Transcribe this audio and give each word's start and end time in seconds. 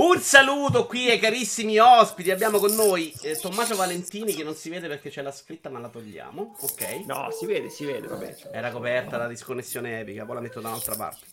Un 0.00 0.18
saluto 0.18 0.86
qui 0.86 1.10
ai 1.10 1.18
carissimi 1.18 1.78
ospiti. 1.78 2.30
Abbiamo 2.30 2.58
con 2.58 2.74
noi 2.74 3.12
eh, 3.20 3.36
Tommaso 3.36 3.76
Valentini 3.76 4.32
che 4.32 4.42
non 4.42 4.54
si 4.54 4.70
vede 4.70 4.88
perché 4.88 5.10
c'è 5.10 5.20
la 5.20 5.30
scritta, 5.30 5.68
ma 5.68 5.78
la 5.78 5.90
togliamo. 5.90 6.56
Ok. 6.60 7.04
No, 7.04 7.28
si 7.30 7.44
vede, 7.44 7.68
si 7.68 7.84
vede, 7.84 8.06
vabbè. 8.06 8.48
Era 8.50 8.70
coperta 8.70 9.18
la 9.18 9.28
disconnessione 9.28 10.00
epica, 10.00 10.24
poi 10.24 10.36
la 10.36 10.40
metto 10.40 10.60
da 10.60 10.68
un'altra 10.68 10.96
parte. 10.96 11.26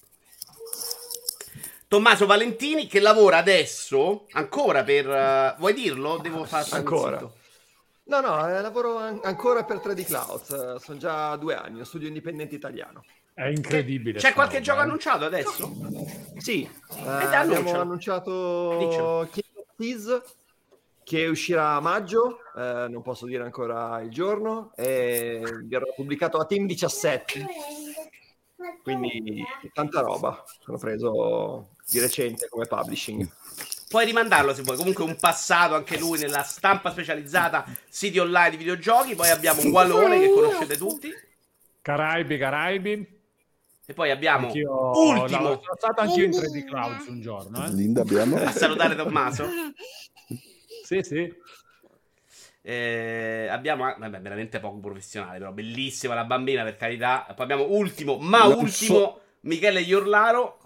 Tommaso 1.87 2.25
Valentini 2.25 2.87
che 2.87 2.99
lavora 2.99 3.37
adesso 3.37 4.25
ancora 4.31 4.83
per... 4.83 5.07
uh, 5.07 5.57
vuoi 5.59 5.73
dirlo? 5.73 6.17
Devo 6.17 6.43
fare 6.43 6.67
ancora. 6.71 7.21
No, 8.03 8.19
no, 8.19 8.49
eh, 8.49 8.61
lavoro 8.61 8.97
an- 8.97 9.21
ancora 9.23 9.63
per 9.63 9.77
3D 9.77 10.03
Clouds. 10.03 10.49
Uh, 10.49 10.77
sono 10.77 10.97
già 10.97 11.37
due 11.37 11.55
anni, 11.55 11.79
un 11.79 11.85
studio 11.85 12.09
indipendente 12.09 12.55
italiano. 12.55 13.05
È 13.37 13.45
incredibile. 13.45 14.17
C'è 14.17 14.33
qualche 14.33 14.61
gioco 14.61 14.79
annunciato 14.79 15.25
adesso? 15.25 15.71
Sì, 16.37 16.63
eh, 16.63 17.07
abbiamo 17.07 17.79
annunciato 17.79 19.29
Thieves 19.75 20.23
che 21.03 21.27
uscirà 21.27 21.75
a 21.75 21.79
maggio, 21.79 22.39
eh, 22.57 22.87
non 22.89 23.03
posso 23.03 23.27
dire 23.27 23.43
ancora 23.43 24.01
il 24.01 24.09
giorno, 24.09 24.71
e 24.75 25.39
verrà 25.65 25.85
pubblicato 25.95 26.39
a 26.39 26.45
Team 26.45 26.65
17. 26.65 27.45
Quindi 28.81 29.45
tanta 29.71 30.01
roba, 30.01 30.43
sono 30.59 30.79
preso 30.79 31.75
di 31.87 31.99
recente 31.99 32.47
come 32.49 32.65
publishing. 32.65 33.29
Puoi 33.87 34.05
rimandarlo 34.05 34.51
se 34.55 34.63
vuoi. 34.63 34.77
Comunque, 34.77 35.03
un 35.03 35.15
passato 35.15 35.75
anche 35.75 35.99
lui 35.99 36.17
nella 36.17 36.41
stampa 36.41 36.89
specializzata, 36.89 37.65
siti 37.87 38.17
online 38.17 38.49
di 38.49 38.57
videogiochi. 38.57 39.13
Poi 39.13 39.29
abbiamo 39.29 39.61
un 39.61 39.69
Gualone 39.69 40.19
che 40.19 40.31
conoscete 40.31 40.75
tutti. 40.75 41.13
Caraibi, 41.83 42.37
Caraibi. 42.39 43.16
E 43.89 43.93
poi 43.93 44.11
abbiamo 44.11 44.47
anch'io, 44.47 44.91
ultimo. 44.99 45.39
No, 45.39 45.61
sono 45.63 45.75
stato 45.77 46.01
anch'io 46.01 46.25
in 46.25 46.31
3D 46.31 46.65
Clouds 46.65 47.07
un 47.07 47.21
giorno. 47.21 47.63
Eh. 47.63 47.71
Linda 47.71 48.01
abbiamo. 48.01 48.35
A 48.35 48.51
salutare 48.51 48.97
Tommaso. 48.97 49.45
sì, 50.83 51.01
sì. 51.03 51.33
Eh, 52.61 53.47
abbiamo 53.49 53.85
vabbè, 53.97 54.19
veramente 54.19 54.59
poco 54.59 54.79
professionale, 54.79 55.37
però 55.37 55.53
bellissima 55.53 56.15
la 56.15 56.25
bambina 56.25 56.63
per 56.63 56.75
carità. 56.75 57.25
Poi 57.33 57.45
abbiamo 57.45 57.63
ultimo, 57.69 58.17
ma 58.17 58.39
non 58.39 58.57
ultimo, 58.57 58.97
so... 58.97 59.21
Michele 59.41 59.79
Iorlaro. 59.79 60.57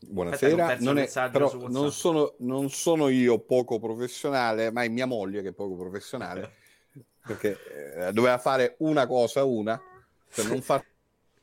Buonasera, 0.00 0.76
non, 0.78 0.98
è, 0.98 1.10
però 1.32 1.52
non 1.66 1.90
sono, 1.90 2.34
non 2.38 2.70
sono, 2.70 3.08
io 3.08 3.40
poco 3.40 3.80
professionale, 3.80 4.70
ma 4.70 4.84
è 4.84 4.88
mia 4.88 5.06
moglie 5.06 5.42
che 5.42 5.48
è 5.48 5.52
poco 5.52 5.74
professionale, 5.74 6.52
perché 7.26 7.58
eh, 7.96 8.12
doveva 8.12 8.38
fare 8.38 8.76
una 8.78 9.08
cosa 9.08 9.42
una, 9.42 9.82
per 10.32 10.46
non 10.46 10.62
far 10.62 10.84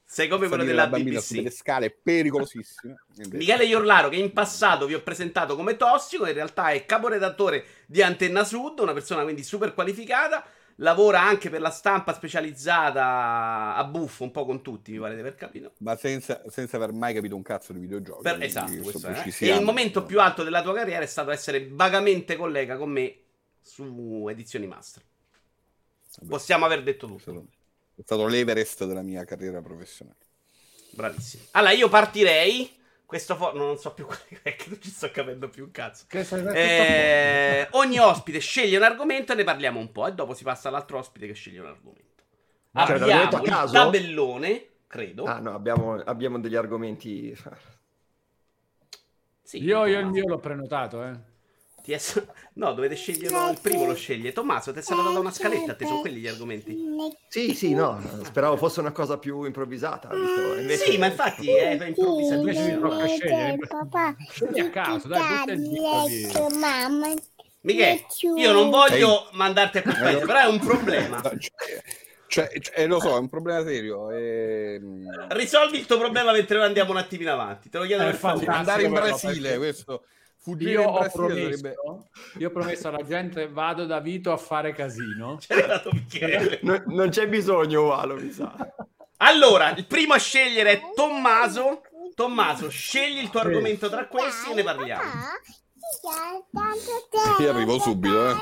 sei 0.05 0.27
come 0.27 0.47
quello 0.47 0.63
della 0.63 0.87
BBC. 0.87 1.33
delle 1.33 1.49
scale 1.49 1.89
pericolosissime. 1.89 3.03
Michele 3.31 3.65
Iorlaro, 3.65 4.09
che 4.09 4.17
in 4.17 4.31
passato 4.31 4.85
vi 4.85 4.93
ho 4.93 5.01
presentato 5.01 5.55
come 5.55 5.75
tossico, 5.75 6.27
in 6.27 6.33
realtà 6.33 6.69
è 6.69 6.85
caporedattore 6.85 7.65
di 7.87 8.01
Antenna 8.01 8.43
Sud, 8.43 8.79
una 8.79 8.93
persona 8.93 9.23
quindi 9.23 9.43
super 9.43 9.73
qualificata. 9.73 10.45
Lavora 10.79 11.21
anche 11.21 11.49
per 11.49 11.61
la 11.61 11.69
stampa 11.69 12.13
specializzata 12.13 13.75
a 13.75 13.83
buffo, 13.85 14.23
un 14.23 14.31
po' 14.31 14.45
con 14.45 14.61
tutti, 14.61 14.91
mi 14.91 14.99
pare 14.99 15.13
di 15.13 15.21
aver 15.21 15.35
capito. 15.35 15.71
Ma 15.79 15.95
senza, 15.95 16.43
senza 16.49 16.75
aver 16.75 16.91
mai 16.91 17.13
capito 17.13 17.33
un 17.35 17.43
cazzo 17.43 17.71
di 17.71 17.79
videogiochi. 17.79 18.23
Per, 18.23 18.43
esatto, 18.43 18.73
questo 18.81 19.07
è. 19.07 19.23
E 19.39 19.55
il 19.55 19.63
momento 19.63 20.03
più 20.03 20.19
alto 20.19 20.43
della 20.43 20.61
tua 20.61 20.73
carriera 20.73 21.01
è 21.01 21.07
stato 21.07 21.31
essere 21.31 21.69
vagamente 21.71 22.35
collega 22.35 22.75
con 22.75 22.89
me 22.89 23.17
su 23.61 24.27
Edizioni 24.29 24.67
Master. 24.67 25.01
Vabbè. 26.17 26.29
Possiamo 26.29 26.65
aver 26.65 26.83
detto 26.83 27.07
tutto. 27.07 27.45
È 27.95 28.01
stato 28.03 28.27
l'Everest 28.27 28.85
della 28.85 29.01
mia 29.01 29.23
carriera 29.23 29.61
professionale. 29.61 30.17
Bravissimo. 30.91 31.43
Allora, 31.51 31.71
io 31.71 31.89
partirei. 31.89 32.71
Questo 33.05 33.35
fo- 33.35 33.53
non 33.53 33.77
so 33.77 33.93
più 33.93 34.07
che 34.43 34.57
non 34.67 34.81
ci 34.81 34.89
sto 34.89 35.11
capendo 35.11 35.47
più 35.47 35.65
un 35.65 35.71
cazzo. 35.71 36.05
Eh, 36.09 37.67
ogni 37.71 37.99
ospite 37.99 38.39
sceglie 38.39 38.77
un 38.77 38.83
argomento 38.83 39.31
e 39.31 39.35
ne 39.35 39.43
parliamo 39.43 39.79
un 39.79 39.91
po'. 39.91 40.07
E 40.07 40.13
dopo 40.13 40.33
si 40.33 40.43
passa 40.43 40.69
all'altro 40.69 40.97
ospite 40.97 41.27
che 41.27 41.33
sceglie 41.33 41.59
un 41.59 41.67
argomento. 41.67 42.23
Cioè, 42.73 42.95
abbiamo 42.99 43.43
il 43.43 43.71
tabellone, 43.71 44.67
credo. 44.87 45.23
Ah, 45.23 45.39
no, 45.39 45.53
abbiamo, 45.53 45.93
abbiamo 45.93 46.39
degli 46.39 46.55
argomenti. 46.55 47.33
Sì, 49.41 49.63
io, 49.63 49.85
io 49.85 49.99
il 49.99 50.07
mio 50.07 50.27
l'ho 50.27 50.39
prenotato, 50.39 51.03
eh. 51.03 51.33
È... 51.93 52.01
No, 52.53 52.73
dovete 52.73 52.95
scegliere 52.95 53.51
il 53.51 53.59
primo, 53.61 53.85
lo 53.85 53.95
sceglie. 53.95 54.31
Tommaso, 54.31 54.71
ti 54.71 54.79
è 54.79 54.81
stata 54.81 55.01
data 55.01 55.19
una 55.19 55.31
scaletta, 55.31 55.73
a 55.73 55.75
te 55.75 55.85
sono 55.85 56.01
quelli 56.01 56.19
gli 56.19 56.27
argomenti. 56.27 56.77
Sì, 57.27 57.53
sì, 57.53 57.73
no, 57.73 58.01
speravo 58.23 58.57
fosse 58.57 58.79
una 58.79 58.91
cosa 58.91 59.17
più 59.17 59.43
improvvisata. 59.43 60.09
Visto? 60.13 60.55
Invece... 60.55 60.91
Sì, 60.91 60.97
ma 60.97 61.07
infatti 61.07 61.49
è 61.49 61.71
improvvisato. 61.85 62.39
Invece 62.39 62.71
mi 62.71 62.79
tocca 62.79 63.07
scegliere. 63.07 63.57
Scegli 64.29 64.59
a 64.59 64.69
caso, 64.69 65.07
dai, 65.07 66.27
tutte 66.31 66.55
Mamma. 66.55 67.07
Michele, 67.61 68.05
io 68.37 68.51
non 68.51 68.69
voglio 68.69 69.23
Ehi. 69.23 69.37
mandarti 69.37 69.79
a 69.79 69.81
paese, 69.81 70.25
però 70.25 70.39
è 70.41 70.47
un 70.47 70.59
problema. 70.59 71.21
Cioè, 72.27 72.49
cioè, 72.59 72.85
lo 72.87 72.99
so, 72.99 73.15
è 73.15 73.19
un 73.19 73.29
problema 73.29 73.63
serio. 73.63 74.11
E... 74.11 74.79
Risolvi 75.29 75.79
il 75.79 75.85
tuo 75.85 75.97
problema 75.97 76.31
mentre 76.31 76.57
noi 76.57 76.67
andiamo 76.67 76.91
un 76.91 76.97
attimino 76.97 77.31
avanti. 77.31 77.69
Te 77.69 77.77
lo 77.77 77.85
chiedo 77.85 78.03
per 78.03 78.15
favore. 78.15 78.45
Andare 78.45 78.83
in 78.83 78.91
Brasile, 78.91 79.57
questo 79.57 80.05
io 80.59 80.83
ho, 80.83 81.09
promesso, 81.09 81.27
sarebbe... 81.27 81.75
io 82.37 82.47
ho 82.47 82.51
promesso 82.51 82.87
alla 82.87 83.03
gente 83.03 83.47
vado 83.47 83.85
da 83.85 83.99
Vito 83.99 84.31
a 84.31 84.37
fare 84.37 84.73
casino. 84.73 85.39
Non, 86.61 86.83
non 86.87 87.09
c'è 87.09 87.27
bisogno, 87.27 87.85
Valo, 87.85 88.15
mi 88.15 88.31
sa. 88.31 88.55
Allora, 89.17 89.71
il 89.75 89.85
primo 89.85 90.13
a 90.13 90.19
scegliere 90.19 90.71
è 90.71 90.81
Tommaso. 90.93 91.81
Tommaso, 92.13 92.69
scegli 92.69 93.19
il 93.19 93.29
tuo 93.29 93.41
argomento 93.41 93.89
tra 93.89 94.07
questi 94.07 94.51
e 94.51 94.53
ne 94.53 94.63
parliamo. 94.63 95.11
Io 97.39 97.49
arrivo 97.49 97.79
subito, 97.79 98.29
eh. 98.29 98.35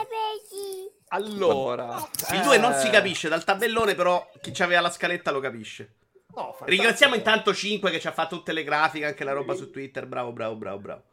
Allora, 1.10 2.10
il 2.32 2.42
2 2.42 2.58
non 2.58 2.74
si 2.74 2.90
capisce 2.90 3.30
dal 3.30 3.44
tabellone, 3.44 3.96
però 3.96 4.30
chi 4.42 4.62
aveva 4.62 4.82
la 4.82 4.92
scaletta 4.92 5.32
lo 5.32 5.40
capisce. 5.40 5.96
No, 6.36 6.58
Ringraziamo 6.60 7.14
intanto 7.14 7.54
5 7.54 7.92
che 7.92 8.00
ci 8.00 8.08
ha 8.08 8.12
fatto 8.12 8.38
tutte 8.38 8.54
le 8.54 8.64
grafiche, 8.64 9.06
anche 9.06 9.24
la 9.24 9.34
roba 9.34 9.54
su 9.54 9.70
Twitter. 9.70 10.08
Bravo, 10.08 10.32
bravo, 10.32 10.56
bravo, 10.56 10.80
bravo. 10.80 11.04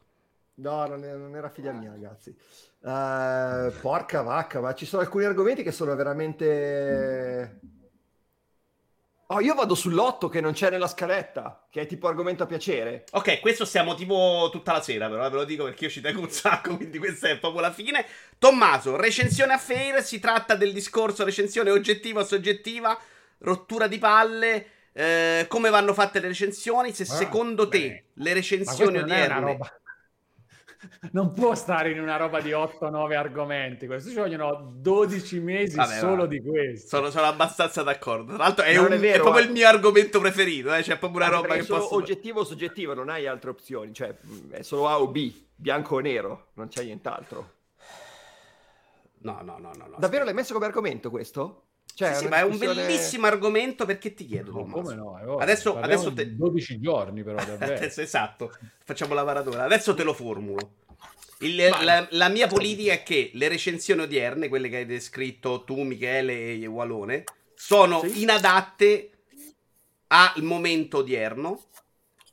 No, 0.61 0.87
non, 0.87 1.05
è, 1.05 1.15
non 1.15 1.35
era 1.35 1.49
figlia 1.49 1.73
mia, 1.73 1.91
ragazzi. 1.91 2.37
Uh, 2.81 3.73
porca 3.81 4.23
vacca, 4.23 4.61
ma 4.61 4.75
ci 4.75 4.87
sono 4.87 5.03
alcuni 5.03 5.25
argomenti 5.25 5.63
che 5.63 5.73
sono 5.73 5.95
veramente... 5.95 7.61
Oh, 9.29 9.41
io 9.41 9.55
vado 9.55 9.77
sull'otto 9.77 10.29
che 10.29 10.41
non 10.41 10.53
c'è 10.53 10.71
nella 10.71 10.89
scaletta, 10.89 11.69
che 11.71 11.83
è 11.83 11.87
tipo 11.87 12.09
argomento 12.09 12.43
a 12.43 12.47
piacere. 12.47 13.05
Ok, 13.13 13.39
questo 13.39 13.65
stiamo 13.65 13.95
tipo 13.95 14.49
tutta 14.51 14.73
la 14.73 14.83
sera, 14.83 15.09
però 15.09 15.31
ve 15.31 15.37
lo 15.37 15.45
dico 15.45 15.65
perché 15.65 15.85
io 15.85 15.91
ci 15.91 16.01
tengo 16.01 16.21
un 16.21 16.31
sacco, 16.31 16.75
quindi 16.77 16.99
questa 16.99 17.29
è 17.29 17.39
proprio 17.39 17.61
la 17.61 17.71
fine. 17.71 18.05
Tommaso, 18.39 18.97
recensione 18.97 19.53
a 19.53 19.59
Fair, 19.59 20.03
si 20.03 20.19
tratta 20.19 20.57
del 20.57 20.73
discorso 20.73 21.25
recensione 21.25 21.71
oggettiva 21.71 22.23
o 22.23 22.25
soggettiva, 22.25 22.99
rottura 23.39 23.87
di 23.87 23.99
palle, 23.99 24.67
eh, 24.93 25.47
come 25.49 25.71
vanno 25.71 25.95
fatte 25.95 26.19
le 26.19 26.27
recensioni, 26.27 26.93
se 26.93 27.05
ah, 27.05 27.07
secondo 27.07 27.69
beh. 27.69 27.79
te 27.79 28.05
le 28.15 28.33
recensioni 28.33 28.99
odierne 28.99 29.59
non 31.13 31.33
può 31.33 31.55
stare 31.55 31.91
in 31.91 32.01
una 32.01 32.17
roba 32.17 32.41
di 32.41 32.51
8-9 32.51 33.15
argomenti. 33.15 33.87
Questo 33.87 34.11
ci 34.11 34.17
vogliono 34.17 34.73
12 34.77 35.41
mesi 35.41 35.77
Vabbè, 35.77 35.99
solo 35.99 36.23
va. 36.23 36.27
di 36.27 36.41
questo. 36.43 36.97
Sono, 36.97 37.11
sono, 37.11 37.27
abbastanza 37.27 37.83
d'accordo. 37.83 38.35
Tra 38.35 38.45
l'altro, 38.45 38.65
è, 38.65 38.77
un, 38.77 38.93
è, 38.93 38.99
vero, 38.99 39.19
è 39.19 39.21
proprio 39.21 39.43
eh. 39.43 39.47
il 39.47 39.53
mio 39.53 39.69
argomento 39.69 40.21
preferito. 40.21 40.75
Eh? 40.75 40.83
C'è 40.83 40.99
proprio 40.99 41.21
una 41.21 41.31
roba 41.31 41.55
che 41.55 41.65
posso. 41.65 41.95
oggettivo 41.95 42.41
o 42.41 42.45
soggettivo, 42.45 42.95
non 42.95 43.09
hai 43.09 43.27
altre 43.27 43.51
opzioni. 43.51 43.93
Cioè, 43.93 44.15
è 44.51 44.63
solo 44.63 44.89
A 44.89 45.01
o 45.01 45.09
B, 45.09 45.33
bianco 45.55 45.97
o 45.97 46.01
nero, 46.01 46.49
non 46.55 46.69
c'è 46.69 46.85
nient'altro. 46.85 47.55
No, 49.23 49.41
no, 49.43 49.59
no, 49.59 49.71
no. 49.77 49.87
no 49.87 49.97
Davvero 49.99 50.25
l'hai 50.25 50.35
messo 50.35 50.55
come 50.55 50.67
argomento 50.67 51.11
questo? 51.11 51.70
Cioè, 52.01 52.15
sì, 52.15 52.21
sì, 52.21 52.29
ma 52.29 52.39
è 52.39 52.43
un 52.45 52.57
bellissimo 52.57 53.27
argomento 53.27 53.85
perché 53.85 54.15
ti 54.15 54.25
chiedo, 54.25 54.53
no, 54.53 54.65
come 54.65 54.95
no? 54.95 55.37
adesso, 55.37 55.77
adesso 55.79 56.11
te... 56.11 56.35
12 56.35 56.81
giorni 56.81 57.23
però, 57.23 57.37
adesso, 57.61 58.01
esatto, 58.01 58.57
facciamo 58.83 59.13
la 59.13 59.23
paratura. 59.23 59.65
Adesso 59.65 59.93
te 59.93 60.03
lo 60.03 60.15
formulo. 60.15 60.77
Il, 61.41 61.57
la, 61.57 62.09
la, 62.13 62.29
mia 62.31 62.47
politica 62.47 62.95
è 62.95 63.03
che 63.03 63.33
le 63.35 63.49
recensioni 63.49 64.01
odierne, 64.01 64.49
quelle 64.49 64.71
che 64.71 64.79
hai 64.79 64.87
descritto 64.87 65.63
tu, 65.65 65.83
Michele 65.83 66.55
e 66.55 66.65
Walone, 66.65 67.25
sono 67.55 68.01
sì. 68.01 68.23
inadatte 68.23 69.11
al 70.07 70.43
momento 70.43 70.99
odierno, 70.99 71.65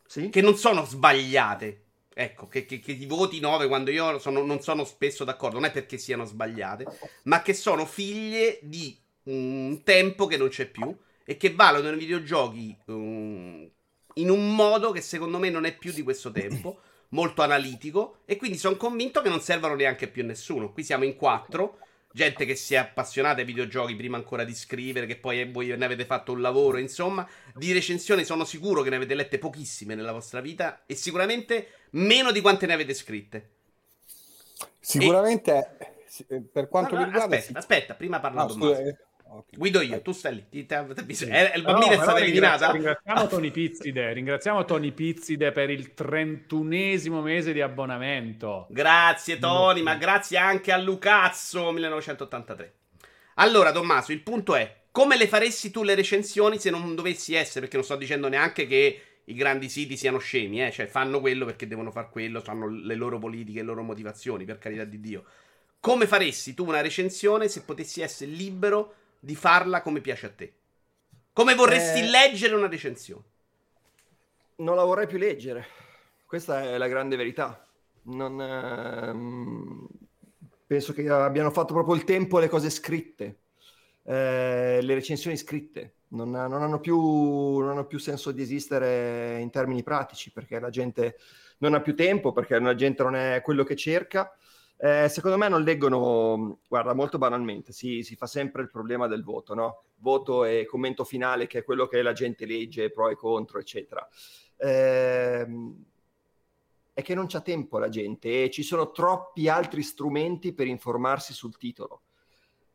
sì. 0.05 0.29
che 0.29 0.39
non 0.39 0.55
sono 0.55 0.85
sbagliate. 0.85 1.83
Ecco, 2.13 2.47
che, 2.47 2.65
che, 2.65 2.79
che 2.79 2.97
ti 2.97 3.05
voti 3.05 3.41
9 3.41 3.67
quando 3.67 3.91
io 3.91 4.17
sono, 4.17 4.45
non 4.45 4.61
sono 4.61 4.85
spesso 4.85 5.25
d'accordo, 5.25 5.59
non 5.59 5.67
è 5.67 5.71
perché 5.71 5.97
siano 5.97 6.23
sbagliate, 6.23 6.85
ma 7.23 7.41
che 7.41 7.53
sono 7.53 7.85
figlie 7.85 8.59
di 8.61 8.97
un 9.27 9.81
tempo 9.83 10.25
che 10.25 10.38
non 10.38 10.50
c'è 10.50 10.68
più 10.68 10.95
e 11.24 11.38
che 11.38 11.53
valutano 11.53 11.95
i 11.95 12.00
videogiochi 12.00 12.77
um, 12.85 13.69
in 14.15 14.29
un 14.29 14.56
modo 14.56 14.91
che 14.91 15.01
secondo 15.01 15.38
me 15.38 15.50
non 15.50 15.65
è 15.65 15.75
più 15.75 15.91
di 15.91 16.01
questo 16.01 16.31
tempo, 16.31 16.79
molto 17.09 17.41
analitico, 17.41 18.19
e 18.25 18.35
quindi 18.35 18.57
sono 18.57 18.75
convinto 18.75 19.21
che 19.21 19.29
non 19.29 19.41
servano 19.41 19.75
neanche 19.75 20.07
più 20.07 20.24
a 20.24 20.25
nessuno. 20.25 20.71
Qui 20.71 20.83
siamo 20.83 21.03
in 21.03 21.15
quattro, 21.15 21.79
gente 22.12 22.45
che 22.45 22.56
si 22.56 22.74
è 22.74 22.77
appassionata 22.77 23.39
ai 23.39 23.45
videogiochi 23.45 23.95
prima 23.95 24.18
ancora 24.18 24.44
di 24.44 24.56
scrivere, 24.56 25.06
che 25.06 25.18
poi 25.18 25.50
voi 25.51 25.75
ne 25.77 25.85
avete 25.85 26.06
fatto 26.06 26.31
un 26.31 26.41
lavoro, 26.41 26.77
insomma, 26.77 27.27
di 27.53 27.71
recensioni 27.71 28.23
sono 28.23 28.44
sicuro 28.44 28.81
che 28.81 28.89
ne 28.89 28.95
avete 28.95 29.13
lette 29.13 29.38
pochissime 29.38 29.94
nella 29.94 30.12
vostra 30.12 30.41
vita 30.41 30.83
e 30.85 30.95
sicuramente 30.95 31.68
meno 31.91 32.31
di 32.31 32.41
quante 32.41 32.65
ne 32.65 32.73
avete 32.73 32.94
scritte. 32.94 33.50
Sicuramente, 34.80 35.75
e... 35.77 35.95
Eh, 36.27 36.41
per 36.41 36.68
quanto 36.69 36.95
no, 36.95 37.01
no, 37.01 37.06
mi 37.06 37.12
riguarda... 37.12 37.35
Aspetta, 37.35 37.59
aspetta, 37.59 37.94
prima 37.94 38.19
parla 38.19 38.44
no, 38.44 38.50
scusa, 38.50 38.80
eh, 38.80 38.97
Okay. 39.29 39.57
Guido 39.57 39.81
io, 39.81 40.01
tu 40.01 40.12
stai 40.12 40.35
lì. 40.35 40.45
Ti, 40.50 40.65
ti, 40.65 41.06
ti, 41.06 41.13
sì. 41.13 41.25
eh, 41.25 41.53
il 41.56 41.62
bambino 41.62 41.94
no, 41.94 42.00
è 42.00 42.03
stata 42.03 42.19
eliminata. 42.19 42.71
Ringraziamo 42.71 43.27
Tony 43.27 43.51
Pizzide. 43.51 44.13
Ringraziamo 44.13 44.65
Tony 44.65 44.91
Pizzide 44.91 45.51
per 45.51 45.69
il 45.69 45.94
trentunesimo 45.94 47.21
mese 47.21 47.53
di 47.53 47.62
abbonamento. 47.62 48.68
Grazie 48.69 49.38
Tony, 49.39 49.81
ma 49.81 49.95
grazie 49.95 50.38
anche 50.38 50.71
a 50.71 50.77
Lucazzo 50.77 51.71
1983. 51.71 52.74
Allora, 53.35 53.71
Tommaso, 53.71 54.12
il 54.12 54.21
punto 54.21 54.56
è: 54.56 54.75
come 54.91 55.18
le 55.18 55.27
faresti 55.27 55.69
tu 55.69 55.83
le 55.83 55.95
recensioni 55.95 56.57
se 56.57 56.69
non 56.69 56.95
dovessi 56.95 57.35
essere? 57.35 57.62
Perché 57.62 57.75
non 57.75 57.85
sto 57.85 57.95
dicendo 57.95 58.27
neanche 58.30 58.65
che 58.65 59.01
i 59.25 59.33
grandi 59.33 59.69
siti 59.69 59.97
siano 59.97 60.19
scemi, 60.19 60.65
eh? 60.65 60.71
cioè 60.71 60.88
fanno 60.88 61.19
quello 61.19 61.45
perché 61.45 61.68
devono 61.68 61.91
fare 61.91 62.07
quello, 62.09 62.41
hanno 62.45 62.69
le 62.69 62.95
loro 62.95 63.19
politiche, 63.19 63.59
le 63.59 63.65
loro 63.65 63.83
motivazioni, 63.83 64.45
per 64.45 64.57
carità 64.57 64.85
di 64.85 65.00
Dio. 65.00 65.25
Come 65.80 66.07
faresti 66.07 66.53
tu 66.53 66.65
una 66.65 66.81
recensione 66.81 67.47
se 67.47 67.62
potessi 67.62 68.01
essere 68.01 68.31
libero 68.31 68.94
di 69.19 69.35
farla 69.35 69.81
come 69.81 70.01
piace 70.01 70.25
a 70.25 70.31
te? 70.31 70.53
Come 71.33 71.55
vorresti 71.55 71.99
eh... 71.99 72.09
leggere 72.09 72.55
una 72.55 72.67
recensione? 72.67 73.23
Non 74.57 74.75
la 74.75 74.83
vorrei 74.83 75.07
più 75.07 75.17
leggere. 75.17 75.65
Questa 76.25 76.63
è 76.63 76.77
la 76.77 76.87
grande 76.87 77.15
verità. 77.15 77.65
Non, 78.03 78.41
ehm... 78.41 79.87
penso 80.65 80.93
che 80.93 81.07
abbiano 81.09 81.51
fatto 81.51 81.73
proprio 81.73 81.95
il 81.95 82.03
tempo 82.03 82.39
le 82.39 82.49
cose 82.49 82.69
scritte, 82.69 83.39
eh, 84.03 84.79
le 84.81 84.93
recensioni 84.93 85.37
scritte. 85.37 85.93
Non, 86.09 86.31
non, 86.31 86.61
hanno 86.61 86.79
più, 86.79 86.97
non 87.59 87.69
hanno 87.69 87.85
più 87.85 87.99
senso 87.99 88.31
di 88.31 88.41
esistere 88.41 89.39
in 89.39 89.49
termini 89.49 89.83
pratici 89.83 90.31
perché 90.31 90.57
la 90.57 90.69
gente 90.69 91.17
non 91.59 91.73
ha 91.73 91.81
più 91.81 91.95
tempo, 91.95 92.31
perché 92.31 92.57
la 92.59 92.75
gente 92.75 93.03
non 93.03 93.15
è 93.15 93.41
quello 93.41 93.63
che 93.63 93.75
cerca 93.75 94.35
eh, 94.79 95.09
secondo 95.09 95.38
me 95.38 95.50
non 95.50 95.63
leggono, 95.63 96.59
guarda, 96.68 96.94
molto 96.94 97.18
banalmente, 97.18 97.71
si, 97.71 98.03
si, 98.03 98.15
fa 98.15 98.27
sempre 98.27 98.62
il 98.62 98.69
problema 98.69 99.07
del 99.07 99.24
voto, 99.24 99.56
no? 99.56 99.83
Voto 99.97 100.44
e 100.44 100.65
commento 100.68 101.03
finale, 101.03 101.47
che 101.47 101.59
è 101.59 101.63
quello 101.63 101.88
che 101.88 102.01
la 102.03 102.13
gente 102.13 102.45
legge, 102.45 102.91
pro 102.91 103.09
e 103.09 103.15
contro, 103.15 103.59
eccetera. 103.59 104.07
Eh, 104.56 105.47
è 106.94 107.01
che 107.01 107.15
non 107.15 107.25
c'è 107.25 107.41
tempo 107.41 107.77
la 107.79 107.89
gente 107.89 108.44
e 108.44 108.50
ci 108.51 108.63
sono 108.63 108.91
troppi 108.91 109.47
altri 109.50 109.81
strumenti 109.81 110.53
per 110.53 110.68
informarsi 110.68 111.33
sul 111.33 111.57
titolo. 111.57 112.01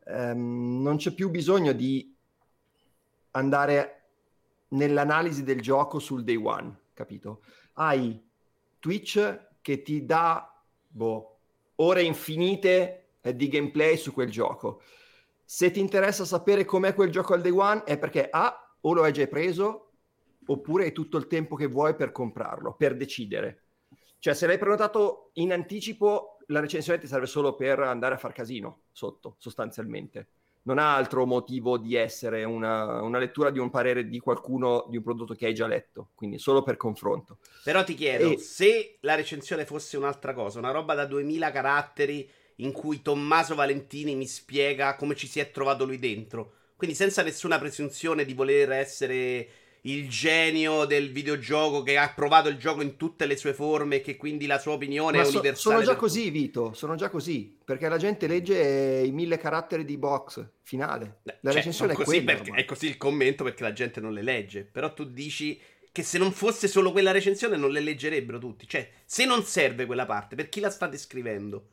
Eh, 0.04 0.34
non 0.34 0.96
c'è 0.96 1.12
più 1.12 1.30
bisogno 1.30 1.72
di 1.72 2.12
andare 3.32 4.02
nell'analisi 4.68 5.44
del 5.44 5.60
gioco 5.60 5.98
sul 5.98 6.24
day 6.24 6.36
one, 6.36 6.80
capito? 6.94 7.42
Hai 7.74 8.20
Twitch 8.78 9.48
che 9.60 9.82
ti 9.82 10.04
dà, 10.04 10.52
boh, 10.88 11.31
ore 11.82 12.02
infinite 12.02 13.08
eh, 13.20 13.34
di 13.34 13.48
gameplay 13.48 13.96
su 13.96 14.12
quel 14.12 14.30
gioco. 14.30 14.82
Se 15.44 15.70
ti 15.70 15.80
interessa 15.80 16.24
sapere 16.24 16.64
com'è 16.64 16.94
quel 16.94 17.10
gioco 17.10 17.34
al 17.34 17.42
day 17.42 17.52
one 17.52 17.84
è 17.84 17.98
perché 17.98 18.28
A, 18.30 18.76
o 18.80 18.92
lo 18.92 19.02
hai 19.02 19.12
già 19.12 19.26
preso, 19.26 19.90
oppure 20.46 20.84
hai 20.84 20.92
tutto 20.92 21.18
il 21.18 21.26
tempo 21.26 21.56
che 21.56 21.66
vuoi 21.66 21.94
per 21.94 22.12
comprarlo, 22.12 22.74
per 22.74 22.96
decidere. 22.96 23.62
Cioè, 24.18 24.34
se 24.34 24.46
l'hai 24.46 24.58
prenotato 24.58 25.30
in 25.34 25.52
anticipo, 25.52 26.38
la 26.46 26.60
recensione 26.60 26.98
ti 26.98 27.06
serve 27.06 27.26
solo 27.26 27.54
per 27.54 27.80
andare 27.80 28.14
a 28.14 28.18
far 28.18 28.32
casino 28.32 28.82
sotto, 28.92 29.34
sostanzialmente 29.38 30.28
non 30.64 30.78
ha 30.78 30.94
altro 30.94 31.26
motivo 31.26 31.76
di 31.76 31.96
essere 31.96 32.44
una, 32.44 33.02
una, 33.02 33.18
lettura 33.18 33.50
di 33.50 33.58
un 33.58 33.70
parere 33.70 34.08
di 34.08 34.20
qualcuno 34.20 34.86
di 34.88 34.96
un 34.96 35.02
prodotto 35.02 35.34
che 35.34 35.46
hai 35.46 35.54
già 35.54 35.66
letto, 35.66 36.10
quindi 36.14 36.38
solo 36.38 36.62
per 36.62 36.76
confronto. 36.76 37.38
Però 37.64 37.82
ti 37.82 37.94
chiedo, 37.94 38.30
e... 38.30 38.38
se 38.38 38.98
la 39.00 39.14
recensione 39.14 39.66
fosse 39.66 39.96
un'altra 39.96 40.34
cosa, 40.34 40.58
una 40.58 40.70
roba 40.70 40.94
da 40.94 41.04
2000 41.06 41.50
caratteri 41.50 42.30
in 42.56 42.72
cui 42.72 43.02
Tommaso 43.02 43.54
Valentini 43.54 44.14
mi 44.14 44.26
spiega 44.26 44.94
come 44.94 45.16
ci 45.16 45.26
si 45.26 45.40
è 45.40 45.50
trovato 45.50 45.84
lui 45.84 45.98
dentro, 45.98 46.52
quindi 46.76 46.94
senza 46.96 47.22
nessuna 47.22 47.58
presunzione 47.58 48.24
di 48.24 48.34
voler 48.34 48.70
essere 48.72 49.48
il 49.82 50.08
genio 50.08 50.84
del 50.84 51.10
videogioco 51.10 51.82
che 51.82 51.96
ha 51.96 52.12
provato 52.14 52.48
il 52.48 52.56
gioco 52.56 52.82
in 52.82 52.96
tutte 52.96 53.26
le 53.26 53.36
sue 53.36 53.52
forme 53.52 53.96
e 53.96 54.00
che 54.00 54.16
quindi 54.16 54.46
la 54.46 54.58
sua 54.58 54.72
opinione 54.72 55.16
Ma 55.16 55.22
è 55.22 55.26
so, 55.26 55.38
universale. 55.38 55.76
Sono 55.76 55.82
già 55.82 55.96
così, 55.96 56.30
Vito, 56.30 56.72
sono 56.72 56.94
già 56.94 57.08
così, 57.08 57.58
perché 57.64 57.88
la 57.88 57.96
gente 57.96 58.26
legge 58.26 59.02
i 59.04 59.10
mille 59.10 59.38
caratteri 59.38 59.84
di 59.84 59.96
box 59.96 60.44
finale. 60.62 61.18
La 61.24 61.34
cioè, 61.42 61.52
recensione 61.54 61.92
è 61.92 61.96
così 61.96 62.22
quella. 62.22 62.54
è 62.54 62.64
così 62.64 62.86
il 62.86 62.96
commento 62.96 63.42
perché 63.42 63.62
la 63.64 63.72
gente 63.72 64.00
non 64.00 64.12
le 64.12 64.22
legge, 64.22 64.62
però 64.62 64.92
tu 64.92 65.04
dici 65.04 65.60
che 65.90 66.02
se 66.02 66.16
non 66.16 66.32
fosse 66.32 66.68
solo 66.68 66.92
quella 66.92 67.10
recensione 67.10 67.56
non 67.56 67.70
le 67.70 67.80
leggerebbero 67.80 68.38
tutti. 68.38 68.68
Cioè, 68.68 68.88
se 69.04 69.24
non 69.24 69.42
serve 69.42 69.84
quella 69.86 70.06
parte, 70.06 70.36
per 70.36 70.48
chi 70.48 70.60
la 70.60 70.70
state 70.70 70.96
scrivendo? 70.96 71.66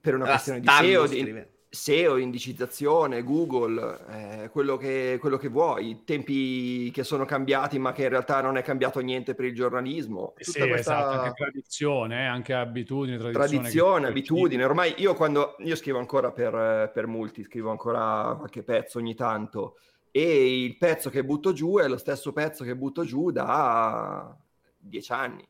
Per 0.00 0.14
una 0.14 0.24
la 0.24 0.30
questione 0.32 0.60
di 0.60 0.66
SEO, 0.68 1.06
di, 1.06 1.44
SEO, 1.74 2.16
indicizzazione, 2.16 3.22
Google, 3.22 3.98
eh, 4.10 4.48
quello, 4.50 4.76
che, 4.76 5.18
quello, 5.20 5.36
che, 5.36 5.48
vuoi, 5.48 6.02
tempi 6.04 6.90
che 6.90 7.04
sono 7.04 7.24
cambiati 7.24 7.78
ma 7.78 7.92
che 7.92 8.04
in 8.04 8.08
realtà 8.08 8.40
non 8.40 8.56
è 8.56 8.62
cambiato 8.62 9.00
niente 9.00 9.34
per 9.34 9.46
il 9.46 9.54
giornalismo. 9.54 10.34
Tutta 10.38 10.62
sì, 10.62 10.68
questa 10.68 10.98
esatto, 10.98 11.20
anche 11.20 11.32
tradizione, 11.34 12.22
eh, 12.22 12.26
anche 12.26 12.54
abitudini, 12.54 13.18
tradizione, 13.18 13.48
tradizione 13.48 14.06
abitudine. 14.06 14.64
Ormai 14.64 14.94
io 14.98 15.14
quando 15.14 15.56
io 15.58 15.76
scrivo 15.76 15.98
ancora 15.98 16.32
per, 16.32 16.90
per 16.92 17.06
Multi, 17.06 17.44
scrivo 17.44 17.70
ancora 17.70 18.34
qualche 18.38 18.62
pezzo 18.62 18.98
ogni 18.98 19.14
tanto 19.14 19.78
e 20.10 20.62
il 20.62 20.76
pezzo 20.76 21.10
che 21.10 21.24
butto 21.24 21.52
giù 21.52 21.78
è 21.78 21.88
lo 21.88 21.98
stesso 21.98 22.32
pezzo 22.32 22.62
che 22.62 22.76
butto 22.76 23.04
giù 23.04 23.30
da 23.30 24.36
dieci 24.78 25.12
anni 25.12 25.44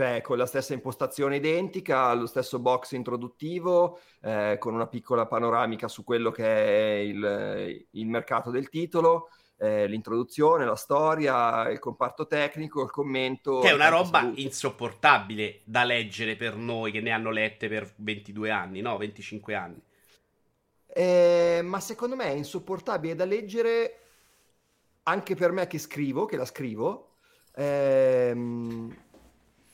cioè 0.00 0.22
con 0.22 0.38
la 0.38 0.46
stessa 0.46 0.72
impostazione 0.72 1.36
identica, 1.36 2.14
lo 2.14 2.24
stesso 2.24 2.58
box 2.58 2.92
introduttivo, 2.92 4.00
eh, 4.22 4.56
con 4.58 4.72
una 4.72 4.86
piccola 4.86 5.26
panoramica 5.26 5.88
su 5.88 6.04
quello 6.04 6.30
che 6.30 6.46
è 6.46 6.98
il, 7.00 7.86
il 7.90 8.06
mercato 8.06 8.50
del 8.50 8.70
titolo, 8.70 9.28
eh, 9.58 9.86
l'introduzione, 9.86 10.64
la 10.64 10.74
storia, 10.74 11.68
il 11.68 11.78
comparto 11.78 12.26
tecnico, 12.26 12.82
il 12.82 12.90
commento. 12.90 13.58
Che 13.58 13.68
è 13.68 13.74
una 13.74 13.90
roba 13.90 14.20
saluti. 14.20 14.42
insopportabile 14.42 15.60
da 15.66 15.84
leggere 15.84 16.34
per 16.34 16.56
noi 16.56 16.92
che 16.92 17.02
ne 17.02 17.10
hanno 17.10 17.30
lette 17.30 17.68
per 17.68 17.92
22 17.96 18.50
anni, 18.50 18.80
no? 18.80 18.96
25 18.96 19.54
anni. 19.54 19.82
Eh, 20.86 21.60
ma 21.62 21.78
secondo 21.78 22.16
me 22.16 22.24
è 22.24 22.34
insopportabile 22.36 23.14
da 23.14 23.26
leggere 23.26 23.98
anche 25.02 25.34
per 25.34 25.52
me 25.52 25.66
che 25.66 25.76
scrivo, 25.78 26.24
che 26.24 26.38
la 26.38 26.46
scrivo. 26.46 27.16
Ehm 27.54 29.08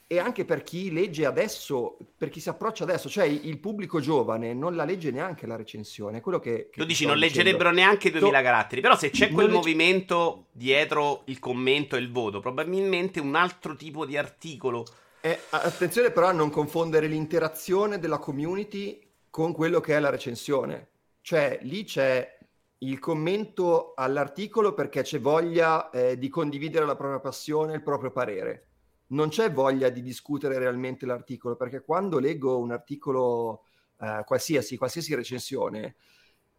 e 0.08 0.20
anche 0.20 0.44
per 0.44 0.62
chi 0.62 0.92
legge 0.92 1.26
adesso, 1.26 1.96
per 2.16 2.28
chi 2.28 2.38
si 2.38 2.48
approccia 2.48 2.84
adesso, 2.84 3.08
cioè 3.08 3.24
il 3.24 3.58
pubblico 3.58 3.98
giovane 3.98 4.54
non 4.54 4.76
la 4.76 4.84
legge 4.84 5.10
neanche 5.10 5.46
la 5.46 5.56
recensione. 5.56 6.20
Quello 6.20 6.38
che, 6.38 6.68
che 6.70 6.78
tu 6.80 6.84
dici, 6.84 7.06
non 7.06 7.14
dicendo. 7.16 7.38
leggerebbero 7.42 7.70
neanche 7.72 8.10
2000 8.10 8.38
to... 8.38 8.44
caratteri, 8.44 8.80
però 8.80 8.96
se 8.96 9.10
c'è 9.10 9.30
quel 9.30 9.50
movimento 9.50 10.46
legge... 10.52 10.66
dietro 10.66 11.22
il 11.26 11.40
commento 11.40 11.96
e 11.96 11.98
il 11.98 12.12
voto, 12.12 12.38
probabilmente 12.38 13.18
un 13.18 13.34
altro 13.34 13.74
tipo 13.74 14.06
di 14.06 14.16
articolo. 14.16 14.84
Eh, 15.20 15.40
attenzione 15.50 16.12
però 16.12 16.28
a 16.28 16.32
non 16.32 16.50
confondere 16.50 17.08
l'interazione 17.08 17.98
della 17.98 18.18
community 18.18 19.04
con 19.28 19.52
quello 19.52 19.80
che 19.80 19.96
è 19.96 19.98
la 19.98 20.10
recensione. 20.10 20.90
Cioè 21.20 21.58
lì 21.62 21.82
c'è 21.82 22.38
il 22.78 22.98
commento 23.00 23.92
all'articolo 23.96 24.72
perché 24.72 25.02
c'è 25.02 25.18
voglia 25.18 25.90
eh, 25.90 26.16
di 26.16 26.28
condividere 26.28 26.86
la 26.86 26.94
propria 26.94 27.18
passione, 27.18 27.74
il 27.74 27.82
proprio 27.82 28.12
parere 28.12 28.65
non 29.08 29.28
c'è 29.28 29.52
voglia 29.52 29.88
di 29.88 30.02
discutere 30.02 30.58
realmente 30.58 31.06
l'articolo, 31.06 31.56
perché 31.56 31.82
quando 31.82 32.18
leggo 32.18 32.58
un 32.58 32.72
articolo 32.72 33.64
eh, 34.00 34.22
qualsiasi, 34.24 34.76
qualsiasi 34.76 35.14
recensione, 35.14 35.96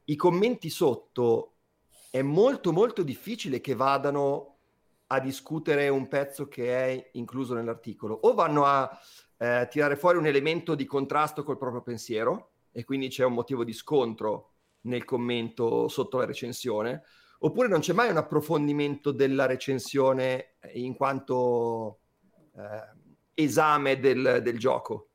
i 0.05 0.15
commenti 0.15 0.69
sotto 0.69 1.53
è 2.09 2.21
molto 2.21 2.71
molto 2.71 3.03
difficile 3.03 3.59
che 3.59 3.75
vadano 3.75 4.55
a 5.07 5.19
discutere 5.19 5.89
un 5.89 6.07
pezzo 6.07 6.47
che 6.47 6.73
è 6.73 7.09
incluso 7.13 7.53
nell'articolo. 7.53 8.17
O 8.23 8.33
vanno 8.33 8.65
a 8.65 8.89
eh, 9.37 9.67
tirare 9.69 9.95
fuori 9.95 10.17
un 10.17 10.25
elemento 10.25 10.75
di 10.75 10.85
contrasto 10.85 11.43
col 11.43 11.57
proprio 11.57 11.81
pensiero 11.81 12.51
e 12.71 12.83
quindi 12.83 13.09
c'è 13.09 13.23
un 13.23 13.33
motivo 13.33 13.63
di 13.63 13.73
scontro 13.73 14.51
nel 14.81 15.05
commento 15.05 15.87
sotto 15.87 16.17
la 16.17 16.25
recensione 16.25 17.03
oppure 17.39 17.67
non 17.67 17.81
c'è 17.81 17.93
mai 17.93 18.09
un 18.09 18.17
approfondimento 18.17 19.11
della 19.11 19.45
recensione 19.45 20.55
in 20.73 20.95
quanto 20.95 21.99
eh, 22.57 23.33
esame 23.33 23.99
del, 23.99 24.41
del 24.43 24.57
gioco 24.57 25.09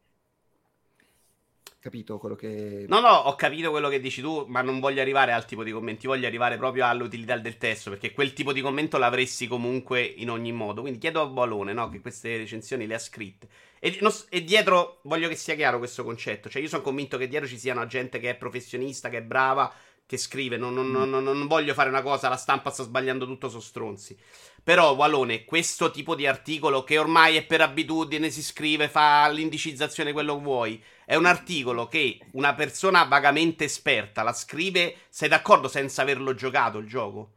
capito 1.83 2.17
quello 2.19 2.37
che. 2.37 2.85
No, 2.87 3.01
no, 3.01 3.09
ho 3.09 3.35
capito 3.35 3.71
quello 3.71 3.89
che 3.89 3.99
dici 3.99 4.23
tu, 4.23 4.45
ma 4.47 4.63
non 4.63 4.79
voglio 4.79 5.01
arrivare 5.01 5.33
al 5.33 5.45
tipo 5.45 5.65
di 5.65 5.73
commenti, 5.73 6.07
voglio 6.07 6.29
arrivare 6.29 6.57
proprio 6.57 6.87
all'utilità 6.87 7.37
del 7.37 7.59
testo, 7.59 7.91
perché 7.91 8.13
quel 8.13 8.33
tipo 8.33 8.53
di 8.53 8.61
commento 8.61 8.99
l'avresti 8.99 9.49
comunque 9.49 10.01
in 10.01 10.31
ogni 10.31 10.53
modo. 10.53 10.83
Quindi 10.83 11.01
chiedo 11.01 11.21
a 11.21 11.27
Balone, 11.27 11.73
no, 11.73 11.89
che 11.89 12.01
queste 12.01 12.37
recensioni 12.37 12.87
le 12.87 12.95
ha 12.95 13.01
scritte. 13.01 13.49
E, 13.81 13.99
no, 14.01 14.15
e, 14.29 14.45
dietro, 14.45 15.01
voglio 15.03 15.27
che 15.27 15.35
sia 15.35 15.57
chiaro 15.57 15.79
questo 15.79 16.05
concetto, 16.05 16.49
cioè 16.49 16.63
io 16.63 16.69
sono 16.69 16.83
convinto 16.83 17.19
che 17.19 17.27
dietro 17.27 17.49
ci 17.49 17.59
siano 17.59 17.85
gente 17.87 18.21
che 18.21 18.31
è 18.31 18.37
professionista, 18.37 19.09
che 19.09 19.19
è 19.19 19.23
brava, 19.23 19.73
che 20.13 20.19
scrive. 20.19 20.59
Non, 20.59 20.75
non, 20.75 20.91
non, 20.91 21.09
non, 21.09 21.47
voglio 21.47 21.73
fare 21.73 21.89
una 21.89 22.03
cosa, 22.03 22.29
la 22.29 22.37
stampa 22.37 22.71
sta 22.71 22.83
sbagliando 22.83 23.25
tutto, 23.25 23.49
sono 23.49 23.63
stronzi. 23.63 24.17
Però, 24.63 24.93
Walone, 24.93 25.45
questo 25.45 25.91
tipo 25.91 26.15
di 26.15 26.27
articolo 26.27 26.85
che 26.85 26.99
ormai 26.99 27.37
è 27.37 27.45
per 27.45 27.63
abitudine, 27.63 28.29
si 28.29 28.43
scrive, 28.43 28.89
fa 28.89 29.27
l'indicizzazione 29.29 30.13
quello 30.13 30.37
che 30.37 30.43
vuoi. 30.43 30.85
È 31.07 31.15
un 31.15 31.25
articolo 31.25 31.87
che 31.89 32.19
una 32.33 32.55
persona 32.55 33.05
vagamente 33.05 33.65
esperta 33.65 34.23
la 34.23 34.35
scrive, 34.35 34.97
sei 35.09 35.31
d'accordo, 35.31 35.67
senza 35.67 36.03
averlo 36.03 36.35
giocato 36.35 36.77
il 36.77 36.87
gioco? 36.87 37.33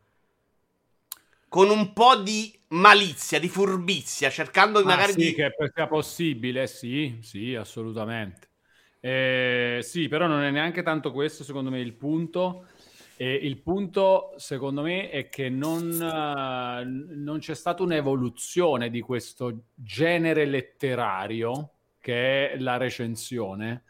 Con 1.48 1.70
un 1.70 1.94
po' 1.94 2.18
di 2.18 2.54
malizia, 2.70 3.40
di 3.40 3.48
furbizia, 3.48 4.30
cercando 4.30 4.80
ah, 4.80 4.84
magari 4.84 5.14
sì, 5.14 5.20
di... 5.20 5.34
che 5.34 5.54
sia 5.74 5.88
possibile, 5.88 6.68
sì, 6.68 7.20
sì, 7.22 7.56
assolutamente. 7.56 8.50
Eh, 9.06 9.82
sì, 9.84 10.08
però 10.08 10.26
non 10.26 10.42
è 10.42 10.50
neanche 10.50 10.82
tanto 10.82 11.12
questo, 11.12 11.44
secondo 11.44 11.70
me, 11.70 11.80
il 11.80 11.94
punto. 11.94 12.66
Eh, 13.18 13.36
il 13.36 13.62
punto, 13.62 14.34
secondo 14.38 14.82
me, 14.82 15.12
è 15.12 15.30
che 15.30 15.48
non, 15.48 15.92
uh, 15.92 17.24
non 17.24 17.38
c'è 17.38 17.54
stata 17.54 17.84
un'evoluzione 17.84 18.90
di 18.90 19.02
questo 19.02 19.66
genere 19.76 20.46
letterario 20.46 21.74
che 22.00 22.54
è 22.54 22.58
la 22.58 22.78
recensione. 22.78 23.84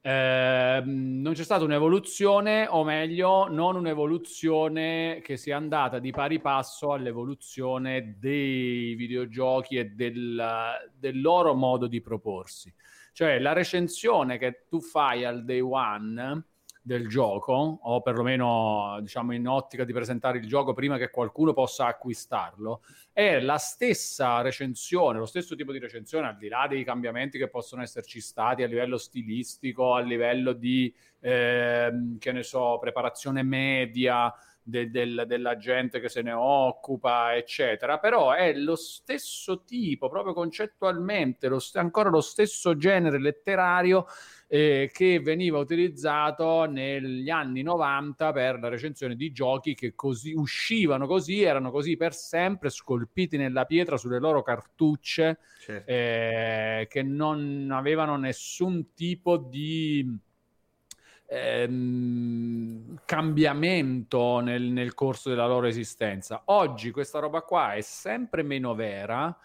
Eh, 0.00 0.82
non 0.86 1.34
c'è 1.34 1.44
stata 1.44 1.64
un'evoluzione, 1.64 2.66
o 2.66 2.82
meglio, 2.82 3.48
non 3.48 3.76
un'evoluzione 3.76 5.20
che 5.22 5.36
sia 5.36 5.58
andata 5.58 5.98
di 5.98 6.12
pari 6.12 6.40
passo 6.40 6.92
all'evoluzione 6.92 8.16
dei 8.18 8.94
videogiochi 8.94 9.76
e 9.76 9.90
del, 9.90 10.42
del 10.98 11.20
loro 11.20 11.52
modo 11.52 11.86
di 11.86 12.00
proporsi. 12.00 12.72
Cioè 13.16 13.38
la 13.38 13.54
recensione 13.54 14.36
che 14.36 14.66
tu 14.68 14.78
fai 14.82 15.24
al 15.24 15.42
day 15.46 15.60
one 15.60 16.44
del 16.82 17.08
gioco, 17.08 17.78
o 17.80 18.02
perlomeno 18.02 18.98
diciamo 19.00 19.32
in 19.32 19.48
ottica 19.48 19.84
di 19.84 19.94
presentare 19.94 20.36
il 20.36 20.46
gioco 20.46 20.74
prima 20.74 20.98
che 20.98 21.08
qualcuno 21.08 21.54
possa 21.54 21.86
acquistarlo, 21.86 22.82
è 23.14 23.40
la 23.40 23.56
stessa 23.56 24.42
recensione, 24.42 25.18
lo 25.18 25.24
stesso 25.24 25.56
tipo 25.56 25.72
di 25.72 25.78
recensione, 25.78 26.26
al 26.26 26.36
di 26.36 26.48
là 26.48 26.66
dei 26.68 26.84
cambiamenti 26.84 27.38
che 27.38 27.48
possono 27.48 27.80
esserci 27.80 28.20
stati 28.20 28.62
a 28.62 28.66
livello 28.66 28.98
stilistico, 28.98 29.94
a 29.94 30.00
livello 30.00 30.52
di, 30.52 30.94
eh, 31.20 31.90
che 32.18 32.32
ne 32.32 32.42
so, 32.42 32.76
preparazione 32.78 33.42
media, 33.42 34.30
de, 34.66 34.90
del, 34.90 35.24
della 35.28 35.56
gente 35.56 36.00
che 36.00 36.08
se 36.08 36.22
ne 36.22 36.32
occupa, 36.32 37.36
eccetera, 37.36 37.98
però 37.98 38.32
è 38.32 38.52
lo 38.52 38.74
stesso 38.74 39.62
tipo, 39.62 40.08
proprio 40.08 40.34
concettualmente, 40.34 41.46
lo, 41.46 41.62
ancora 41.74 42.10
lo 42.10 42.20
stesso 42.20 42.76
genere 42.76 43.20
letterario 43.20 44.06
eh, 44.48 44.90
che 44.92 45.20
veniva 45.20 45.58
utilizzato 45.58 46.64
negli 46.64 47.30
anni 47.30 47.62
90 47.62 48.32
per 48.32 48.58
la 48.58 48.68
recensione 48.68 49.14
di 49.14 49.30
giochi 49.30 49.74
che 49.74 49.94
così 49.94 50.32
uscivano 50.32 51.06
così, 51.06 51.42
erano 51.42 51.70
così 51.70 51.96
per 51.96 52.12
sempre, 52.12 52.68
scolpiti 52.68 53.36
nella 53.36 53.66
pietra 53.66 53.96
sulle 53.96 54.18
loro 54.18 54.42
cartucce, 54.42 55.38
certo. 55.60 55.90
eh, 55.90 56.86
che 56.90 57.02
non 57.04 57.68
avevano 57.70 58.16
nessun 58.16 58.92
tipo 58.94 59.36
di 59.36 60.24
ehm, 61.28 63.00
cambiamento 63.04 64.40
nel, 64.40 64.62
nel 64.62 64.94
corso 64.94 65.28
della 65.28 65.46
loro 65.46 65.66
esistenza. 65.66 66.42
Oggi 66.46 66.90
questa 66.90 67.18
roba 67.18 67.42
qua 67.42 67.74
è 67.74 67.80
sempre 67.80 68.42
meno 68.42 68.74
vera 68.74 69.36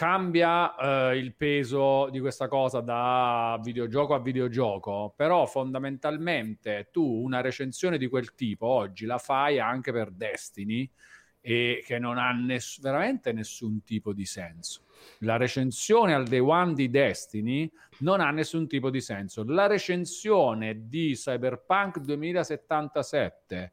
cambia 0.00 1.10
eh, 1.10 1.18
il 1.18 1.34
peso 1.34 2.08
di 2.10 2.20
questa 2.20 2.48
cosa 2.48 2.80
da 2.80 3.60
videogioco 3.62 4.14
a 4.14 4.18
videogioco, 4.18 5.12
però 5.14 5.44
fondamentalmente 5.44 6.88
tu 6.90 7.04
una 7.04 7.42
recensione 7.42 7.98
di 7.98 8.08
quel 8.08 8.34
tipo 8.34 8.64
oggi 8.66 9.04
la 9.04 9.18
fai 9.18 9.58
anche 9.58 9.92
per 9.92 10.10
Destiny 10.10 10.90
e 11.38 11.82
che 11.84 11.98
non 11.98 12.16
ha 12.16 12.32
ness- 12.32 12.80
veramente 12.80 13.32
nessun 13.32 13.82
tipo 13.82 14.14
di 14.14 14.24
senso. 14.24 14.84
La 15.18 15.36
recensione 15.36 16.14
al 16.14 16.26
day 16.26 16.38
one 16.38 16.74
di 16.74 16.90
Destiny 16.90 17.70
non 17.98 18.20
ha 18.20 18.30
nessun 18.30 18.66
tipo 18.66 18.90
di 18.90 19.00
senso. 19.00 19.44
La 19.46 19.66
recensione 19.66 20.88
di 20.88 21.12
Cyberpunk 21.14 21.98
2077 21.98 23.72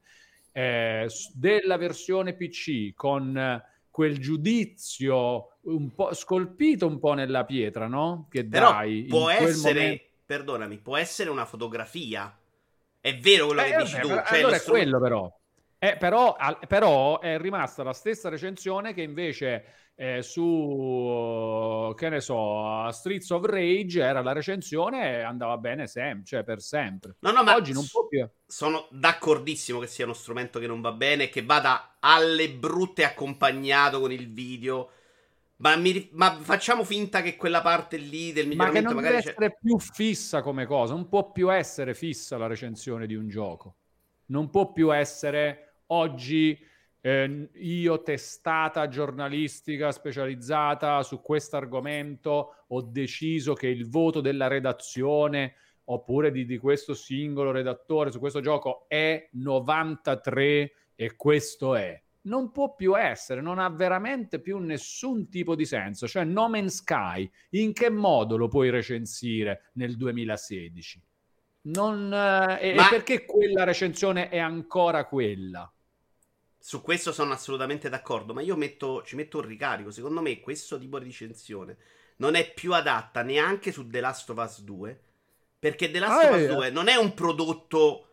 eh, 0.51 1.09
della 1.33 1.77
versione 1.77 2.33
PC 2.33 2.93
con 2.95 3.61
quel 3.97 4.19
giudizio 4.19 5.57
un 5.61 5.93
po' 5.93 6.13
scolpito 6.13 6.85
un 6.85 6.99
po' 6.99 7.13
nella 7.13 7.45
pietra, 7.45 7.87
no? 7.87 8.27
Che 8.29 8.45
Però 8.45 8.71
dai. 8.71 9.05
Può 9.09 9.29
essere, 9.29 9.79
momento... 9.79 10.03
perdonami, 10.25 10.77
può 10.77 10.97
essere 10.97 11.29
una 11.29 11.45
fotografia. 11.45 12.35
È 12.99 13.17
vero 13.17 13.47
quello 13.47 13.61
eh, 13.61 13.69
che 13.71 13.77
dici 13.77 13.99
tu. 13.99 14.07
Cioè 14.07 14.39
allora 14.39 14.55
è 14.55 14.61
quello 14.61 14.99
però. 14.99 15.39
Eh, 15.79 15.95
però, 15.97 16.35
al, 16.35 16.59
però, 16.67 17.19
è 17.19 17.37
rimasta 17.39 17.83
la 17.83 17.93
stessa 17.93 18.29
recensione 18.29 18.93
che 18.93 19.03
invece 19.03 19.65
eh, 19.99 20.21
su, 20.21 21.91
che 21.95 22.09
ne 22.09 22.21
so, 22.21 22.87
Streets 22.91 23.31
of 23.31 23.45
Rage 23.45 23.99
era 23.99 24.21
la 24.21 24.31
recensione 24.31 25.17
e 25.17 25.21
andava 25.21 25.57
bene 25.57 25.87
sempre, 25.87 26.23
cioè 26.23 26.43
per 26.43 26.61
sempre. 26.61 27.15
No, 27.21 27.31
no, 27.31 27.41
ma 27.41 27.55
oggi 27.55 27.73
non 27.73 27.83
può 27.91 28.05
più. 28.05 28.27
Sono 28.45 28.87
d'accordissimo 28.91 29.79
che 29.79 29.87
sia 29.87 30.05
uno 30.05 30.13
strumento 30.13 30.59
che 30.59 30.67
non 30.67 30.81
va 30.81 30.91
bene 30.91 31.29
che 31.29 31.43
vada 31.43 31.95
alle 31.99 32.51
brutte 32.51 33.05
accompagnato 33.05 33.99
con 33.99 34.11
il 34.11 34.31
video. 34.31 34.91
Ma, 35.57 35.75
mi, 35.75 36.09
ma, 36.11 36.37
facciamo 36.41 36.83
finta 36.83 37.23
che 37.23 37.35
quella 37.35 37.63
parte 37.63 37.97
lì 37.97 38.31
del 38.31 38.47
miglioramento 38.47 38.81
ma 38.83 38.87
che 38.89 38.93
non 38.93 39.03
magari 39.03 39.23
deve 39.23 39.29
essere 39.31 39.57
più 39.59 39.79
fissa 39.79 40.43
come 40.43 40.67
cosa, 40.67 40.93
non 40.93 41.09
può 41.09 41.31
più 41.31 41.51
essere 41.51 41.95
fissa 41.95 42.37
la 42.37 42.45
recensione 42.45 43.07
di 43.07 43.15
un 43.15 43.27
gioco. 43.27 43.77
Non 44.27 44.51
può 44.51 44.71
più 44.71 44.93
essere 44.93 45.63
Oggi 45.87 46.59
eh, 47.07 47.49
io, 47.53 48.01
testata 48.01 48.89
giornalistica 48.89 49.93
specializzata 49.93 51.01
su 51.03 51.21
questo 51.21 51.55
argomento, 51.55 52.65
ho 52.67 52.81
deciso 52.81 53.53
che 53.53 53.67
il 53.67 53.87
voto 53.87 54.19
della 54.19 54.47
redazione 54.47 55.55
oppure 55.85 56.31
di, 56.31 56.45
di 56.45 56.57
questo 56.57 56.93
singolo 56.93 57.51
redattore 57.51 58.11
su 58.11 58.19
questo 58.19 58.41
gioco 58.41 58.85
è 58.89 59.29
93 59.31 60.71
e 60.95 61.15
questo 61.15 61.75
è 61.75 62.01
non 62.23 62.51
può 62.51 62.75
più 62.75 62.99
essere, 62.99 63.39
non 63.39 63.57
ha 63.57 63.69
veramente 63.69 64.41
più 64.41 64.57
nessun 64.57 65.29
tipo 65.29 65.55
di 65.55 65.63
senso. 65.63 66.09
Cioè, 66.09 66.25
No 66.25 66.49
Man's 66.49 66.79
Sky, 66.79 67.31
in 67.51 67.71
che 67.71 67.89
modo 67.89 68.35
lo 68.35 68.49
puoi 68.49 68.69
recensire 68.69 69.69
nel 69.75 69.95
2016? 69.95 71.01
Non, 71.61 72.07
eh, 72.07 72.09
Ma... 72.09 72.57
E 72.59 72.75
perché 72.89 73.23
quella 73.23 73.63
recensione 73.63 74.27
è 74.27 74.39
ancora 74.39 75.05
quella? 75.05 75.71
Su 76.67 76.81
questo 76.81 77.13
sono 77.13 77.31
assolutamente 77.31 77.87
d'accordo, 77.87 78.33
ma 78.33 78.41
io 78.41 78.57
metto, 78.57 79.01
ci 79.05 79.15
metto 79.15 79.37
un 79.37 79.45
ricarico. 79.45 79.89
Secondo 79.89 80.21
me 80.21 80.41
questo 80.41 80.77
tipo 80.77 80.99
di 80.99 81.05
recensione 81.05 81.77
non 82.17 82.35
è 82.35 82.53
più 82.53 82.73
adatta 82.73 83.21
neanche 83.21 83.71
su 83.71 83.87
The 83.87 84.01
Last 84.01 84.29
of 84.31 84.37
Us 84.37 84.59
2, 84.63 85.01
perché 85.59 85.89
The 85.89 85.99
Last 85.99 86.25
ah, 86.25 86.29
of 86.29 86.41
Us 86.41 86.47
2 86.47 86.69
non 86.71 86.89
è 86.89 86.95
un 86.95 87.13
prodotto 87.13 88.09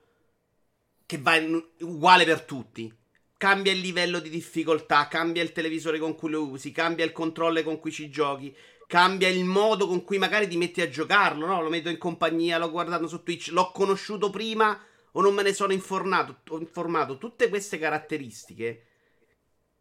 che 1.04 1.18
va 1.18 1.34
in, 1.34 1.60
uguale 1.80 2.24
per 2.24 2.42
tutti. 2.42 2.96
Cambia 3.36 3.72
il 3.72 3.80
livello 3.80 4.20
di 4.20 4.30
difficoltà, 4.30 5.08
cambia 5.08 5.42
il 5.42 5.50
televisore 5.50 5.98
con 5.98 6.14
cui 6.14 6.30
lo 6.30 6.46
usi, 6.46 6.70
cambia 6.70 7.04
il 7.04 7.10
controller 7.10 7.64
con 7.64 7.80
cui 7.80 7.90
ci 7.90 8.08
giochi, 8.08 8.56
cambia 8.86 9.26
il 9.26 9.44
modo 9.44 9.88
con 9.88 10.04
cui 10.04 10.18
magari 10.18 10.46
ti 10.46 10.56
metti 10.56 10.80
a 10.80 10.88
giocarlo, 10.88 11.44
no? 11.44 11.60
Lo 11.60 11.70
metto 11.70 11.88
in 11.88 11.98
compagnia, 11.98 12.58
l'ho 12.58 12.70
guardato 12.70 13.08
su 13.08 13.24
Twitch, 13.24 13.48
l'ho 13.48 13.72
conosciuto 13.72 14.30
prima 14.30 14.80
o 15.16 15.20
non 15.20 15.34
me 15.34 15.42
ne 15.42 15.52
sono 15.52 15.72
informato, 15.72 16.58
informato. 16.58 17.18
Tutte 17.18 17.48
queste 17.48 17.78
caratteristiche. 17.78 18.86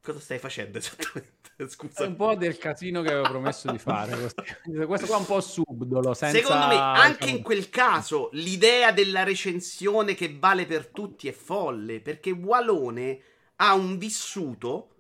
Cosa 0.02 0.20
stai 0.20 0.38
facendo 0.38 0.78
esattamente? 0.78 1.42
Scusa. 1.68 2.04
È 2.04 2.08
un 2.08 2.16
po' 2.16 2.36
del 2.36 2.58
casino 2.58 3.02
che 3.02 3.10
avevo 3.10 3.30
promesso 3.30 3.72
di 3.72 3.78
fare. 3.78 4.16
Questo 4.86 5.06
qua 5.08 5.16
è 5.16 5.20
un 5.20 5.26
po' 5.26 5.42
subdolo. 5.42 6.14
Senza... 6.14 6.38
Secondo 6.38 6.68
me, 6.68 6.76
anche 6.76 7.30
in 7.30 7.42
quel 7.42 7.70
caso, 7.70 8.30
l'idea 8.34 8.92
della 8.92 9.24
recensione 9.24 10.14
che 10.14 10.36
vale 10.38 10.66
per 10.66 10.88
tutti 10.88 11.28
è 11.28 11.32
folle. 11.32 12.02
Perché 12.02 12.32
Walone 12.32 13.22
ha 13.58 13.74
un 13.74 13.98
vissuto 13.98 14.93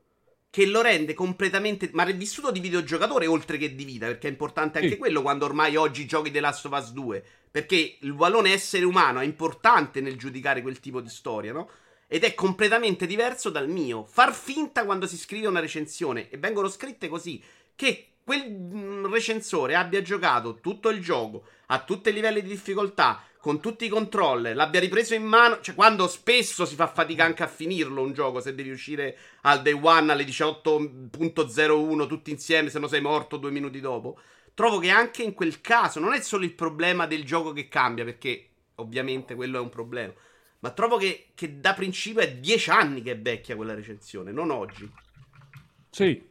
che 0.53 0.67
lo 0.67 0.81
rende 0.81 1.15
completamente. 1.15 1.89
Ma 1.93 2.03
il 2.03 2.15
vissuto 2.15 2.51
di 2.51 2.59
videogiocatore 2.59 3.25
oltre 3.25 3.57
che 3.57 3.73
di 3.73 3.85
vita, 3.85 4.05
perché 4.05 4.27
è 4.27 4.29
importante 4.29 4.77
anche 4.77 4.91
sì. 4.91 4.97
quello 4.97 5.23
quando 5.23 5.45
ormai 5.45 5.75
oggi 5.75 6.05
giochi 6.05 6.29
The 6.29 6.41
Last 6.41 6.65
of 6.65 6.77
Us 6.79 6.91
2. 6.91 7.25
Perché 7.49 7.97
il 7.99 8.13
valore 8.13 8.51
essere 8.51 8.85
umano 8.85 9.19
è 9.19 9.23
importante 9.25 9.99
nel 9.99 10.15
giudicare 10.15 10.61
quel 10.61 10.79
tipo 10.79 11.01
di 11.01 11.09
storia, 11.09 11.53
no? 11.53 11.67
Ed 12.05 12.23
è 12.23 12.35
completamente 12.35 13.07
diverso 13.07 13.49
dal 13.49 13.67
mio. 13.67 14.05
Far 14.05 14.31
finta 14.31 14.85
quando 14.85 15.07
si 15.07 15.17
scrive 15.17 15.47
una 15.47 15.59
recensione, 15.59 16.29
e 16.29 16.37
vengono 16.37 16.69
scritte 16.69 17.07
così, 17.07 17.41
che 17.73 18.09
quel 18.23 18.47
mm, 18.47 19.11
recensore 19.11 19.73
abbia 19.73 20.03
giocato 20.03 20.59
tutto 20.59 20.89
il 20.89 21.01
gioco 21.01 21.45
a 21.67 21.79
tutti 21.79 22.09
i 22.09 22.13
livelli 22.13 22.43
di 22.43 22.49
difficoltà, 22.49 23.23
con 23.43 23.59
tutti 23.59 23.83
i 23.83 23.89
controller, 23.89 24.55
l'abbia 24.55 24.79
ripreso 24.79 25.15
in 25.15 25.23
mano, 25.23 25.59
cioè 25.59 25.75
quando 25.75 26.07
spesso 26.07 26.63
si 26.65 26.75
fa 26.75 26.87
fatica 26.87 27.25
anche 27.25 27.43
a 27.43 27.47
finirlo 27.47 28.01
un 28.01 28.13
gioco, 28.13 28.39
se 28.39 28.55
devi 28.55 28.69
uscire 28.69 29.17
al 29.41 29.61
day 29.61 29.73
one 29.73 30.13
alle 30.13 30.23
18.01 30.23 32.07
tutti 32.07 32.31
insieme, 32.31 32.69
se 32.69 32.79
no 32.79 32.87
sei 32.87 33.01
morto 33.01 33.35
due 33.35 33.51
minuti 33.51 33.81
dopo 33.81 34.17
trovo 34.53 34.79
che 34.79 34.89
anche 34.89 35.23
in 35.23 35.33
quel 35.33 35.61
caso 35.61 35.99
non 35.99 36.13
è 36.13 36.21
solo 36.21 36.45
il 36.45 36.53
problema 36.53 37.05
del 37.05 37.25
gioco 37.25 37.53
che 37.53 37.67
cambia, 37.67 38.03
perché 38.03 38.49
ovviamente 38.75 39.35
quello 39.35 39.57
è 39.57 39.61
un 39.61 39.69
problema. 39.69 40.13
Ma 40.59 40.69
trovo 40.71 40.95
che, 40.95 41.31
che 41.35 41.59
da 41.59 41.73
principio 41.73 42.21
è 42.21 42.37
dieci 42.37 42.69
anni 42.69 43.01
che 43.01 43.11
è 43.11 43.19
vecchia 43.19 43.55
quella 43.55 43.73
recensione, 43.73 44.31
non 44.31 44.49
oggi. 44.49 44.89
Sì, 45.89 46.29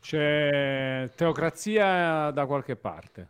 c'è 0.00 1.08
teocrazia 1.14 2.30
da 2.30 2.46
qualche 2.46 2.74
parte. 2.74 3.28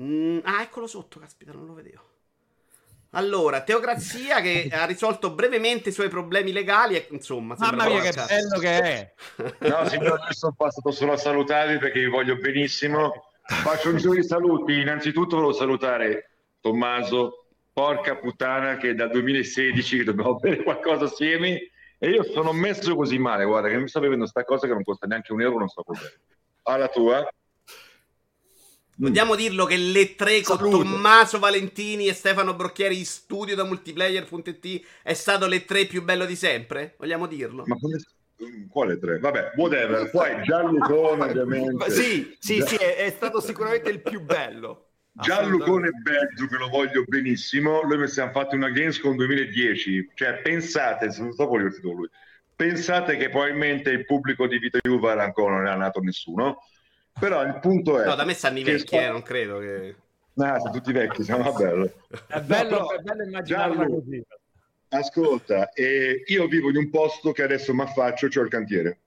Mm, 0.00 0.38
ah, 0.44 0.62
eccolo 0.62 0.86
sotto, 0.86 1.18
caspita, 1.18 1.52
non 1.52 1.66
lo 1.66 1.74
vedevo. 1.74 2.11
Allora, 3.14 3.62
Teocrazia 3.62 4.40
che 4.40 4.68
ha 4.72 4.84
risolto 4.84 5.32
brevemente 5.32 5.90
i 5.90 5.92
suoi 5.92 6.08
problemi 6.08 6.52
legali 6.52 6.96
e 6.96 7.06
insomma... 7.10 7.54
Mamma 7.58 7.86
mia 7.86 8.00
che 8.00 8.12
bello 8.12 8.58
che 8.58 8.80
è! 8.80 9.12
no, 9.68 9.88
signore, 9.88 10.20
sono 10.30 10.54
passato 10.56 10.90
solo 10.90 11.12
a 11.12 11.16
salutarvi 11.16 11.78
perché 11.78 12.00
vi 12.00 12.08
voglio 12.08 12.36
benissimo. 12.36 13.30
Faccio 13.44 13.90
un 13.90 13.96
giro 13.96 14.14
di 14.14 14.24
saluti. 14.24 14.80
Innanzitutto 14.80 15.36
volevo 15.36 15.52
salutare 15.52 16.30
Tommaso, 16.60 17.46
porca 17.72 18.16
puttana 18.16 18.76
che 18.76 18.94
dal 18.94 19.10
2016 19.10 19.98
che 19.98 20.04
dobbiamo 20.04 20.36
bere 20.36 20.62
qualcosa 20.62 21.06
assieme 21.06 21.70
e 21.98 22.10
io 22.10 22.24
sono 22.24 22.52
messo 22.52 22.96
così 22.96 23.18
male, 23.18 23.44
guarda, 23.44 23.68
che 23.68 23.78
mi 23.78 23.88
sto 23.88 24.00
bevendo 24.00 24.26
sta 24.26 24.44
cosa 24.44 24.66
che 24.66 24.72
non 24.72 24.82
costa 24.82 25.06
neanche 25.06 25.32
un 25.32 25.40
euro, 25.40 25.58
non 25.58 25.68
so 25.68 25.82
cos'è. 25.82 26.12
Alla 26.62 26.88
tua. 26.88 27.28
Vogliamo 28.96 29.34
dirlo 29.34 29.64
che 29.64 29.76
le 29.76 30.14
tre 30.14 30.42
con 30.42 30.58
Salute. 30.58 30.76
Tommaso 30.76 31.38
Valentini 31.38 32.08
e 32.08 32.14
Stefano 32.14 32.54
Brocchieri 32.54 32.98
in 32.98 33.06
studio 33.06 33.54
da 33.54 33.64
multiplayer.it 33.64 34.86
è 35.02 35.14
stato 35.14 35.46
le 35.46 35.64
tre 35.64 35.86
più 35.86 36.02
bello 36.02 36.24
di 36.24 36.36
sempre? 36.36 36.94
Vogliamo 36.98 37.26
dirlo? 37.26 37.64
Ma 37.66 37.76
come... 37.76 37.98
Quale 38.68 38.98
tre? 38.98 39.18
Vabbè, 39.18 39.52
whatever. 39.56 40.08
Poi 40.10 40.42
Gianlucone 40.42 41.24
ovviamente. 41.24 41.90
Sì, 41.90 42.36
sì, 42.38 42.60
sì, 42.66 42.74
è, 42.74 42.96
è 42.96 43.10
stato 43.10 43.40
sicuramente 43.40 43.88
il 43.88 44.00
più 44.00 44.20
bello. 44.20 44.88
Gianlucone 45.12 45.90
Belgio 45.90 46.46
che 46.46 46.56
lo 46.56 46.68
voglio 46.68 47.04
benissimo, 47.06 47.82
noi 47.82 48.08
siamo 48.08 48.32
fatti 48.32 48.56
una 48.56 48.70
Gamescom 48.70 49.14
2010, 49.14 50.12
cioè 50.14 50.40
pensate, 50.40 51.14
non 51.18 51.32
so 51.32 51.48
quale 51.48 51.70
lui, 51.82 52.08
pensate 52.56 53.18
che 53.18 53.28
probabilmente 53.28 53.90
il 53.90 54.06
pubblico 54.06 54.46
di 54.46 54.58
Vito 54.58 54.78
Juva 54.80 55.12
ancora 55.22 55.56
non 55.56 55.66
è 55.66 55.76
nato 55.76 56.00
nessuno, 56.00 56.62
però 57.18 57.42
il 57.42 57.58
punto 57.60 58.00
è... 58.00 58.06
No, 58.06 58.14
da 58.14 58.24
me 58.24 58.34
stanno 58.34 58.58
i 58.58 58.64
vecchi, 58.64 58.96
eh, 58.96 59.08
non 59.08 59.22
credo 59.22 59.58
che... 59.58 59.94
No, 60.34 60.58
sono 60.58 60.72
tutti 60.72 60.92
vecchi, 60.92 61.22
siamo 61.22 61.52
bello. 61.52 61.92
È 62.26 62.40
bello, 62.40 62.78
no, 62.78 62.92
è 62.92 62.98
bello 62.98 63.22
immaginarla 63.24 63.86
così. 63.86 64.24
Ascolta, 64.88 65.70
eh, 65.72 66.22
io 66.26 66.46
vivo 66.48 66.68
in 66.70 66.76
un 66.76 66.90
posto 66.90 67.32
che 67.32 67.42
adesso 67.42 67.72
mi 67.74 67.82
affaccio, 67.82 68.28
cioè 68.28 68.44
il 68.44 68.50
cantiere. 68.50 68.98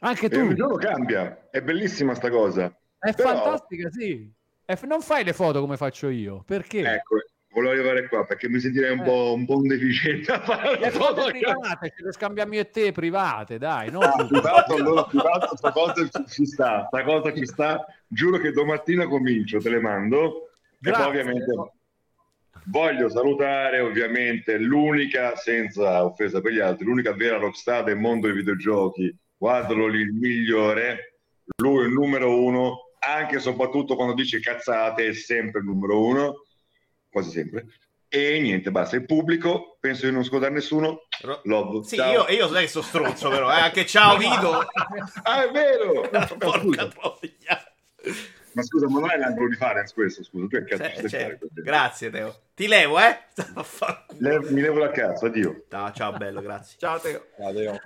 Anche 0.00 0.28
tu? 0.28 0.36
E 0.36 0.40
ogni 0.42 0.54
giorno 0.54 0.76
cambia, 0.76 1.48
è 1.50 1.60
bellissima 1.62 2.14
sta 2.14 2.30
cosa. 2.30 2.66
È 2.98 3.12
Però... 3.14 3.28
fantastica, 3.28 3.90
sì. 3.90 4.30
Non 4.82 5.00
fai 5.00 5.24
le 5.24 5.32
foto 5.32 5.60
come 5.60 5.78
faccio 5.78 6.08
io, 6.08 6.42
perché? 6.44 6.80
Ecco, 6.80 7.16
volevo 7.60 7.88
arrivare 7.88 8.08
qua 8.08 8.24
perché 8.24 8.48
mi 8.48 8.60
sentirei 8.60 8.92
un, 8.92 9.00
eh. 9.00 9.04
po', 9.04 9.32
un 9.34 9.44
po' 9.44 9.56
un 9.56 9.68
deficiente 9.68 10.32
a 10.32 10.40
fare 10.40 10.78
le 10.78 10.90
foto 10.90 11.26
private, 11.26 11.92
ce 11.96 12.04
le 12.04 12.12
scambiamo 12.12 12.54
io 12.54 12.60
e 12.60 12.70
te 12.70 12.92
private, 12.92 13.58
dai, 13.58 13.90
no? 13.90 14.00
Ah, 14.00 14.26
privato, 14.26 14.74
allora 14.74 15.04
privato, 15.04 15.56
sta 15.56 15.72
cosa 15.72 16.08
ci 16.26 16.46
sta, 16.46 16.86
sta 16.86 17.04
cosa 17.04 17.32
ci 17.34 17.46
sta, 17.46 17.84
giuro 18.06 18.38
che 18.38 18.52
domattina 18.52 19.06
comincio, 19.06 19.58
te 19.58 19.70
le 19.70 19.80
mando. 19.80 20.50
Grazie. 20.78 21.02
E 21.02 21.06
poi 21.06 21.18
ovviamente 21.18 21.72
voglio 22.64 23.08
salutare 23.08 23.80
ovviamente 23.80 24.58
l'unica, 24.58 25.36
senza 25.36 26.04
offesa 26.04 26.40
per 26.40 26.52
gli 26.52 26.60
altri, 26.60 26.84
l'unica 26.84 27.14
vera 27.14 27.38
rockstar 27.38 27.84
del 27.84 27.98
mondo 27.98 28.26
dei 28.26 28.36
videogiochi, 28.36 29.14
guardalo 29.36 29.86
lì, 29.86 30.00
il 30.00 30.12
migliore, 30.12 31.20
lui 31.56 31.86
il 31.86 31.92
numero 31.92 32.42
uno, 32.42 32.90
anche 32.98 33.36
e 33.36 33.40
soprattutto 33.40 33.94
quando 33.94 34.14
dice 34.14 34.40
cazzate 34.40 35.08
è 35.08 35.12
sempre 35.12 35.60
il 35.60 35.66
numero 35.66 36.04
uno, 36.04 36.42
quasi 37.18 37.30
sempre. 37.30 37.66
E 38.08 38.40
niente, 38.40 38.70
basta. 38.70 38.96
Il 38.96 39.04
pubblico, 39.04 39.76
penso 39.80 40.06
di 40.06 40.12
non 40.12 40.24
scordare 40.24 40.52
nessuno. 40.52 41.02
Love. 41.44 41.84
Sì, 41.84 41.96
ciao. 41.96 42.26
io, 42.26 42.28
io 42.28 42.48
sai 42.48 42.62
che 42.62 42.68
sono 42.68 42.84
stronzo, 42.84 43.28
però. 43.28 43.50
Eh? 43.50 43.60
Anche 43.60 43.84
ciao, 43.84 44.16
Vito. 44.16 44.66
ah, 45.24 45.44
è 45.44 45.50
vero. 45.50 46.08
Porca 46.38 46.88
troia. 46.88 47.72
Ma 48.52 48.62
scusa, 48.62 48.88
ma 48.88 49.00
non 49.00 49.10
è 49.10 49.18
l'angolo 49.18 49.48
di 49.48 49.56
Farenz 49.56 49.92
questo, 49.92 50.24
scusa. 50.24 50.46
Tu 50.46 50.48
che 50.48 50.64
cazzo 50.64 51.06
c'è, 51.06 51.06
c'è. 51.06 51.38
Grazie, 51.52 52.08
Teo. 52.10 52.34
Ti 52.54 52.66
levo, 52.66 52.98
eh? 52.98 53.18
Le, 54.18 54.40
mi 54.50 54.62
levo 54.62 54.78
la 54.78 54.90
cazzo, 54.90 55.26
addio. 55.26 55.64
No, 55.68 55.92
ciao, 55.92 56.12
bello, 56.12 56.40
grazie. 56.40 56.78
Ciao, 56.78 56.98
Teo. 56.98 57.26
Ciao, 57.36 57.52
Teo. 57.52 57.80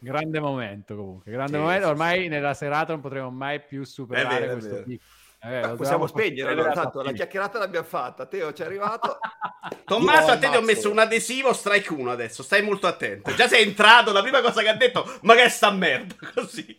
Grande 0.00 0.40
momento 0.40 0.96
comunque, 0.96 1.32
grande 1.32 1.56
sì, 1.56 1.58
momento. 1.58 1.88
Ormai 1.88 2.22
sì, 2.22 2.28
nella 2.28 2.54
serata 2.54 2.92
non 2.92 3.02
potremo 3.02 3.30
mai 3.30 3.60
più 3.60 3.84
superare 3.84 4.46
vero, 4.46 4.52
questo 4.52 4.82
tipo. 4.84 5.04
Eh, 5.40 5.74
possiamo 5.76 6.06
spegnere, 6.08 6.50
allora, 6.50 6.72
tanto 6.72 7.00
la 7.02 7.12
chiacchierata 7.12 7.58
l'abbiamo 7.58 7.86
fatta. 7.86 8.26
Teo 8.26 8.52
ci 8.52 8.62
è 8.62 8.64
arrivato. 8.64 9.18
Tommaso, 9.84 10.32
a 10.32 10.38
te 10.38 10.50
ti 10.50 10.56
ho 10.56 10.62
messo 10.62 10.90
un 10.90 10.98
adesivo 10.98 11.52
strike 11.52 11.92
1 11.92 12.10
adesso. 12.10 12.42
Stai 12.42 12.62
molto 12.62 12.86
attento. 12.86 13.34
Già 13.34 13.48
sei 13.48 13.62
entrato. 13.62 14.12
La 14.12 14.22
prima 14.22 14.40
cosa 14.40 14.62
che 14.62 14.68
ha 14.68 14.76
detto, 14.76 15.18
ma 15.22 15.34
che 15.34 15.44
è 15.44 15.48
sta 15.48 15.70
merda? 15.70 16.14
Così, 16.34 16.76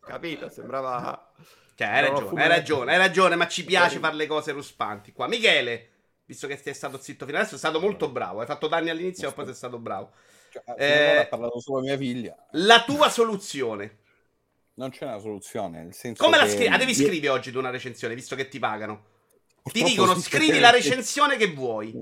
capito? 0.00 0.48
Sembrava. 0.50 1.32
Cioè, 1.74 1.88
hai 1.88 2.02
ragione, 2.02 2.42
hai 2.42 2.48
ragione, 2.48 2.92
hai 2.92 2.98
ragione, 2.98 3.36
ma 3.36 3.48
ci 3.48 3.64
piace 3.64 3.98
fare 3.98 4.14
le 4.14 4.26
cose 4.26 4.52
ruspanti 4.52 5.12
qua. 5.12 5.26
Michele, 5.26 5.88
visto 6.26 6.46
che 6.46 6.58
sei 6.58 6.74
stato 6.74 7.00
zitto 7.00 7.24
fino 7.24 7.38
adesso, 7.38 7.56
sei 7.56 7.70
stato 7.70 7.80
molto 7.80 8.10
bravo. 8.10 8.40
Hai 8.40 8.46
fatto 8.46 8.68
danni 8.68 8.90
all'inizio, 8.90 9.28
ma 9.28 9.34
poi 9.34 9.46
sei 9.46 9.54
stato 9.54 9.78
bravo. 9.78 10.12
Cioè, 10.50 10.62
eh, 10.76 11.16
ha 11.20 11.26
parlato 11.26 11.58
solo 11.58 11.80
mia 11.80 11.96
figlia. 11.96 12.36
La 12.52 12.82
tua 12.84 13.08
soluzione. 13.08 13.99
Non 14.80 14.88
c'è 14.88 15.04
una 15.04 15.18
soluzione. 15.18 15.82
Nel 15.82 15.92
senso 15.92 16.24
Come 16.24 16.38
che... 16.38 16.44
la 16.44 16.48
scrivi? 16.48 16.66
Ah, 16.68 16.78
devi 16.78 16.94
scrivere 16.94 17.28
oggi 17.28 17.52
tu 17.52 17.58
una 17.58 17.68
recensione, 17.68 18.14
visto 18.14 18.34
che 18.34 18.48
ti 18.48 18.58
pagano. 18.58 19.04
Purtroppo 19.62 19.86
ti 19.86 19.92
dicono 19.92 20.18
scrivi 20.18 20.58
la 20.58 20.70
recensione 20.70 21.36
che 21.36 21.52
vuoi. 21.52 21.92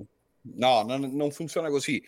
No, 0.55 0.83
non, 0.83 1.11
non 1.13 1.33
funziona 1.33 1.71
così. 1.71 2.01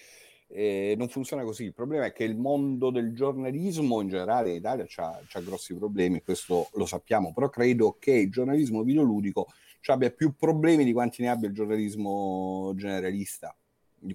Eh, 0.46 0.94
non 0.96 1.08
funziona 1.08 1.42
così. 1.42 1.64
Il 1.64 1.74
problema 1.74 2.04
è 2.04 2.12
che 2.12 2.22
il 2.22 2.36
mondo 2.36 2.90
del 2.90 3.12
giornalismo 3.14 4.00
in 4.00 4.08
generale 4.08 4.50
in 4.50 4.56
Italia 4.56 4.86
ha 4.96 5.40
grossi 5.40 5.74
problemi, 5.74 6.22
questo 6.22 6.68
lo 6.74 6.86
sappiamo, 6.86 7.32
però 7.32 7.48
credo 7.48 7.96
che 7.98 8.12
il 8.12 8.30
giornalismo 8.30 8.84
videoludico 8.84 9.48
abbia 9.86 10.10
più 10.10 10.36
problemi 10.36 10.84
di 10.84 10.92
quanti 10.92 11.22
ne 11.22 11.30
abbia 11.30 11.48
il 11.48 11.54
giornalismo 11.54 12.72
generalista. 12.76 13.52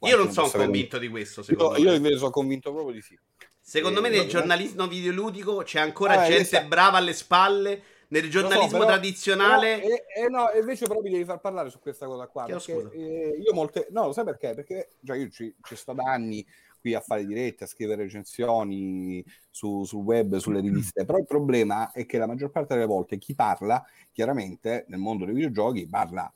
Io 0.02 0.18
non 0.18 0.32
sono 0.32 0.50
convinto 0.50 0.98
di 0.98 1.10
questo. 1.10 1.44
Io, 1.50 1.76
io, 1.78 1.94
invece 1.94 2.18
sono 2.18 2.32
convinto 2.32 2.72
proprio 2.72 2.94
di 2.94 3.02
sì. 3.02 3.18
Secondo 3.68 3.98
eh, 3.98 4.04
me 4.04 4.10
nel 4.10 4.28
giornalismo 4.28 4.86
videoludico 4.86 5.64
c'è 5.64 5.80
ancora 5.80 6.22
ah, 6.22 6.28
gente 6.28 6.66
brava 6.66 6.98
alle 6.98 7.14
spalle. 7.14 7.82
Nel 8.10 8.30
giornalismo 8.30 8.68
so, 8.70 8.78
però, 8.78 8.86
tradizionale. 8.86 9.80
Però, 9.80 9.96
eh, 9.96 10.24
eh, 10.24 10.30
no, 10.30 10.52
invece 10.56 10.86
però 10.86 11.02
mi 11.02 11.10
devi 11.10 11.26
far 11.26 11.40
parlare 11.40 11.72
su 11.72 11.80
questa 11.80 12.06
cosa 12.06 12.28
qua. 12.28 12.46
Perché, 12.46 12.92
eh, 12.94 13.42
io 13.44 13.54
molte. 13.56 13.88
No, 13.90 14.06
lo 14.06 14.14
sai 14.14 14.24
perché? 14.24 14.54
Perché 14.54 14.90
già 15.00 15.16
io 15.16 15.30
ci, 15.30 15.52
ci 15.64 15.76
sto 15.76 15.94
da 15.94 16.04
anni 16.04 16.46
qui 16.80 16.94
a 16.94 17.02
fare 17.02 17.26
dirette, 17.26 17.64
a 17.64 17.68
scrivere 17.68 18.04
recensioni 18.04 19.26
su, 19.50 19.84
sul 19.84 20.04
web, 20.04 20.36
sulle 20.36 20.60
riviste. 20.60 21.04
Però 21.04 21.18
il 21.18 21.26
problema 21.26 21.92
è 21.92 22.06
che 22.06 22.20
la 22.20 22.28
maggior 22.28 22.52
parte 22.52 22.76
delle 22.76 22.86
volte 22.86 23.18
chi 23.18 23.34
parla, 23.34 23.84
chiaramente 24.12 24.86
nel 24.90 25.00
mondo 25.00 25.26
dei 25.26 25.34
videogiochi, 25.34 25.88
parla 25.88 26.32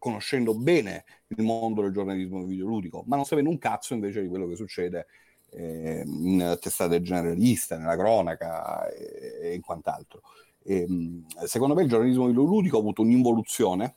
conoscendo 0.00 0.52
bene 0.56 1.04
il 1.28 1.44
mondo 1.44 1.82
del 1.82 1.92
giornalismo 1.92 2.42
videoludico, 2.42 3.04
ma 3.06 3.14
non 3.14 3.24
sapendo 3.24 3.50
un 3.50 3.58
cazzo 3.58 3.94
invece 3.94 4.20
di 4.20 4.26
quello 4.26 4.48
che 4.48 4.56
succede 4.56 5.06
eh, 5.50 6.02
in 6.06 6.58
testate 6.60 7.00
generaliste, 7.00 7.76
nella 7.76 7.96
cronaca 7.96 8.88
e, 8.88 9.38
e 9.42 9.54
in 9.54 9.60
quant'altro. 9.60 10.22
E, 10.62 10.82
ehm, 10.82 11.26
secondo 11.44 11.74
me 11.74 11.82
il 11.82 11.88
giornalismo 11.88 12.26
videoludico 12.26 12.76
ha 12.76 12.80
avuto 12.80 13.02
un'involuzione 13.02 13.96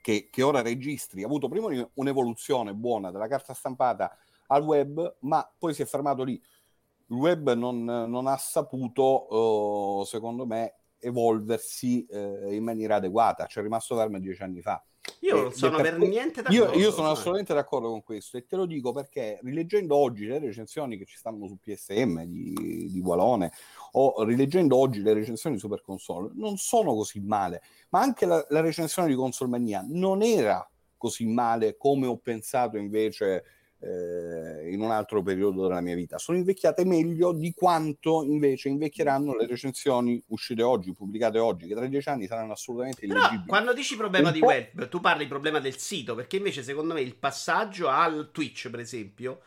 che, 0.00 0.28
che, 0.30 0.42
ora 0.42 0.62
registri, 0.62 1.22
ha 1.22 1.26
avuto 1.26 1.48
prima 1.48 1.68
un'evoluzione 1.94 2.74
buona 2.74 3.10
dalla 3.10 3.28
carta 3.28 3.52
stampata 3.52 4.16
al 4.46 4.62
web, 4.62 5.16
ma 5.20 5.48
poi 5.58 5.74
si 5.74 5.82
è 5.82 5.84
fermato 5.84 6.22
lì. 6.22 6.32
Il 6.32 7.16
web 7.16 7.52
non, 7.52 7.84
non 7.84 8.26
ha 8.26 8.36
saputo, 8.36 10.00
uh, 10.00 10.04
secondo 10.04 10.46
me, 10.46 10.74
evolversi 11.00 12.06
eh, 12.06 12.54
in 12.54 12.62
maniera 12.62 12.96
adeguata. 12.96 13.46
Ci 13.46 13.58
è 13.58 13.62
rimasto 13.62 13.96
fermo 13.96 14.18
dieci 14.18 14.42
anni 14.42 14.60
fa. 14.60 14.82
Io 15.20 15.42
non 15.42 15.52
sono 15.52 15.80
per, 15.80 15.98
niente 15.98 16.42
d'accordo. 16.42 16.72
Io, 16.72 16.78
io 16.78 16.92
sono 16.92 17.10
assolutamente 17.10 17.54
d'accordo 17.54 17.88
con 17.88 18.02
questo 18.02 18.36
e 18.36 18.46
te 18.46 18.56
lo 18.56 18.66
dico 18.66 18.92
perché 18.92 19.38
rileggendo 19.42 19.94
oggi 19.94 20.26
le 20.26 20.38
recensioni 20.38 20.96
che 20.96 21.04
ci 21.04 21.16
stanno 21.16 21.46
su 21.46 21.58
PSM 21.58 22.24
di, 22.24 22.88
di 22.90 23.00
Walone 23.00 23.52
o 23.92 24.22
rileggendo 24.24 24.76
oggi 24.76 25.00
le 25.02 25.14
recensioni 25.14 25.56
di 25.56 25.60
Super 25.60 25.82
Console 25.82 26.30
non 26.34 26.56
sono 26.56 26.94
così 26.94 27.20
male, 27.20 27.62
ma 27.90 28.00
anche 28.00 28.26
la, 28.26 28.44
la 28.48 28.60
recensione 28.60 29.08
di 29.08 29.14
Console 29.14 29.50
Mania 29.50 29.84
non 29.86 30.22
era 30.22 30.68
così 30.96 31.26
male 31.26 31.76
come 31.76 32.06
ho 32.06 32.18
pensato 32.18 32.76
invece 32.76 33.44
eh, 33.80 34.70
in 34.70 34.80
un 34.80 34.90
altro 34.90 35.22
periodo 35.22 35.66
della 35.66 35.80
mia 35.80 35.94
vita. 35.94 36.18
Sono 36.18 36.38
invecchiate 36.38 36.84
meglio 36.84 37.32
di 37.32 37.52
quanto 37.54 38.22
invece 38.22 38.68
invecchieranno 38.68 39.34
le 39.34 39.46
recensioni 39.46 40.22
uscite 40.28 40.62
oggi, 40.62 40.92
pubblicate 40.92 41.38
oggi, 41.38 41.66
che 41.66 41.74
tra 41.74 41.86
dieci 41.86 42.08
anni 42.08 42.26
saranno 42.26 42.52
assolutamente 42.52 43.04
illeggibili. 43.04 43.42
Però, 43.44 43.46
quando 43.46 43.72
dici 43.72 43.96
problema 43.96 44.28
un 44.28 44.34
di 44.34 44.40
web, 44.40 44.88
tu 44.88 45.00
parli 45.00 45.26
problema 45.26 45.60
del 45.60 45.78
sito, 45.78 46.14
perché 46.14 46.36
invece 46.36 46.62
secondo 46.62 46.94
me 46.94 47.00
il 47.00 47.16
passaggio 47.16 47.88
al 47.88 48.30
Twitch, 48.32 48.68
per 48.68 48.80
esempio, 48.80 49.40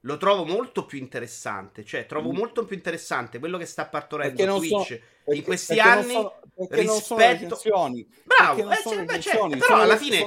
lo 0.00 0.16
trovo 0.18 0.44
molto 0.44 0.86
più 0.86 0.98
interessante. 0.98 1.84
Cioè, 1.84 2.06
trovo 2.06 2.30
mm. 2.30 2.36
molto 2.36 2.64
più 2.64 2.76
interessante 2.76 3.38
quello 3.38 3.58
che 3.58 3.66
sta 3.66 3.86
partorendo 3.86 4.58
Twitch 4.58 4.70
so, 4.70 5.00
perché, 5.24 5.38
in 5.38 5.42
questi 5.42 5.78
anni 5.80 6.12
sono, 6.12 6.32
rispetto. 6.68 7.58
Bravo, 8.24 8.70
eh, 8.70 8.76
cioè, 8.82 9.04
beh, 9.04 9.20
cioè, 9.20 9.48
però 9.48 9.58
sono, 9.60 9.82
alla 9.82 9.96
fine 9.96 10.24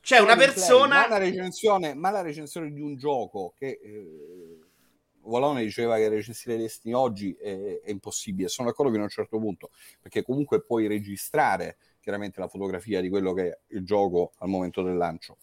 c'è 0.00 0.18
una 0.18 0.36
persona. 0.36 1.00
Ma 1.00 1.08
la, 1.08 1.18
recensione, 1.18 1.94
ma 1.94 2.10
la 2.10 2.22
recensione 2.22 2.72
di 2.72 2.80
un 2.80 2.96
gioco 2.96 3.54
che. 3.56 3.78
Eh, 3.82 4.58
Valone 5.22 5.62
diceva 5.62 5.96
che 5.96 6.08
recensire 6.08 6.56
Destiny 6.56 6.94
oggi 6.94 7.32
è, 7.34 7.80
è, 7.82 7.90
impossibile. 7.90 8.48
Sono 8.48 8.68
d'accordo 8.68 8.90
fino 8.90 9.02
a 9.02 9.06
un 9.06 9.10
certo 9.10 9.38
punto, 9.38 9.70
perché 10.00 10.22
comunque 10.22 10.62
puoi 10.62 10.86
registrare 10.86 11.76
chiaramente 12.00 12.40
la 12.40 12.48
fotografia 12.48 13.00
di 13.00 13.08
quello 13.08 13.32
che 13.32 13.48
è 13.48 13.58
il 13.68 13.84
gioco 13.84 14.32
al 14.38 14.48
momento 14.48 14.82
del 14.82 14.96
lancio, 14.96 15.36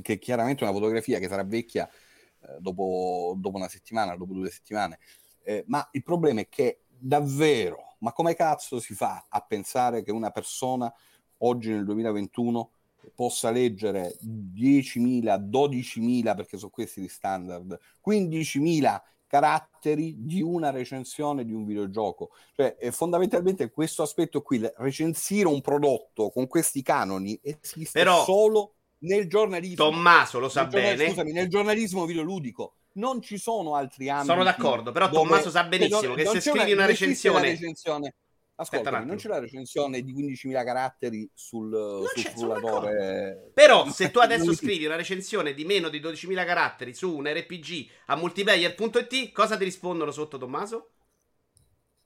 che 0.00 0.14
è 0.14 0.18
chiaramente 0.18 0.62
una 0.62 0.72
fotografia 0.72 1.18
che 1.18 1.28
sarà 1.28 1.42
vecchia 1.42 1.88
eh, 1.88 2.56
dopo, 2.60 3.34
dopo, 3.36 3.56
una 3.56 3.68
settimana, 3.68 4.16
dopo 4.16 4.32
due 4.32 4.50
settimane. 4.50 4.98
Eh, 5.42 5.64
ma 5.66 5.86
il 5.92 6.02
problema 6.02 6.40
è 6.40 6.48
che 6.48 6.84
davvero, 6.88 7.96
ma 7.98 8.12
come 8.12 8.34
cazzo 8.34 8.78
si 8.78 8.94
fa 8.94 9.26
a 9.28 9.40
pensare 9.40 10.02
che 10.02 10.12
una 10.12 10.30
persona 10.30 10.92
oggi 11.38 11.70
nel 11.70 11.84
2021 11.84 12.70
possa 13.14 13.50
leggere 13.50 14.16
10.000, 14.22 15.38
12.000, 15.48 16.36
perché 16.36 16.56
sono 16.56 16.70
questi 16.70 17.00
gli 17.02 17.08
standard, 17.08 17.78
15.000 18.06 19.00
caratteri 19.26 20.14
di 20.18 20.42
una 20.42 20.70
recensione 20.70 21.46
di 21.46 21.54
un 21.54 21.64
videogioco. 21.64 22.32
Cioè, 22.54 22.76
eh, 22.78 22.92
fondamentalmente 22.92 23.70
questo 23.70 24.02
aspetto 24.02 24.42
qui, 24.42 24.60
recensire 24.76 25.48
un 25.48 25.62
prodotto 25.62 26.28
con 26.28 26.46
questi 26.46 26.82
canoni 26.82 27.40
esiste 27.42 27.98
Però... 27.98 28.24
solo 28.24 28.74
nel 28.98 29.26
giornalismo. 29.28 29.86
Tommaso 29.90 30.38
lo 30.38 30.50
sa 30.50 30.66
bene. 30.66 31.06
Scusami, 31.06 31.32
nel 31.32 31.48
giornalismo 31.48 32.04
videoludico. 32.04 32.74
Non 32.94 33.22
ci 33.22 33.38
sono 33.38 33.74
altri 33.74 34.10
ambiti. 34.10 34.28
Sono 34.28 34.44
d'accordo, 34.44 34.92
però 34.92 35.08
Tommaso 35.08 35.48
sa 35.48 35.64
benissimo 35.64 36.12
che, 36.14 36.24
che 36.24 36.40
se 36.40 36.50
scrivi 36.50 36.72
una 36.72 36.84
recensione... 36.84 37.40
recensione 37.40 38.14
Ascolta, 38.62 39.00
non 39.00 39.16
c'è 39.16 39.28
la 39.28 39.38
recensione 39.38 40.02
di 40.02 40.14
15.000 40.14 40.64
caratteri 40.64 41.30
sul, 41.34 42.04
sul 42.14 42.30
frullatore. 42.30 43.50
Però 43.52 43.88
se 43.90 44.10
tu 44.10 44.18
adesso 44.18 44.54
scrivi 44.54 44.86
una 44.86 44.96
recensione 44.96 45.54
di 45.54 45.64
meno 45.64 45.88
di 45.88 46.00
12.000 46.00 46.46
caratteri 46.46 46.94
su 46.94 47.14
un 47.14 47.26
RPG 47.26 47.90
a 48.06 48.16
multiplayer.it, 48.16 49.32
cosa 49.32 49.56
ti 49.56 49.64
rispondono 49.64 50.10
sotto 50.10 50.38
Tommaso? 50.38 50.92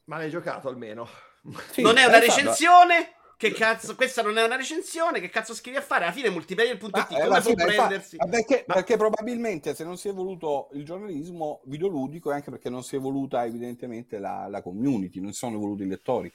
Ma 0.05 0.19
l'hai 0.19 0.31
giocato 0.31 0.69
almeno. 0.69 1.09
Sì, 1.71 1.83
non 1.83 1.97
è 1.97 2.05
una 2.05 2.19
recensione? 2.19 3.15
Che 3.39 3.53
cazzo, 3.53 3.95
questa 3.97 4.23
non 4.23 4.39
è 4.39 4.43
una 4.43 4.57
recensione? 4.57 5.21
Che 5.21 5.29
cazzo 5.29 5.55
scrivi 5.55 5.77
a 5.77 5.83
fare? 5.83 6.05
Alla 6.05 6.13
fine 6.13 6.31
multiplayer.it 6.31 6.91
ma, 6.91 7.07
come 7.07 7.41
può 7.43 7.55
prendersi? 7.55 8.17
Fa, 8.17 8.25
perché, 8.25 8.65
ma... 8.67 8.75
perché, 8.75 8.97
probabilmente 8.97 9.75
se 9.75 9.85
non 9.85 9.99
si 9.99 10.09
è 10.09 10.13
voluto 10.15 10.71
il 10.73 10.87
giornalismo 10.87 11.61
videoludico 11.67 12.31
è 12.31 12.35
anche 12.35 12.51
perché 12.51 12.71
non 12.71 12.83
si 12.83 12.97
è 12.97 12.99
voluta 12.99 13.45
evidentemente 13.45 14.19
la, 14.19 14.47
la 14.49 14.63
community, 14.63 15.21
non 15.21 15.33
si 15.33 15.39
sono 15.39 15.59
voluti 15.59 15.83
i 15.83 15.87
lettori. 15.87 16.33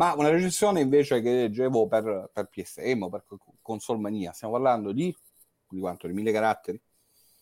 Ma 0.00 0.14
una 0.16 0.30
recensione 0.30 0.80
invece 0.80 1.20
che 1.20 1.30
leggevo 1.30 1.86
per, 1.86 2.30
per 2.32 2.48
PSM 2.48 3.02
o 3.02 3.10
per 3.10 3.26
Console 3.60 4.00
Mania, 4.00 4.32
stiamo 4.32 4.54
parlando 4.54 4.92
di, 4.92 5.14
di 5.68 5.78
quanto? 5.78 6.06
Di 6.06 6.14
mille 6.14 6.32
caratteri? 6.32 6.80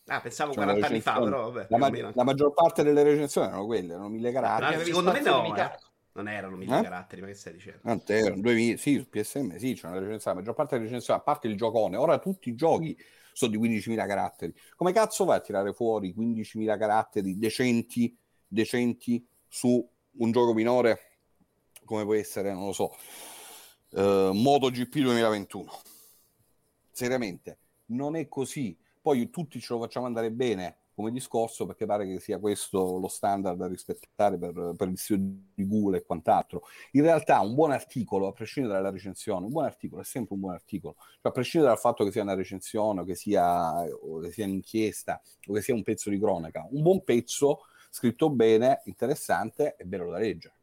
Ah, 0.07 0.21
pensavo 0.21 0.53
cioè 0.53 0.65
40 0.65 0.87
anni 0.89 1.01
fa, 1.01 1.21
però 1.21 1.53
vabbè. 1.53 1.67
La, 1.71 1.77
ma- 1.77 2.13
la, 2.13 2.25
maggior 2.25 2.53
parte 2.55 2.83
delle 2.83 3.05
recensioni 3.05 3.47
erano 3.47 3.65
quelle, 3.65 3.93
erano 3.93 4.09
mille 4.09 4.33
caratteri. 4.33 4.75
Ah, 4.75 4.85
secondo 4.85 5.13
me 5.13 5.21
no, 5.21 5.55
eh. 5.55 5.79
Non 6.15 6.27
erano 6.27 6.57
mille 6.57 6.81
eh? 6.81 6.83
caratteri, 6.83 7.21
ma 7.21 7.29
che 7.29 7.35
stai 7.35 7.53
dicendo? 7.53 7.79
Non 7.85 8.03
erano 8.07 8.41
2000, 8.41 8.77
sì, 8.77 8.99
su 8.99 9.09
PSM 9.09 9.57
sì, 9.57 9.75
c'è 9.75 9.87
una 9.87 9.99
recensione, 10.01 10.37
la 10.37 10.41
maggior 10.41 10.55
parte 10.55 10.75
delle 10.75 10.89
recensioni, 10.89 11.21
a 11.21 11.23
parte 11.23 11.47
il 11.47 11.57
giocone, 11.57 11.97
ora 11.97 12.19
tutti 12.19 12.49
i 12.49 12.57
giochi 12.57 12.99
sono 13.33 13.53
di 13.53 13.59
15.000 13.59 14.05
caratteri. 14.05 14.53
Come 14.75 14.93
cazzo 14.93 15.25
vai 15.25 15.37
a 15.37 15.41
tirare 15.41 15.73
fuori 15.73 16.13
15.000 16.13 16.77
caratteri 16.77 17.39
decenti, 17.39 18.19
decenti 18.49 19.25
su 19.47 19.89
un 20.11 20.33
gioco 20.33 20.55
minore 20.55 21.08
come 21.89 22.05
può 22.05 22.15
essere, 22.15 22.53
non 22.53 22.67
lo 22.67 22.73
so, 22.73 22.95
uh, 23.93 24.33
MotoGP 24.33 24.99
2021? 24.99 25.73
Seriamente, 26.91 27.59
non 27.87 28.15
è 28.15 28.29
così. 28.29 28.77
Poi 29.01 29.31
tutti 29.31 29.59
ce 29.59 29.73
lo 29.73 29.81
facciamo 29.81 30.05
andare 30.05 30.31
bene 30.31 30.77
come 30.95 31.13
discorso 31.13 31.65
perché 31.65 31.87
pare 31.87 32.07
che 32.07 32.19
sia 32.19 32.39
questo 32.41 32.99
lo 32.99 33.07
standard 33.07 33.57
da 33.57 33.69
rispettare 33.69 34.37
per, 34.37 34.75
per 34.77 34.89
il 34.89 34.99
sito 34.99 35.21
di 35.55 35.67
Google 35.67 35.99
e 35.99 36.05
quant'altro. 36.05 36.63
In 36.93 37.03
realtà 37.03 37.41
un 37.41 37.55
buon 37.55 37.71
articolo, 37.71 38.27
a 38.27 38.33
prescindere 38.33 38.75
dalla 38.75 38.91
recensione, 38.91 39.47
un 39.47 39.53
buon 39.53 39.65
articolo 39.65 40.03
è 40.03 40.05
sempre 40.05 40.35
un 40.35 40.41
buon 40.41 40.55
articolo, 40.55 40.97
cioè, 40.99 41.29
a 41.29 41.31
prescindere 41.31 41.73
dal 41.73 41.81
fatto 41.81 42.05
che 42.05 42.11
sia 42.11 42.23
una 42.23 42.35
recensione 42.35 43.05
che 43.05 43.15
sia, 43.15 43.85
o 43.85 44.19
che 44.19 44.33
sia 44.33 44.45
un'inchiesta 44.45 45.23
o 45.47 45.53
che 45.55 45.63
sia 45.63 45.73
un 45.73 45.85
pezzo 45.85 46.11
di 46.11 46.19
cronaca, 46.19 46.67
un 46.71 46.83
buon 46.83 47.03
pezzo 47.05 47.61
scritto 47.91 48.29
bene, 48.29 48.83
interessante 48.85 49.77
e 49.79 49.85
bello 49.85 50.11
da 50.11 50.19
leggere 50.19 50.58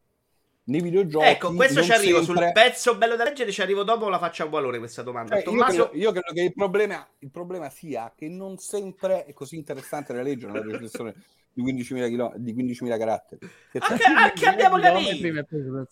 nei 0.66 0.82
videogiochi. 0.82 1.26
Ecco, 1.26 1.54
questo 1.54 1.82
ci 1.82 1.92
arrivo 1.92 2.24
sempre... 2.24 2.46
sul 2.46 2.52
pezzo 2.54 2.98
bello 2.98 3.16
da 3.16 3.24
leggere, 3.24 3.52
ci 3.52 3.62
arrivo 3.62 3.84
dopo, 3.84 4.10
la 4.10 4.20
faccio 4.20 4.44
a 4.44 4.48
valore 4.48 4.80
questa 4.80 5.02
domanda. 5.02 5.38
Eh, 5.38 5.44
Tommaso... 5.44 5.74
io, 5.74 5.84
credo, 5.86 5.98
io, 5.98 6.12
credo, 6.12 6.34
che 6.34 6.42
il 6.42 6.54
problema, 6.54 7.08
il 7.20 7.32
problema, 7.32 7.70
sia 7.70 8.14
che 8.16 8.30
non 8.30 8.58
sempre 8.58 9.26
è 9.26 9.34
così 9.34 9.56
interessante 9.56 10.14
da 10.14 10.22
leggere 10.22 10.52
una 10.52 10.62
recensione 10.62 11.14
di 11.54 11.64
15.000, 11.64 12.08
kilo, 12.08 12.34
di 12.36 12.54
15.000 12.54 12.98
caratteri. 12.98 13.50
Anche, 13.80 14.04
anche 14.04 14.46
abbiamo 14.48 14.78
capito. 14.80 15.88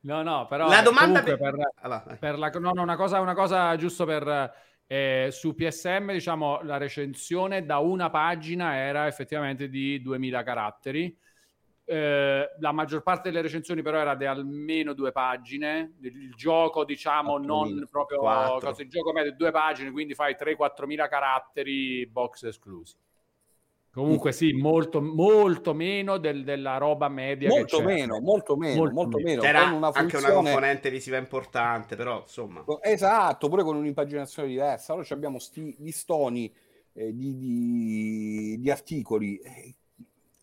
No, 0.00 0.22
no, 0.22 0.46
però 0.46 0.68
la 0.68 0.82
domanda 0.82 1.22
per, 1.22 1.36
per, 1.36 1.54
ah, 1.80 2.16
per 2.18 2.38
la, 2.38 2.48
no, 2.50 2.70
no, 2.72 2.82
una 2.82 2.96
cosa, 2.96 3.18
una 3.18 3.34
cosa 3.34 3.74
giusto 3.76 4.04
per 4.04 4.52
eh, 4.86 5.30
su 5.32 5.54
PSM, 5.54 6.12
diciamo, 6.12 6.62
la 6.62 6.76
recensione 6.76 7.64
da 7.64 7.78
una 7.78 8.08
pagina 8.08 8.76
era 8.76 9.08
effettivamente 9.08 9.68
di 9.68 10.00
2000 10.00 10.42
caratteri 10.44 11.18
eh, 11.88 12.50
la 12.58 12.72
maggior 12.72 13.02
parte 13.02 13.30
delle 13.30 13.42
recensioni 13.42 13.80
però 13.80 13.98
era 13.98 14.16
di 14.16 14.24
almeno 14.24 14.92
due 14.92 15.12
pagine. 15.12 15.94
Il 16.00 16.34
gioco 16.34 16.84
diciamo 16.84 17.38
non 17.38 17.86
proprio 17.88 18.18
cosa, 18.18 18.74
il 18.82 18.88
gioco 18.88 19.12
medio 19.12 19.34
due 19.34 19.52
pagine 19.52 19.92
quindi 19.92 20.14
fai 20.14 20.36
3-4 20.38 20.84
mila 20.84 21.06
caratteri 21.06 22.04
box 22.06 22.42
esclusi. 22.44 22.96
Comunque 23.92 24.32
sì 24.32 24.52
molto 24.52 25.00
molto 25.00 25.72
meno 25.72 26.18
del, 26.18 26.44
della 26.44 26.76
roba 26.76 27.08
media 27.08 27.48
molto 27.48 27.80
meno 27.80 28.20
molto 28.20 28.54
meno 28.54 28.76
molto, 28.76 28.94
molto 28.94 29.18
meno, 29.20 29.40
c'era 29.40 29.62
una 29.72 29.90
funzione... 29.90 30.26
anche 30.26 30.38
una 30.38 30.50
componente 30.50 30.90
visiva 30.90 31.16
importante 31.16 31.96
però 31.96 32.20
insomma. 32.20 32.64
Esatto 32.82 33.48
pure 33.48 33.62
con 33.62 33.76
un'impaginazione 33.76 34.48
diversa. 34.48 34.92
Allora 34.92 35.06
abbiamo 35.12 35.38
sti 35.38 35.76
listoni 35.78 36.52
eh, 36.92 37.14
di, 37.14 37.38
di, 37.38 38.56
di 38.58 38.70
articoli 38.70 39.40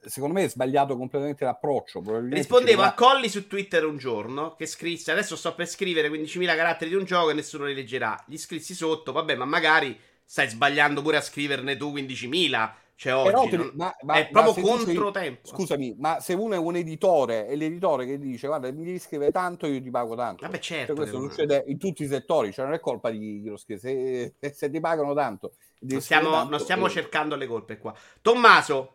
secondo 0.05 0.35
me 0.35 0.45
è 0.45 0.49
sbagliato 0.49 0.97
completamente 0.97 1.45
l'approccio. 1.45 2.01
Rispondevo 2.29 2.81
a 2.81 2.93
Colli 2.93 3.29
su 3.29 3.47
Twitter 3.47 3.85
un 3.85 3.97
giorno 3.97 4.55
che 4.55 4.65
scrisse: 4.65 5.11
Adesso 5.11 5.35
sto 5.35 5.53
per 5.55 5.67
scrivere 5.67 6.09
15.000 6.09 6.55
caratteri 6.55 6.91
di 6.91 6.95
un 6.95 7.05
gioco 7.05 7.29
e 7.29 7.33
nessuno 7.33 7.65
li 7.65 7.73
leggerà. 7.73 8.21
Gli 8.27 8.37
scrissi 8.37 8.73
sotto, 8.73 9.11
vabbè, 9.11 9.35
ma 9.35 9.45
magari 9.45 9.97
stai 10.25 10.49
sbagliando 10.49 11.01
pure 11.01 11.17
a 11.17 11.21
scriverne 11.21 11.77
tu 11.77 11.93
15.000. 11.93 12.71
Cioè, 12.95 13.13
oggi 13.15 13.49
Però, 13.49 13.63
non... 13.63 13.71
ma, 13.75 13.93
ma, 14.03 14.13
è 14.13 14.29
proprio 14.29 14.63
controtempo. 14.63 15.47
Scusami, 15.47 15.95
ma 15.97 16.19
se 16.19 16.33
uno 16.33 16.53
è 16.53 16.57
un 16.57 16.75
editore 16.75 17.47
e 17.47 17.55
l'editore 17.55 18.05
che 18.05 18.17
dice 18.17 18.47
guarda 18.47 18.71
mi 18.71 18.85
devi 18.85 18.99
scrivere 18.99 19.31
tanto, 19.31 19.65
io 19.67 19.81
ti 19.81 19.89
pago 19.89 20.15
tanto. 20.15 20.45
Vabbè, 20.45 20.59
certo. 20.59 20.95
Cioè, 20.95 20.95
questo 20.95 21.19
succede 21.19 21.63
in 21.67 21.77
tutti 21.77 22.03
i 22.03 22.07
settori, 22.07 22.53
cioè 22.53 22.65
non 22.65 22.75
è 22.75 22.79
colpa 22.79 23.09
di 23.09 23.41
chi 23.41 23.49
lo 23.49 23.57
scrive. 23.57 23.79
Se, 23.79 24.35
se 24.53 24.69
ti 24.69 24.79
pagano 24.79 25.13
tanto, 25.13 25.55
non 25.79 26.01
stiamo, 26.01 26.31
tanto, 26.31 26.49
non 26.49 26.59
stiamo 26.59 26.85
eh... 26.85 26.89
cercando 26.89 27.35
le 27.35 27.47
colpe 27.47 27.77
qua. 27.77 27.93
Tommaso, 28.21 28.93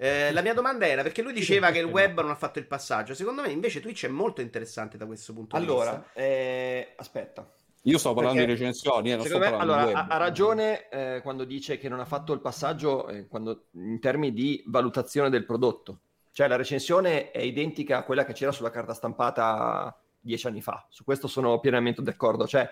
eh, 0.00 0.30
la 0.30 0.42
mia 0.42 0.54
domanda 0.54 0.86
era 0.86 1.02
perché 1.02 1.22
lui 1.22 1.32
diceva 1.32 1.72
che 1.72 1.80
il 1.80 1.86
web 1.86 2.20
non 2.20 2.30
ha 2.30 2.36
fatto 2.36 2.60
il 2.60 2.66
passaggio. 2.66 3.14
Secondo 3.14 3.42
me, 3.42 3.50
invece, 3.50 3.80
Twitch 3.80 4.04
è 4.04 4.08
molto 4.08 4.40
interessante 4.40 4.96
da 4.96 5.06
questo 5.06 5.32
punto 5.32 5.56
allora, 5.56 5.90
di 5.90 5.96
vista. 5.96 6.12
Allora, 6.14 6.32
eh, 6.32 6.92
aspetta. 6.96 7.52
Io 7.82 7.98
sto 7.98 8.14
parlando 8.14 8.38
perché, 8.38 8.54
di 8.54 8.60
recensioni, 8.60 9.10
eh, 9.10 9.16
non 9.16 9.26
sto 9.26 9.38
me, 9.38 9.46
allora, 9.46 9.90
ha, 9.90 10.06
ha, 10.06 10.16
ragione 10.16 10.88
eh, 10.88 11.20
quando 11.20 11.42
dice 11.42 11.78
che 11.78 11.88
non 11.88 11.98
ha 11.98 12.04
fatto 12.04 12.32
il 12.32 12.40
passaggio 12.40 13.08
eh, 13.08 13.26
quando, 13.26 13.66
in 13.72 13.98
termini 13.98 14.32
di 14.32 14.62
valutazione 14.66 15.30
del 15.30 15.44
prodotto. 15.44 16.00
Cioè, 16.30 16.46
la 16.46 16.56
recensione 16.56 17.32
è 17.32 17.40
identica 17.40 17.98
a 17.98 18.04
quella 18.04 18.24
che 18.24 18.34
c'era 18.34 18.52
sulla 18.52 18.70
carta 18.70 18.94
stampata 18.94 20.00
dieci 20.20 20.46
anni 20.46 20.62
fa. 20.62 20.86
Su 20.88 21.02
questo 21.02 21.26
sono 21.26 21.58
pienamente 21.58 22.02
d'accordo. 22.02 22.46
Cioè, 22.46 22.70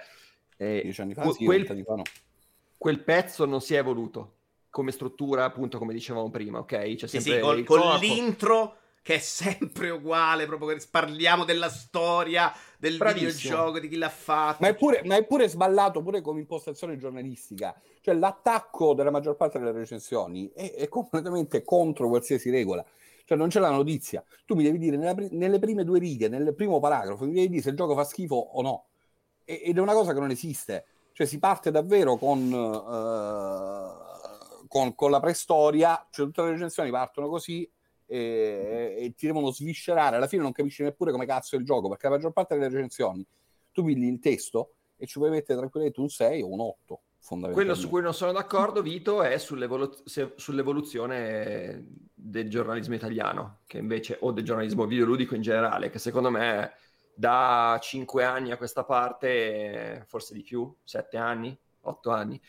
eh, 0.58 0.80
dieci 0.84 1.00
anni 1.00 1.14
fa, 1.14 1.28
sì, 1.32 1.44
quel, 1.44 1.66
anni 1.68 1.82
fa 1.82 1.94
no. 1.96 2.02
quel 2.78 3.02
pezzo 3.02 3.44
non 3.46 3.60
si 3.60 3.74
è 3.74 3.78
evoluto 3.78 4.34
come 4.76 4.92
struttura, 4.92 5.44
appunto, 5.44 5.78
come 5.78 5.94
dicevamo 5.94 6.28
prima, 6.28 6.58
ok? 6.58 6.96
C'è 6.96 7.06
sì, 7.06 7.18
sì, 7.18 7.38
col, 7.38 7.64
con 7.64 7.80
l'intro 7.98 8.76
che 9.00 9.14
è 9.14 9.18
sempre 9.20 9.88
uguale, 9.88 10.44
proprio 10.44 10.76
parliamo 10.90 11.44
della 11.44 11.70
storia 11.70 12.52
del 12.76 12.98
Bravissimo. 12.98 13.30
videogioco, 13.30 13.78
di 13.80 13.88
chi 13.88 13.96
l'ha 13.96 14.10
fatto. 14.10 14.58
Ma 14.60 14.68
è, 14.68 14.74
pure, 14.74 15.00
ma 15.06 15.16
è 15.16 15.24
pure 15.24 15.48
sballato 15.48 16.02
pure 16.02 16.20
come 16.20 16.40
impostazione 16.40 16.98
giornalistica. 16.98 17.74
Cioè 18.02 18.14
l'attacco 18.16 18.92
della 18.92 19.10
maggior 19.10 19.34
parte 19.36 19.58
delle 19.58 19.72
recensioni 19.72 20.50
è, 20.54 20.74
è 20.74 20.88
completamente 20.88 21.64
contro 21.64 22.08
qualsiasi 22.08 22.50
regola. 22.50 22.84
Cioè 23.24 23.38
non 23.38 23.48
c'è 23.48 23.60
la 23.60 23.70
notizia. 23.70 24.22
Tu 24.44 24.54
mi 24.56 24.62
devi 24.62 24.76
dire 24.76 24.98
nella, 24.98 25.14
nelle 25.30 25.58
prime 25.58 25.84
due 25.84 25.98
righe, 25.98 26.28
nel 26.28 26.54
primo 26.54 26.80
paragrafo, 26.80 27.24
mi 27.24 27.32
devi 27.32 27.48
dire 27.48 27.62
se 27.62 27.70
il 27.70 27.76
gioco 27.76 27.94
fa 27.94 28.04
schifo 28.04 28.34
o 28.34 28.60
no. 28.60 28.84
ed 29.46 29.78
è 29.78 29.80
una 29.80 29.94
cosa 29.94 30.12
che 30.12 30.20
non 30.20 30.30
esiste. 30.30 30.84
Cioè 31.12 31.26
si 31.26 31.38
parte 31.38 31.70
davvero 31.70 32.16
con... 32.16 32.52
Uh, 32.52 34.05
con, 34.76 34.94
con, 34.94 35.10
la 35.10 35.20
preistoria, 35.20 36.06
cioè 36.10 36.26
tutte 36.26 36.42
le 36.42 36.50
recensioni 36.50 36.90
partono 36.90 37.28
così 37.28 37.68
e, 38.04 38.94
e, 38.98 39.14
ti 39.16 39.26
devono 39.26 39.50
sviscerare. 39.50 40.16
Alla 40.16 40.26
fine 40.26 40.42
non 40.42 40.52
capisci 40.52 40.82
neppure 40.82 41.12
come 41.12 41.24
cazzo 41.24 41.56
è 41.56 41.58
il 41.58 41.64
gioco, 41.64 41.88
perché 41.88 42.08
la 42.08 42.16
maggior 42.16 42.32
parte 42.32 42.54
delle 42.54 42.68
recensioni 42.68 43.26
tu 43.72 43.82
pigli 43.84 44.04
il 44.04 44.18
testo 44.18 44.74
e 44.96 45.06
ci 45.06 45.18
puoi 45.18 45.30
mettere 45.30 45.58
tranquillamente 45.58 46.00
un 46.00 46.08
6 46.08 46.42
o 46.42 46.48
un 46.48 46.60
8. 46.60 47.00
Quello 47.50 47.74
su 47.74 47.88
cui 47.88 48.02
non 48.02 48.14
sono 48.14 48.30
d'accordo, 48.30 48.82
Vito, 48.82 49.22
è 49.22 49.36
sull'evolu- 49.36 50.04
sull'evoluzione 50.36 51.84
del 52.14 52.48
giornalismo 52.48 52.94
italiano, 52.94 53.62
che 53.66 53.78
invece, 53.78 54.16
o 54.20 54.30
del 54.30 54.44
giornalismo 54.44 54.86
videoludico 54.86 55.34
in 55.34 55.42
generale, 55.42 55.90
che 55.90 55.98
secondo 55.98 56.30
me 56.30 56.74
da 57.12 57.76
5 57.80 58.22
anni 58.22 58.52
a 58.52 58.56
questa 58.56 58.84
parte, 58.84 60.04
forse 60.06 60.34
di 60.34 60.42
più, 60.42 60.72
7 60.84 61.16
anni, 61.16 61.58
8 61.86 62.10
anni, 62.10 62.40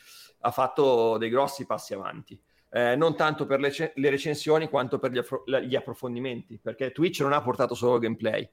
ha 0.42 0.52
fatto 0.52 1.18
dei 1.18 1.30
grossi 1.30 1.66
passi 1.66 1.94
avanti. 1.94 2.40
Eh, 2.70 2.96
non 2.96 3.16
tanto 3.16 3.46
per 3.46 3.60
le, 3.60 3.72
ce- 3.72 3.94
le, 3.96 4.10
recensioni 4.10 4.68
quanto 4.68 5.00
per 5.00 5.12
gli, 5.12 5.18
affro- 5.18 5.44
gli 5.46 5.76
approfondimenti, 5.76 6.60
perché 6.62 6.92
Twitch 6.92 7.22
non 7.22 7.34
ha 7.34 7.42
portato 7.42 7.74
solo 7.74 7.98
gameplay 7.98 8.48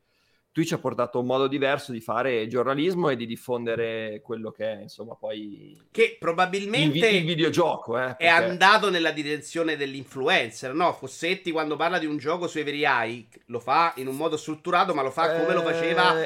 Twitch 0.55 0.70
ha 0.70 0.79
portato 0.79 1.18
un 1.18 1.27
modo 1.27 1.49
diverso 1.49 1.90
di 1.90 2.01
fare 2.01 2.47
giornalismo 2.47 3.09
e 3.09 3.16
di 3.16 3.27
diffondere 3.27 4.20
quello 4.23 4.53
che 4.53 4.73
è, 4.73 4.83
insomma, 4.83 5.16
poi... 5.16 5.77
Che 5.90 6.16
probabilmente... 6.16 7.09
Il, 7.09 7.16
il 7.16 7.25
videogioco, 7.25 7.99
eh, 7.99 8.03
perché... 8.03 8.25
È 8.27 8.29
andato 8.29 8.88
nella 8.88 9.11
direzione 9.11 9.77
dell'influencer, 9.77 10.73
no? 10.73 10.92
Fossetti 10.92 11.51
quando 11.51 11.75
parla 11.75 11.99
di 11.99 12.07
un 12.07 12.18
gioco 12.18 12.47
sui 12.47 12.62
veri 12.62 12.87
AI 12.87 13.29
lo 13.47 13.59
fa 13.59 13.94
in 13.97 14.07
un 14.07 14.14
modo 14.14 14.37
strutturato, 14.37 14.94
ma 14.94 15.03
lo 15.03 15.11
fa 15.11 15.35
come 15.35 15.51
eh... 15.51 15.55
lo 15.55 15.62
faceva... 15.62 16.25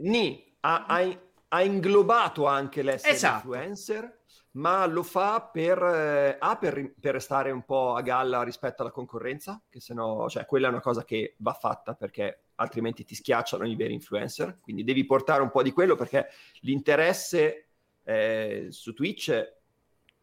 Ni, 0.00 0.44
ha, 0.60 0.84
ha, 0.84 1.18
ha, 1.50 1.62
inglobato 1.62 2.46
anche 2.46 2.82
l'essere 2.82 3.14
esatto. 3.14 3.46
influencer 3.46 4.18
ma 4.52 4.84
lo 4.86 5.02
fa 5.02 5.42
per, 5.42 5.80
eh, 5.80 6.36
A, 6.38 6.56
per, 6.56 6.94
per, 6.98 7.12
restare 7.12 7.50
un 7.50 7.64
po' 7.64 7.94
a 7.94 8.02
galla 8.02 8.42
rispetto 8.42 8.82
alla 8.82 8.90
concorrenza, 8.90 9.62
che 9.68 9.80
se 9.80 9.94
no, 9.94 10.28
cioè, 10.28 10.44
quella 10.46 10.66
è 10.66 10.70
una 10.70 10.80
cosa 10.80 11.04
che 11.04 11.36
va 11.38 11.52
fatta 11.52 11.94
perché 11.94 12.46
altrimenti 12.56 13.04
ti 13.04 13.14
schiacciano 13.14 13.64
i 13.64 13.76
veri 13.76 13.94
influencer, 13.94 14.58
quindi 14.60 14.82
devi 14.82 15.04
portare 15.04 15.42
un 15.42 15.50
po' 15.50 15.62
di 15.62 15.70
quello 15.70 15.94
perché 15.94 16.28
l'interesse 16.60 17.68
eh, 18.02 18.66
su 18.70 18.92
Twitch 18.92 19.58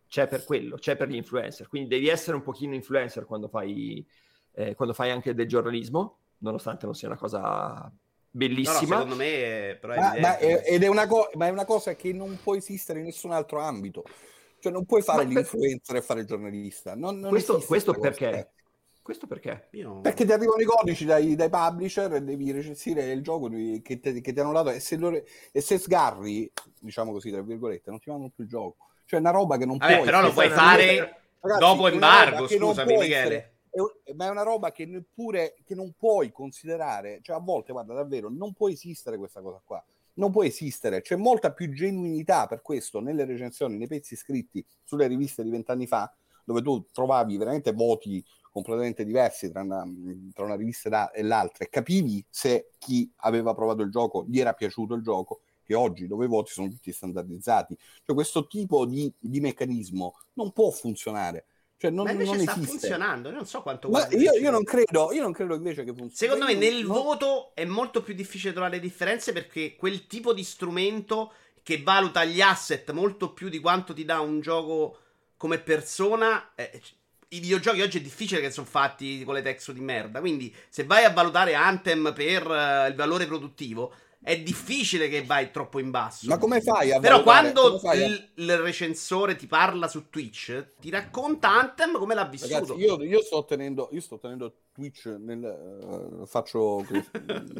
c'è 0.07 0.27
per 0.27 0.43
quello, 0.43 0.75
c'è 0.75 0.97
per 0.97 1.07
gli 1.07 1.15
influencer, 1.15 1.67
quindi 1.67 1.89
devi 1.89 2.07
essere 2.07 2.35
un 2.35 2.43
pochino 2.43 2.73
influencer 2.73 3.25
quando 3.25 3.47
fai, 3.47 4.05
eh, 4.51 4.75
quando 4.75 4.93
fai 4.93 5.11
anche 5.11 5.33
del 5.33 5.47
giornalismo, 5.47 6.19
nonostante 6.39 6.85
non 6.85 6.95
sia 6.95 7.07
una 7.07 7.17
cosa 7.17 7.91
bellissima. 8.37 8.97
No, 8.97 9.03
no, 9.03 9.09
secondo 9.09 9.15
me 9.15 9.77
però 9.81 9.93
è 9.93 9.99
ma, 9.99 10.13
ma, 10.19 10.37
è, 10.37 10.63
ed 10.65 10.83
è 10.83 10.87
una, 10.87 11.07
co- 11.07 11.29
ma 11.33 11.47
è 11.47 11.49
una 11.49 11.65
cosa 11.65 11.95
che 11.95 12.13
non 12.13 12.39
può 12.41 12.55
esistere 12.55 12.99
in 12.99 13.05
nessun 13.05 13.31
altro 13.31 13.59
ambito. 13.59 14.03
Cioè 14.59 14.71
non 14.71 14.85
puoi 14.85 15.01
fare 15.01 15.25
ma 15.25 15.29
l'influencer 15.29 15.93
per... 15.93 15.95
e 15.97 16.01
fare 16.01 16.19
il 16.21 16.25
giornalista. 16.25 16.95
Non, 16.95 17.19
non 17.19 17.29
questo, 17.29 17.59
questo 17.59 17.93
perché? 17.93 18.51
Questo 19.01 19.25
perché? 19.25 19.69
Io... 19.71 20.01
Perché 20.01 20.25
ti 20.25 20.33
arrivano 20.33 20.61
i 20.61 20.65
codici 20.65 21.05
dai, 21.05 21.35
dai 21.35 21.49
publisher 21.49 22.13
e 22.13 22.21
devi 22.21 22.51
recensire 22.51 23.09
il 23.11 23.21
gioco 23.21 23.49
che, 23.49 23.99
te, 24.01 24.19
che 24.19 24.33
ti 24.33 24.39
hanno 24.39 24.51
dato 24.51 24.69
e 24.71 24.81
se, 24.81 24.97
lo, 24.97 25.09
e 25.09 25.61
se 25.61 25.77
sgarri, 25.77 26.51
diciamo 26.81 27.13
così, 27.13 27.31
tra 27.31 27.41
virgolette, 27.41 27.89
non 27.89 27.99
ti 27.99 28.09
mandano 28.09 28.31
più 28.35 28.43
il 28.43 28.49
gioco. 28.49 28.87
Cioè 29.05 29.19
è 29.19 29.21
una 29.21 29.31
roba 29.31 29.55
che 29.55 29.65
non 29.65 29.77
Vabbè, 29.77 29.93
puoi... 29.93 30.05
però 30.05 30.21
lo 30.21 30.33
puoi 30.33 30.49
fare 30.49 31.21
Ragazzi, 31.39 31.59
dopo 31.59 31.87
embargo, 31.87 32.47
scusami 32.47 32.97
Michele. 32.97 33.15
Essere, 33.15 33.56
è, 34.03 34.13
ma 34.13 34.25
è 34.25 34.29
una 34.29 34.43
roba 34.43 34.71
che 34.71 34.85
neppure 34.85 35.55
che 35.63 35.75
non 35.75 35.93
puoi 35.97 36.31
considerare, 36.31 37.19
cioè 37.21 37.35
a 37.35 37.39
volte, 37.39 37.71
guarda, 37.71 37.93
davvero, 37.93 38.29
non 38.29 38.53
può 38.53 38.69
esistere 38.69 39.17
questa 39.17 39.41
cosa 39.41 39.61
qua. 39.63 39.83
Non 40.15 40.31
può 40.31 40.43
esistere, 40.43 41.01
c'è 41.01 41.15
molta 41.15 41.53
più 41.53 41.71
genuinità 41.71 42.47
per 42.47 42.63
questo 42.63 42.99
nelle 42.99 43.23
recensioni, 43.23 43.77
nei 43.77 43.85
pezzi 43.85 44.15
scritti 44.15 44.65
sulle 44.83 45.05
riviste 45.05 45.43
di 45.43 45.51
vent'anni 45.51 45.85
fa, 45.85 46.11
dove 46.43 46.63
tu 46.63 46.83
trovavi 46.91 47.37
veramente 47.37 47.71
voti 47.71 48.25
completamente 48.51 49.05
diversi 49.05 49.51
tra 49.51 49.61
una, 49.61 49.85
tra 50.33 50.45
una 50.45 50.55
rivista 50.55 51.11
e 51.11 51.21
l'altra 51.21 51.65
e 51.65 51.69
capivi 51.69 52.25
se 52.27 52.71
chi 52.79 53.11
aveva 53.17 53.53
provato 53.53 53.83
il 53.83 53.91
gioco 53.91 54.25
gli 54.27 54.39
era 54.39 54.53
piaciuto 54.53 54.95
il 54.95 55.03
gioco 55.03 55.41
che 55.61 55.75
oggi 55.75 56.07
dove 56.07 56.25
i 56.25 56.29
voti 56.29 56.51
sono 56.53 56.69
tutti 56.69 56.91
standardizzati. 56.91 57.77
Cioè 58.03 58.15
questo 58.15 58.47
tipo 58.47 58.85
di, 58.85 59.13
di 59.19 59.39
meccanismo 59.41 60.15
non 60.33 60.53
può 60.53 60.71
funzionare. 60.71 61.45
Cioè 61.79 61.91
non, 61.91 62.05
Ma 62.05 62.11
invece 62.11 62.31
non 62.31 62.41
sta 62.41 62.51
esiste. 62.53 62.69
funzionando, 62.71 63.29
non 63.29 63.45
so 63.45 63.61
quanto 63.61 63.89
Ma 63.89 64.07
io, 64.09 64.33
io, 64.33 64.49
non 64.49 64.63
credo, 64.63 65.11
io 65.13 65.21
non 65.21 65.31
credo 65.31 65.53
invece 65.53 65.83
che 65.83 65.93
funzioni. 65.93 66.15
Secondo 66.15 66.45
me 66.45 66.55
nel 66.55 66.83
no. 66.83 66.93
voto 66.93 67.51
è 67.53 67.65
molto 67.65 68.01
più 68.01 68.15
difficile 68.15 68.51
trovare 68.51 68.75
le 68.75 68.81
differenze 68.81 69.31
perché 69.31 69.75
quel 69.75 70.07
tipo 70.07 70.33
di 70.33 70.43
strumento 70.43 71.33
che 71.61 71.83
valuta 71.83 72.25
gli 72.25 72.41
asset 72.41 72.91
molto 72.91 73.31
più 73.31 73.49
di 73.49 73.59
quanto 73.59 73.93
ti 73.93 74.05
dà 74.05 74.19
un 74.19 74.39
gioco 74.39 74.97
come 75.37 75.59
persona 75.59 76.53
eh, 76.55 76.81
i 77.29 77.39
videogiochi 77.39 77.81
oggi 77.81 77.97
è 77.97 78.01
difficile 78.01 78.39
che 78.39 78.51
sono 78.51 78.65
fatti 78.65 79.23
con 79.23 79.33
le 79.33 79.41
texture 79.41 79.77
di 79.77 79.83
merda. 79.83 80.19
Quindi, 80.19 80.53
se 80.69 80.85
vai 80.85 81.03
a 81.03 81.11
valutare 81.11 81.55
Anthem 81.55 82.13
per 82.15 82.47
uh, 82.47 82.87
il 82.87 82.95
valore 82.95 83.25
produttivo, 83.25 83.93
è 84.21 84.41
difficile 84.41 85.07
che 85.07 85.23
vai 85.23 85.51
troppo 85.51 85.79
in 85.79 85.89
basso. 85.89 86.27
Ma 86.27 86.37
come 86.37 86.61
fai 86.61 86.91
a 86.91 86.99
Però 86.99 87.23
quando 87.23 87.79
a... 87.79 87.93
il, 87.95 88.31
il, 88.35 88.57
recensore 88.57 89.35
ti 89.35 89.47
parla 89.47 89.87
su 89.87 90.09
Twitch, 90.09 90.73
ti 90.79 90.89
racconta 90.89 91.49
Anthem 91.49 91.97
come 91.97 92.13
l'ha 92.13 92.25
vissuto. 92.25 92.53
Ragazzi, 92.53 92.73
io, 92.73 93.01
io, 93.03 93.21
sto 93.21 93.45
tenendo, 93.45 93.89
io 93.91 94.01
sto 94.01 94.17
tenendo 94.17 94.53
Twitch 94.73 95.05
nel, 95.05 95.41
uh, 95.81 96.25
faccio 96.25 96.85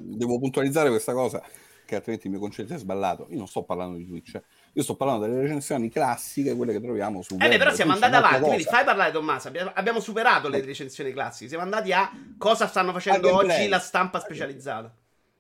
devo 0.02 0.40
puntualizzare 0.40 0.90
questa 0.90 1.14
cosa 1.14 1.42
che 1.88 1.96
altrimenti 1.96 2.28
mi 2.28 2.38
concetto 2.38 2.74
è 2.74 2.78
sballato. 2.78 3.28
Io 3.30 3.38
non 3.38 3.48
sto 3.48 3.64
parlando 3.64 3.98
di 3.98 4.06
Twitch. 4.06 4.40
Io 4.74 4.84
sto 4.84 4.96
parlando 4.96 5.26
delle 5.26 5.42
recensioni 5.42 5.90
classiche, 5.90 6.54
quelle 6.54 6.74
che 6.74 6.82
troviamo 6.82 7.22
su. 7.22 7.36
Eh, 7.40 7.48
beh, 7.48 7.58
però 7.58 7.74
siamo 7.74 7.94
andati 7.94 8.14
avanti. 8.14 8.42
Quindi 8.42 8.64
fai 8.64 8.84
parlare, 8.84 9.12
Tommaso. 9.14 9.50
Abbiamo, 9.74 10.02
superato 10.02 10.50
le 10.50 10.62
recensioni 10.62 11.14
classiche. 11.14 11.48
Siamo 11.48 11.64
andati 11.64 11.94
a 11.94 12.12
cosa 12.38 12.68
stanno 12.68 12.92
facendo 12.92 13.34
oggi 13.34 13.70
la 13.70 13.80
stampa 13.80 14.20
specializzata. 14.20 14.94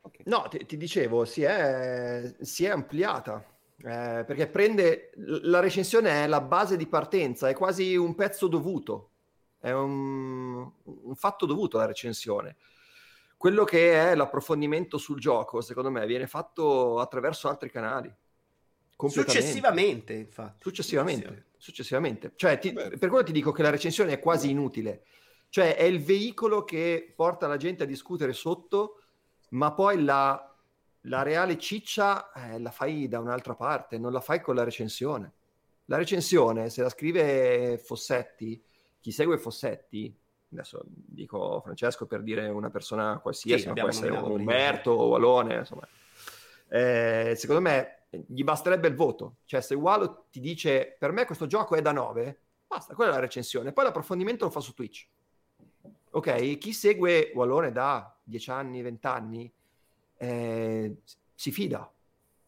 Okay. 0.07 0.23
No, 0.25 0.47
ti, 0.49 0.65
ti, 0.65 0.77
dicevo, 0.77 1.25
si 1.25 1.43
è, 1.43 2.35
si 2.41 2.65
è 2.65 2.69
ampliata. 2.69 3.43
Eh, 3.79 4.23
perché 4.25 4.47
prende 4.47 5.11
la 5.15 5.59
recensione 5.59 6.23
è 6.23 6.27
la 6.27 6.41
base 6.41 6.77
di 6.77 6.87
partenza, 6.87 7.47
è 7.47 7.53
quasi 7.53 7.95
un 7.95 8.15
pezzo 8.15 8.47
dovuto, 8.47 9.11
è 9.59 9.71
un, 9.71 10.67
un 10.83 11.15
fatto 11.15 11.45
dovuto 11.45 11.77
la 11.77 11.85
recensione 11.85 12.55
quello 13.37 13.63
che 13.63 13.93
è 13.93 14.15
l'approfondimento 14.15 14.97
sul 14.97 15.19
gioco, 15.19 15.61
secondo 15.61 15.91
me, 15.91 16.05
viene 16.07 16.25
fatto 16.25 16.99
attraverso 16.99 17.47
altri 17.47 17.69
canali. 17.69 18.11
Successivamente, 18.97 20.13
infatti. 20.13 20.63
Successivamente, 20.63 21.45
successivamente. 21.57 22.33
Cioè, 22.35 22.57
ti, 22.57 22.73
per 22.73 22.97
quello 22.97 23.23
ti 23.23 23.31
dico 23.31 23.51
che 23.51 23.61
la 23.61 23.69
recensione 23.69 24.13
è 24.13 24.19
quasi 24.19 24.49
inutile. 24.49 25.03
Cioè, 25.49 25.75
è 25.75 25.83
il 25.83 26.01
veicolo 26.01 26.63
che 26.63 27.13
porta 27.15 27.45
la 27.45 27.57
gente 27.57 27.83
a 27.83 27.85
discutere 27.85 28.33
sotto, 28.33 29.03
ma 29.49 29.71
poi 29.73 30.03
la, 30.03 30.55
la 31.01 31.21
reale 31.21 31.57
ciccia 31.57 32.31
eh, 32.33 32.59
la 32.59 32.71
fai 32.71 33.07
da 33.07 33.19
un'altra 33.19 33.55
parte, 33.55 33.97
non 33.97 34.11
la 34.11 34.21
fai 34.21 34.41
con 34.41 34.55
la 34.55 34.63
recensione. 34.63 35.31
La 35.85 35.97
recensione, 35.97 36.69
se 36.69 36.81
la 36.81 36.89
scrive 36.89 37.77
Fossetti, 37.77 38.61
chi 38.99 39.11
segue 39.11 39.37
Fossetti, 39.37 40.13
adesso 40.51 40.81
dico 40.85 41.61
Francesco 41.61 42.05
per 42.05 42.23
dire 42.23 42.49
una 42.49 42.69
persona 42.69 43.19
qualsiasi, 43.19 43.63
sì, 43.63 43.73
può 43.73 43.87
essere 43.87 44.11
Umberto 44.11 44.91
o 44.91 45.15
Alone, 45.15 45.55
insomma. 45.55 45.87
Eh, 46.69 47.33
secondo 47.37 47.61
me 47.61 48.07
gli 48.09 48.43
basterebbe 48.43 48.87
il 48.87 48.95
voto. 48.95 49.37
Cioè, 49.45 49.61
se 49.61 49.75
Wallo 49.75 50.25
ti 50.29 50.39
dice 50.39 50.95
per 50.97 51.11
me 51.11 51.25
questo 51.25 51.47
gioco 51.47 51.75
è 51.75 51.81
da 51.81 51.91
9, 51.93 52.39
basta, 52.67 52.93
quella 52.93 53.11
è 53.11 53.13
la 53.13 53.21
recensione. 53.21 53.71
Poi 53.71 53.85
l'approfondimento 53.85 54.45
lo 54.45 54.51
fa 54.51 54.59
su 54.59 54.73
Twitch. 54.73 55.07
Ok, 56.11 56.57
chi 56.57 56.73
segue 56.73 57.31
Wallone 57.33 57.71
da 57.71 58.16
10 58.27 58.51
anni, 58.51 58.81
20 58.81 59.07
anni, 59.07 59.51
eh, 60.17 60.97
si 61.33 61.51
fida. 61.51 61.89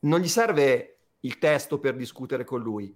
Non 0.02 0.20
gli 0.20 0.28
serve 0.28 0.98
il 1.22 1.38
testo 1.38 1.80
per 1.80 1.96
discutere 1.96 2.44
con 2.44 2.62
lui. 2.62 2.96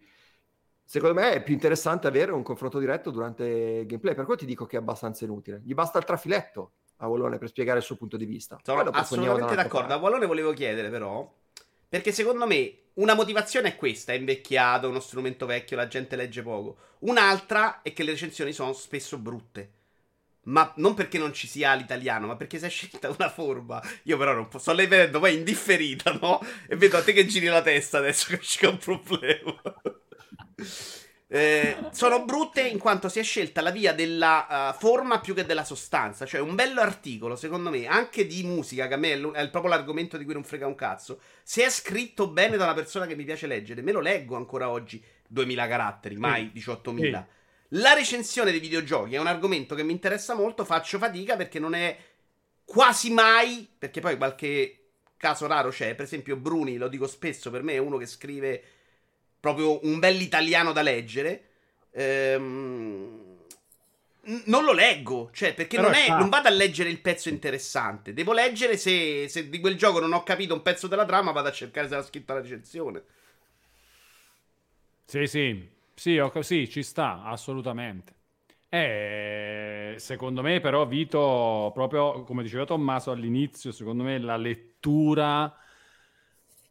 Secondo 0.86 1.20
me 1.20 1.34
è 1.34 1.44
più 1.44 1.54
interessante 1.54 2.08
avere 2.08 2.34
un 2.34 2.44
confronto 2.44 2.78
diretto 2.78 3.10
durante 3.10 3.46
il 3.46 3.86
gameplay. 3.86 4.14
Per 4.14 4.26
quello 4.26 4.40
ti 4.40 4.46
dico 4.46 4.66
che 4.66 4.76
è 4.76 4.80
abbastanza 4.80 5.24
inutile. 5.24 5.62
Gli 5.64 5.74
basta 5.74 5.98
il 5.98 6.04
trafiletto 6.04 6.74
a 6.98 7.08
Wallone 7.08 7.38
per 7.38 7.48
spiegare 7.48 7.80
il 7.80 7.86
suo 7.86 7.96
punto 7.96 8.18
di 8.18 8.26
vista. 8.26 8.60
Sono 8.62 8.82
assolutamente 8.90 9.56
d'accordo. 9.56 9.88
Parte. 9.88 9.94
A 9.94 9.98
Wallone 9.98 10.26
volevo 10.26 10.52
chiedere, 10.54 10.90
però, 10.90 11.32
perché 11.88 12.12
secondo 12.12 12.46
me 12.46 12.78
una 12.96 13.16
motivazione 13.16 13.70
è 13.70 13.76
questa: 13.76 14.12
è 14.12 14.16
invecchiato, 14.16 14.90
uno 14.90 15.00
strumento 15.00 15.46
vecchio, 15.46 15.78
la 15.78 15.88
gente 15.88 16.16
legge 16.16 16.44
poco. 16.44 16.78
Un'altra 17.00 17.82
è 17.82 17.94
che 17.94 18.04
le 18.04 18.12
recensioni 18.12 18.52
sono 18.52 18.74
spesso 18.74 19.18
brutte. 19.18 19.72
Ma 20.44 20.72
non 20.78 20.94
perché 20.94 21.18
non 21.18 21.34
ci 21.34 21.48
sia 21.48 21.74
l'italiano, 21.74 22.28
ma 22.28 22.36
perché 22.36 22.60
si 22.60 22.66
è 22.66 22.70
scelta 22.70 23.10
una 23.10 23.30
forma. 23.30 23.82
Io 24.04 24.18
però 24.18 24.34
non 24.34 24.48
posso. 24.48 24.64
Sto 24.64 24.74
lei 24.74 24.88
vedendo 24.88 25.20
poi 25.20 25.36
indifferita, 25.36 26.12
no? 26.20 26.40
E 26.68 26.76
vedo 26.76 26.98
a 26.98 27.04
te 27.04 27.14
che 27.14 27.26
giri 27.26 27.46
la 27.48 27.62
testa 27.62 28.00
adesso 28.00 28.28
che 28.30 28.40
c'è 28.40 28.68
un 28.68 28.78
problema. 28.78 29.62
Eh, 31.34 31.76
sono 31.90 32.26
brutte 32.26 32.62
in 32.62 32.78
quanto 32.78 33.10
si 33.10 33.18
è 33.18 33.24
scelta 33.24 33.62
la 33.62 33.72
via 33.72 33.92
della 33.92 34.72
uh, 34.76 34.80
forma 34.80 35.20
più 35.20 35.34
che 35.34 35.46
della 35.48 35.64
sostanza. 35.64 36.28
Cioè, 36.28 36.40
un 36.40 36.54
bello 36.54 36.80
articolo, 36.80 37.36
secondo 37.36 37.72
me, 37.72 37.88
anche 37.88 38.28
di 38.28 38.44
musica, 38.44 38.88
che 38.88 38.94
a 38.94 38.98
me 38.98 39.14
è, 39.14 39.18
l- 39.18 39.32
è 39.32 39.50
proprio 39.50 39.74
l'argomento 39.74 40.18
di 40.18 40.26
cui 40.26 40.34
non 40.34 40.44
frega 40.44 40.68
un 40.68 40.76
cazzo. 40.76 41.22
Se 41.42 41.66
è 41.66 41.72
scritto 41.72 42.28
bene 42.28 42.56
da 42.56 42.66
una 42.66 42.76
persona 42.76 43.08
che 43.08 43.16
mi 43.16 43.24
piace 43.24 43.48
leggere, 43.48 43.82
me 43.82 43.92
lo 43.92 44.00
leggo 44.00 44.36
ancora 44.36 44.70
oggi 44.70 45.04
2000 45.28 45.68
caratteri, 45.68 46.18
mai 46.18 46.52
18.000. 46.54 47.26
La 47.76 47.94
recensione 47.94 48.52
dei 48.52 48.60
videogiochi 48.60 49.16
è 49.16 49.20
un 49.20 49.28
argomento 49.28 49.74
che 49.76 49.84
mi 49.84 49.92
interessa 49.92 50.36
molto, 50.36 50.66
faccio 50.66 50.98
fatica 50.98 51.36
perché 51.36 51.60
non 51.60 51.74
è 51.74 51.98
quasi 52.66 53.12
mai, 53.12 53.68
perché 53.78 54.00
poi 54.00 54.18
qualche 54.18 54.80
caso 55.18 55.48
raro 55.48 55.70
c'è, 55.70 55.96
per 55.96 56.06
esempio 56.06 56.36
Bruni, 56.36 56.78
lo 56.78 56.88
dico 56.88 57.08
spesso, 57.08 57.50
per 57.50 57.64
me 57.64 57.74
è 57.74 57.78
uno 57.78 57.98
che 57.98 58.06
scrive 58.06 58.64
proprio 59.40 59.86
un 59.86 60.00
bel 60.00 60.22
italiano 60.22 60.72
da 60.72 60.82
leggere. 60.82 61.44
Ehm 61.92 63.32
non 64.46 64.64
lo 64.64 64.72
leggo, 64.72 65.30
cioè 65.34 65.54
perché 65.54 65.78
non, 65.82 65.94
è, 65.94 66.08
non, 66.08 66.30
vado 66.30 66.48
a 66.48 66.52
leggere 66.52 66.90
il 66.90 67.02
pezzo 67.02 67.28
interessante. 67.28 68.14
Devo 68.14 68.32
leggere 68.32 68.78
se, 68.78 69.28
se, 69.28 69.50
di 69.50 69.60
quel 69.60 69.76
gioco 69.76 70.00
non 70.00 70.14
ho 70.14 70.24
capito 70.24 70.54
un 70.54 70.62
pezzo 70.62 70.88
della 70.88 71.04
trama, 71.06 71.32
vado 71.32 71.50
a 71.50 71.52
cercare 71.52 71.90
se 71.90 71.96
l'ha 71.96 72.04
scritta 72.04 72.34
la 72.34 72.40
recensione. 72.40 73.04
Sì, 75.06 75.28
sì, 75.28 75.70
sì, 75.94 76.18
ho, 76.18 76.42
sì 76.42 76.70
ci 76.70 76.84
sta, 76.84 77.24
assolutamente. 77.24 78.16
Eh, 78.70 79.96
secondo 79.98 80.42
me 80.42 80.60
però 80.60 80.86
Vito, 80.88 81.72
proprio 81.74 82.24
come 82.24 82.42
diceva 82.44 82.66
Tommaso 82.66 83.12
all'inizio, 83.12 83.72
secondo 83.72 84.04
me 84.04 84.18
la 84.18 84.36
lettura 84.36 85.56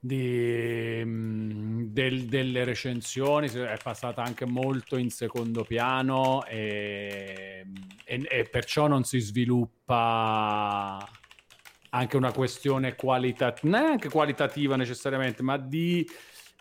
di, 0.05 1.01
mm, 1.05 1.85
del, 1.93 2.25
delle 2.25 2.65
recensioni 2.65 3.49
è 3.49 3.77
passata 3.81 4.21
anche 4.23 4.45
molto 4.47 4.97
in 4.97 5.11
secondo 5.11 5.63
piano 5.63 6.45
e, 6.47 7.65
e, 8.05 8.27
e, 8.29 8.45
perciò 8.51 8.89
non 8.89 9.05
si 9.05 9.21
sviluppa 9.21 11.09
anche 11.91 12.17
una 12.17 12.33
questione 12.33 12.97
qualitativa, 12.97 13.79
neanche 13.79 14.09
qualitativa 14.09 14.75
necessariamente, 14.75 15.45
ma 15.45 15.57
di 15.57 16.05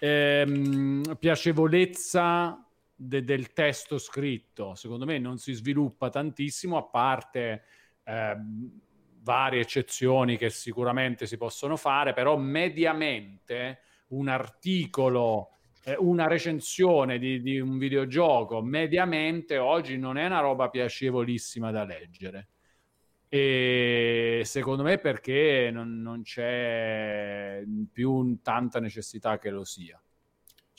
ehm, 0.02 1.16
piacevolezza 1.20 2.68
de, 2.96 3.24
del 3.24 3.54
testo 3.54 3.98
scritto. 3.98 4.76
Secondo 4.76 5.06
me 5.06 5.20
non 5.20 5.38
si 5.38 5.54
sviluppa 5.54 6.10
tantissimo 6.10 6.78
a 6.78 6.84
parte... 6.84 7.64
Ehm, 8.04 8.82
varie 9.24 9.62
eccezioni 9.62 10.38
che 10.38 10.50
sicuramente 10.50 11.26
si 11.26 11.38
possono 11.38 11.76
fare, 11.78 12.14
però 12.14 12.38
mediamente 12.38 13.80
un 14.10 14.28
articolo, 14.28 15.58
eh, 15.84 15.96
una 15.98 16.28
recensione 16.28 17.18
di, 17.20 17.42
di, 17.42 17.60
un 17.60 17.78
videogioco, 17.78 18.62
mediamente 18.62 19.58
oggi 19.58 19.98
non 19.98 20.18
è 20.18 20.26
una 20.26 20.40
roba 20.40 20.70
piacevolissima 20.70 21.72
da 21.72 21.84
leggere. 21.84 22.48
E 23.34 24.42
secondo 24.44 24.84
me 24.84 24.98
perché 24.98 25.70
non, 25.72 26.02
non 26.02 26.22
c'è 26.22 27.64
più 27.90 28.38
tanta 28.42 28.82
necessità 28.82 29.38
che 29.40 29.50
lo 29.50 29.64
sia. 29.64 30.02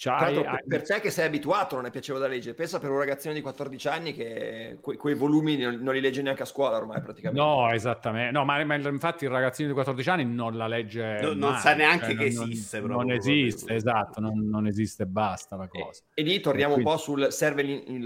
C'hai, 0.03 0.37
hai... 0.37 0.59
Per 0.67 0.83
te 0.83 1.01
che 1.01 1.11
sei 1.11 1.27
abituato 1.27 1.77
non 1.77 1.87
è 1.87 1.91
piacevole 1.93 2.25
da 2.27 2.29
leggere, 2.29 2.55
pensa 2.55 2.81
per 2.81 2.91
un 2.91 2.99
ragazzino 2.99 3.33
di 3.33 3.41
14 3.41 3.87
anni 3.87 4.13
che 4.13 4.79
que- 4.81 4.97
quei 4.97 5.15
volumi 5.15 5.57
non, 5.57 5.77
non, 5.77 5.95
li 5.95 6.01
legge 6.01 6.23
neanche 6.23 6.43
a 6.43 6.45
scuola 6.45 6.77
ormai 6.77 7.01
praticamente. 7.01 7.41
No, 7.41 7.71
esattamente. 7.71 8.33
No, 8.33 8.45
ma, 8.45 8.65
ma 8.65 8.75
infatti 8.75 9.27
il 9.27 9.31
ragazzino 9.31 9.69
di 9.69 9.75
14 9.75 10.11
anni 10.11 10.25
non 10.25 10.57
la 10.57 10.67
legge. 10.67 11.21
No, 11.21 11.35
non 11.35 11.57
sa 11.59 11.77
neanche 11.77 12.07
cioè, 12.07 12.17
che 12.17 12.31
non, 12.35 12.51
esiste. 12.51 12.81
Non, 12.81 12.91
non 12.91 13.13
esiste, 13.13 13.75
esatto, 13.75 14.21
non, 14.21 14.67
esiste, 14.67 15.07
basta 15.07 15.55
la 15.55 15.69
cosa. 15.69 16.03
E, 16.15 16.23
e 16.23 16.25
lì 16.25 16.41
torniamo 16.41 16.75
quindi... 16.75 16.91
un 16.91 16.97
po' 16.97 17.01
sul 17.01 17.31
serve 17.31 17.63
il, 17.63 17.85
il, 17.87 18.03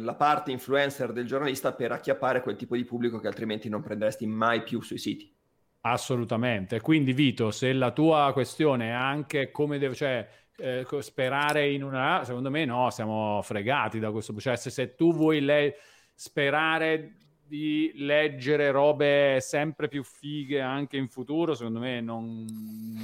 la 0.00 0.14
parte 0.16 0.50
influencer 0.50 1.12
del 1.12 1.24
giornalista 1.24 1.72
per 1.72 1.92
acchiappare 1.92 2.42
quel 2.42 2.56
tipo 2.56 2.76
di 2.76 2.84
pubblico 2.84 3.20
che 3.20 3.26
altrimenti 3.26 3.70
non 3.70 3.80
prenderesti 3.80 4.26
mai 4.26 4.62
più 4.62 4.82
sui 4.82 4.98
siti. 4.98 5.34
Assolutamente. 5.80 6.82
Quindi, 6.82 7.14
Vito, 7.14 7.50
se 7.50 7.72
la 7.72 7.90
tua 7.92 8.32
questione 8.34 8.88
è 8.88 8.92
anche 8.92 9.50
come 9.50 9.78
deve, 9.78 9.94
cioè, 9.94 10.28
eh, 10.58 10.86
sperare 11.00 11.70
in 11.70 11.82
una... 11.82 12.22
Secondo 12.24 12.50
me 12.50 12.64
no, 12.64 12.90
siamo 12.90 13.40
fregati 13.42 13.98
da 13.98 14.10
questo. 14.10 14.38
Cioè, 14.38 14.56
se, 14.56 14.70
se 14.70 14.94
tu 14.94 15.14
vuoi 15.14 15.40
le... 15.40 15.76
sperare 16.14 17.12
di 17.48 17.92
leggere 17.94 18.70
robe 18.70 19.38
sempre 19.40 19.88
più 19.88 20.02
fighe 20.02 20.60
anche 20.60 20.96
in 20.96 21.08
futuro, 21.08 21.54
secondo 21.54 21.78
me 21.78 22.00
non, 22.00 22.44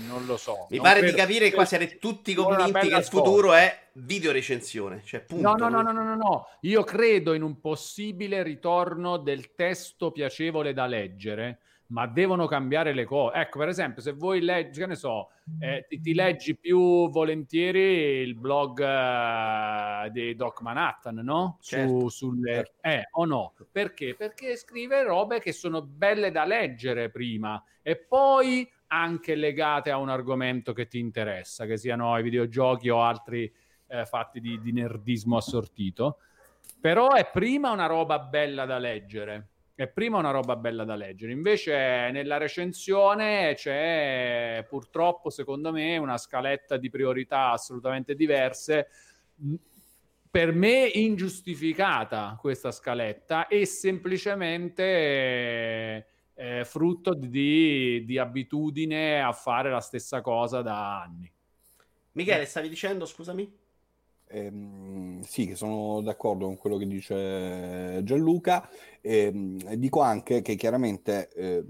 non 0.06 0.26
lo 0.26 0.36
so. 0.36 0.66
Mi 0.68 0.80
pare 0.80 1.00
per, 1.00 1.10
di 1.10 1.16
capire 1.16 1.48
che 1.48 1.54
qua 1.54 1.64
siete 1.64 1.96
tutti 1.98 2.34
convinti 2.34 2.88
che 2.88 2.96
il 2.96 3.04
futuro 3.04 3.54
è 3.54 3.88
video 3.94 4.32
recensione. 4.32 5.00
Cioè, 5.02 5.20
punto. 5.20 5.48
No, 5.48 5.54
no, 5.54 5.68
no, 5.68 5.80
no, 5.80 5.92
no, 5.92 6.02
no, 6.02 6.16
no. 6.16 6.46
Io 6.62 6.82
credo 6.82 7.32
in 7.32 7.42
un 7.42 7.60
possibile 7.60 8.42
ritorno 8.42 9.16
del 9.16 9.54
testo 9.54 10.10
piacevole 10.10 10.74
da 10.74 10.86
leggere 10.86 11.60
ma 11.94 12.08
devono 12.08 12.46
cambiare 12.46 12.92
le 12.92 13.04
cose. 13.04 13.36
Ecco, 13.36 13.60
per 13.60 13.68
esempio, 13.68 14.02
se 14.02 14.12
vuoi 14.12 14.40
leggi, 14.40 14.80
che 14.80 14.86
ne 14.86 14.96
so, 14.96 15.30
eh, 15.60 15.86
ti, 15.88 16.00
ti, 16.00 16.12
leggi 16.12 16.56
più 16.56 17.08
volentieri 17.08 18.20
il 18.20 18.34
blog 18.34 18.80
uh, 18.80 20.10
di 20.10 20.34
Doc 20.34 20.60
Manhattan, 20.60 21.14
no? 21.22 21.58
Certo. 21.60 22.00
Su, 22.00 22.08
sulle... 22.08 22.52
Certo. 22.52 22.72
Eh, 22.80 23.08
o 23.12 23.24
no? 23.24 23.54
Perché? 23.70 24.16
Perché 24.16 24.56
scrive 24.56 25.04
robe 25.04 25.38
che 25.38 25.52
sono 25.52 25.82
belle 25.82 26.32
da 26.32 26.44
leggere 26.44 27.10
prima 27.10 27.62
e 27.80 27.96
poi 27.96 28.68
anche 28.88 29.36
legate 29.36 29.92
a 29.92 29.98
un 29.98 30.08
argomento 30.08 30.72
che 30.72 30.88
ti 30.88 30.98
interessa, 30.98 31.64
che 31.64 31.76
siano 31.76 32.18
i 32.18 32.24
videogiochi 32.24 32.88
o 32.88 33.02
altri 33.02 33.52
eh, 33.86 34.04
fatti 34.04 34.40
di, 34.40 34.60
di 34.60 34.72
nerdismo 34.72 35.36
assortito. 35.36 36.18
Però 36.80 37.12
è 37.12 37.30
prima 37.30 37.70
una 37.70 37.86
roba 37.86 38.18
bella 38.18 38.64
da 38.64 38.78
leggere 38.78 39.50
è 39.76 39.88
prima 39.88 40.18
una 40.18 40.30
roba 40.30 40.54
bella 40.56 40.84
da 40.84 40.94
leggere. 40.94 41.32
Invece 41.32 42.10
nella 42.12 42.36
recensione 42.36 43.54
c'è 43.56 44.64
purtroppo, 44.68 45.30
secondo 45.30 45.72
me, 45.72 45.96
una 45.96 46.16
scaletta 46.16 46.76
di 46.76 46.90
priorità 46.90 47.50
assolutamente 47.50 48.14
diverse. 48.14 48.86
Per 50.30 50.52
me 50.52 50.86
ingiustificata 50.86 52.38
questa 52.40 52.70
scaletta 52.70 53.48
e 53.48 53.66
semplicemente 53.66 54.84
eh, 56.34 56.64
frutto 56.64 57.14
di, 57.14 58.04
di 58.04 58.16
abitudine 58.18 59.20
a 59.22 59.32
fare 59.32 59.70
la 59.70 59.80
stessa 59.80 60.20
cosa 60.20 60.62
da 60.62 61.02
anni. 61.02 61.28
Michele, 62.12 62.44
stavi 62.44 62.68
dicendo, 62.68 63.06
scusami? 63.06 63.62
Ehm, 64.28 65.20
sì, 65.22 65.54
sono 65.54 66.00
d'accordo 66.00 66.46
con 66.46 66.56
quello 66.56 66.76
che 66.76 66.86
dice 66.86 68.00
Gianluca. 68.02 68.68
Ehm, 69.00 69.74
dico 69.74 70.00
anche 70.00 70.42
che 70.42 70.54
chiaramente 70.54 71.30
eh, 71.34 71.64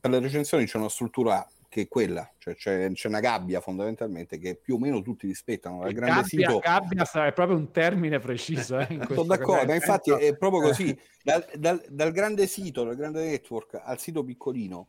per 0.00 0.10
le 0.10 0.20
recensioni 0.20 0.66
c'è 0.66 0.78
una 0.78 0.88
struttura 0.88 1.46
che 1.68 1.82
è 1.82 1.88
quella, 1.88 2.30
cioè 2.38 2.54
c'è, 2.54 2.90
c'è, 2.92 3.08
una 3.08 3.20
gabbia 3.20 3.60
fondamentalmente 3.60 4.38
che 4.38 4.56
più 4.56 4.76
o 4.76 4.78
meno 4.78 5.02
tutti 5.02 5.26
rispettano. 5.26 5.82
Dal 5.82 5.92
grande 5.92 6.22
gabbia, 6.22 6.48
sito... 6.48 6.58
gabbia 6.58 7.26
è 7.26 7.32
proprio 7.32 7.56
un 7.56 7.70
termine 7.70 8.18
preciso. 8.18 8.78
Eh, 8.78 8.86
Sono 9.08 9.24
d'accordo, 9.24 9.66
ma 9.66 9.74
infatti 9.74 10.10
è 10.10 10.36
proprio 10.36 10.62
così. 10.62 10.96
Dal, 11.22 11.44
dal, 11.54 11.84
dal, 11.88 12.12
grande 12.12 12.46
sito, 12.46 12.84
dal 12.84 12.96
grande 12.96 13.26
network 13.26 13.80
al 13.82 13.98
sito 13.98 14.24
piccolino 14.24 14.86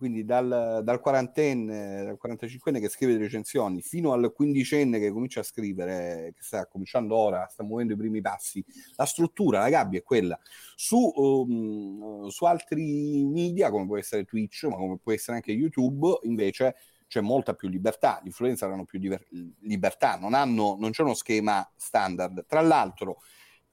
quindi 0.00 0.24
dal, 0.24 0.80
dal 0.82 0.98
quarantenne, 0.98 2.04
dal 2.04 2.18
45enne 2.20 2.80
che 2.80 2.88
scrive 2.88 3.12
le 3.12 3.18
recensioni 3.18 3.82
fino 3.82 4.14
al 4.14 4.32
quindicenne 4.32 4.98
che 4.98 5.10
comincia 5.10 5.40
a 5.40 5.42
scrivere, 5.42 6.32
che 6.34 6.42
sta 6.42 6.66
cominciando 6.66 7.14
ora, 7.14 7.46
sta 7.50 7.62
muovendo 7.62 7.92
i 7.92 7.96
primi 7.98 8.22
passi, 8.22 8.64
la 8.96 9.04
struttura, 9.04 9.60
la 9.60 9.68
gabbia 9.68 9.98
è 9.98 10.02
quella. 10.02 10.40
Su, 10.74 11.12
um, 11.14 12.28
su 12.28 12.46
altri 12.46 13.26
media, 13.26 13.70
come 13.70 13.84
può 13.84 13.98
essere 13.98 14.24
Twitch, 14.24 14.64
ma 14.64 14.76
come 14.76 14.96
può 14.96 15.12
essere 15.12 15.36
anche 15.36 15.52
YouTube, 15.52 16.20
invece 16.22 16.76
c'è 17.06 17.20
molta 17.20 17.52
più 17.52 17.68
libertà, 17.68 18.20
gli 18.22 18.28
influencer 18.28 18.70
hanno 18.70 18.86
più 18.86 18.98
diver- 18.98 19.28
libertà, 19.60 20.16
non, 20.16 20.32
hanno, 20.32 20.78
non 20.80 20.92
c'è 20.92 21.02
uno 21.02 21.12
schema 21.12 21.70
standard. 21.76 22.46
Tra 22.46 22.62
l'altro, 22.62 23.20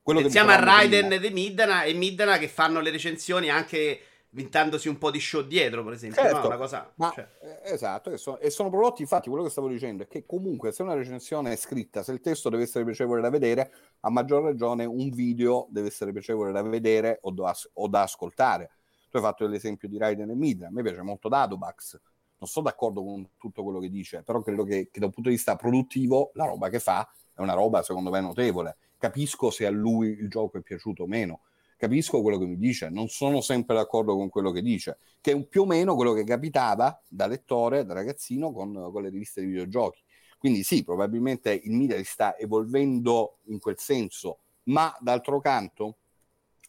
quello 0.02 0.20
Pensiamo 0.20 0.50
che 0.50 0.56
a 0.56 0.60
Raiden 0.60 1.08
prima... 1.08 1.26
e 1.26 1.30
Midna 1.32 1.84
e 1.84 1.94
Midna 1.94 2.38
che 2.38 2.50
fanno 2.50 2.82
le 2.82 2.92
recensioni 2.92 3.50
anche 3.50 4.02
vintandosi 4.38 4.88
un 4.88 5.00
po' 5.00 5.10
di 5.10 5.19
show 5.19 5.41
dietro, 5.41 5.84
per 5.84 5.93
esempio. 5.93 6.21
Certo, 6.21 6.41
no? 6.41 6.45
Una 6.45 6.58
cosa, 6.58 6.93
ma, 6.97 7.12
cioè. 7.12 7.28
Eh, 7.41 7.73
esatto, 7.73 8.12
e 8.12 8.17
sono, 8.17 8.38
e 8.38 8.52
sono, 8.52 8.69
prodotti, 8.69 9.02
infatti, 9.02 9.30
quello 9.30 9.43
che 9.43 9.50
stavo 9.50 9.67
dicendo 9.67 10.04
è 10.04 10.08
che 10.08 10.28
comunque 10.28 10.71
se 10.71 10.84
una 10.84 10.93
recensione 10.93 11.52
è 11.52 11.56
scritta, 11.56 12.04
se 12.04 12.12
il 12.12 12.21
testo 12.21 12.50
deve 12.50 12.63
essere 12.63 12.86
piacevole 12.86 13.19
da 13.19 13.32
vedere, 13.32 13.71
a 14.02 14.12
maggior 14.12 14.43
ragione 14.43 14.86
un 14.86 15.10
video 15.10 15.65
deve 15.71 15.88
essere 15.88 16.12
piacevole 16.12 16.52
da 16.52 16.62
vedere 16.62 17.17
o 17.23 17.32
da, 17.32 17.56
o 17.73 17.88
da 17.88 18.04
ascoltare. 18.04 18.69
Tu 19.10 19.17
hai 19.17 19.23
fatto 19.23 19.47
l'esempio 19.47 19.88
di 19.88 19.97
Raiden 19.97 20.30
e 20.30 20.36
Midra, 20.36 20.67
a 20.67 20.71
me 20.71 20.84
piace 20.84 21.02
molto 21.02 21.30
Dadobax, 21.30 22.00
non 22.38 22.47
sono 22.47 22.65
d'accordo 22.65 23.04
con 23.04 23.28
tutto 23.38 23.63
quello 23.63 23.80
che 23.80 23.89
dice, 23.89 24.21
però 24.21 24.41
credo 24.43 24.63
che, 24.63 24.89
che 24.91 25.00
da 25.00 25.08
un 25.08 25.12
punto 25.12 25.30
di 25.30 25.36
vista 25.36 25.56
produttivo 25.56 26.30
la 26.36 26.45
roba 26.45 26.69
che 26.69 26.80
fa 26.80 27.10
è 27.34 27.41
una 27.41 27.54
roba 27.54 27.82
secondo 27.82 28.12
me 28.12 28.21
notevole. 28.21 28.78
Capisco 29.00 29.50
se 29.50 29.65
a 29.65 29.71
lui 29.71 30.10
il 30.10 30.30
gioco 30.30 30.60
è 30.60 30.62
piaciuto 30.62 31.04
o 31.04 31.08
meno, 31.08 31.41
capisco 31.78 32.22
quello 32.22 32.40
che 32.40 32.46
mi 32.46 32.58
dice, 32.58 32.90
non 32.90 33.08
sono 33.08 33.39
sempre 33.39 33.76
d'accordo 33.76 34.16
con 34.16 34.30
quello 34.30 34.51
che 34.51 34.62
dice, 34.62 34.97
che 35.22 35.32
è 35.32 35.45
più 35.45 35.62
o 35.62 35.66
meno 35.66 35.95
quello 35.95 36.12
che 36.12 36.24
capitava 36.24 37.01
da 37.08 37.28
lettore, 37.28 37.86
da 37.86 37.93
ragazzino 37.93 38.51
con, 38.51 38.89
con 38.91 39.01
le 39.04 39.10
riviste 39.10 39.41
di 39.41 39.47
videogiochi. 39.47 40.01
Quindi 40.39 40.64
sì, 40.64 40.84
probabilmente 40.84 41.54
il 41.54 41.72
media 41.72 41.95
si 41.97 42.04
sta 42.04 42.38
evolvendo 42.38 43.38
in 43.45 43.60
quel 43.60 43.78
senso, 43.78 44.39
ma 44.64 44.95
d'altro 44.99 45.39
canto 45.39 45.97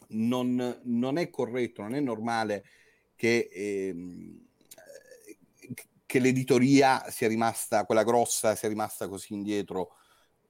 non, 0.09 0.80
non 0.85 1.18
è 1.18 1.28
corretto, 1.30 1.82
non 1.82 1.95
è 1.95 2.01
normale 2.01 2.64
che, 3.16 3.49
ehm, 3.51 4.47
che 6.07 6.18
l'editoria 6.18 7.11
sia 7.11 7.28
rimasta, 7.28 7.85
quella 7.85 8.05
grossa, 8.05 8.55
sia 8.55 8.68
rimasta 8.68 9.09
così 9.09 9.32
indietro 9.35 9.97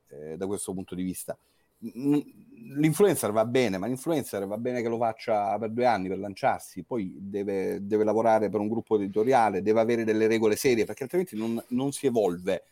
eh, 0.09 0.37
da 0.37 0.47
questo 0.47 0.72
punto 0.72 0.95
di 0.95 1.03
vista 1.03 1.39
l'influencer 1.81 3.33
va 3.33 3.45
bene, 3.45 3.79
ma 3.79 3.87
l'influencer 3.87 4.47
va 4.47 4.59
bene 4.59 4.83
che 4.83 4.89
lo 4.89 4.99
faccia 4.99 5.57
per 5.59 5.70
due 5.70 5.87
anni 5.87 6.09
per 6.09 6.18
lanciarsi, 6.18 6.83
poi 6.83 7.14
deve, 7.18 7.79
deve 7.87 8.05
lavorare 8.05 8.49
per 8.49 8.61
un 8.61 8.68
gruppo 8.68 8.97
editoriale, 8.97 9.62
deve 9.62 9.81
avere 9.81 10.05
delle 10.05 10.26
regole 10.26 10.57
serie, 10.57 10.85
perché 10.85 11.05
altrimenti 11.05 11.37
non, 11.37 11.62
non 11.68 11.93
si 11.93 12.07
evolve 12.07 12.64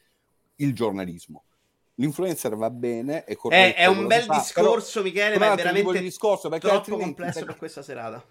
il 0.57 0.75
giornalismo. 0.75 1.45
L'influencer 1.99 2.55
va 2.57 2.71
bene, 2.71 3.25
è 3.25 3.35
corretto. 3.37 3.79
È, 3.79 3.83
è 3.83 3.87
un 3.87 4.07
bel 4.07 4.25
fa, 4.25 4.35
discorso, 4.39 5.01
però, 5.01 5.15
Michele, 5.15 5.39
ma 5.39 5.53
è 5.53 5.57
veramente 5.57 6.01
discorso 6.01 6.49
perché 6.51 6.69
troppo 6.69 6.99
complesso 6.99 7.45
per 7.45 7.57
questa 7.57 7.83
serata. 7.83 8.23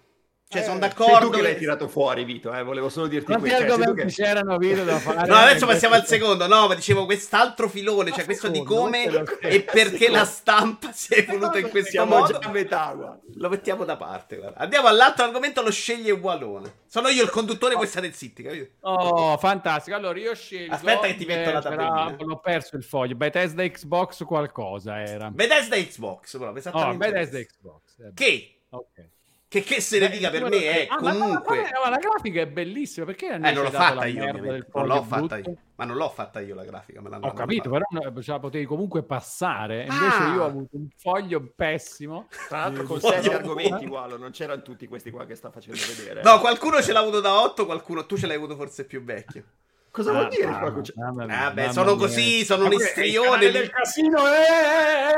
Cioè, 0.48 0.60
eh, 0.60 0.64
sono 0.64 0.78
d'accordo. 0.78 1.12
Sei 1.12 1.20
tu 1.22 1.30
che 1.30 1.42
l'hai 1.42 1.56
tirato 1.56 1.88
fuori, 1.88 2.24
Vito. 2.24 2.54
Eh? 2.54 2.62
Volevo 2.62 2.88
solo 2.88 3.08
dirti 3.08 3.26
Quanti 3.26 3.48
questo. 3.48 3.64
argomenti 3.64 4.12
cioè, 4.12 4.26
c'erano 4.26 4.56
video 4.58 4.84
da 4.84 4.98
fare? 5.00 5.26
No, 5.26 5.34
adesso 5.34 5.66
passiamo 5.66 5.96
al 5.96 6.06
secondo. 6.06 6.46
No, 6.46 6.68
ma 6.68 6.74
dicevo 6.76 7.04
quest'altro 7.04 7.68
filone, 7.68 8.12
cioè 8.12 8.24
questo 8.24 8.46
di 8.46 8.62
come 8.62 9.24
e 9.40 9.62
perché 9.62 10.08
la 10.08 10.24
stampa 10.24 10.92
si 10.92 11.14
è 11.14 11.18
evoluta 11.18 11.58
in 11.58 11.68
questo 11.68 11.90
Siamo 11.90 12.18
modo. 12.18 12.38
Già 12.38 12.46
a 12.46 12.50
metà, 12.50 12.92
guarda. 12.94 13.20
Lo 13.34 13.48
mettiamo 13.48 13.84
da 13.84 13.96
parte. 13.96 14.36
Guarda. 14.36 14.58
Andiamo 14.60 14.86
all'altro 14.86 15.24
argomento, 15.24 15.62
lo 15.62 15.72
sceglie 15.72 16.12
Wallone. 16.12 16.82
Sono 16.86 17.08
io 17.08 17.24
il 17.24 17.30
conduttore, 17.30 17.74
voi 17.74 17.88
state 17.88 18.12
zitti, 18.12 18.44
capito? 18.44 18.70
Oh, 18.82 19.36
fantastico. 19.38 19.96
Allora 19.96 20.16
io 20.16 20.32
scelgo. 20.32 20.74
Aspetta, 20.74 21.06
che 21.08 21.16
ti 21.16 21.24
metto 21.24 21.50
la 21.50 21.60
tabellina. 21.60 22.16
L'ho 22.20 22.38
perso 22.38 22.76
il 22.76 22.84
foglio. 22.84 23.16
Bethesda 23.16 23.64
Xbox 23.68 24.22
qualcosa 24.24 25.02
era. 25.02 25.28
Bethesda 25.28 25.74
Xbox, 25.74 26.36
proprio, 26.36 26.56
esattamente. 26.56 27.04
Oh, 27.04 27.10
Bethesda 27.10 27.38
Xbox. 27.40 28.12
Che? 28.14 28.60
Ok 28.70 29.14
che, 29.62 29.74
che 29.74 29.80
se 29.80 29.98
ne 29.98 30.08
dica 30.10 30.30
per 30.30 30.44
me 30.44 30.58
è 30.58 30.86
ah, 30.88 30.96
comunque. 30.96 31.56
Ma, 31.56 31.62
ma, 31.62 31.84
ma, 31.84 31.90
la 31.90 31.96
grafica 31.98 32.40
è 32.40 32.46
bellissima. 32.46 33.06
Perché 33.06 33.32
eh, 33.32 33.38
non 33.38 33.54
l'ho 33.54 33.70
fatta 33.70 34.04
io, 34.06 34.32
non 34.32 34.86
l'ho 34.86 35.02
fatta 35.02 35.38
io. 35.38 35.56
Ma 35.76 35.84
non 35.84 35.96
l'ho 35.96 36.08
fatta 36.08 36.40
io 36.40 36.54
la 36.54 36.64
grafica. 36.64 37.00
Me 37.00 37.16
ho 37.20 37.32
capito, 37.32 37.70
fatta. 37.70 37.98
però 37.98 38.20
ce 38.20 38.30
la 38.32 38.38
potevi 38.38 38.64
comunque 38.64 39.02
passare. 39.02 39.86
Invece 39.88 40.16
ah. 40.16 40.34
io 40.34 40.42
ho 40.42 40.46
avuto 40.46 40.76
un 40.76 40.88
foglio 40.96 41.52
pessimo. 41.54 42.28
Tra 42.48 42.60
l'altro, 42.60 42.84
con 42.84 43.00
sette 43.00 43.32
argomenti, 43.32 43.84
Ugualo, 43.86 44.16
non 44.16 44.30
c'erano 44.30 44.62
tutti 44.62 44.86
questi 44.86 45.10
qua 45.10 45.24
che 45.24 45.34
sta 45.34 45.50
facendo 45.50 45.80
vedere. 45.96 46.22
No, 46.22 46.38
qualcuno 46.40 46.82
ce 46.82 46.92
l'ha 46.92 47.00
avuto 47.00 47.20
da 47.20 47.40
8, 47.40 47.64
qualcuno 47.64 48.06
tu 48.06 48.16
ce 48.16 48.26
l'hai 48.26 48.36
avuto 48.36 48.56
forse 48.56 48.84
più 48.84 49.02
vecchio. 49.02 49.44
Cosa 49.90 50.10
ah, 50.10 50.12
vuol 50.12 50.28
dire? 50.28 50.46
Ah, 50.46 51.46
ah, 51.46 51.50
beh, 51.52 51.72
sono 51.72 51.94
mia. 51.94 52.06
così, 52.06 52.44
sono 52.44 52.66
un 52.66 52.72
istrione. 52.72 53.50
del 53.50 53.70
casino, 53.70 54.18
eh, 54.26 55.14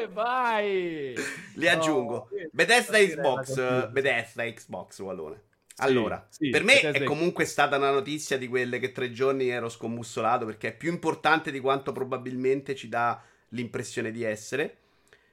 eh, 0.00 0.08
vai! 0.08 1.14
Li 1.54 1.68
aggiungo. 1.68 2.14
Oh, 2.16 2.28
Bethesda 2.52 2.98
Xbox, 2.98 3.88
Bethesda 3.90 4.44
Xbox, 4.44 4.98
Wallone. 5.00 5.42
Allora, 5.78 6.24
sì, 6.30 6.44
sì, 6.44 6.50
per 6.50 6.62
me 6.62 6.80
è 6.80 7.02
comunque 7.02 7.44
stata 7.44 7.76
una 7.76 7.90
notizia 7.90 8.38
di 8.38 8.46
quelle 8.46 8.78
che 8.78 8.92
tre 8.92 9.10
giorni 9.10 9.48
ero 9.48 9.68
scombussolato 9.68 10.46
perché 10.46 10.68
è 10.68 10.76
più 10.76 10.90
importante 10.90 11.50
di 11.50 11.58
quanto 11.58 11.90
probabilmente 11.90 12.76
ci 12.76 12.88
dà 12.88 13.20
l'impressione 13.48 14.12
di 14.12 14.22
essere. 14.22 14.76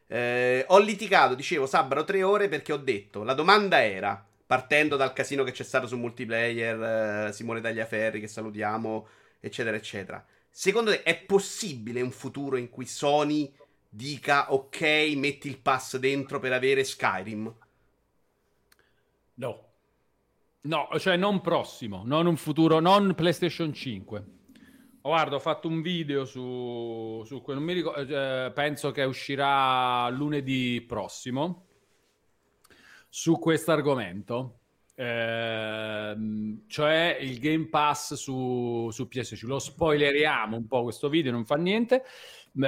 Eh, 0.08 0.66
ho 0.68 0.80
litigato, 0.80 1.36
dicevo, 1.36 1.68
sabato 1.68 2.04
tre 2.06 2.24
ore 2.24 2.50
perché 2.50 2.74
ho 2.74 2.78
detto, 2.78 3.24
la 3.24 3.36
domanda 3.36 3.84
era 3.84 4.26
partendo 4.46 4.96
dal 4.96 5.14
casino 5.14 5.44
che 5.44 5.52
c'è 5.52 5.64
stato 5.64 5.86
su 5.88 5.96
multiplayer, 5.96 7.28
eh, 7.28 7.34
Simone 7.34 7.62
Tagliaferri 7.62 8.20
che 8.20 8.28
salutiamo, 8.28 9.08
eccetera, 9.40 9.78
eccetera. 9.78 10.26
Secondo 10.50 10.92
te 10.92 11.04
è 11.04 11.18
possibile 11.18 12.02
un 12.02 12.12
futuro 12.12 12.58
in 12.58 12.70
cui 12.70 12.86
Sony 12.86 13.54
dica 13.94 14.54
ok, 14.54 15.12
metti 15.16 15.50
il 15.50 15.60
pass 15.60 15.98
dentro 15.98 16.40
per 16.40 16.54
avere 16.54 16.86
Skyrim? 16.86 17.54
No. 19.34 19.66
No, 20.62 20.88
cioè 20.98 21.18
non 21.18 21.42
prossimo, 21.42 22.04
non 22.06 22.26
un 22.26 22.38
futuro, 22.38 22.80
non 22.80 23.14
PlayStation 23.16 23.74
5. 23.74 24.26
Guarda, 25.02 25.36
ho 25.36 25.40
fatto 25.40 25.68
un 25.68 25.82
video 25.82 26.26
su, 26.26 27.24
su 27.26 27.44
non 27.48 27.64
mi 27.64 27.74
ricordo, 27.74 28.46
eh, 28.46 28.52
penso 28.52 28.92
che 28.92 29.04
uscirà 29.04 30.08
lunedì 30.10 30.84
prossimo 30.88 31.66
su 33.10 33.40
questo 33.40 33.72
argomento. 33.72 34.60
Ehm, 34.96 36.66
cioè 36.68 37.18
il 37.20 37.40
Game 37.40 37.66
Pass 37.70 38.14
su, 38.14 38.90
su 38.92 39.08
PS5. 39.12 39.48
Lo 39.48 39.58
spoileriamo 39.58 40.56
un 40.56 40.68
po' 40.68 40.84
questo 40.84 41.10
video, 41.10 41.32
non 41.32 41.46
fa 41.46 41.56
niente, 41.56 42.04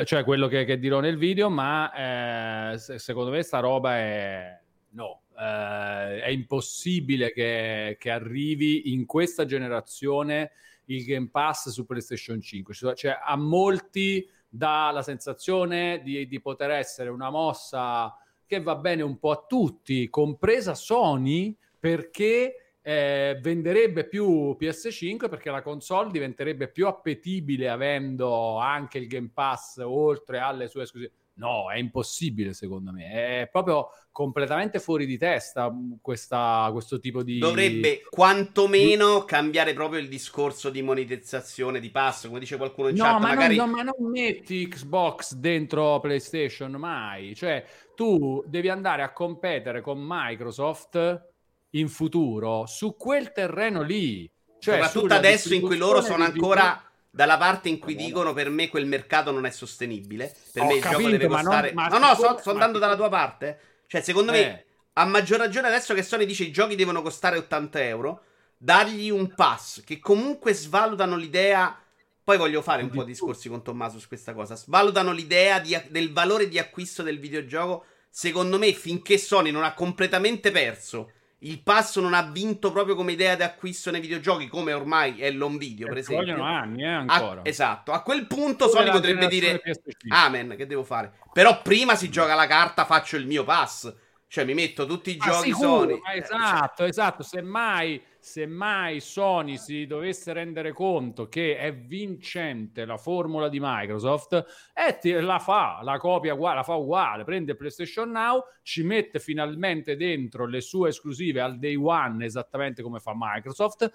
cioè 0.06 0.24
quello 0.24 0.48
che, 0.48 0.66
che 0.66 0.80
dirò 0.80 1.00
nel 1.00 1.18
video, 1.18 1.50
ma 1.50 2.72
eh, 2.72 2.78
secondo 2.78 3.32
me 3.32 3.42
sta 3.44 3.60
roba 3.60 3.98
è 3.98 4.60
no. 4.92 5.22
Eh, 5.38 6.22
è 6.22 6.30
impossibile 6.30 7.32
che, 7.32 7.98
che, 8.00 8.10
arrivi 8.12 8.94
in 8.94 9.06
questa 9.06 9.46
generazione 9.46 10.52
il 10.86 11.04
Game 11.04 11.30
Pass 11.30 11.70
su 11.70 11.86
PlayStation 11.86 12.40
5. 12.40 12.74
Cioè, 12.96 13.20
a 13.24 13.36
molti 13.36 14.30
dà 14.48 14.92
la 14.92 15.02
sensazione 15.02 16.02
di, 16.04 16.28
di 16.28 16.40
poter 16.40 16.72
essere 16.72 17.10
una 17.10 17.30
mossa 17.30 18.16
che 18.46 18.62
va 18.62 18.76
bene 18.76 19.02
un 19.02 19.18
po' 19.18 19.32
a 19.32 19.46
tutti, 19.48 20.10
compresa 20.10 20.76
Sony, 20.76 21.58
perché 21.80 22.63
eh, 22.86 23.40
venderebbe 23.42 24.06
più 24.06 24.56
PS5 24.60 25.30
perché 25.30 25.50
la 25.50 25.62
console 25.62 26.12
diventerebbe 26.12 26.68
più 26.68 26.86
appetibile 26.86 27.70
avendo 27.70 28.58
anche 28.58 28.98
il 28.98 29.08
Game 29.08 29.32
Pass 29.34 29.78
oltre 29.78 30.40
alle 30.40 30.68
sue 30.68 30.84
esclusive. 30.84 31.14
No, 31.36 31.72
è 31.72 31.78
impossibile 31.78 32.54
secondo 32.54 32.92
me, 32.92 33.42
è 33.42 33.50
proprio 33.52 33.88
completamente 34.12 34.80
fuori 34.80 35.08
di 35.08 35.18
testa 35.18 35.72
mm, 35.72 35.94
questa, 36.00 36.70
questo 36.72 37.00
tipo 37.00 37.24
di... 37.24 37.40
Dovrebbe 37.40 38.04
quantomeno 38.08 39.24
cambiare 39.24 39.74
proprio 39.74 40.00
il 40.00 40.10
discorso 40.10 40.70
di 40.70 40.84
monetizzazione 40.84 41.80
di 41.80 41.90
pass, 41.90 42.28
come 42.28 42.38
dice 42.38 42.58
qualcuno 42.58 42.90
in 42.90 42.98
no, 42.98 43.06
chat. 43.06 43.20
Ma 43.20 43.28
magari... 43.30 43.56
non, 43.56 43.70
no, 43.72 43.76
ma 43.78 43.82
non 43.82 44.12
metti 44.12 44.68
Xbox 44.68 45.34
dentro 45.34 46.00
PlayStation 46.00 46.72
mai, 46.74 47.34
cioè 47.34 47.66
tu 47.96 48.44
devi 48.46 48.70
andare 48.70 49.02
a 49.02 49.12
competere 49.12 49.82
con 49.82 50.00
Microsoft 50.00 51.32
in 51.76 51.90
futuro 51.90 52.66
su 52.66 52.96
quel 52.96 53.32
terreno 53.32 53.82
lì. 53.82 54.30
Cioè 54.60 54.76
Soprattutto 54.76 55.14
adesso 55.14 55.54
in 55.54 55.62
cui 55.62 55.78
loro 55.78 56.02
sono 56.02 56.24
ancora 56.24 56.82
dalla 57.10 57.38
parte 57.38 57.70
in 57.70 57.78
cui 57.78 57.96
dicono 57.96 58.34
per 58.34 58.50
me 58.50 58.70
quel 58.70 58.86
mercato 58.86 59.32
non 59.32 59.46
è 59.46 59.52
sostenibile. 59.52 60.34
Per 60.52 60.64
Ho 60.64 60.66
me 60.66 60.76
il 60.76 60.82
capito, 60.82 61.02
gioco 61.02 61.12
deve 61.12 61.28
costare. 61.28 61.72
Non, 61.74 61.88
no, 61.90 61.98
no, 62.00 62.16
sto, 62.16 62.38
sto 62.40 62.52
andando 62.52 62.80
dalla 62.80 62.96
tua 62.96 63.10
parte. 63.10 63.60
Cioè, 63.88 64.02
secondo 64.02 64.32
eh. 64.32 64.40
me, 64.40 64.66
a 64.94 65.06
maggior 65.06 65.40
ragione 65.40 65.68
adesso 65.68 65.94
che 65.94 66.02
Sony 66.02 66.26
dice 66.26 66.44
i 66.44 66.52
giochi 66.52 66.76
devono 66.76 67.02
costare 67.02 67.38
80 67.38 67.84
euro, 67.84 68.24
dargli 68.58 69.10
un 69.10 69.34
pass 69.36 69.84
che 69.84 70.00
comunque 70.00 70.54
svalutano 70.54 71.16
l'idea. 71.16 71.78
Poi 72.24 72.38
voglio 72.38 72.62
fare 72.62 72.84
un 72.84 72.90
po' 72.90 73.04
di 73.04 73.12
discorsi 73.12 73.50
con 73.50 73.64
Tommaso 73.64 74.00
su 74.00 74.08
questa 74.08 74.34
cosa. 74.34 74.56
Svalutano 74.56 75.12
l'idea 75.12 75.60
di, 75.60 75.80
del 75.90 76.14
valore 76.14 76.48
di 76.48 76.58
acquisto 76.58 77.04
del 77.04 77.20
videogioco. 77.20 77.86
Secondo 78.10 78.58
me, 78.58 78.72
finché 78.72 79.18
Sony 79.18 79.52
non 79.52 79.64
ha 79.64 79.74
completamente 79.74 80.50
perso 80.52 81.12
il 81.44 81.62
passo 81.62 82.00
non 82.00 82.14
ha 82.14 82.24
vinto 82.24 82.72
proprio 82.72 82.96
come 82.96 83.12
idea 83.12 83.36
di 83.36 83.44
acquisto 83.44 83.92
nei 83.92 84.02
videogiochi, 84.02 84.48
come 84.48 84.74
ormai 84.74 85.20
è 85.20 85.30
l'on 85.32 85.58
video, 85.58 85.88
per 85.88 85.98
esempio. 85.98 86.26
Vogliono 86.26 86.46
anni, 86.46 86.84
eh, 86.84 86.88
ancora. 86.88 87.42
A, 87.42 87.48
esatto. 87.48 87.92
A 87.92 88.02
quel 88.02 88.28
punto 88.28 88.70
Sony 88.70 88.92
potrebbe 88.92 89.28
dire 89.28 89.62
Amen, 90.10 90.56
che 90.56 90.66
devo 90.66 90.84
fare? 90.84 91.14
Però 91.32 91.62
prima 91.62 91.96
si 91.96 92.10
gioca 92.10 92.36
la 92.36 92.48
carta, 92.48 92.86
faccio 92.86 93.18
il 93.18 93.26
mio 93.26 93.44
pass. 93.44 93.94
Cioè 94.28 94.46
mi 94.46 94.56
metto 94.56 94.88
tutti 94.88 95.12
i 95.12 95.18
giochi 95.18 95.52
sicuro, 95.52 95.82
Sony. 95.82 96.02
Esatto, 96.16 96.86
esatto. 96.86 97.22
Semmai 97.22 98.02
se 98.24 98.46
mai 98.46 99.02
Sony 99.02 99.58
si 99.58 99.86
dovesse 99.86 100.32
rendere 100.32 100.72
conto 100.72 101.28
che 101.28 101.58
è 101.58 101.76
vincente 101.76 102.86
la 102.86 102.96
formula 102.96 103.50
di 103.50 103.60
Microsoft, 103.60 104.46
eh, 104.74 105.20
la 105.20 105.40
fa, 105.40 105.82
la 105.84 105.98
copia 105.98 106.34
uguale, 106.34 106.56
la 106.56 106.64
fa 106.64 106.76
uguale, 106.76 107.26
prende 107.26 107.54
PlayStation 107.54 108.10
Now, 108.12 108.42
ci 108.62 108.82
mette 108.84 109.20
finalmente 109.20 109.98
dentro 109.98 110.46
le 110.46 110.62
sue 110.62 110.88
esclusive 110.88 111.42
al 111.42 111.60
day 111.60 111.76
one, 111.76 112.24
esattamente 112.24 112.82
come 112.82 113.02
fa 113.02 113.12
Microsoft. 113.14 113.92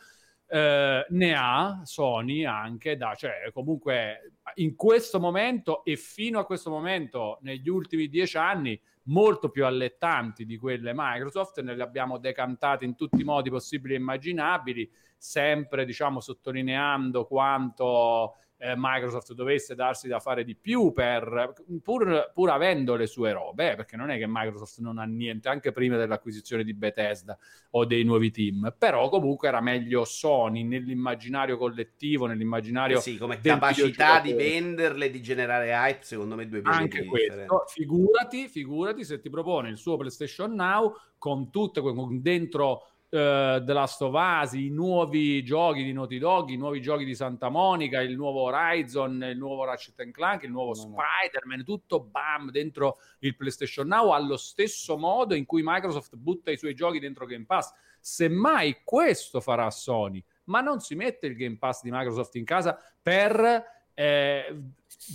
Eh, 0.47 1.07
ne 1.09 1.35
ha 1.35 1.81
Sony 1.85 2.45
anche 2.45 2.99
da, 2.99 3.15
cioè 3.15 3.51
comunque 3.51 4.35
in 4.57 4.77
questo 4.77 5.19
momento 5.19 5.83
e 5.85 5.97
fino 5.97 6.39
a 6.39 6.45
questo 6.45 6.69
momento 6.69 7.39
negli 7.43 7.69
ultimi 7.69 8.09
dieci 8.09 8.37
anni 8.37 8.79
molto 9.09 9.51
più 9.51 9.67
allettanti 9.67 10.45
di 10.45 10.57
quelle 10.57 10.93
Microsoft, 10.95 11.61
ne 11.61 11.75
le 11.75 11.83
abbiamo 11.83 12.19
decantate 12.19 12.85
in 12.85 12.95
tutti 12.95 13.21
i 13.21 13.25
modi 13.25 13.51
possibili 13.51 13.95
e 13.95 13.99
immaginabili, 13.99 14.91
sempre 15.17 15.85
diciamo 15.85 16.21
sottolineando 16.21 17.27
quanto 17.27 18.37
eh, 18.59 18.75
Microsoft 18.77 19.33
dovesse 19.35 19.75
darsi 19.75 20.09
da 20.09 20.19
fare 20.19 20.45
di 20.45 20.57
più 20.57 20.93
per, 20.93 21.55
pur, 21.83 22.31
pur 22.35 22.51
avendo 22.51 22.97
le 22.97 23.07
sue 23.07 23.33
robe, 23.33 23.73
eh, 23.73 23.77
perché 23.77 23.97
non 23.97 24.11
è 24.11 24.19
che 24.19 24.27
Microsoft 24.27 24.79
non 24.81 24.99
ha 24.99 25.05
niente, 25.05 25.49
anche 25.49 25.73
prima 25.73 25.97
dell'acquisizione 25.97 26.65
di 26.65 26.75
Bethesda 26.75 27.39
o 27.71 27.85
dei 27.85 28.03
nuovi 28.03 28.31
team, 28.31 28.75
però 28.77 29.09
comunque 29.09 29.49
era 29.49 29.61
meglio 29.61 30.05
Sony 30.05 30.65
nell'immaginario 30.65 31.57
collettivo, 31.57 32.27
nell'immaginario... 32.27 32.99
Eh 32.99 33.01
sì, 33.01 33.17
come 33.17 33.41
capacità 33.41 34.21
di 34.21 34.33
venderle, 34.33 35.11
di 35.11 35.23
generare 35.23 35.71
hype, 35.71 36.03
secondo 36.03 36.35
me 36.35 36.49
due 36.49 36.61
Anche 36.65 37.05
questo, 37.05 37.65
figurati, 37.69 38.49
figurati 38.49 39.05
se 39.05 39.21
ti 39.21 39.31
propone 39.31 39.69
il 39.69 39.79
suo 39.79 39.97
PlayStation 39.97 40.53
Now 40.55 40.95
con 41.17 41.51
tutte, 41.51 41.81
con 41.81 42.21
dentro 42.21 42.87
uh, 43.11 43.65
The 43.65 43.73
Last 43.73 44.03
of 44.03 44.15
Us, 44.15 44.53
i 44.53 44.69
nuovi 44.71 45.43
giochi 45.43 45.83
di 45.83 45.93
Naughty 45.93 46.19
Dog, 46.19 46.51
i 46.51 46.57
nuovi 46.57 46.81
giochi 46.81 47.05
di 47.05 47.15
Santa 47.15 47.49
Monica, 47.49 48.01
il 48.01 48.17
nuovo 48.17 48.43
Horizon, 48.43 49.23
il 49.31 49.39
nuovo 49.39 49.65
Ratchet 49.65 50.11
Clank, 50.11 50.43
il 50.43 50.51
nuovo 50.51 50.75
no, 50.75 50.75
Spider-Man, 50.75 51.65
tutto 51.65 52.01
bam 52.01 52.51
dentro 52.51 52.99
il 53.21 53.37
PlayStation 53.37 53.87
Now 53.87 54.11
allo 54.11 54.37
stesso 54.37 54.97
modo 54.97 55.35
in 55.35 55.47
cui 55.47 55.63
Microsoft 55.65 56.17
butta 56.17 56.51
i 56.51 56.57
suoi 56.57 56.75
giochi 56.75 56.99
dentro 56.99 57.27
Game 57.27 57.47
Pass. 57.47 57.73
Semmai 58.01 58.81
questo 58.85 59.41
farà 59.41 59.71
Sony, 59.71 60.23
ma 60.45 60.61
non 60.61 60.81
si 60.81 60.95
mette 60.95 61.27
il 61.27 61.37
Game 61.37 61.57
Pass 61.59 61.83
di 61.83 61.91
Microsoft 61.91 62.35
in 62.37 62.45
casa 62.45 62.79
per 63.03 63.77
eh, 63.95 64.63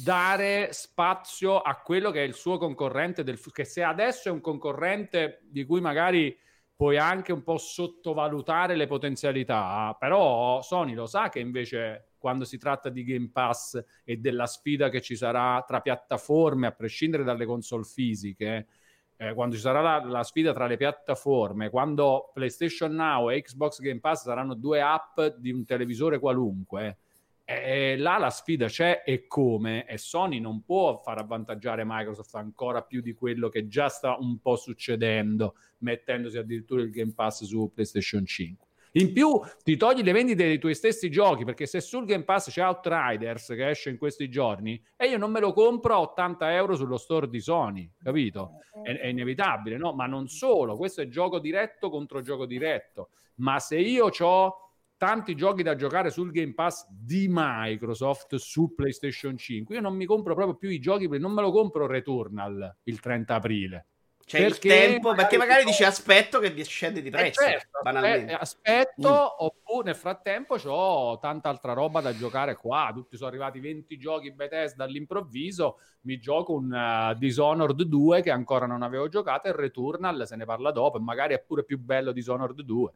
dare 0.04 0.74
spazio 0.74 1.62
a 1.62 1.76
quello 1.78 2.12
che 2.12 2.22
è 2.22 2.28
il 2.28 2.34
suo 2.34 2.58
concorrente, 2.58 3.24
del, 3.24 3.40
che 3.52 3.64
se 3.64 3.82
adesso 3.82 4.28
è 4.28 4.32
un 4.32 4.42
concorrente 4.42 5.40
di 5.44 5.64
cui 5.64 5.80
magari 5.80 6.38
puoi 6.84 6.98
anche 6.98 7.32
un 7.32 7.44
po' 7.44 7.58
sottovalutare 7.58 8.76
le 8.76 8.88
potenzialità, 8.88 9.96
però 9.98 10.62
Sony 10.62 10.94
lo 10.94 11.06
sa 11.06 11.30
che 11.30 11.40
invece 11.40 12.10
quando 12.18 12.44
si 12.44 12.58
tratta 12.58 12.90
di 12.90 13.06
Game 13.06 13.30
Pass 13.32 13.82
e 14.04 14.18
della 14.18 14.46
sfida 14.48 14.90
che 14.90 15.00
ci 15.00 15.16
sarà 15.16 15.64
tra 15.66 15.80
piattaforme, 15.80 16.68
a 16.68 16.74
prescindere 16.74 17.24
dalle 17.24 17.46
console 17.46 17.86
fisiche, 17.86 18.68
eh, 19.16 19.34
quando 19.34 19.56
ci 19.56 19.62
sarà 19.62 19.80
la, 19.80 20.04
la, 20.04 20.24
sfida 20.24 20.52
tra 20.52 20.68
le 20.68 20.76
piattaforme, 20.76 21.70
quando 21.70 22.32
PlayStation 22.34 22.92
Now 22.92 23.30
e 23.30 23.42
Xbox 23.42 23.80
Game 23.80 24.02
Pass 24.02 24.24
saranno 24.24 24.54
due 24.54 24.82
app 24.82 25.22
di 25.38 25.54
un 25.54 25.64
televisore 25.64 26.20
qualunque, 26.20 26.98
eh, 27.46 27.98
là 27.98 28.18
la 28.18 28.30
sfida 28.30 28.68
c'è 28.68 29.04
e 29.06 29.28
come 29.28 29.86
e 29.86 29.98
Sony 29.98 30.40
non 30.40 30.64
può 30.64 30.98
far 31.00 31.18
avvantaggiare 31.18 31.84
Microsoft 31.86 32.36
ancora 32.36 32.84
più 32.84 33.02
di 33.02 33.14
quello 33.14 33.50
che 33.50 33.68
già 33.68 33.90
sta 33.90 34.16
un 34.18 34.40
po' 34.40 34.56
succedendo 34.56 35.56
mettendosi 35.80 36.38
addirittura 36.38 36.82
il 36.82 36.90
Game 36.90 37.14
Pass 37.14 37.44
su 37.44 37.70
PlayStation 37.74 38.26
5 38.26 38.68
in 38.96 39.12
più 39.12 39.42
ti 39.64 39.76
togli 39.76 40.04
le 40.04 40.14
vendite 40.14 40.46
dei 40.46 40.58
tuoi 40.58 40.76
stessi 40.76 41.10
giochi 41.10 41.44
perché 41.44 41.66
se 41.66 41.82
sul 41.82 42.06
Game 42.06 42.24
Pass 42.24 42.50
c'è 42.50 42.64
Outriders 42.64 43.48
che 43.48 43.70
esce 43.70 43.90
in 43.90 43.98
questi 43.98 44.30
giorni 44.30 44.82
e 44.96 45.08
io 45.08 45.18
non 45.18 45.32
me 45.32 45.42
lo 45.42 45.52
compro 45.52 45.96
a 45.96 46.00
80 46.00 46.54
euro 46.54 46.76
sullo 46.76 46.98
store 46.98 47.28
di 47.28 47.42
Sony 47.42 47.92
capito? 48.02 48.60
È, 48.82 48.90
è 48.90 49.08
inevitabile 49.08 49.76
no? 49.76 49.94
ma 49.94 50.06
non 50.06 50.28
solo 50.28 50.78
questo 50.78 51.02
è 51.02 51.08
gioco 51.10 51.40
diretto 51.40 51.90
contro 51.90 52.22
gioco 52.22 52.46
diretto 52.46 53.10
ma 53.36 53.60
se 53.60 53.80
io 53.80 54.10
ho 54.18 54.64
tanti 55.04 55.36
giochi 55.36 55.64
da 55.64 55.76
giocare 55.76 56.10
sul 56.12 56.32
Game 56.32 56.54
Pass 56.54 56.88
di 56.90 57.28
Microsoft 57.30 58.36
su 58.36 58.74
PlayStation 58.74 59.36
5. 59.36 59.76
Io 59.76 59.82
non 59.82 59.98
mi 59.98 60.06
compro 60.06 60.34
proprio 60.34 60.56
più 60.56 60.70
i 60.70 60.80
giochi, 60.80 61.10
non 61.20 61.34
me 61.34 61.42
lo 61.42 61.52
compro 61.52 61.88
Returnal 61.88 62.78
il 62.84 63.02
30 63.02 63.36
aprile. 63.36 63.88
C'è 64.26 64.48
perché 64.48 64.68
il 64.68 64.74
tempo, 64.74 65.10
magari 65.10 65.28
perché 65.28 65.38
magari 65.38 65.66
dici 65.66 65.84
aspetto 65.84 66.40
che 66.40 66.64
scende 66.64 67.02
di 67.02 67.10
eh, 67.10 67.12
prezzo, 67.12 67.42
eh 67.42 67.50
certo, 67.50 67.80
banalmente. 67.84 68.34
Aspetto, 68.34 69.10
mm. 69.10 69.46
oppure 69.46 69.84
nel 69.84 69.96
frattempo 69.96 70.56
ho 70.56 71.20
tanta 71.20 71.50
altra 71.50 71.74
roba 71.74 72.00
da 72.00 72.16
giocare 72.16 72.56
qua. 72.56 72.90
Tutti 72.94 73.18
sono 73.18 73.28
arrivati 73.28 73.60
20 73.60 73.98
giochi 73.98 74.32
Bethesda 74.32 74.86
all'improvviso, 74.86 75.80
mi 76.04 76.18
gioco 76.18 76.54
un 76.54 76.72
uh, 76.72 77.14
Dishonored 77.20 77.82
2 77.82 78.22
che 78.22 78.32
ancora 78.32 78.66
non 78.66 78.84
avevo 78.84 79.10
giocato 79.10 79.50
e 79.50 79.52
Returnal 79.54 80.26
se 80.26 80.38
ne 80.38 80.46
parla 80.46 80.72
dopo 80.72 80.98
magari 81.02 81.34
è 81.34 81.42
pure 81.42 81.66
più 81.66 81.78
bello 81.78 82.14
Dishonored 82.14 82.62
2 82.62 82.94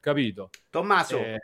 capito? 0.00 0.50
Tommaso, 0.70 1.18
eh... 1.18 1.38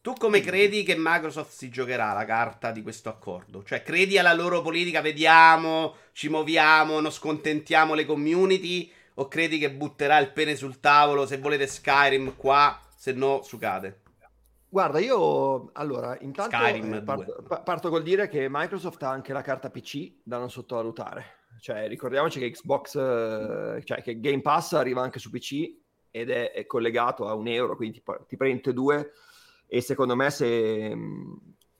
tu 0.00 0.12
come 0.14 0.40
credi 0.40 0.82
che 0.82 0.94
Microsoft 0.96 1.52
si 1.52 1.68
giocherà 1.68 2.12
la 2.12 2.24
carta 2.24 2.70
di 2.70 2.82
questo 2.82 3.08
accordo? 3.08 3.62
Cioè, 3.62 3.82
credi 3.82 4.18
alla 4.18 4.34
loro 4.34 4.62
politica, 4.62 5.00
vediamo, 5.00 5.96
ci 6.12 6.28
muoviamo, 6.28 7.00
non 7.00 7.10
scontentiamo 7.10 7.94
le 7.94 8.04
community? 8.04 8.90
O 9.14 9.28
credi 9.28 9.58
che 9.58 9.72
butterà 9.72 10.18
il 10.18 10.32
pene 10.32 10.56
sul 10.56 10.80
tavolo, 10.80 11.26
se 11.26 11.38
volete 11.38 11.66
Skyrim 11.66 12.36
qua, 12.36 12.80
se 12.96 13.12
no 13.12 13.42
sucate? 13.42 14.02
Guarda, 14.72 15.00
io 15.00 15.70
allora 15.72 16.16
intanto 16.20 16.56
eh, 16.56 17.02
parto, 17.02 17.44
parto, 17.64 17.90
col 17.90 18.04
dire 18.04 18.28
che 18.28 18.46
Microsoft 18.48 19.02
ha 19.02 19.10
anche 19.10 19.32
la 19.32 19.42
carta 19.42 19.68
PC 19.68 20.20
da 20.22 20.38
non 20.38 20.48
sottovalutare. 20.48 21.38
Cioè, 21.60 21.88
ricordiamoci 21.88 22.38
che 22.38 22.50
Xbox, 22.50 22.94
eh, 22.94 23.82
cioè 23.84 24.00
che 24.00 24.20
Game 24.20 24.42
Pass 24.42 24.74
arriva 24.74 25.02
anche 25.02 25.18
su 25.18 25.28
PC 25.28 25.79
ed 26.10 26.30
è, 26.30 26.52
è, 26.52 26.66
collegato 26.66 27.26
a 27.28 27.34
un 27.34 27.48
euro, 27.48 27.76
quindi 27.76 28.02
ti, 28.02 28.12
ti 28.26 28.36
prende 28.36 28.72
due 28.72 29.12
e 29.66 29.80
secondo 29.80 30.16
me 30.16 30.30
se, 30.30 30.96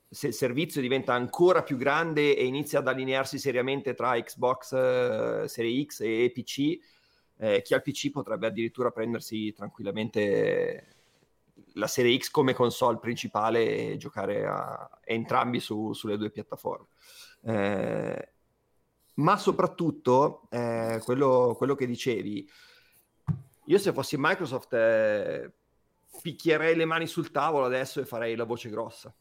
se, 0.09 0.27
il 0.27 0.33
servizio 0.33 0.79
diventa 0.79 1.13
ancora 1.13 1.63
più 1.63 1.77
grande 1.77 2.35
e 2.35 2.45
inizia 2.45 2.79
ad 2.79 2.87
allinearsi 2.87 3.37
seriamente 3.37 3.93
tra 3.93 4.19
Xbox 4.21 4.71
uh, 4.71 5.47
Serie 5.47 5.85
X 5.85 5.99
e 6.01 6.31
PC, 6.33 6.79
eh, 7.37 7.61
chi 7.61 7.73
ha 7.73 7.77
il 7.77 7.81
PC 7.81 8.11
potrebbe 8.11 8.47
addirittura 8.47 8.91
prendersi 8.91 9.51
tranquillamente 9.51 10.95
la 11.73 11.87
Serie 11.87 12.17
X 12.17 12.29
come 12.29 12.53
console 12.53 12.99
principale 12.99 13.91
e 13.91 13.97
giocare 13.97 14.45
a 14.45 14.89
entrambi 15.03 15.59
su, 15.59 15.93
sulle 15.93 16.17
due 16.17 16.29
piattaforme. 16.29 16.87
Eh, 17.43 18.29
ma 19.15 19.37
soprattutto 19.37 20.43
eh, 20.49 21.01
quello, 21.03 21.55
quello, 21.57 21.75
che 21.75 21.85
dicevi, 21.85 22.49
io 23.65 23.77
se 23.77 23.93
fossi 23.93 24.15
Microsoft 24.17 24.73
eh, 24.73 25.51
picchierei 26.21 26.75
le 26.75 26.85
mani 26.85 27.07
sul 27.07 27.31
tavolo 27.31 27.65
adesso 27.65 27.99
e 27.99 28.05
farei 28.05 28.35
la 28.35 28.43
voce 28.43 28.69
grossa 28.69 29.13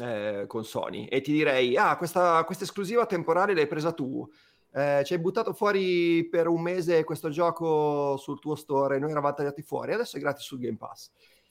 eh, 0.00 0.44
con 0.46 0.64
Sony 0.64 1.06
e 1.06 1.20
ti 1.20 1.32
direi, 1.32 1.76
ah, 1.76 1.96
questa, 1.96 2.44
questa 2.44 2.64
esclusiva 2.64 3.06
temporale 3.06 3.54
l'hai 3.54 3.66
presa 3.66 3.92
tu, 3.92 4.28
eh, 4.72 5.02
ci 5.04 5.12
hai 5.14 5.18
buttato 5.18 5.52
fuori 5.52 6.28
per 6.28 6.46
un 6.46 6.62
mese 6.62 7.04
questo 7.04 7.28
gioco 7.28 8.16
sul 8.16 8.38
tuo 8.38 8.54
store 8.54 8.96
e 8.96 8.98
noi 8.98 9.10
eravamo 9.10 9.34
tagliati 9.34 9.62
fuori, 9.62 9.92
adesso 9.92 10.16
è 10.16 10.20
gratis 10.20 10.44
sul 10.44 10.60
Game 10.60 10.76
Pass. 10.76 11.10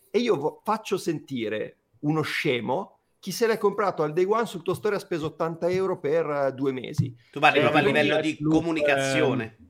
E 0.09 0.19
io 0.19 0.35
vo- 0.37 0.61
faccio 0.63 0.97
sentire 0.97 1.77
uno 1.99 2.21
scemo 2.21 2.99
chi 3.19 3.31
se 3.31 3.47
l'è 3.47 3.57
comprato 3.57 4.01
al 4.01 4.13
day 4.13 4.23
one 4.23 4.45
sul 4.45 4.63
tuo 4.63 4.73
store 4.73 4.95
ha 4.95 4.99
speso 4.99 5.25
80 5.27 5.69
euro 5.69 5.99
per 5.99 6.25
uh, 6.25 6.51
due 6.53 6.71
mesi. 6.71 7.13
Tu 7.31 7.39
parli 7.39 7.59
proprio 7.59 7.81
a 7.81 7.85
livello 7.85 8.21
di 8.21 8.37
comunicazione. 8.41 9.57
Ehm, 9.59 9.68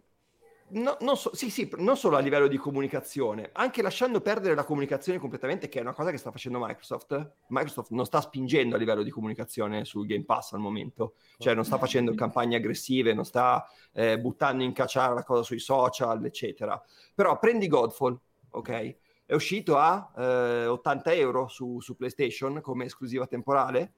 No, 0.71 0.97
non, 1.01 1.17
so, 1.17 1.33
sì, 1.33 1.49
sì, 1.49 1.67
non 1.77 1.97
solo 1.97 2.15
a 2.15 2.19
livello 2.19 2.47
di 2.47 2.57
comunicazione, 2.57 3.49
anche 3.53 3.81
lasciando 3.81 4.21
perdere 4.21 4.53
la 4.53 4.63
comunicazione 4.63 5.17
completamente, 5.17 5.67
che 5.67 5.79
è 5.79 5.81
una 5.81 5.93
cosa 5.93 6.11
che 6.11 6.17
sta 6.17 6.31
facendo 6.31 6.59
Microsoft. 6.59 7.31
Microsoft 7.47 7.89
non 7.91 8.05
sta 8.05 8.21
spingendo 8.21 8.75
a 8.75 8.77
livello 8.77 9.01
di 9.01 9.09
comunicazione 9.09 9.83
sul 9.85 10.05
Game 10.05 10.25
Pass 10.25 10.53
al 10.53 10.59
momento, 10.59 11.15
cioè 11.37 11.55
non 11.55 11.65
sta 11.65 11.79
facendo 11.79 12.13
campagne 12.13 12.57
aggressive, 12.57 13.13
non 13.13 13.25
sta 13.25 13.65
eh, 13.93 14.19
buttando 14.19 14.63
in 14.63 14.71
cacciare 14.73 15.15
la 15.15 15.23
cosa 15.23 15.41
sui 15.41 15.59
social, 15.59 16.23
eccetera. 16.23 16.79
Però 17.15 17.39
prendi 17.39 17.67
Godfall, 17.67 18.19
ok? 18.51 18.95
È 19.25 19.33
uscito 19.33 19.77
a 19.77 20.11
eh, 20.15 20.65
80 20.67 21.13
euro 21.13 21.47
su, 21.47 21.79
su 21.79 21.95
PlayStation 21.95 22.61
come 22.61 22.85
esclusiva 22.85 23.25
temporale, 23.25 23.93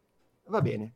va 0.46 0.62
bene. 0.62 0.96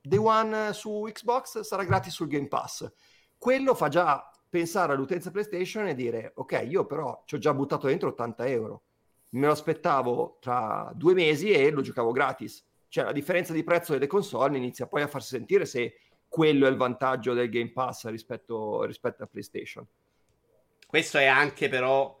Day 0.00 0.18
One 0.18 0.72
su 0.72 1.08
Xbox 1.12 1.60
sarà 1.60 1.84
gratis 1.84 2.12
sul 2.12 2.26
Game 2.26 2.48
Pass. 2.48 2.90
Quello 3.38 3.74
fa 3.74 3.88
già 3.88 4.31
pensare 4.52 4.92
all'utenza 4.92 5.30
PlayStation 5.30 5.86
e 5.86 5.94
dire 5.94 6.32
ok, 6.34 6.66
io 6.68 6.84
però 6.84 7.22
ci 7.24 7.36
ho 7.36 7.38
già 7.38 7.54
buttato 7.54 7.86
dentro 7.86 8.10
80 8.10 8.46
euro, 8.48 8.82
me 9.30 9.46
lo 9.46 9.52
aspettavo 9.52 10.36
tra 10.42 10.92
due 10.94 11.14
mesi 11.14 11.50
e 11.52 11.70
lo 11.70 11.80
giocavo 11.80 12.12
gratis. 12.12 12.62
Cioè 12.86 13.04
la 13.04 13.12
differenza 13.12 13.54
di 13.54 13.64
prezzo 13.64 13.94
delle 13.94 14.06
console 14.06 14.58
inizia 14.58 14.86
poi 14.86 15.00
a 15.00 15.06
farsi 15.06 15.36
sentire 15.36 15.64
se 15.64 15.94
quello 16.28 16.66
è 16.66 16.68
il 16.68 16.76
vantaggio 16.76 17.32
del 17.32 17.48
Game 17.48 17.72
Pass 17.72 18.06
rispetto, 18.08 18.84
rispetto 18.84 19.22
a 19.22 19.26
PlayStation. 19.26 19.86
Questo 20.86 21.16
è 21.16 21.24
anche 21.24 21.70
però 21.70 22.14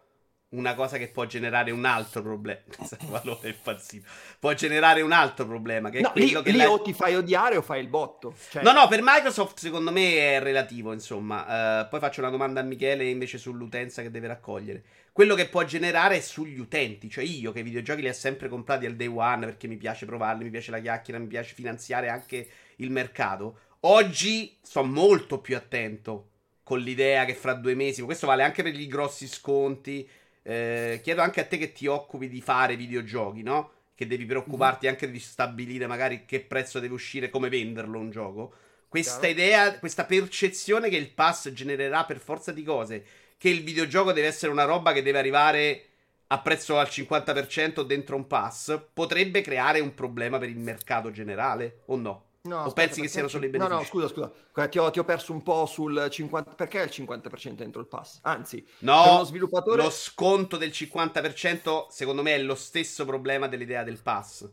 una 0.52 0.74
cosa 0.74 0.98
che 0.98 1.08
può 1.08 1.24
generare 1.26 1.70
un 1.70 1.84
altro 1.84 2.22
problema. 2.22 2.60
può 4.38 4.52
generare 4.54 5.00
un 5.00 5.12
altro 5.12 5.46
problema. 5.46 5.90
Che 5.90 6.00
no, 6.00 6.08
è 6.08 6.12
quello 6.12 6.38
lì, 6.38 6.44
che 6.44 6.50
lì 6.50 6.58
la... 6.58 6.70
o 6.70 6.82
ti 6.82 6.92
fai 6.92 7.14
odiare 7.14 7.56
o 7.56 7.62
fai 7.62 7.80
il 7.80 7.88
botto. 7.88 8.34
Cioè... 8.50 8.62
No, 8.62 8.72
no, 8.72 8.88
per 8.88 9.00
Microsoft 9.02 9.58
secondo 9.58 9.90
me 9.90 10.36
è 10.36 10.40
relativo. 10.40 10.92
Insomma, 10.92 11.82
uh, 11.82 11.88
poi 11.88 12.00
faccio 12.00 12.20
una 12.20 12.30
domanda 12.30 12.60
a 12.60 12.64
Michele 12.64 13.08
invece 13.08 13.38
sull'utenza 13.38 14.02
che 14.02 14.10
deve 14.10 14.28
raccogliere. 14.28 14.82
Quello 15.12 15.34
che 15.34 15.48
può 15.48 15.62
generare 15.64 16.16
è 16.16 16.20
sugli 16.20 16.58
utenti, 16.58 17.10
cioè 17.10 17.24
io 17.24 17.52
che 17.52 17.60
i 17.60 17.64
videogiochi 17.64 18.00
li 18.00 18.08
ho 18.08 18.14
sempre 18.14 18.48
comprati 18.48 18.86
al 18.86 18.94
day 18.94 19.08
one 19.08 19.44
perché 19.44 19.68
mi 19.68 19.76
piace 19.76 20.06
provarli, 20.06 20.44
mi 20.44 20.50
piace 20.50 20.70
la 20.70 20.80
chiacchiera, 20.80 21.18
mi 21.18 21.26
piace 21.26 21.54
finanziare 21.54 22.08
anche 22.08 22.46
il 22.76 22.90
mercato. 22.90 23.58
Oggi 23.80 24.56
sto 24.62 24.84
molto 24.84 25.40
più 25.40 25.56
attento 25.56 26.28
con 26.62 26.78
l'idea 26.78 27.24
che 27.24 27.34
fra 27.34 27.54
due 27.54 27.74
mesi, 27.74 28.02
questo 28.02 28.26
vale 28.26 28.42
anche 28.42 28.62
per 28.62 28.78
i 28.78 28.86
grossi 28.86 29.26
sconti 29.26 30.08
eh, 30.42 31.00
chiedo 31.02 31.22
anche 31.22 31.40
a 31.40 31.44
te 31.44 31.58
che 31.58 31.72
ti 31.72 31.86
occupi 31.86 32.28
di 32.28 32.40
fare 32.40 32.76
videogiochi, 32.76 33.42
no? 33.42 33.70
Che 33.94 34.06
devi 34.06 34.24
preoccuparti 34.24 34.88
anche 34.88 35.10
di 35.10 35.18
stabilire 35.18 35.86
magari 35.86 36.24
che 36.24 36.40
prezzo 36.40 36.80
deve 36.80 36.94
uscire, 36.94 37.30
come 37.30 37.48
venderlo 37.48 37.98
un 37.98 38.10
gioco. 38.10 38.52
Questa 38.88 39.26
idea, 39.26 39.78
questa 39.78 40.04
percezione 40.04 40.90
che 40.90 40.96
il 40.96 41.10
pass 41.10 41.50
genererà 41.52 42.04
per 42.04 42.18
forza 42.18 42.52
di 42.52 42.62
cose, 42.62 43.04
che 43.38 43.48
il 43.48 43.62
videogioco 43.62 44.12
deve 44.12 44.26
essere 44.26 44.52
una 44.52 44.64
roba 44.64 44.92
che 44.92 45.02
deve 45.02 45.18
arrivare 45.18 45.84
a 46.26 46.38
prezzo 46.40 46.78
al 46.78 46.88
50% 46.88 47.82
dentro 47.82 48.16
un 48.16 48.26
pass, 48.26 48.78
potrebbe 48.92 49.40
creare 49.40 49.80
un 49.80 49.94
problema 49.94 50.38
per 50.38 50.48
il 50.48 50.58
mercato 50.58 51.10
generale 51.10 51.80
o 51.86 51.96
no? 51.96 52.24
No, 52.44 52.56
o 52.56 52.58
aspetta, 52.66 52.86
pensi 52.86 53.00
che 53.00 53.08
siano 53.08 53.28
solo 53.28 53.44
i 53.44 53.48
benefici? 53.48 53.72
No, 53.72 53.78
no, 53.78 53.86
scusa, 53.86 54.08
scusa. 54.08 54.68
Ti 54.68 54.78
ho, 54.78 54.90
ti 54.90 54.98
ho, 54.98 55.04
perso 55.04 55.32
un 55.32 55.44
po' 55.44 55.64
sul 55.66 55.94
50%. 55.94 56.56
Perché 56.56 56.80
il 56.80 56.90
50% 56.92 57.52
dentro 57.52 57.80
il 57.80 57.86
pass? 57.86 58.18
Anzi, 58.22 58.66
no, 58.80 59.18
lo 59.18 59.24
sviluppatore... 59.24 59.82
lo 59.84 59.90
sconto 59.90 60.56
del 60.56 60.70
50% 60.70 61.86
secondo 61.88 62.22
me 62.22 62.34
è 62.34 62.38
lo 62.38 62.56
stesso 62.56 63.04
problema 63.04 63.46
dell'idea 63.46 63.84
del 63.84 64.00
pass. 64.02 64.48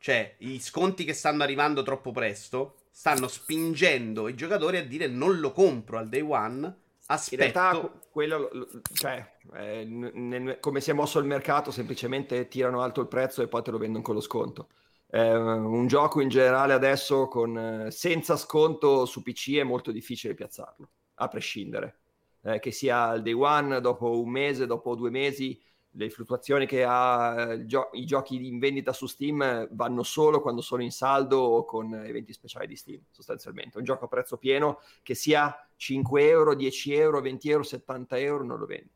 Cioè, 0.00 0.34
i 0.38 0.58
sconti 0.58 1.04
che 1.04 1.12
stanno 1.12 1.44
arrivando 1.44 1.84
troppo 1.84 2.10
presto 2.10 2.74
stanno 2.90 3.28
spingendo 3.28 4.26
i 4.26 4.34
giocatori 4.34 4.78
a 4.78 4.84
dire 4.84 5.06
non 5.06 5.38
lo 5.38 5.52
compro 5.52 5.98
al 5.98 6.08
day 6.08 6.20
one. 6.20 6.76
Aspetto. 7.06 7.44
In 7.44 7.52
realtà, 7.52 7.92
quello, 8.10 8.50
cioè, 8.92 9.34
eh, 9.54 9.84
n- 9.84 10.56
come 10.58 10.80
si 10.80 10.90
è 10.90 10.94
mosso 10.94 11.20
il 11.20 11.26
mercato, 11.26 11.70
semplicemente 11.70 12.48
tirano 12.48 12.82
alto 12.82 13.00
il 13.00 13.06
prezzo 13.06 13.40
e 13.40 13.46
poi 13.46 13.62
te 13.62 13.70
lo 13.70 13.78
vendono 13.78 14.02
con 14.02 14.14
lo 14.16 14.20
sconto. 14.20 14.68
Eh, 15.10 15.34
un 15.34 15.86
gioco 15.86 16.20
in 16.20 16.28
generale 16.28 16.74
adesso 16.74 17.28
con, 17.28 17.56
eh, 17.86 17.90
senza 17.90 18.36
sconto 18.36 19.06
su 19.06 19.22
PC 19.22 19.56
è 19.56 19.62
molto 19.62 19.90
difficile 19.90 20.34
piazzarlo, 20.34 20.90
a 21.14 21.28
prescindere. 21.28 22.00
Eh, 22.42 22.58
che 22.60 22.70
sia 22.70 23.04
al 23.08 23.22
day 23.22 23.32
one, 23.32 23.80
dopo 23.80 24.20
un 24.20 24.30
mese, 24.30 24.66
dopo 24.66 24.94
due 24.94 25.10
mesi, 25.10 25.60
le 25.92 26.10
fluttuazioni 26.10 26.66
che 26.66 26.84
ha 26.84 27.52
eh, 27.52 27.64
gio- 27.66 27.88
i 27.92 28.04
giochi 28.04 28.46
in 28.46 28.58
vendita 28.58 28.92
su 28.92 29.06
Steam 29.06 29.68
vanno 29.72 30.02
solo 30.02 30.40
quando 30.40 30.60
sono 30.60 30.82
in 30.82 30.92
saldo 30.92 31.38
o 31.38 31.64
con 31.64 31.94
eventi 31.94 32.32
speciali 32.32 32.66
di 32.66 32.76
Steam, 32.76 33.00
sostanzialmente. 33.10 33.78
Un 33.78 33.84
gioco 33.84 34.04
a 34.04 34.08
prezzo 34.08 34.36
pieno 34.36 34.80
che 35.02 35.14
sia 35.14 35.68
5 35.76 36.28
euro, 36.28 36.54
10 36.54 36.94
euro, 36.94 37.20
20 37.20 37.50
euro, 37.50 37.62
70 37.64 38.18
euro, 38.18 38.44
non 38.44 38.58
lo 38.58 38.66
vendi. 38.66 38.90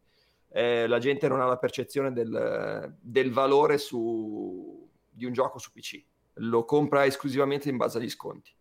Eh, 0.49 0.87
la 0.87 0.99
gente 0.99 1.29
non 1.29 1.41
ha 1.41 1.47
la 1.47 1.57
percezione 1.57 2.13
del, 2.13 2.95
del 3.01 3.33
valore 3.33 3.79
su, 3.79 4.82
di 5.13 5.25
un 5.25 5.33
gioco 5.33 5.59
su 5.59 5.71
PC, 5.71 6.03
lo 6.35 6.65
compra 6.65 7.05
esclusivamente 7.05 7.69
in 7.69 7.77
base 7.77 7.99
agli 7.99 8.09
sconti. 8.09 8.53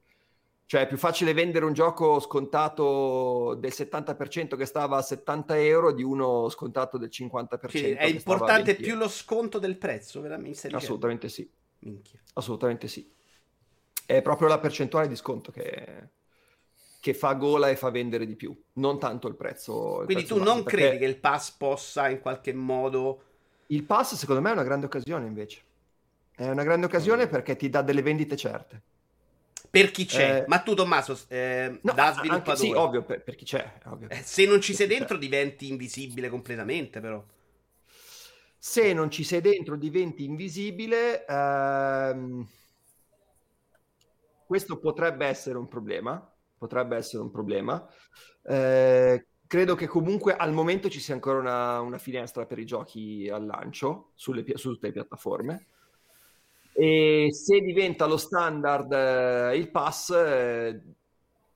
Cioè 0.72 0.84
è 0.84 0.88
più 0.88 0.98
facile 0.98 1.34
vendere 1.34 1.66
un 1.66 1.74
gioco 1.74 2.22
scontato 2.22 3.56
del 3.60 3.74
70% 3.76 4.56
che 4.56 4.66
stava 4.66 4.98
a 4.98 5.02
70 5.02 5.60
euro 5.60 5.92
di 5.92 6.02
uno 6.02 6.48
scontato 6.48 6.98
del 6.98 7.10
50%. 7.12 7.68
Sì, 7.68 7.92
è 7.92 8.06
importante 8.06 8.76
più 8.76 8.96
lo 8.96 9.10
sconto 9.10 9.60
del 9.60 9.78
prezzo, 9.78 10.22
veramente? 10.22 10.70
Assolutamente 10.70 11.28
sì. 11.28 11.50
Minchia. 11.80 12.22
Assolutamente 12.36 12.88
sì. 12.88 13.10
È 14.06 14.22
proprio 14.22 14.48
la 14.48 14.60
percentuale 14.60 15.10
di 15.10 15.18
sconto 15.18 15.52
che, 15.52 16.10
che, 17.02 17.14
fa 17.14 17.34
gola 17.34 17.70
e 17.70 17.76
fa 17.76 17.90
vendere 17.90 18.26
di 18.26 18.38
più, 18.38 18.58
non 18.76 18.98
tanto 18.98 19.28
il 19.28 19.36
prezzo. 19.36 20.00
Il 20.00 20.06
Quindi 20.06 20.24
prezzo 20.24 20.38
tu 20.38 20.44
non 20.44 20.64
credi 20.64 21.00
che 21.00 21.06
il 21.06 21.18
pass 21.18 21.52
possa 21.52 22.08
in 22.08 22.22
qualche 22.22 22.54
modo... 22.54 23.24
Il 23.68 23.84
pass 23.84 24.16
secondo 24.16 24.42
me 24.42 24.52
è 24.52 24.54
una 24.54 24.64
grande 24.64 24.86
occasione 24.86 25.28
invece. 25.28 25.64
È 26.36 26.50
una 26.50 26.64
grande 26.64 26.86
occasione 26.86 27.28
perché 27.28 27.56
ti 27.56 27.70
dà 27.70 27.82
delle 27.82 28.02
vendite 28.02 28.36
certe 28.36 28.82
per 29.72 29.90
chi 29.90 30.06
c'è. 30.06 30.42
Eh, 30.42 30.44
Ma 30.48 30.60
tu, 30.60 30.74
Tommaso, 30.74 31.18
eh, 31.30 31.80
no, 31.82 31.94
da 31.94 32.14
sviluppatore. 32.14 32.58
sì, 32.58 32.72
ovvio, 32.74 33.04
per, 33.04 33.24
per 33.24 33.36
chi 33.36 33.46
c'è. 33.46 33.80
Ovvio. 33.86 34.10
Eh, 34.10 34.22
se 34.22 34.46
non 34.46 34.60
ci 34.60 34.74
sei 34.74 34.86
dentro, 34.86 35.16
c'è. 35.16 35.22
diventi 35.22 35.70
invisibile 35.70 36.28
completamente, 36.28 37.00
però. 37.00 37.24
Se 38.58 38.92
non 38.92 39.10
ci 39.10 39.24
sei 39.24 39.40
dentro, 39.40 39.78
diventi 39.78 40.26
invisibile. 40.26 41.26
Ehm... 41.26 42.46
Questo 44.46 44.78
potrebbe 44.78 45.26
essere 45.26 45.58
un 45.58 45.70
problema. 45.70 46.30
Potrebbe 46.58 46.98
essere 46.98 47.24
un 47.24 47.32
problema. 47.32 47.88
Eh, 48.44 49.26
credo 49.48 49.76
che 49.76 49.88
comunque 49.88 50.36
al 50.36 50.52
momento 50.52 50.90
ci 50.90 51.00
sia 51.00 51.14
ancora 51.14 51.40
una, 51.40 51.80
una 51.80 51.98
finestra 51.98 52.46
per 52.46 52.60
i 52.60 52.66
giochi 52.66 53.30
al 53.32 53.46
lancio 53.46 54.12
sulle, 54.16 54.44
su 54.56 54.74
tutte 54.74 54.88
le 54.88 54.94
piattaforme 54.94 55.68
e 56.74 57.30
se 57.32 57.60
diventa 57.60 58.06
lo 58.06 58.18
standard 58.18 58.92
eh, 58.92 59.58
il 59.58 59.70
pass 59.70 60.12
eh, 60.12 60.82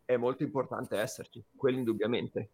è 0.05 0.18
molto 0.18 0.43
importante 0.43 0.97
esserci, 0.97 1.43
quello 1.55 1.78
indubbiamente. 1.78 2.49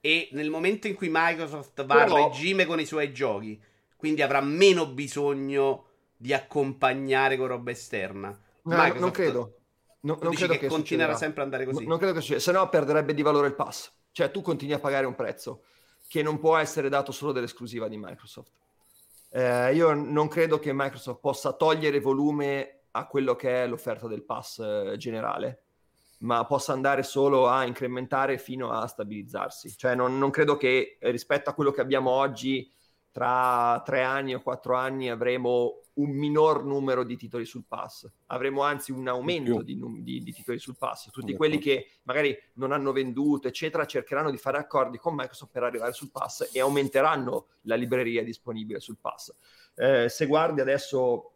E 0.00 0.28
nel 0.32 0.50
momento 0.50 0.86
in 0.86 0.94
cui 0.94 1.08
Microsoft 1.10 1.84
va 1.84 2.04
Però... 2.04 2.16
a 2.16 2.28
regime 2.28 2.66
con 2.66 2.78
i 2.78 2.84
suoi 2.84 3.12
giochi, 3.12 3.60
quindi 3.96 4.22
avrà 4.22 4.40
meno 4.40 4.86
bisogno 4.86 5.86
di 6.16 6.32
accompagnare 6.32 7.36
con 7.36 7.46
roba 7.46 7.70
esterna. 7.70 8.28
No, 8.28 8.76
Microsoft... 8.76 9.00
non 9.00 9.10
credo. 9.10 9.58
No, 10.00 10.18
non 10.20 10.34
credo 10.34 10.52
che, 10.52 10.58
che 10.58 10.66
continuerà 10.66 11.16
sempre 11.16 11.42
ad 11.42 11.52
andare 11.52 11.64
così. 11.70 11.86
Non 11.86 11.96
credo 11.96 12.12
che 12.12 12.20
succeda, 12.20 12.40
se 12.40 12.52
no 12.52 12.68
perderebbe 12.68 13.14
di 13.14 13.22
valore 13.22 13.46
il 13.46 13.54
pass. 13.54 13.90
Cioè 14.12 14.30
tu 14.30 14.42
continui 14.42 14.74
a 14.74 14.78
pagare 14.78 15.06
un 15.06 15.14
prezzo 15.14 15.64
che 16.06 16.22
non 16.22 16.38
può 16.38 16.56
essere 16.56 16.88
dato 16.88 17.10
solo 17.10 17.32
dall'esclusiva 17.32 17.88
di 17.88 17.96
Microsoft. 17.96 18.52
Eh, 19.36 19.74
io 19.74 19.92
non 19.94 20.28
credo 20.28 20.60
che 20.60 20.72
Microsoft 20.72 21.18
possa 21.18 21.52
togliere 21.54 21.98
volume 21.98 22.82
a 22.92 23.08
quello 23.08 23.34
che 23.34 23.64
è 23.64 23.66
l'offerta 23.66 24.06
del 24.06 24.22
pass 24.22 24.60
eh, 24.60 24.94
generale, 24.96 25.62
ma 26.18 26.46
possa 26.46 26.72
andare 26.72 27.02
solo 27.02 27.48
a 27.48 27.64
incrementare 27.64 28.38
fino 28.38 28.70
a 28.70 28.86
stabilizzarsi. 28.86 29.76
Cioè 29.76 29.96
non, 29.96 30.18
non 30.18 30.30
credo 30.30 30.56
che 30.56 30.98
rispetto 31.00 31.50
a 31.50 31.52
quello 31.52 31.72
che 31.72 31.80
abbiamo 31.80 32.10
oggi, 32.10 32.70
tra 33.14 33.80
tre 33.84 34.02
anni 34.02 34.34
o 34.34 34.42
quattro 34.42 34.74
anni 34.74 35.08
avremo 35.08 35.82
un 35.94 36.10
minor 36.10 36.64
numero 36.64 37.04
di 37.04 37.16
titoli 37.16 37.44
sul 37.44 37.62
pass, 37.64 38.10
avremo 38.26 38.62
anzi 38.62 38.90
un 38.90 39.06
aumento 39.06 39.62
di, 39.62 39.78
di, 40.02 40.20
di, 40.20 40.32
titoli 40.32 40.58
sul 40.58 40.74
pass. 40.76 41.04
Tutti 41.12 41.32
D'accordo. 41.32 41.36
quelli 41.36 41.58
che 41.58 41.90
magari 42.02 42.36
non 42.54 42.72
hanno 42.72 42.90
venduto, 42.90 43.46
eccetera, 43.46 43.86
cercheranno 43.86 44.32
di 44.32 44.36
fare 44.36 44.58
accordi 44.58 44.98
con 44.98 45.14
Microsoft 45.14 45.52
per 45.52 45.62
arrivare 45.62 45.92
sul 45.92 46.10
pass 46.10 46.50
e 46.52 46.58
aumenteranno 46.58 47.46
la 47.62 47.76
libreria 47.76 48.24
disponibile 48.24 48.80
sul 48.80 48.98
pass. 49.00 49.32
Eh, 49.76 50.08
se 50.08 50.26
guardi 50.26 50.60
adesso 50.60 51.34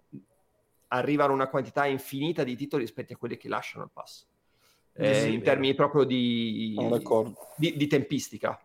arrivano 0.88 1.32
una 1.32 1.48
quantità 1.48 1.86
infinita 1.86 2.42
di 2.42 2.56
titoli 2.56 2.82
rispetto 2.82 3.12
a 3.12 3.16
quelli 3.16 3.36
che 3.36 3.48
lasciano 3.48 3.84
il 3.84 3.90
pass. 3.92 4.26
Eh, 4.94 5.14
sì, 5.14 5.32
in 5.32 5.42
termini 5.42 5.76
proprio 5.76 6.02
di, 6.02 6.76
di, 7.56 7.76
di 7.76 7.86
tempistica. 7.86 8.60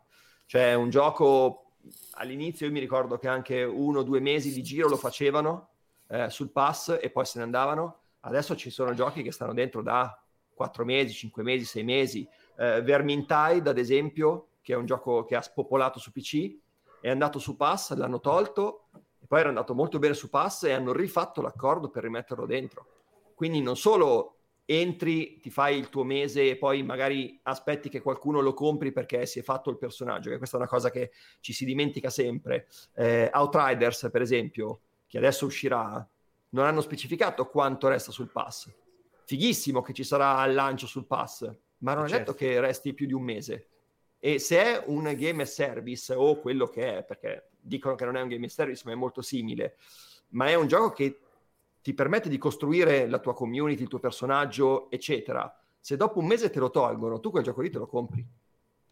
Cioè 0.48 0.74
un 0.74 0.90
gioco 0.90 1.63
all'inizio 2.12 2.66
io 2.66 2.72
mi 2.72 2.80
ricordo 2.80 3.18
che 3.18 3.28
anche 3.28 3.64
uno 3.64 4.00
o 4.00 4.04
due 4.04 4.20
mesi 4.20 4.54
di 4.54 4.64
giro 4.64 4.88
lo 4.88 4.98
facevano 4.98 5.70
eh, 6.08 6.30
sul 6.30 6.50
pass 6.50 6.98
e 7.02 7.10
poi 7.10 7.26
se 7.26 7.40
ne 7.40 7.46
andavano. 7.46 8.00
Adesso 8.22 8.56
ci 8.56 8.70
sono 8.70 8.94
giochi 8.94 9.22
che 9.22 9.32
stanno 9.32 9.54
dentro 9.54 9.82
da 9.82 10.18
4 10.54 10.86
mesi, 10.86 11.14
5 11.14 11.44
mesi, 11.44 11.66
6 11.66 11.84
mesi. 11.84 12.28
Eh, 12.58 12.82
Vermintide, 12.82 13.70
ad 13.70 13.78
esempio, 13.78 14.48
che 14.62 14.74
è 14.74 14.76
un 14.76 14.86
gioco 14.86 15.26
che 15.26 15.36
ha 15.36 15.42
spopolato 15.42 16.00
su 16.00 16.12
PC, 16.12 16.56
è 17.02 17.10
andato 17.10 17.40
su 17.40 17.58
pass, 17.58 17.94
l'hanno 17.94 18.20
tolto, 18.22 18.86
e 18.94 19.26
poi 19.28 19.40
era 19.40 19.50
andato 19.50 19.74
molto 19.74 20.00
bene 20.00 20.14
su 20.14 20.30
pass 20.30 20.64
e 20.64 20.72
hanno 20.72 20.94
rifatto 20.94 21.42
l'accordo 21.42 21.90
per 21.90 22.04
rimetterlo 22.04 22.46
dentro. 22.46 22.88
Quindi 23.36 23.62
non 23.62 23.76
solo 23.76 24.36
entri, 24.66 25.40
ti 25.40 25.50
fai 25.50 25.78
il 25.78 25.90
tuo 25.90 26.04
mese 26.04 26.50
e 26.50 26.58
poi 26.58 26.84
magari 26.84 27.40
aspetti 27.44 27.90
che 27.90 28.02
qualcuno 28.02 28.40
lo 28.40 28.54
compri 28.54 28.92
perché 28.92 29.26
si 29.26 29.40
è 29.40 29.42
fatto 29.44 29.70
il 29.70 29.78
personaggio, 29.78 30.30
che 30.30 30.38
questa 30.38 30.58
è 30.58 30.60
una 30.60 30.70
cosa 30.70 30.90
che 30.90 31.12
ci 31.40 31.54
si 31.54 31.66
dimentica 31.66 32.10
sempre. 32.10 32.68
Eh, 32.96 33.30
Outriders, 33.34 34.10
per 34.12 34.22
esempio, 34.22 34.82
che 35.08 35.18
adesso 35.18 35.46
uscirà, 35.46 36.08
non 36.50 36.66
hanno 36.66 36.82
specificato 36.82 37.48
quanto 37.48 37.88
resta 37.88 38.12
sul 38.12 38.32
pass. 38.32 38.72
Fighissimo 39.26 39.82
che 39.82 39.94
ci 39.94 40.04
sarà 40.04 40.38
al 40.38 40.54
lancio 40.54 40.88
sul 40.88 41.06
pass, 41.06 41.50
ma 41.80 41.94
non 41.94 42.06
è 42.06 42.10
certo. 42.10 42.32
detto 42.32 42.38
che 42.38 42.60
resti 42.60 42.94
più 42.94 43.06
di 43.06 43.14
un 43.14 43.24
mese. 43.24 43.68
E 44.20 44.40
se 44.40 44.64
è 44.64 44.84
un 44.88 45.14
game 45.18 45.46
service 45.46 46.14
o 46.14 46.40
quello 46.40 46.68
che 46.68 47.00
è, 47.00 47.04
perché 47.04 47.50
dicono 47.60 47.96
che 47.96 48.06
non 48.06 48.16
è 48.16 48.22
un 48.22 48.30
game 48.30 48.48
service, 48.48 48.84
ma 48.86 48.92
è 48.92 48.96
molto 48.96 49.22
simile, 49.22 49.78
ma 50.30 50.48
è 50.48 50.56
un 50.56 50.68
gioco 50.68 50.92
che 50.92 51.20
ti 51.84 51.94
permette 51.94 52.30
di 52.30 52.38
costruire 52.38 53.08
la 53.08 53.20
tua 53.20 53.34
community, 53.34 53.82
il 53.82 53.90
tuo 53.90 54.00
personaggio, 54.00 54.90
eccetera. 54.90 55.54
Se 55.78 55.98
dopo 55.98 56.20
un 56.20 56.28
mese 56.28 56.50
te 56.50 56.60
lo 56.60 56.72
tolgono, 56.72 57.20
tu 57.20 57.30
quel 57.30 57.44
gioco 57.44 57.60
lì 57.60 57.70
te 57.70 57.78
lo 57.78 57.88
compri. 57.88 58.26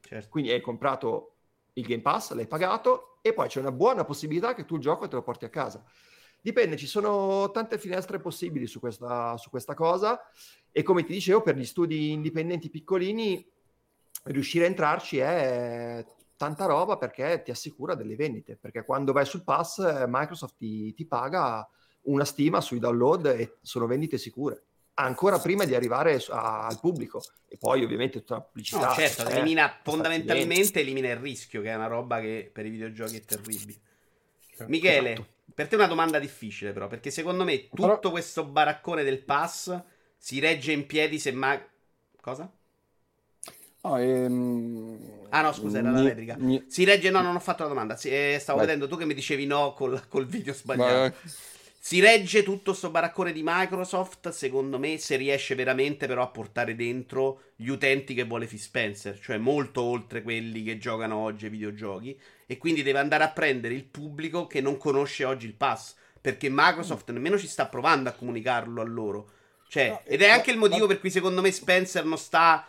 Certo. 0.02 0.28
Quindi 0.30 0.52
hai 0.52 0.60
comprato 0.60 1.36
il 1.74 1.86
Game 1.86 2.02
Pass, 2.02 2.34
l'hai 2.34 2.48
pagato 2.48 3.20
e 3.22 3.32
poi 3.32 3.48
c'è 3.48 3.62
una 3.62 3.72
buona 3.72 4.04
possibilità 4.04 4.54
che 4.54 4.66
tu 4.66 4.76
il 4.76 4.82
gioco 4.82 5.08
te 5.08 5.16
lo 5.16 5.24
porti 5.24 5.46
a 5.46 5.50
casa. 5.50 5.82
Dipende, 6.42 6.76
ci 6.76 6.86
sono 6.86 7.50
tante 7.52 7.78
finestre 7.78 8.20
possibili 8.20 8.68
su 8.68 8.82
questa, 8.82 9.38
su 9.38 9.50
questa 9.50 9.74
cosa 9.74 10.22
e 10.70 10.84
come 10.84 11.06
ti 11.06 11.14
dicevo, 11.14 11.42
per 11.42 11.56
gli 11.56 11.64
studi 11.64 12.12
indipendenti 12.12 12.70
piccolini, 12.70 13.50
riuscire 14.24 14.66
a 14.66 14.68
entrarci 14.68 15.18
è 15.20 16.06
tanta 16.36 16.66
roba 16.66 16.98
perché 16.98 17.42
ti 17.42 17.52
assicura 17.52 17.96
delle 17.96 18.18
vendite, 18.18 18.58
perché 18.58 18.84
quando 18.84 19.14
vai 19.14 19.26
sul 19.26 19.46
pass 19.46 19.80
Microsoft 20.08 20.58
ti, 20.58 20.94
ti 20.94 21.06
paga 21.06 21.66
una 22.04 22.26
stima 22.26 22.62
sui 22.62 22.80
download 22.80 23.26
e 23.28 23.58
sono 23.62 23.86
vendite 23.86 24.18
sicure 24.18 24.64
ancora 24.96 25.40
prima 25.40 25.64
di 25.64 25.74
arrivare 25.74 26.22
a, 26.30 26.66
al 26.68 26.80
pubblico 26.80 27.24
e 27.48 27.58
poi 27.58 27.84
ovviamente 27.84 28.20
tutta 28.20 28.36
la 28.36 28.42
pubblicità 28.42 28.88
no, 28.88 28.94
certo, 28.94 29.28
eh, 29.28 29.36
elimina 29.36 29.80
fondamentalmente 29.84 30.82
elimina 30.82 31.10
il 31.10 31.18
rischio 31.18 31.62
che 31.62 31.70
è 31.70 31.76
una 31.76 31.88
roba 31.88 32.20
che 32.20 32.50
per 32.52 32.66
i 32.66 32.70
videogiochi 32.70 33.16
è 33.16 33.22
terribile 33.22 33.80
certo. 34.50 34.66
Michele 34.68 35.14
esatto. 35.14 35.40
Per 35.54 35.68
te 35.68 35.76
è 35.76 35.78
una 35.78 35.88
domanda 35.88 36.18
difficile, 36.18 36.72
però, 36.72 36.88
perché 36.88 37.12
secondo 37.12 37.44
me 37.44 37.68
tutto 37.68 38.00
però... 38.00 38.10
questo 38.10 38.46
baraccone 38.46 39.04
del 39.04 39.20
pass 39.24 39.80
si 40.18 40.40
regge 40.40 40.72
in 40.72 40.86
piedi 40.86 41.20
se 41.20 41.32
mai. 41.32 41.60
Cosa? 42.22 42.50
Oh, 43.82 44.00
ehm... 44.00 45.28
Ah 45.30 45.42
no, 45.42 45.52
scusa, 45.52 45.80
era 45.80 45.92
la 45.92 46.02
replica. 46.02 46.38
Si 46.68 46.84
regge, 46.84 47.10
no, 47.10 47.22
non 47.22 47.36
ho 47.36 47.40
fatto 47.40 47.64
la 47.64 47.70
domanda. 47.70 47.96
Si, 47.96 48.10
eh, 48.10 48.38
stavo 48.40 48.60
Vai. 48.60 48.68
vedendo 48.68 48.88
tu 48.88 48.98
che 48.98 49.06
mi 49.06 49.14
dicevi 49.14 49.46
no 49.46 49.74
col, 49.74 50.08
col 50.08 50.26
video 50.26 50.54
sbagliato. 50.54 51.16
Ma... 51.22 51.32
Si 51.84 52.00
regge 52.00 52.44
tutto 52.44 52.74
sto 52.74 52.92
baraccone 52.92 53.34
di 53.34 53.42
Microsoft, 53.44 54.30
secondo 54.30 54.78
me, 54.78 55.00
se 55.00 55.16
riesce 55.16 55.56
veramente 55.56 56.06
però 56.06 56.22
a 56.22 56.28
portare 56.28 56.76
dentro 56.76 57.54
gli 57.56 57.70
utenti 57.70 58.14
che 58.14 58.26
vuole 58.26 58.46
Phil 58.46 58.60
Spencer, 58.60 59.20
cioè 59.20 59.38
molto 59.38 59.82
oltre 59.82 60.22
quelli 60.22 60.62
che 60.62 60.78
giocano 60.78 61.18
oggi 61.18 61.46
ai 61.46 61.52
videogiochi, 61.52 62.22
e 62.46 62.58
quindi 62.60 62.84
deve 62.84 63.00
andare 63.00 63.24
a 63.24 63.32
prendere 63.32 63.74
il 63.74 63.86
pubblico 63.86 64.46
che 64.46 64.62
non 64.62 64.78
conosce 64.78 65.26
oggi 65.26 65.48
il 65.48 65.56
pass, 65.56 65.96
perché 66.22 66.50
Microsoft 66.52 67.10
nemmeno 67.10 67.40
ci 67.40 67.48
sta 67.48 67.66
provando 67.66 68.10
a 68.10 68.14
comunicarlo 68.14 68.80
a 68.80 68.86
loro. 68.86 69.32
Cioè, 69.68 69.90
no, 69.90 70.02
ed 70.06 70.22
è 70.22 70.30
anche 70.30 70.52
il 70.52 70.58
motivo 70.58 70.86
per 70.86 71.00
cui 71.00 71.10
secondo 71.10 71.42
me 71.42 71.52
Spencer 71.52 72.06
non 72.06 72.20
sta 72.20 72.64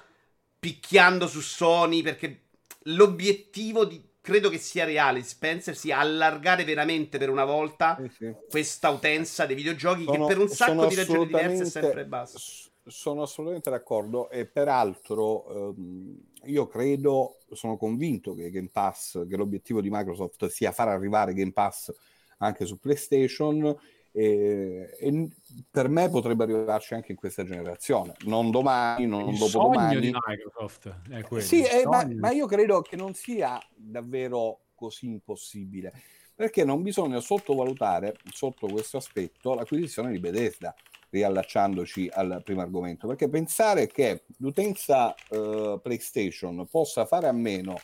picchiando 0.58 1.26
su 1.26 1.42
Sony, 1.42 2.00
perché 2.00 2.44
l'obiettivo 2.84 3.84
di 3.84 4.02
credo 4.22 4.48
che 4.48 4.58
sia 4.58 4.84
reale, 4.84 5.22
Spencer, 5.22 5.76
sia 5.76 5.98
allargare 5.98 6.64
veramente 6.64 7.18
per 7.18 7.28
una 7.28 7.44
volta 7.44 7.98
sì, 8.00 8.08
sì. 8.16 8.34
questa 8.48 8.88
utenza 8.88 9.44
dei 9.44 9.56
videogiochi 9.56 10.04
sono, 10.04 10.26
che 10.26 10.32
per 10.34 10.42
un 10.42 10.48
sacco 10.48 10.86
di 10.86 10.94
ragioni 10.94 11.26
diverse 11.26 11.62
è 11.64 11.66
sempre 11.66 12.06
basso. 12.06 12.70
Sono 12.84 13.22
assolutamente 13.22 13.70
d'accordo 13.70 14.30
e 14.30 14.46
peraltro 14.46 15.74
ehm, 15.74 16.16
io 16.44 16.66
credo, 16.66 17.38
sono 17.52 17.76
convinto 17.76 18.34
che 18.34 18.50
Game 18.50 18.70
Pass, 18.72 19.26
che 19.28 19.36
l'obiettivo 19.36 19.80
di 19.80 19.90
Microsoft 19.90 20.46
sia 20.46 20.72
far 20.72 20.88
arrivare 20.88 21.34
Game 21.34 21.52
Pass 21.52 21.92
anche 22.38 22.64
su 22.64 22.78
PlayStation 22.78 23.76
e, 24.12 24.90
e, 25.00 25.28
per 25.70 25.88
me 25.88 26.10
potrebbe 26.10 26.44
arrivarci 26.44 26.92
anche 26.94 27.12
in 27.12 27.18
questa 27.18 27.44
generazione, 27.44 28.14
non 28.26 28.50
domani, 28.50 29.06
non 29.06 29.28
il 29.28 29.38
dopodomani. 29.38 30.00
di 30.00 30.12
Microsoft 30.12 30.94
è 31.10 31.22
quello. 31.22 31.42
Sì, 31.42 31.62
eh, 31.62 31.84
ma, 31.86 32.06
ma, 32.06 32.30
io 32.30 32.46
credo 32.46 32.82
che 32.82 32.96
non 32.96 33.14
sia 33.14 33.58
davvero 33.74 34.66
così 34.74 35.06
impossibile, 35.06 35.92
perché 36.34 36.64
non 36.64 36.82
bisogna 36.82 37.20
sottovalutare 37.20 38.16
sotto 38.30 38.66
questo 38.66 38.98
aspetto 38.98 39.54
l'acquisizione 39.54 40.12
di 40.12 40.18
Bethesda, 40.18 40.74
riallacciandoci 41.08 42.10
al 42.12 42.42
primo 42.44 42.60
argomento, 42.60 43.06
perché 43.06 43.28
pensare 43.28 43.86
che 43.86 44.24
l'utenza 44.38 45.14
eh, 45.14 45.78
PlayStation 45.82 46.66
possa 46.70 47.06
fare 47.06 47.28
a 47.28 47.32
meno 47.32 47.78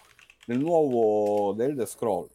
nel 0.46 0.58
nuovo 0.58 1.58
Elder 1.58 1.86
Scroll 1.86 2.28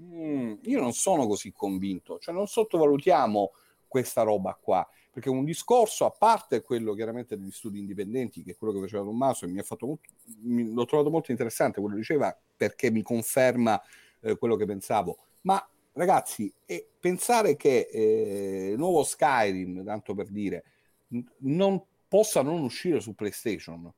Mm, 0.00 0.54
io 0.62 0.80
non 0.80 0.92
sono 0.92 1.26
così 1.26 1.52
convinto, 1.52 2.18
cioè 2.18 2.34
non 2.34 2.46
sottovalutiamo 2.46 3.52
questa 3.86 4.22
roba 4.22 4.56
qua, 4.58 4.88
perché 5.12 5.28
un 5.28 5.44
discorso, 5.44 6.06
a 6.06 6.10
parte 6.10 6.62
quello 6.62 6.94
chiaramente 6.94 7.36
degli 7.36 7.50
studi 7.50 7.80
indipendenti, 7.80 8.42
che 8.42 8.52
è 8.52 8.56
quello 8.56 8.72
che 8.72 8.80
faceva 8.80 9.02
Tommaso, 9.02 9.44
e 9.44 9.48
mi 9.48 9.58
ha 9.58 9.62
fatto 9.62 9.86
molto, 9.86 10.08
mi, 10.42 10.72
l'ho 10.72 10.84
trovato 10.86 11.10
molto 11.10 11.32
interessante 11.32 11.80
quello 11.80 11.96
che 11.96 12.00
diceva, 12.00 12.36
perché 12.56 12.90
mi 12.90 13.02
conferma 13.02 13.80
eh, 14.20 14.36
quello 14.38 14.56
che 14.56 14.64
pensavo, 14.64 15.18
ma 15.42 15.66
ragazzi, 15.92 16.50
eh, 16.66 16.86
pensare 16.98 17.56
che 17.56 17.88
eh, 17.92 18.70
il 18.70 18.78
nuovo 18.78 19.02
Skyrim, 19.02 19.84
tanto 19.84 20.14
per 20.14 20.28
dire, 20.28 20.64
n- 21.08 21.24
non 21.38 21.82
possa 22.08 22.42
non 22.42 22.62
uscire 22.62 23.00
su 23.00 23.14
PlayStation, 23.14 23.92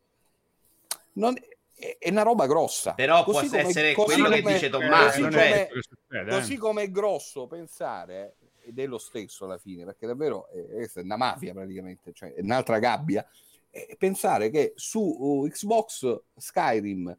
non, 1.14 1.34
è 1.74 2.08
una 2.10 2.22
roba 2.22 2.46
grossa. 2.46 2.94
Però 2.94 3.24
così 3.24 3.48
può 3.48 3.58
come, 3.58 3.68
essere 3.68 3.94
quello 3.94 4.24
come, 4.24 4.42
che 4.42 4.52
dice 4.52 4.68
Tommaso. 4.70 5.20
Così, 5.20 5.32
cioè... 5.32 5.68
come, 6.08 6.26
così 6.30 6.56
come 6.56 6.82
è 6.82 6.90
grosso 6.90 7.46
pensare, 7.46 8.36
ed 8.64 8.78
è 8.78 8.86
lo 8.86 8.98
stesso 8.98 9.44
alla 9.44 9.58
fine, 9.58 9.84
perché 9.84 10.06
davvero 10.06 10.48
è, 10.48 10.88
è 10.88 11.00
una 11.00 11.16
mafia 11.16 11.52
praticamente, 11.52 12.12
cioè 12.12 12.34
è 12.34 12.40
un'altra 12.40 12.78
gabbia, 12.78 13.26
è 13.70 13.96
pensare 13.96 14.50
che 14.50 14.72
su 14.76 15.00
uh, 15.00 15.48
Xbox 15.48 16.20
Skyrim 16.36 17.16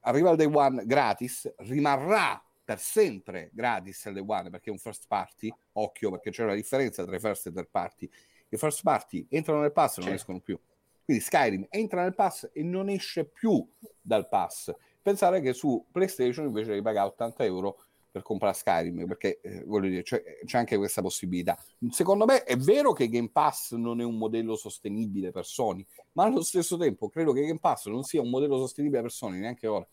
arriva 0.00 0.30
al 0.30 0.36
day 0.36 0.50
one 0.52 0.84
gratis, 0.86 1.52
rimarrà 1.58 2.40
per 2.64 2.78
sempre 2.78 3.50
gratis 3.52 4.06
al 4.06 4.14
day 4.14 4.24
one 4.26 4.50
perché 4.50 4.70
è 4.70 4.72
un 4.72 4.78
first 4.78 5.04
party, 5.08 5.52
occhio 5.72 6.10
perché 6.10 6.30
c'è 6.30 6.44
una 6.44 6.54
differenza 6.54 7.04
tra 7.04 7.16
i 7.16 7.20
first 7.20 7.46
e 7.46 7.52
third 7.52 7.68
party. 7.70 8.08
I 8.48 8.56
first 8.56 8.82
party 8.82 9.26
entrano 9.30 9.62
nel 9.62 9.72
pass 9.72 9.96
e 9.96 10.00
non 10.00 10.10
certo. 10.10 10.20
escono 10.20 10.40
più 10.40 10.58
quindi 11.06 11.22
Skyrim 11.22 11.66
entra 11.70 12.02
nel 12.02 12.16
pass 12.16 12.50
e 12.52 12.64
non 12.64 12.88
esce 12.88 13.26
più 13.26 13.64
dal 14.00 14.28
pass. 14.28 14.74
Pensare 15.00 15.40
che 15.40 15.52
su 15.52 15.86
PlayStation 15.92 16.46
invece 16.46 16.70
devi 16.70 16.82
pagare 16.82 17.06
80 17.10 17.44
euro 17.44 17.78
per 18.10 18.22
comprare 18.22 18.54
Skyrim, 18.54 19.06
perché 19.06 19.38
eh, 19.40 19.62
voglio 19.64 19.88
dire, 19.88 20.02
c'è, 20.02 20.20
c'è, 20.44 20.58
anche 20.58 20.76
questa 20.76 21.02
possibilità. 21.02 21.56
Secondo 21.90 22.24
me 22.24 22.42
è 22.42 22.56
vero 22.56 22.92
che 22.92 23.08
Game 23.08 23.30
Pass 23.30 23.74
non 23.74 24.00
è 24.00 24.04
un 24.04 24.18
modello 24.18 24.56
sostenibile 24.56 25.30
per 25.30 25.46
Sony, 25.46 25.86
ma 26.14 26.24
allo 26.24 26.42
stesso 26.42 26.76
tempo 26.76 27.08
credo 27.08 27.32
che 27.32 27.42
Game 27.42 27.60
Pass 27.60 27.86
non 27.86 28.02
sia 28.02 28.20
un 28.20 28.30
modello 28.30 28.58
sostenibile 28.58 29.02
per 29.02 29.12
Sony 29.12 29.38
neanche 29.38 29.68
ora. 29.68 29.86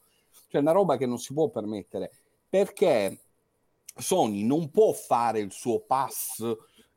Cioè, 0.48 0.62
una 0.62 0.72
roba 0.72 0.98
che 0.98 1.06
non 1.06 1.20
si 1.20 1.32
può 1.32 1.48
permettere, 1.50 2.10
perché 2.50 3.20
Sony 3.96 4.44
non 4.44 4.72
può 4.72 4.94
fare 4.94 5.42
il 5.42 5.52
suo 5.52 5.82
pass 5.82 6.44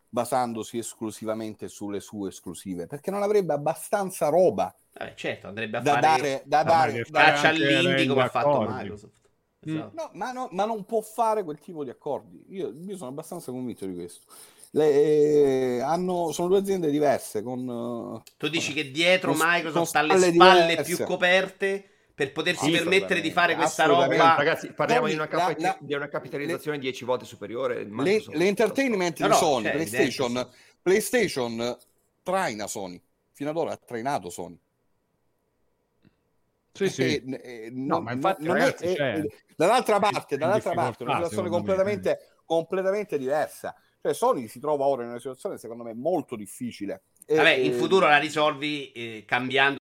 basandosi 0.08 0.78
esclusivamente 0.78 1.68
sulle 1.68 2.00
sue 2.00 2.28
esclusive, 2.28 2.86
perché 2.86 3.10
non 3.10 3.22
avrebbe 3.22 3.52
abbastanza 3.52 4.28
roba. 4.28 4.74
Eh, 4.98 5.12
certo, 5.14 5.48
andrebbe 5.48 5.78
a 5.78 5.80
da 5.80 5.92
fare 5.92 6.02
dare, 6.02 6.42
da 6.46 6.62
dare, 6.62 7.04
caccia 7.10 7.48
all'indie 7.48 8.06
come 8.06 8.22
ha 8.22 8.28
fatto 8.28 8.66
Microsoft. 8.68 9.20
Mm. 9.68 9.76
Esatto. 9.76 9.92
No, 9.94 10.10
ma, 10.14 10.32
no, 10.32 10.48
ma, 10.52 10.64
non 10.64 10.84
può 10.84 11.00
fare 11.00 11.42
quel 11.42 11.58
tipo 11.58 11.82
di 11.82 11.90
accordi. 11.90 12.44
Io, 12.50 12.72
io 12.86 12.96
sono 12.96 13.10
abbastanza 13.10 13.50
convinto 13.50 13.84
di 13.84 13.94
questo. 13.94 14.26
Le, 14.70 14.90
eh, 14.90 15.80
hanno, 15.80 16.30
sono 16.32 16.48
due 16.48 16.58
aziende 16.58 16.90
diverse. 16.90 17.42
Con, 17.42 18.22
tu 18.36 18.48
dici 18.48 18.72
che 18.72 18.90
dietro 18.90 19.32
Microsoft 19.34 19.96
ha 19.96 20.02
le 20.02 20.18
spalle 20.18 20.66
diverse. 20.66 20.94
più 20.94 21.04
coperte 21.04 21.90
per 22.16 22.32
potersi 22.32 22.70
permettere 22.70 23.20
di 23.20 23.30
fare 23.30 23.54
questa 23.54 23.84
roba. 23.84 24.06
Ragazzi, 24.06 24.72
parliamo 24.72 25.06
di 25.06 25.12
una, 25.12 25.28
capi- 25.28 25.60
la, 25.60 25.68
la, 25.68 25.78
di 25.78 25.92
una, 25.92 26.08
capitalizzazione 26.08 26.78
10 26.78 27.04
volte 27.04 27.26
superiore. 27.26 27.84
Le, 27.84 28.24
l'entertainment 28.28 29.20
no, 29.20 29.28
di 29.28 29.34
Sony, 29.34 29.64
cioè, 29.64 29.72
PlayStation, 29.72 30.34
sì. 30.34 30.58
PlayStation 30.80 31.78
traina 32.22 32.66
Sony. 32.66 32.98
Fino 33.32 33.50
ad 33.50 33.56
ora 33.58 33.72
ha 33.72 33.76
trainato 33.76 34.30
Sony. 34.30 34.58
Sì, 36.72 36.88
sì. 36.88 37.02
E, 37.02 37.38
e, 37.42 37.68
no, 37.70 38.00
ma 38.00 38.12
infatti, 38.12 38.46
ragazzi, 38.46 38.84
è, 38.84 38.94
cioè, 38.94 39.22
dall'altra 39.54 39.98
parte, 39.98 40.38
dall'altra 40.38 40.72
parte, 40.72 41.02
una 41.02 41.16
situazione 41.16 41.50
completamente, 41.50 42.18
completamente 42.46 43.18
diversa. 43.18 43.76
Cioè, 44.00 44.14
Sony 44.14 44.48
si 44.48 44.58
trova 44.58 44.86
ora 44.86 45.02
in 45.02 45.10
una 45.10 45.18
situazione, 45.18 45.58
secondo 45.58 45.82
me, 45.82 45.92
molto 45.92 46.34
difficile. 46.34 47.02
Vabbè, 47.26 47.50
in 47.50 47.74
futuro 47.74 48.06
la 48.06 48.16
risolvi 48.16 48.90
eh, 48.92 49.24
cambiando 49.26 49.84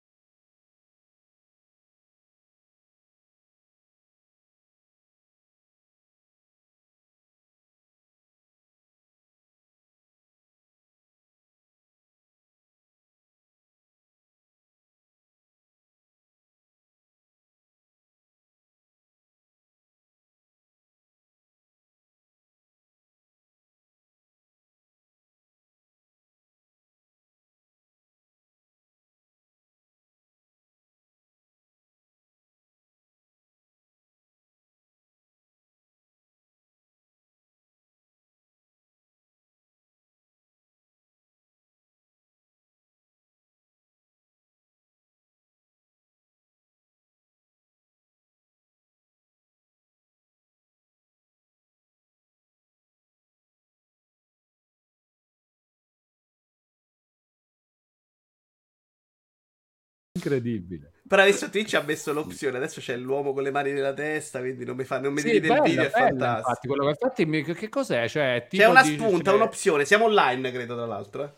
Incredibile. 60.16 60.92
Però 61.08 61.22
adesso 61.22 61.50
Twitch 61.50 61.74
ha 61.74 61.82
messo 61.82 62.12
l'opzione, 62.12 62.56
adesso 62.56 62.80
c'è 62.80 62.96
l'uomo 62.96 63.32
con 63.32 63.42
le 63.42 63.50
mani 63.50 63.72
nella 63.72 63.92
testa, 63.92 64.38
quindi 64.38 64.64
non 64.64 64.76
mi, 64.76 64.84
fa, 64.84 65.00
non 65.00 65.12
mi 65.12 65.20
sì, 65.20 65.26
divide 65.26 65.48
bella, 65.48 65.64
il 65.64 65.70
video, 65.70 65.82
bella, 65.82 65.96
è 65.96 66.08
fantastico. 66.08 66.48
Infatti, 66.48 66.68
quello, 66.68 66.88
infatti, 66.88 67.54
che 67.54 67.68
cos'è? 67.68 68.08
Cioè, 68.08 68.46
c'è 68.48 68.66
una 68.66 68.84
spunta, 68.84 69.30
c'è... 69.32 69.36
un'opzione, 69.36 69.84
siamo 69.84 70.04
online 70.04 70.52
credo 70.52 70.76
tra 70.76 70.86
l'altro. 70.86 71.24
Eh. 71.24 71.30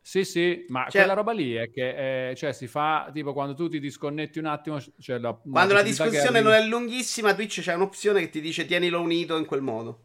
Sì, 0.00 0.22
sì, 0.24 0.64
ma 0.68 0.82
cioè, 0.84 1.00
quella 1.00 1.14
roba 1.14 1.32
lì 1.32 1.54
è 1.54 1.70
che 1.70 2.28
eh, 2.28 2.36
cioè, 2.36 2.52
si 2.52 2.68
fa 2.68 3.10
tipo 3.12 3.32
quando 3.32 3.54
tu 3.54 3.68
ti 3.68 3.80
disconnetti 3.80 4.38
un 4.38 4.44
attimo. 4.44 4.78
Cioè 4.98 5.18
la, 5.18 5.32
quando 5.32 5.74
la 5.74 5.82
discussione 5.82 6.40
non 6.40 6.52
è 6.52 6.64
lunghissima, 6.64 7.34
Twitch 7.34 7.62
c'è 7.62 7.74
un'opzione 7.74 8.20
che 8.20 8.28
ti 8.28 8.40
dice 8.40 8.64
tienilo 8.64 9.00
unito 9.00 9.36
in 9.36 9.44
quel 9.44 9.62
modo. 9.62 10.03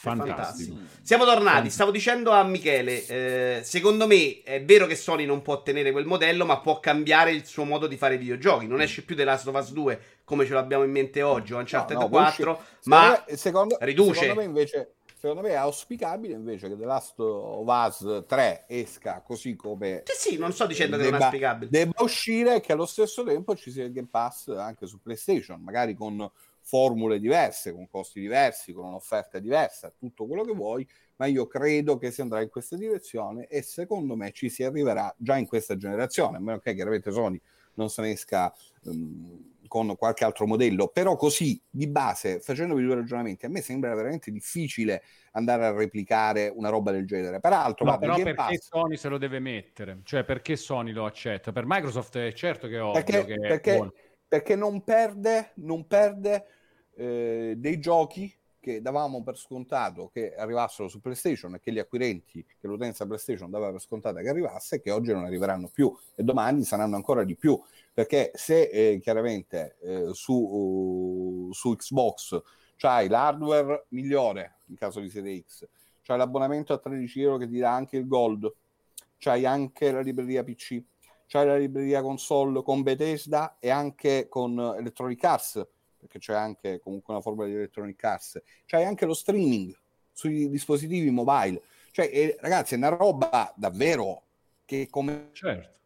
Fantastico. 0.00 0.36
Fantastico. 0.36 0.76
Siamo 1.02 1.24
tornati. 1.24 1.70
Stavo 1.70 1.90
dicendo 1.90 2.30
a 2.30 2.44
Michele: 2.44 3.04
eh, 3.06 3.60
secondo 3.64 4.06
me 4.06 4.42
è 4.44 4.62
vero 4.62 4.86
che 4.86 4.94
Sony 4.94 5.26
non 5.26 5.42
può 5.42 5.60
tenere 5.62 5.90
quel 5.90 6.06
modello, 6.06 6.46
ma 6.46 6.60
può 6.60 6.78
cambiare 6.78 7.32
il 7.32 7.44
suo 7.44 7.64
modo 7.64 7.88
di 7.88 7.96
fare 7.96 8.16
videogiochi. 8.16 8.68
Non 8.68 8.80
esce 8.80 9.02
più 9.02 9.16
The 9.16 9.24
Last 9.24 9.48
of 9.48 9.56
Us 9.56 9.72
2 9.72 10.00
come 10.22 10.46
ce 10.46 10.54
l'abbiamo 10.54 10.84
in 10.84 10.92
mente 10.92 11.20
oggi, 11.22 11.52
o 11.52 11.58
Uncharted 11.58 11.96
no, 11.96 12.02
no, 12.02 12.08
4, 12.10 12.50
uscire... 12.50 12.66
ma 12.84 13.24
secondo, 13.34 13.76
riduce. 13.80 14.20
Secondo 14.20 14.40
me 14.40 14.46
invece 14.46 14.92
secondo 15.18 15.42
me 15.42 15.48
è 15.48 15.54
auspicabile 15.54 16.34
invece 16.34 16.68
che 16.68 16.76
The 16.76 16.84
Last 16.84 17.18
of 17.18 17.66
Us 17.66 18.24
3 18.24 18.66
esca 18.68 19.20
così 19.26 19.56
come 19.56 20.04
sì, 20.04 20.30
sì 20.30 20.36
non 20.38 20.52
sto 20.52 20.64
dicendo 20.64 20.96
debba, 20.96 21.06
che 21.06 21.10
non 21.10 21.20
è 21.20 21.24
auspicabile 21.24 21.70
debba 21.72 22.02
uscire 22.04 22.54
e 22.54 22.60
che 22.60 22.70
allo 22.70 22.86
stesso 22.86 23.24
tempo 23.24 23.56
ci 23.56 23.72
sia 23.72 23.82
il 23.82 23.92
Game 23.92 24.06
Pass 24.08 24.46
anche 24.56 24.86
su 24.86 25.00
PlayStation 25.00 25.60
magari 25.60 25.94
con 25.94 26.30
formule 26.68 27.18
diverse 27.18 27.72
con 27.72 27.88
costi 27.88 28.20
diversi 28.20 28.74
con 28.74 28.84
un'offerta 28.84 29.38
diversa 29.38 29.90
tutto 29.96 30.26
quello 30.26 30.44
che 30.44 30.52
vuoi 30.52 30.86
ma 31.16 31.26
io 31.26 31.46
credo 31.46 31.96
che 31.96 32.10
si 32.10 32.20
andrà 32.20 32.42
in 32.42 32.48
questa 32.48 32.76
direzione 32.76 33.46
e 33.46 33.62
secondo 33.62 34.16
me 34.16 34.32
ci 34.32 34.50
si 34.50 34.62
arriverà 34.62 35.12
già 35.16 35.36
in 35.36 35.46
questa 35.46 35.76
generazione, 35.76 36.36
a 36.36 36.40
meno 36.40 36.58
che 36.58 36.74
chiaramente 36.74 37.10
Sony 37.10 37.40
non 37.74 37.88
se 37.90 38.02
ne 38.02 38.10
esca 38.10 38.52
um, 38.84 39.56
con 39.66 39.96
qualche 39.96 40.24
altro 40.24 40.46
modello, 40.46 40.88
però 40.88 41.16
così 41.16 41.60
di 41.68 41.88
base, 41.88 42.40
facendovi 42.40 42.82
due 42.82 42.96
ragionamenti, 42.96 43.46
a 43.46 43.48
me 43.48 43.60
sembra 43.60 43.94
veramente 43.94 44.30
difficile 44.30 45.02
andare 45.32 45.66
a 45.66 45.72
replicare 45.72 46.52
una 46.54 46.68
roba 46.68 46.90
del 46.90 47.06
genere. 47.06 47.40
Peraltro, 47.40 47.84
no, 47.84 47.98
però 47.98 48.14
perché 48.14 48.34
Pass... 48.34 48.68
Sony 48.68 48.96
se 48.96 49.08
lo 49.08 49.18
deve 49.18 49.40
mettere? 49.40 50.00
Cioè 50.04 50.24
perché 50.24 50.56
Sony 50.56 50.92
lo 50.92 51.04
accetta? 51.04 51.52
Per 51.52 51.64
Microsoft 51.66 52.16
è 52.16 52.32
certo 52.32 52.68
che 52.68 52.76
è 52.76 52.82
ovvio 52.82 53.02
perché, 53.02 53.24
che 53.24 53.38
perché, 53.38 53.92
perché 54.26 54.56
non 54.56 54.82
perde, 54.84 55.50
non 55.56 55.86
perde 55.86 56.46
eh, 56.98 57.54
dei 57.56 57.78
giochi 57.78 58.34
che 58.60 58.82
davamo 58.82 59.22
per 59.22 59.38
scontato 59.38 60.10
che 60.12 60.34
arrivassero 60.34 60.88
su 60.88 61.00
PlayStation 61.00 61.54
e 61.54 61.60
che 61.60 61.72
gli 61.72 61.78
acquirenti, 61.78 62.44
che 62.44 62.66
l'utenza 62.66 63.06
PlayStation 63.06 63.50
dava 63.50 63.70
per 63.70 63.80
scontata 63.80 64.20
che 64.20 64.28
arrivasse, 64.28 64.80
che 64.80 64.90
oggi 64.90 65.12
non 65.12 65.24
arriveranno 65.24 65.68
più 65.72 65.94
e 66.16 66.24
domani 66.24 66.64
saranno 66.64 66.96
ancora 66.96 67.22
di 67.22 67.36
più. 67.36 67.58
Perché 67.94 68.32
se 68.34 68.62
eh, 68.62 69.00
chiaramente 69.00 69.76
eh, 69.80 70.08
su, 70.12 70.34
uh, 70.34 71.52
su 71.52 71.74
Xbox 71.74 72.42
c'hai 72.76 73.08
l'hardware 73.08 73.86
migliore 73.90 74.58
in 74.66 74.76
caso 74.76 75.00
di 75.00 75.08
Serie 75.08 75.40
X, 75.46 75.66
c'hai 76.02 76.18
l'abbonamento 76.18 76.72
a 76.72 76.78
13 76.78 77.22
euro 77.22 77.36
che 77.38 77.48
ti 77.48 77.58
dà 77.58 77.72
anche 77.72 77.96
il 77.96 78.08
Gold, 78.08 78.52
c'hai 79.18 79.46
anche 79.46 79.92
la 79.92 80.00
libreria 80.00 80.42
PC, 80.42 80.82
c'hai 81.26 81.46
la 81.46 81.56
libreria 81.56 82.02
console 82.02 82.62
con 82.62 82.82
Bethesda 82.82 83.56
e 83.60 83.70
anche 83.70 84.26
con 84.28 84.58
Electronic 84.58 85.24
Arts 85.24 85.66
perché 85.98 86.18
c'è 86.18 86.34
anche 86.34 86.80
comunque 86.80 87.12
una 87.12 87.22
forma 87.22 87.44
di 87.44 87.54
Electronic 87.54 88.02
Arts, 88.04 88.42
c'hai 88.66 88.84
anche 88.84 89.04
lo 89.04 89.14
streaming 89.14 89.76
sui 90.12 90.48
dispositivi 90.48 91.10
mobile. 91.10 91.60
Cioè, 91.90 92.08
eh, 92.12 92.36
ragazzi, 92.40 92.74
è 92.74 92.76
una 92.76 92.88
roba 92.88 93.52
davvero 93.56 94.22
che 94.64 94.88
come... 94.90 95.30
Certo. 95.32 95.76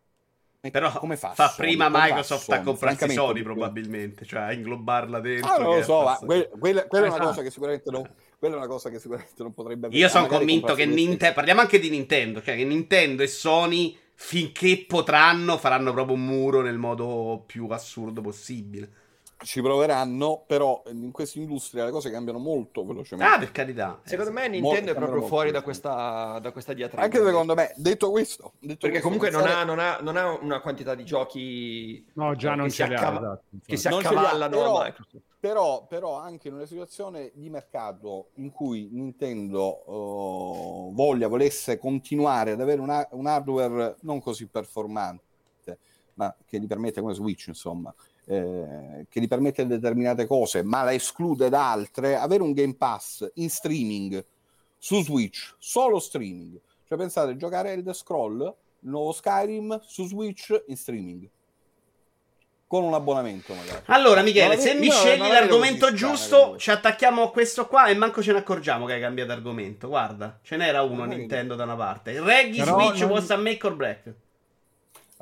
Però 0.71 0.93
come 0.93 1.17
fa, 1.17 1.31
fa 1.31 1.53
prima 1.57 1.91
come 1.91 2.05
Microsoft 2.05 2.45
fa 2.45 2.57
a 2.57 2.61
comprarsi 2.61 3.11
Sony 3.11 3.43
probabilmente, 3.43 4.25
cioè 4.25 4.43
a 4.43 4.53
inglobarla 4.53 5.19
dentro. 5.19 5.51
Ah, 5.51 5.59
non 5.59 5.75
lo 5.75 5.83
so, 5.83 6.03
ma 6.03 6.17
que- 6.19 6.51
quella, 6.57 6.87
quella, 6.87 7.07
è 7.07 7.09
una 7.09 7.19
cosa 7.19 7.43
che 7.43 7.51
sicuramente 7.51 7.91
non, 7.91 8.09
quella 8.39 8.55
è 8.55 8.59
una 8.59 8.69
cosa 8.69 8.89
che 8.89 9.01
sicuramente 9.01 9.43
non 9.43 9.53
potrebbe 9.53 9.87
avere. 9.87 10.01
Io 10.01 10.09
sono 10.09 10.29
convinto 10.29 10.75
che 10.75 10.87
Nintendo, 10.87 11.35
parliamo 11.35 11.63
anche 11.63 11.81
di 11.81 11.91
Nintendo, 11.91 12.41
cioè 12.41 12.55
che 12.55 12.63
Nintendo 12.63 13.25
e 13.25 13.27
Sony 13.27 13.99
finché 14.15 14.85
potranno 14.87 15.59
faranno 15.59 15.93
proprio 15.93 16.15
un 16.15 16.25
muro 16.25 16.61
nel 16.61 16.79
modo 16.79 17.43
più 17.45 17.67
assurdo 17.71 18.21
possibile 18.21 18.89
ci 19.43 19.61
proveranno, 19.61 20.45
però 20.47 20.83
in 20.87 21.11
questa 21.11 21.39
industria 21.39 21.85
le 21.85 21.91
cose 21.91 22.11
cambiano 22.11 22.39
molto 22.39 22.85
velocemente. 22.85 23.35
Ah, 23.35 23.39
per 23.39 23.53
carità. 23.53 24.01
Secondo 24.05 24.33
me 24.33 24.49
Nintendo 24.49 24.93
è 24.93 24.95
proprio 24.95 25.23
fuori 25.23 25.51
da 25.51 25.63
questa, 25.63 26.39
da 26.41 26.53
questa 26.53 26.73
diatriba. 26.73 27.03
Anche 27.03 27.23
secondo 27.23 27.55
me, 27.55 27.73
detto 27.77 28.11
questo. 28.11 28.53
Detto 28.59 28.87
Perché 28.87 29.01
questo, 29.01 29.09
comunque 29.09 29.31
non, 29.31 29.47
ha, 29.47 29.65
non, 29.65 29.79
ha, 29.79 29.99
non, 30.01 30.17
ha, 30.17 30.39
una 30.41 30.61
quantità 30.61 30.95
di 30.95 31.05
giochi 31.05 32.05
no, 32.15 32.35
già 32.37 32.55
non 32.55 32.71
si, 32.71 32.83
accava- 32.83 33.19
esatto, 33.19 33.43
che 33.65 33.77
si 33.77 33.89
accavallano 33.89 34.57
però, 34.57 34.93
però, 35.39 35.87
però, 35.87 36.17
anche 36.17 36.49
in 36.49 36.55
una 36.55 36.67
situazione 36.67 37.33
di 37.35 37.51
mercato 37.51 38.29
in 38.35 38.51
cui 38.51 38.89
Nintendo 38.93 39.83
uh, 39.91 40.95
voglia, 40.95 41.29
volesse 41.29 41.79
continuare 41.79 42.53
ad 42.53 42.61
avere 42.61 42.81
una, 42.81 43.07
un 43.13 43.27
hardware 43.27 43.97
non 44.03 44.21
così 44.21 44.47
performante, 44.47 45.79
ma 46.15 46.35
che 46.47 46.61
gli 46.61 46.67
permette 46.67 47.01
come 47.01 47.15
Switch, 47.15 47.49
insomma, 47.49 47.93
eh, 48.27 49.07
che 49.09 49.21
gli 49.21 49.29
permette 49.29 49.67
determinate 49.67 50.27
cose, 50.27 50.63
ma 50.63 50.83
la 50.83 50.93
esclude 50.93 51.49
da 51.49 51.71
altre, 51.71 52.17
avere 52.17 52.43
un 52.43 52.53
Game 52.53 52.75
Pass 52.75 53.29
in 53.35 53.51
streaming 53.51 54.25
su 54.79 55.03
Switch, 55.03 55.55
solo 55.59 55.99
streaming. 55.99 56.59
Cioè 56.87 56.99
pensate, 56.99 57.37
giocare 57.37 57.73
Elder 57.73 57.95
Scroll, 57.95 58.41
il 58.81 58.89
nuovo 58.89 59.13
Skyrim 59.13 59.81
su 59.85 60.07
Switch 60.07 60.63
in 60.67 60.77
streaming. 60.77 61.29
Con 62.67 62.85
un 62.85 62.95
abbonamento 62.95 63.55
magari. 63.55 63.83
Allora 63.87 64.23
Michele, 64.23 64.57
se 64.57 64.75
mi 64.75 64.91
scegli 64.91 65.19
l'argomento 65.19 65.93
giusto, 65.93 66.57
ci 66.57 66.71
attacchiamo 66.71 67.23
a 67.23 67.31
questo 67.31 67.67
qua 67.67 67.87
e 67.87 67.95
manco 67.95 68.23
ce 68.23 68.33
ne 68.33 68.39
accorgiamo 68.39 68.87
che 68.87 68.95
hai 68.95 69.01
cambiato 69.01 69.33
argomento. 69.33 69.89
Guarda, 69.89 70.39
ce 70.43 70.57
n'era 70.57 70.81
uno 70.81 71.05
Nintendo 71.05 71.55
da 71.55 71.65
una 71.65 71.77
parte. 71.77 72.19
Reggie 72.19 72.65
Switch 72.65 73.01
non... 73.01 73.11
was 73.11 73.31
a 73.31 73.37
make 73.37 73.67
or 73.67 73.77
break. 73.77 74.15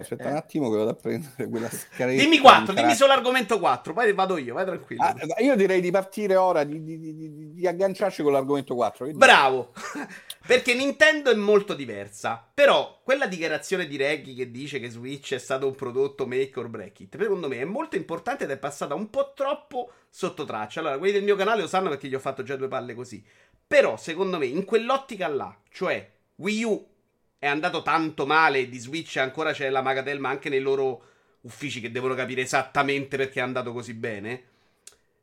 Aspetta 0.00 0.24
eh. 0.24 0.30
un 0.30 0.36
attimo 0.36 0.70
che 0.70 0.76
vado 0.76 0.90
a 0.90 0.94
prendere 0.94 1.48
quella 1.48 1.68
scaletta. 1.68 2.22
Dimmi 2.22 2.38
4, 2.38 2.72
dimmi 2.72 2.94
solo 2.94 3.12
argomento 3.12 3.58
4, 3.58 3.92
poi 3.92 4.12
vado 4.14 4.38
io, 4.38 4.54
vai 4.54 4.64
tranquillo. 4.64 5.02
Ah, 5.02 5.14
io 5.38 5.54
direi 5.56 5.80
di 5.80 5.90
partire 5.90 6.36
ora, 6.36 6.64
di, 6.64 6.82
di, 6.82 6.98
di, 6.98 7.52
di 7.52 7.66
agganciarci 7.66 8.22
con 8.22 8.32
l'argomento 8.32 8.74
4. 8.74 9.08
Bravo, 9.12 9.72
perché 10.46 10.74
Nintendo 10.74 11.30
è 11.30 11.34
molto 11.34 11.74
diversa, 11.74 12.42
però 12.52 13.00
quella 13.04 13.26
dichiarazione 13.26 13.86
di 13.86 13.96
Reggie 13.96 14.34
che 14.34 14.50
dice 14.50 14.80
che 14.80 14.88
Switch 14.88 15.34
è 15.34 15.38
stato 15.38 15.66
un 15.66 15.74
prodotto 15.74 16.26
make 16.26 16.58
or 16.58 16.68
break 16.68 17.00
it, 17.00 17.16
secondo 17.18 17.48
me 17.48 17.58
è 17.58 17.64
molto 17.64 17.96
importante 17.96 18.44
ed 18.44 18.50
è 18.50 18.56
passata 18.56 18.94
un 18.94 19.10
po' 19.10 19.32
troppo 19.34 19.92
sotto 20.08 20.44
traccia. 20.44 20.80
Allora, 20.80 20.96
quelli 20.96 21.12
del 21.12 21.24
mio 21.24 21.36
canale 21.36 21.60
lo 21.60 21.68
sanno 21.68 21.90
perché 21.90 22.08
gli 22.08 22.14
ho 22.14 22.20
fatto 22.20 22.42
già 22.42 22.56
due 22.56 22.68
palle 22.68 22.94
così. 22.94 23.22
Però, 23.66 23.96
secondo 23.96 24.38
me, 24.38 24.46
in 24.46 24.64
quell'ottica 24.64 25.28
là, 25.28 25.54
cioè 25.70 26.10
Wii 26.36 26.64
U 26.64 26.89
è 27.40 27.46
andato 27.46 27.80
tanto 27.80 28.26
male 28.26 28.68
di 28.68 28.78
Switch 28.78 29.16
ancora 29.16 29.52
c'è 29.52 29.70
la 29.70 29.80
Magatel, 29.80 30.20
ma 30.20 30.28
anche 30.28 30.50
nei 30.50 30.60
loro 30.60 31.04
uffici 31.40 31.80
che 31.80 31.90
devono 31.90 32.14
capire 32.14 32.42
esattamente 32.42 33.16
perché 33.16 33.40
è 33.40 33.42
andato 33.42 33.72
così 33.72 33.94
bene. 33.94 34.44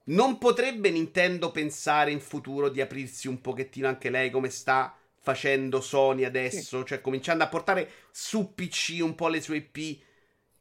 Non 0.05 0.39
potrebbe 0.39 0.89
Nintendo 0.89 1.51
pensare 1.51 2.09
in 2.09 2.19
futuro 2.19 2.69
di 2.69 2.81
aprirsi 2.81 3.27
un 3.27 3.39
pochettino 3.39 3.87
anche 3.87 4.09
lei 4.09 4.31
come 4.31 4.49
sta 4.49 4.97
facendo 5.19 5.79
Sony 5.79 6.23
adesso, 6.23 6.79
sì. 6.79 6.85
cioè 6.87 7.01
cominciando 7.01 7.43
a 7.43 7.49
portare 7.49 7.87
su 8.09 8.55
PC 8.55 8.97
un 9.01 9.13
po' 9.13 9.27
le 9.27 9.39
sue 9.39 9.57
IP, 9.57 10.01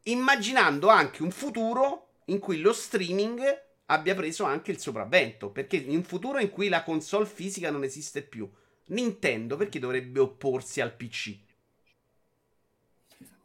immaginando 0.04 0.88
anche 0.88 1.22
un 1.22 1.30
futuro 1.30 2.08
in 2.26 2.38
cui 2.38 2.60
lo 2.60 2.74
streaming 2.74 3.40
abbia 3.86 4.14
preso 4.14 4.44
anche 4.44 4.72
il 4.72 4.78
sopravvento, 4.78 5.48
perché 5.48 5.76
in 5.76 5.96
un 5.96 6.02
futuro 6.02 6.38
in 6.38 6.50
cui 6.50 6.68
la 6.68 6.82
console 6.82 7.24
fisica 7.24 7.70
non 7.70 7.82
esiste 7.82 8.20
più, 8.20 8.46
Nintendo 8.88 9.56
perché 9.56 9.78
dovrebbe 9.78 10.20
opporsi 10.20 10.82
al 10.82 10.94
PC? 10.94 11.44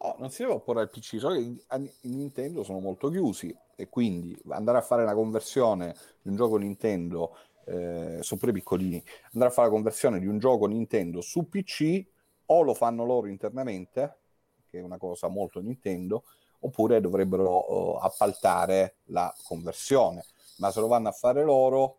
Oh, 0.03 0.15
non 0.17 0.31
si 0.31 0.41
deve 0.41 0.55
opporre 0.55 0.81
al 0.81 0.89
PC, 0.89 1.19
solo 1.19 1.35
che 1.35 1.41
i 1.41 2.09
Nintendo 2.09 2.63
sono 2.63 2.79
molto 2.79 3.09
chiusi 3.09 3.55
e 3.75 3.87
quindi 3.87 4.35
andare 4.49 4.79
a 4.79 4.81
fare 4.81 5.03
una 5.03 5.13
conversione 5.13 5.95
di 6.23 6.29
un 6.29 6.35
gioco 6.35 6.57
Nintendo, 6.57 7.37
eh, 7.65 8.17
sono 8.21 8.39
pure 8.39 8.51
piccolini, 8.51 9.03
andare 9.33 9.51
a 9.51 9.53
fare 9.53 9.67
la 9.67 9.73
conversione 9.73 10.19
di 10.19 10.25
un 10.25 10.39
gioco 10.39 10.65
Nintendo 10.65 11.21
su 11.21 11.47
PC 11.47 12.03
o 12.47 12.63
lo 12.63 12.73
fanno 12.73 13.05
loro 13.05 13.27
internamente, 13.27 14.17
che 14.65 14.79
è 14.79 14.81
una 14.81 14.97
cosa 14.97 15.27
molto 15.27 15.59
Nintendo, 15.59 16.23
oppure 16.61 16.99
dovrebbero 16.99 17.71
uh, 17.71 17.97
appaltare 18.01 18.95
la 19.05 19.31
conversione. 19.43 20.25
Ma 20.57 20.71
se 20.71 20.79
lo 20.79 20.87
vanno 20.87 21.09
a 21.09 21.13
fare 21.13 21.43
loro, 21.43 21.97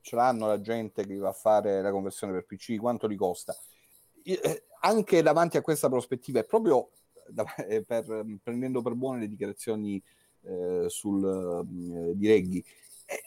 ce 0.00 0.16
l'hanno 0.16 0.48
la 0.48 0.60
gente 0.60 1.06
che 1.06 1.16
va 1.18 1.28
a 1.28 1.32
fare 1.32 1.80
la 1.80 1.92
conversione 1.92 2.32
per 2.32 2.46
PC, 2.46 2.78
quanto 2.78 3.06
li 3.06 3.16
costa? 3.16 3.56
Eh, 4.24 4.64
anche 4.80 5.22
davanti 5.22 5.56
a 5.56 5.62
questa 5.62 5.88
prospettiva 5.88 6.40
è 6.40 6.44
proprio 6.44 6.90
per, 7.86 8.24
prendendo 8.42 8.82
per 8.82 8.94
buone 8.94 9.20
le 9.20 9.28
dichiarazioni 9.28 10.02
eh, 10.42 10.86
sul, 10.88 11.24
eh, 11.24 12.16
di 12.16 12.26
Reghi, 12.26 12.64
è, 13.04 13.22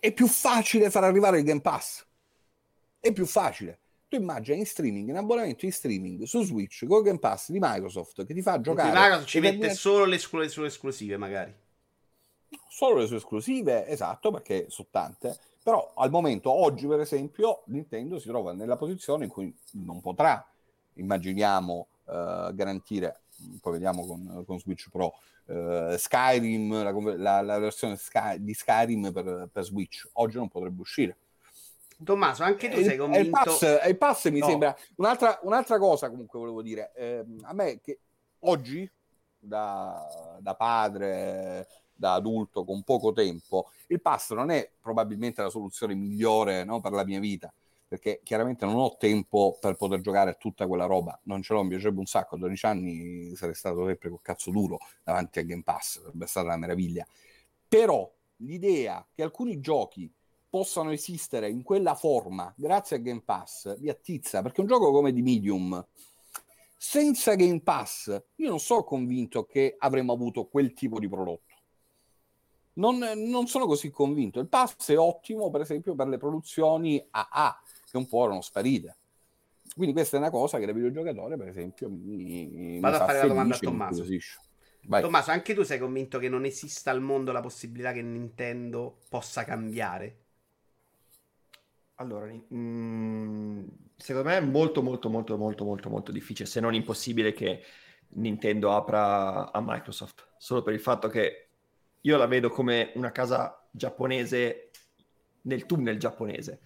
è, 0.00 0.12
più 0.12 0.26
facile 0.26 0.90
far 0.90 1.04
arrivare 1.04 1.38
il 1.38 1.44
Game 1.44 1.60
Pass. 1.60 2.04
È 2.98 3.12
più 3.12 3.26
facile. 3.26 3.78
Tu 4.08 4.16
immagini 4.16 4.58
in 4.58 4.66
streaming, 4.66 5.08
in 5.08 5.16
abbonamento 5.16 5.64
in 5.64 5.72
streaming 5.72 6.22
su 6.24 6.42
Switch 6.42 6.84
con 6.86 6.98
il 6.98 7.04
Game 7.04 7.18
Pass 7.18 7.50
di 7.50 7.58
Microsoft 7.60 8.26
che 8.26 8.34
ti 8.34 8.42
fa 8.42 8.60
giocare. 8.60 8.90
Microsoft 8.90 9.28
ci 9.28 9.40
mette 9.40 9.56
viene... 9.56 9.74
solo 9.74 10.04
le, 10.04 10.18
sue 10.18 10.66
esclusive, 10.66 11.16
magari. 11.16 11.54
Solo 12.68 12.98
le 13.00 13.06
sue 13.06 13.16
esclusive, 13.16 13.86
esatto, 13.86 14.32
perché 14.32 14.66
sono 14.68 14.88
tante. 14.90 15.38
Però 15.62 15.92
al 15.94 16.10
momento, 16.10 16.50
oggi 16.50 16.86
per 16.86 17.00
esempio, 17.00 17.62
Nintendo 17.66 18.18
si 18.18 18.28
trova 18.28 18.52
nella 18.52 18.76
posizione 18.76 19.24
in 19.24 19.30
cui 19.30 19.54
non 19.72 20.00
potrà, 20.00 20.44
immaginiamo, 20.94 21.86
uh, 22.10 22.54
garantire, 22.54 23.22
poi 23.60 23.72
vediamo 23.72 24.06
con, 24.06 24.44
con 24.46 24.58
Switch 24.58 24.88
Pro, 24.90 25.14
uh, 25.46 25.96
Skyrim, 25.96 26.82
la, 26.82 26.92
la, 27.16 27.40
la 27.40 27.58
versione 27.58 27.96
Sky, 27.96 28.42
di 28.42 28.54
Skyrim 28.54 29.12
per, 29.12 29.48
per, 29.52 29.64
Switch, 29.64 30.08
oggi 30.14 30.36
non 30.36 30.48
potrebbe 30.48 30.80
uscire. 30.80 31.16
Tommaso, 32.02 32.42
anche 32.44 32.68
tu 32.70 32.82
sei 32.82 32.96
convinto... 32.96 33.26
Il 33.26 33.30
pass, 33.30 33.80
il 33.86 33.98
pass 33.98 34.30
mi 34.30 34.38
no. 34.38 34.46
sembra... 34.46 34.76
Un'altra, 34.96 35.38
un'altra, 35.42 35.78
cosa 35.78 36.08
comunque 36.08 36.38
volevo 36.38 36.62
dire, 36.62 36.92
eh, 36.94 37.24
a 37.42 37.52
me 37.52 37.80
che 37.80 38.00
oggi, 38.40 38.90
da, 39.38 40.38
da 40.40 40.54
padre, 40.54 41.68
da 41.92 42.14
adulto 42.14 42.64
con 42.64 42.82
poco 42.82 43.12
tempo, 43.12 43.70
il 43.88 44.00
pass 44.00 44.32
non 44.32 44.50
è 44.50 44.70
probabilmente 44.80 45.42
la 45.42 45.50
soluzione 45.50 45.94
migliore 45.94 46.64
no, 46.64 46.80
per 46.80 46.92
la 46.92 47.04
mia 47.04 47.20
vita 47.20 47.52
perché 47.90 48.20
chiaramente 48.22 48.64
non 48.64 48.76
ho 48.76 48.96
tempo 48.96 49.58
per 49.60 49.74
poter 49.74 50.00
giocare 50.00 50.36
tutta 50.38 50.68
quella 50.68 50.84
roba, 50.84 51.18
non 51.24 51.42
ce 51.42 51.54
l'ho, 51.54 51.64
mi 51.64 51.70
piacerebbe 51.70 51.98
un 51.98 52.06
sacco, 52.06 52.36
a 52.36 52.38
12 52.38 52.66
anni 52.66 53.34
sarei 53.34 53.56
stato 53.56 53.84
sempre 53.84 54.10
col 54.10 54.22
cazzo 54.22 54.52
duro 54.52 54.78
davanti 55.02 55.40
a 55.40 55.42
Game 55.42 55.64
Pass, 55.64 56.00
sarebbe 56.00 56.26
stata 56.26 56.46
una 56.46 56.56
meraviglia. 56.56 57.04
Però 57.66 58.08
l'idea 58.36 59.04
che 59.12 59.24
alcuni 59.24 59.58
giochi 59.58 60.08
possano 60.48 60.92
esistere 60.92 61.50
in 61.50 61.64
quella 61.64 61.96
forma 61.96 62.54
grazie 62.56 62.94
a 62.94 62.98
Game 63.00 63.22
Pass 63.24 63.76
mi 63.80 63.88
attizza, 63.88 64.40
perché 64.40 64.60
un 64.60 64.68
gioco 64.68 64.92
come 64.92 65.12
di 65.12 65.22
Medium, 65.22 65.84
senza 66.76 67.34
Game 67.34 67.60
Pass, 67.60 68.22
io 68.36 68.48
non 68.48 68.60
sono 68.60 68.84
convinto 68.84 69.46
che 69.46 69.74
avremmo 69.76 70.12
avuto 70.12 70.46
quel 70.46 70.74
tipo 70.74 71.00
di 71.00 71.08
prodotto. 71.08 71.50
Non, 72.74 72.98
non, 72.98 73.48
sono 73.48 73.66
così 73.66 73.90
convinto. 73.90 74.38
Il 74.38 74.48
pass 74.48 74.90
è 74.90 74.98
ottimo, 74.98 75.50
per 75.50 75.60
esempio, 75.60 75.94
per 75.94 76.06
le 76.06 76.18
produzioni 76.18 77.04
AA, 77.10 77.60
che 77.90 77.96
un 77.96 78.06
po' 78.06 78.24
erano 78.24 78.40
sparite. 78.40 78.96
Quindi 79.74 79.94
questa 79.94 80.16
è 80.16 80.20
una 80.20 80.30
cosa 80.30 80.58
che 80.58 80.66
da 80.66 80.72
videogiocatore, 80.72 81.36
per 81.36 81.48
esempio, 81.48 81.88
mi, 81.88 82.78
Vado 82.80 82.96
mi 82.96 83.02
a 83.02 83.06
fare 83.06 83.18
la 83.18 83.26
domanda 83.26 83.54
a 83.54 83.58
Tommaso. 83.58 84.04
Tommaso, 84.88 85.30
anche 85.30 85.54
tu 85.54 85.62
sei 85.62 85.78
convinto 85.78 86.18
che 86.18 86.28
non 86.28 86.44
esista 86.44 86.90
al 86.90 87.00
mondo 87.00 87.32
la 87.32 87.40
possibilità 87.40 87.92
che 87.92 88.02
Nintendo 88.02 88.98
possa 89.08 89.44
cambiare? 89.44 90.18
Allora, 91.96 92.26
mh, 92.26 92.44
mm, 92.54 93.66
secondo 93.96 94.28
me 94.28 94.36
è 94.38 94.40
molto, 94.40 94.82
molto, 94.82 95.08
molto, 95.08 95.36
molto, 95.36 95.64
molto, 95.64 95.88
molto 95.88 96.12
difficile, 96.12 96.48
se 96.48 96.60
non 96.60 96.74
impossibile, 96.74 97.32
che 97.32 97.62
Nintendo 98.14 98.74
apra 98.74 99.52
a 99.52 99.62
Microsoft. 99.64 100.26
Solo 100.38 100.62
per 100.62 100.72
il 100.74 100.80
fatto 100.80 101.08
che 101.08 101.48
io 102.00 102.16
la 102.16 102.26
vedo 102.26 102.48
come 102.48 102.92
una 102.94 103.12
casa 103.12 103.68
giapponese 103.70 104.70
nel 105.42 105.66
tunnel 105.66 105.98
giapponese 105.98 106.60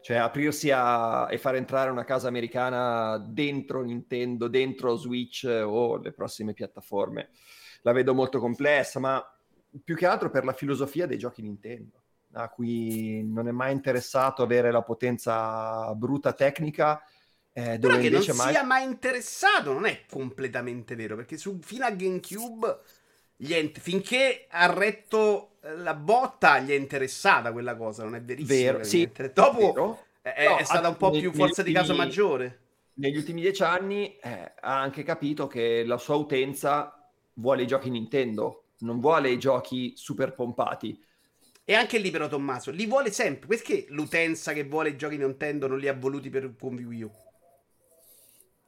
cioè 0.00 0.16
aprirsi 0.16 0.70
a, 0.70 1.28
e 1.30 1.38
far 1.38 1.56
entrare 1.56 1.90
una 1.90 2.04
casa 2.04 2.28
americana 2.28 3.18
dentro 3.18 3.82
Nintendo, 3.82 4.48
dentro 4.48 4.96
Switch 4.96 5.44
o 5.44 5.96
le 5.96 6.12
prossime 6.12 6.54
piattaforme. 6.54 7.30
La 7.82 7.92
vedo 7.92 8.14
molto 8.14 8.38
complessa, 8.38 8.98
ma 8.98 9.22
più 9.84 9.94
che 9.94 10.06
altro 10.06 10.30
per 10.30 10.44
la 10.44 10.52
filosofia 10.52 11.06
dei 11.06 11.18
giochi 11.18 11.42
Nintendo, 11.42 12.02
a 12.32 12.48
cui 12.48 13.22
non 13.24 13.48
è 13.48 13.52
mai 13.52 13.72
interessato 13.72 14.42
avere 14.42 14.70
la 14.70 14.82
potenza 14.82 15.94
bruta 15.94 16.32
tecnica. 16.32 17.02
Eh, 17.52 17.78
dove 17.78 17.98
Però 17.98 18.22
che 18.22 18.28
non 18.28 18.36
mai... 18.36 18.52
sia 18.52 18.62
mai 18.62 18.84
interessato 18.84 19.72
non 19.72 19.84
è 19.84 20.04
completamente 20.08 20.94
vero, 20.94 21.16
perché 21.16 21.36
su, 21.36 21.58
fino 21.60 21.84
a 21.84 21.90
GameCube, 21.90 22.78
ent- 23.38 23.80
finché 23.80 24.46
ha 24.48 24.72
retto 24.72 25.49
la 25.60 25.94
botta 25.94 26.58
gli 26.60 26.70
è 26.70 26.74
interessata 26.74 27.52
quella 27.52 27.76
cosa, 27.76 28.04
non 28.04 28.14
è 28.14 28.22
verissimo. 28.22 28.58
Vero, 28.58 28.84
sì. 28.84 29.10
Dopo 29.32 29.58
vero. 29.58 30.04
È, 30.22 30.46
no, 30.46 30.56
è, 30.56 30.64
stata 30.64 30.88
un 30.88 30.96
po' 30.96 31.10
più 31.10 31.32
forza 31.32 31.62
di 31.62 31.72
caso 31.72 31.94
maggiore. 31.94 32.58
Negli 32.94 33.16
ultimi 33.16 33.40
dieci 33.40 33.62
anni 33.62 34.16
eh, 34.16 34.52
ha 34.60 34.80
anche 34.80 35.02
capito 35.02 35.46
che 35.46 35.84
la 35.84 35.96
sua 35.96 36.16
utenza 36.16 36.94
vuole 37.34 37.62
i 37.62 37.66
giochi 37.66 37.88
Nintendo, 37.88 38.64
non 38.80 39.00
vuole 39.00 39.30
i 39.30 39.38
giochi 39.38 39.94
super 39.96 40.34
pompati. 40.34 41.02
E 41.64 41.74
anche 41.74 41.98
lì 41.98 42.10
però 42.10 42.26
Tommaso, 42.26 42.70
li 42.70 42.86
vuole 42.86 43.10
sempre. 43.10 43.46
Perché 43.46 43.86
l'utenza 43.90 44.52
che 44.52 44.64
vuole 44.64 44.90
i 44.90 44.96
giochi 44.96 45.16
Nintendo 45.16 45.66
non 45.66 45.78
li 45.78 45.88
ha 45.88 45.94
voluti 45.94 46.28
per 46.28 46.54
con 46.58 46.74
Wii 46.74 47.02
U? 47.02 47.10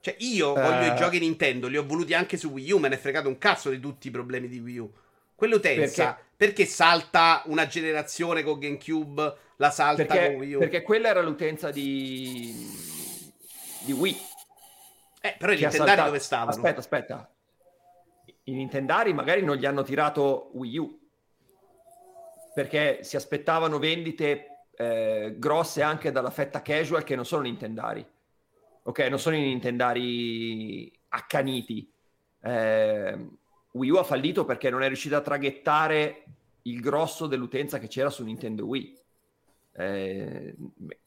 Cioè 0.01 0.16
io 0.18 0.55
voglio 0.55 0.86
i 0.86 0.90
eh. 0.90 0.95
giochi 0.95 1.18
Nintendo, 1.18 1.68
li 1.68 1.76
ho 1.76 1.86
voluti 1.86 2.14
anche 2.14 2.36
su 2.36 2.49
Wii 2.49 2.72
U, 2.72 2.78
me 2.78 2.88
ne 2.88 2.97
è 2.97 2.99
fregato 2.99 3.28
un 3.28 3.38
cazzo 3.38 3.70
di 3.70 3.78
tutti 3.78 4.09
i 4.09 4.11
problemi 4.11 4.49
di 4.49 4.59
Wii 4.59 4.78
U. 4.78 4.93
Quell'utenza, 5.43 6.05
perché? 6.05 6.24
perché 6.36 6.66
salta 6.66 7.43
una 7.47 7.66
generazione 7.66 8.45
con 8.45 8.61
GameCube, 8.61 9.36
la 9.57 9.72
salta 9.72 10.05
perché, 10.05 10.26
con 10.26 10.34
Wii 10.36 10.55
U? 10.55 10.59
Perché 10.61 10.82
quella 10.82 11.09
era 11.09 11.20
l'utenza 11.20 11.72
di, 11.72 12.55
di 13.80 13.90
Wii. 13.90 14.16
Eh, 15.20 15.34
però 15.36 15.51
i 15.51 15.59
Nintendari 15.59 16.05
dove 16.05 16.20
stavano? 16.20 16.51
Aspetta, 16.51 16.78
aspetta. 16.78 17.28
I 18.45 18.53
Nintendari 18.53 19.12
magari 19.12 19.43
non 19.43 19.57
gli 19.57 19.66
hanno 19.66 19.82
tirato 19.82 20.51
Wii 20.53 20.78
U. 20.78 21.01
Perché 22.55 23.03
si 23.03 23.16
aspettavano 23.16 23.80
vendite 23.80 24.66
eh, 24.76 25.34
grosse 25.38 25.82
anche 25.82 26.12
dalla 26.12 26.30
fetta 26.30 26.62
casual 26.62 27.03
che 27.03 27.16
non 27.16 27.26
sono 27.26 27.43
Nintendari. 27.43 28.07
Ok, 28.84 29.01
non 29.09 29.18
sono 29.18 29.34
i 29.34 29.40
Nintendari 29.40 30.97
accaniti. 31.09 31.93
Eh, 32.40 33.18
Wii 33.72 33.90
U 33.90 33.96
ha 33.96 34.04
fallito 34.04 34.44
perché 34.44 34.70
non 34.70 34.82
è 34.82 34.86
riuscito 34.86 35.16
a 35.16 35.20
traghettare 35.20 36.24
il 36.62 36.80
grosso 36.80 37.26
dell'utenza 37.26 37.78
che 37.78 37.88
c'era 37.88 38.10
su 38.10 38.24
Nintendo 38.24 38.66
Wii. 38.66 38.98
Eh, 39.74 40.54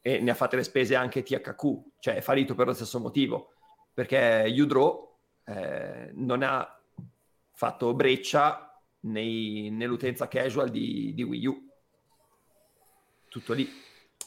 e 0.02 0.20
ne 0.20 0.32
ha 0.32 0.34
fatte 0.34 0.56
le 0.56 0.64
spese 0.64 0.96
anche 0.96 1.22
THQ, 1.22 1.84
cioè 2.00 2.16
è 2.16 2.22
fallito 2.22 2.56
per 2.56 2.66
lo 2.66 2.74
stesso 2.74 3.00
motivo, 3.00 3.54
perché 3.94 4.52
Udro 4.58 5.18
eh, 5.46 6.10
non 6.14 6.42
ha 6.42 6.80
fatto 7.52 7.94
breccia 7.94 8.82
nei, 9.02 9.70
nell'utenza 9.70 10.28
casual 10.28 10.70
di, 10.70 11.14
di 11.14 11.24
Wii 11.24 11.46
U. 11.46 11.70
Tutto 13.30 13.54
lì. 13.54 13.85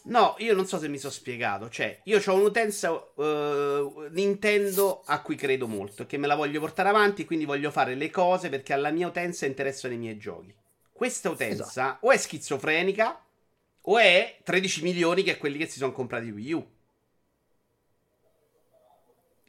No, 0.08 0.36
io 0.38 0.54
non 0.54 0.66
so 0.66 0.78
se 0.78 0.88
mi 0.88 0.98
sono 0.98 1.12
spiegato. 1.12 1.68
Cioè, 1.68 2.00
io 2.04 2.20
ho 2.24 2.34
un'utenza 2.34 2.92
uh, 2.92 4.08
Nintendo 4.10 5.02
a 5.04 5.20
cui 5.20 5.36
credo 5.36 5.66
molto, 5.66 6.06
che 6.06 6.16
me 6.16 6.26
la 6.26 6.34
voglio 6.34 6.60
portare 6.60 6.88
avanti, 6.88 7.24
quindi 7.24 7.44
voglio 7.44 7.70
fare 7.70 7.94
le 7.94 8.10
cose 8.10 8.48
perché 8.48 8.72
alla 8.72 8.90
mia 8.90 9.06
utenza 9.06 9.46
interessano 9.46 9.94
i 9.94 9.98
miei 9.98 10.16
giochi. 10.16 10.54
Questa 10.92 11.30
utenza 11.30 11.64
esatto. 11.64 12.06
o 12.06 12.10
è 12.10 12.16
schizofrenica 12.16 13.22
o 13.82 13.98
è 13.98 14.38
13 14.42 14.82
milioni 14.82 15.22
che 15.22 15.32
è 15.32 15.38
quelli 15.38 15.58
che 15.58 15.66
si 15.66 15.78
sono 15.78 15.92
comprati 15.92 16.30
Wii 16.30 16.52
U. 16.52 16.70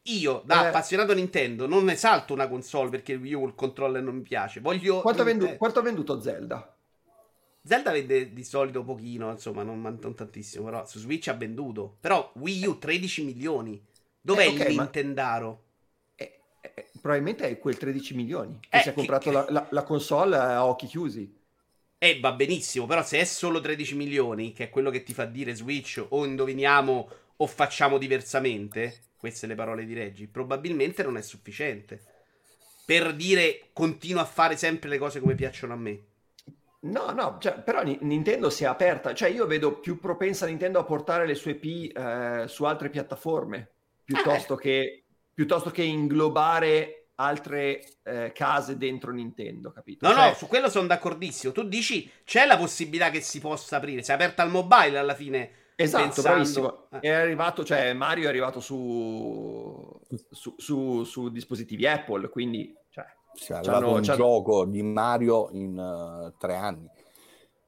Io, 0.04 0.42
da 0.46 0.64
eh. 0.64 0.68
appassionato 0.68 1.14
Nintendo, 1.14 1.68
non 1.68 1.90
esalto 1.90 2.34
una 2.34 2.48
console 2.48 2.90
perché 2.90 3.16
Wii 3.16 3.34
U 3.34 3.46
il 3.48 3.56
controller 3.56 4.02
non 4.02 4.16
mi 4.16 4.22
piace. 4.22 4.60
Voglio. 4.60 5.02
Quanto 5.02 5.22
ha, 5.22 5.82
ha 5.82 5.82
venduto 5.82 6.22
Zelda? 6.22 6.79
Zelda 7.62 7.92
vende 7.92 8.32
di 8.34 8.44
solito 8.44 8.84
pochino, 8.84 9.32
insomma, 9.32 9.64
non, 9.64 9.82
non, 9.82 10.16
tantissimo, 10.16 10.66
però 10.66 10.86
su 10.86 11.00
Switch 11.00 11.28
ha 11.28 11.34
venduto. 11.34 11.98
Però 12.00 12.32
Wii 12.36 12.66
U 12.66 12.78
13 12.78 13.24
milioni. 13.26 13.82
Dov'è 14.22 14.46
eh, 14.46 14.48
okay, 14.48 14.72
il 14.72 14.78
Nintendaro? 14.78 15.64
Eh, 16.16 16.40
eh, 16.62 16.90
probabilmente 17.02 17.48
è 17.48 17.58
quel 17.60 17.78
13 17.78 18.16
milioni 18.16 18.60
che 18.68 18.80
si 18.80 18.90
è 18.90 18.94
comprato 18.94 19.30
che... 19.30 19.36
La, 19.36 19.46
la, 19.50 19.68
la, 19.70 19.84
console 19.84 20.38
a 20.38 20.66
occhi 20.66 20.88
chiusi. 20.88 21.38
Eh, 21.98 22.20
va 22.22 22.32
benissimo, 22.32 22.86
però 22.86 23.04
se 23.04 23.20
è 23.20 23.26
solo 23.26 23.60
13 23.60 23.96
milioni, 23.96 24.54
che 24.54 24.66
è 24.66 24.70
quello 24.70 24.90
che 24.90 25.04
ti 25.04 25.14
fa 25.14 25.26
dire 25.26 25.54
Switch, 25.54 26.04
o 26.10 26.26
indoviniamo 26.26 27.10
o 27.36 27.48
facciamo 27.48 27.98
diversamente, 27.98 29.02
queste 29.18 29.48
le 29.48 29.56
parole 29.56 29.86
di 29.86 29.94
Reggi, 29.94 30.28
probabilmente 30.28 31.04
non 31.04 31.18
è 31.18 31.22
sufficiente. 31.22 32.02
Per 32.86 33.14
dire 33.16 33.70
continuo 33.74 34.22
a 34.22 34.26
fare 34.26 34.56
sempre 34.56 34.90
le 34.90 34.98
cose 34.98 35.20
come 35.20 35.36
piacciono 35.36 35.74
a 35.74 35.76
me. 35.76 36.00
No, 36.82 37.12
no, 37.12 37.38
cioè, 37.42 37.60
però 37.60 37.84
Nintendo 37.84 38.50
si 38.50 38.64
è 38.64 38.68
aperta, 38.68 39.14
cioè 39.14 39.30
io 39.30 39.46
vedo 39.46 39.80
più 39.80 40.00
propensa 40.00 40.46
Nintendo 40.46 40.80
a 40.80 40.86
portare 40.86 41.26
le 41.26 41.36
sue 41.36 41.56
P 41.56 41.92
eh, 41.94 42.46
su 42.48 42.64
altre 42.64 42.90
piattaforme 42.90 43.70
piuttosto, 44.06 44.58
eh. 44.58 44.62
che, 44.62 45.04
piuttosto 45.34 45.72
che 45.72 45.84
inglobare 45.84 47.10
altre 47.16 47.84
eh, 48.04 48.32
case 48.34 48.78
dentro 48.78 49.12
Nintendo, 49.12 49.72
capito? 49.72 50.08
No, 50.08 50.14
cioè... 50.14 50.28
no, 50.28 50.34
su 50.36 50.48
quello 50.48 50.70
sono 50.70 50.88
d'accordissimo. 50.88 51.52
Tu 51.52 51.68
dici 51.68 52.10
c'è 52.24 52.46
la 52.46 52.58
possibilità 52.58 53.10
che 53.10 53.20
si 53.20 53.42
possa 53.42 53.76
aprire, 53.76 54.02
si 54.02 54.12
è 54.12 54.14
aperta 54.14 54.42
al 54.42 54.50
mobile 54.50 54.98
alla 54.98 55.16
fine. 55.16 55.52
Esatto, 55.76 56.04
pensando... 56.04 56.30
bravissimo. 56.30 56.88
Eh. 56.92 57.00
È 57.00 57.10
arrivato, 57.10 57.66
cioè 57.66 57.94
Mario 57.94 58.26
è 58.26 58.30
arrivato 58.30 58.62
su, 58.62 60.00
su, 60.32 60.56
su, 60.58 61.04
su 61.04 61.30
dispositivi 61.30 61.86
Apple, 61.88 62.30
quindi 62.30 62.74
si 63.40 63.52
è 63.52 63.56
arrivato 63.56 63.92
un 63.92 64.02
gioco 64.02 64.66
di 64.66 64.82
Mario 64.82 65.50
in 65.52 65.78
uh, 65.78 66.38
tre 66.38 66.56
anni. 66.56 66.90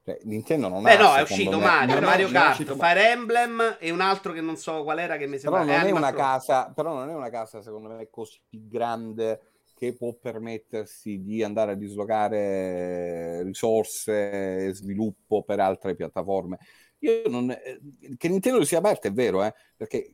Cioè, 0.03 0.19
Nintendo 0.23 0.67
non 0.67 0.81
Beh, 0.81 0.95
ha. 0.95 1.01
no, 1.01 1.15
è 1.15 1.21
uscito 1.21 1.57
me... 1.57 1.65
Mario, 1.65 1.99
no, 1.99 2.05
Mario 2.07 2.29
Kart. 2.29 2.75
Fire 2.75 3.11
Emblem 3.11 3.77
e 3.79 3.91
un 3.91 4.01
altro 4.01 4.33
che 4.33 4.41
non 4.41 4.57
so 4.57 4.83
qual 4.83 4.99
era 4.99 5.17
che 5.17 5.27
mi 5.27 5.37
sembra. 5.37 5.61
Però 5.61 5.77
non, 5.77 5.87
è 5.87 5.91
una 5.91 6.11
casa, 6.11 6.71
però 6.75 6.93
non 6.93 7.09
è 7.09 7.13
una 7.13 7.29
casa, 7.29 7.61
secondo 7.61 7.89
me, 7.89 8.09
così 8.09 8.39
grande 8.49 9.41
che 9.75 9.95
può 9.95 10.13
permettersi 10.13 11.21
di 11.21 11.43
andare 11.43 11.71
a 11.71 11.75
dislocare 11.75 13.41
risorse 13.43 14.67
e 14.67 14.73
sviluppo 14.73 15.43
per 15.43 15.59
altre 15.59 15.95
piattaforme. 15.95 16.59
Io 16.99 17.23
non, 17.27 17.49
eh, 17.49 17.79
che 18.17 18.27
Nintendo 18.27 18.63
sia 18.63 18.77
aperta 18.77 19.07
è 19.07 19.11
vero, 19.11 19.43
eh, 19.43 19.53
perché 19.75 20.13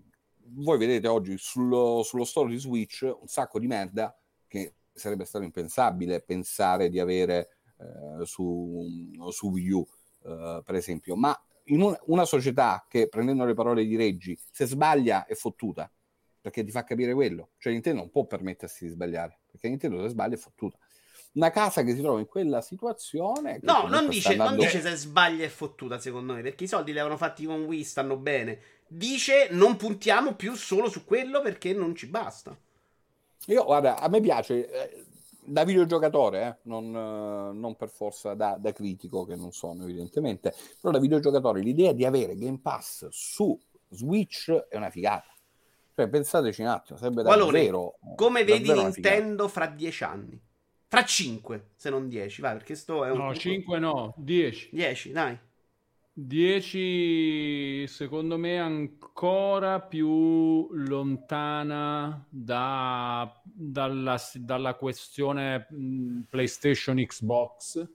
voi 0.53 0.77
vedete 0.77 1.07
oggi 1.07 1.37
sullo, 1.37 2.01
sullo 2.03 2.23
store 2.23 2.49
di 2.49 2.57
Switch 2.57 3.01
un 3.03 3.27
sacco 3.27 3.59
di 3.59 3.67
merda 3.67 4.17
che 4.47 4.73
sarebbe 4.97 5.25
stato 5.25 5.45
impensabile 5.45 6.21
pensare 6.21 6.89
di 6.89 6.99
avere 6.99 7.49
eh, 7.79 8.25
su, 8.25 9.11
su 9.29 9.49
Wii 9.49 9.71
U, 9.71 9.87
eh, 10.25 10.61
per 10.63 10.75
esempio. 10.75 11.15
Ma 11.15 11.39
in 11.65 11.81
un, 11.81 11.97
una 12.05 12.25
società 12.25 12.85
che, 12.89 13.07
prendendo 13.07 13.45
le 13.45 13.53
parole 13.53 13.85
di 13.85 13.95
Reggi, 13.95 14.37
se 14.51 14.65
sbaglia 14.65 15.25
è 15.25 15.35
fottuta, 15.35 15.91
perché 16.39 16.63
ti 16.63 16.71
fa 16.71 16.83
capire 16.83 17.13
quello. 17.13 17.49
Cioè 17.57 17.73
Nintendo 17.73 18.01
non 18.01 18.09
può 18.09 18.25
permettersi 18.25 18.85
di 18.85 18.91
sbagliare, 18.91 19.39
perché 19.51 19.67
Nintendo 19.67 20.01
se 20.01 20.09
sbaglia 20.09 20.35
è 20.35 20.39
fottuta. 20.39 20.77
una 21.33 21.51
casa 21.51 21.83
che 21.83 21.93
si 21.93 22.01
trova 22.01 22.19
in 22.19 22.25
quella 22.25 22.61
situazione. 22.61 23.59
No, 23.61 23.87
non 23.87 24.09
dice, 24.09 24.31
andando... 24.31 24.55
non 24.55 24.65
dice 24.65 24.81
se 24.81 24.95
sbaglia 24.95 25.45
è 25.45 25.49
fottuta, 25.49 25.99
secondo 25.99 26.33
me, 26.33 26.41
perché 26.41 26.65
i 26.65 26.67
soldi 26.67 26.91
li 26.91 26.99
avevano 26.99 27.17
fatti 27.17 27.45
con 27.45 27.63
Wii, 27.63 27.83
stanno 27.83 28.17
bene. 28.17 28.59
Dice 28.87 29.49
non 29.51 29.75
puntiamo 29.75 30.35
più 30.35 30.55
solo 30.55 30.89
su 30.89 31.05
quello 31.05 31.41
perché 31.41 31.73
non 31.73 31.95
ci 31.95 32.07
basta. 32.07 32.57
Io, 33.47 33.63
guarda, 33.63 33.99
a 33.99 34.09
me 34.09 34.19
piace, 34.19 34.69
eh, 34.69 35.05
da 35.47 35.63
videogiocatore, 35.63 36.41
eh, 36.45 36.55
non, 36.63 36.85
eh, 36.88 37.53
non, 37.57 37.75
per 37.77 37.89
forza 37.89 38.33
da, 38.33 38.57
da, 38.59 38.73
critico, 38.73 39.25
che 39.25 39.35
non 39.35 39.51
sono 39.53 39.83
evidentemente, 39.83 40.53
però 40.81 40.91
da 40.91 40.99
videogiocatore 40.99 41.61
l'idea 41.61 41.93
di 41.93 42.05
avere 42.05 42.35
Game 42.35 42.59
Pass 42.59 43.07
su 43.09 43.57
Switch 43.89 44.51
è 44.51 44.75
una 44.75 44.89
figata. 44.89 45.31
Cioè, 45.95 46.09
pensateci 46.09 46.61
un 46.61 46.67
attimo, 46.67 46.99
sarebbe 46.99 47.23
davvero... 47.23 47.97
Come 48.15 48.43
vedi 48.43 48.71
Nintendo 48.71 49.47
fra 49.47 49.65
dieci 49.65 50.03
anni? 50.03 50.39
Fra 50.89 51.03
5, 51.03 51.69
se 51.75 51.89
non 51.89 52.07
10, 52.07 52.41
vai, 52.41 52.53
perché 52.53 52.75
sto 52.75 53.03
è 53.03 53.09
un... 53.09 53.17
No, 53.17 53.33
5 53.33 53.79
no, 53.79 54.13
10. 54.17 54.69
10, 54.71 55.11
dai. 55.11 55.38
10 56.20 57.86
secondo 57.86 58.39
me 58.39 58.59
ancora 58.59 59.82
più 59.82 60.68
lontana 60.74 62.26
da, 62.28 63.39
dalla, 63.43 64.20
dalla, 64.34 64.74
questione 64.74 65.68
PlayStation 66.28 66.95
Xbox 66.97 67.88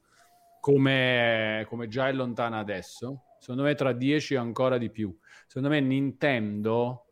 come, 0.60 1.66
come, 1.68 1.88
già 1.88 2.06
è 2.06 2.12
lontana 2.12 2.58
adesso. 2.58 3.24
Secondo 3.40 3.64
me 3.64 3.74
tra 3.74 3.92
10 3.92 4.36
ancora 4.36 4.78
di 4.78 4.88
più. 4.88 5.12
Secondo 5.48 5.70
me 5.70 5.80
Nintendo 5.80 7.06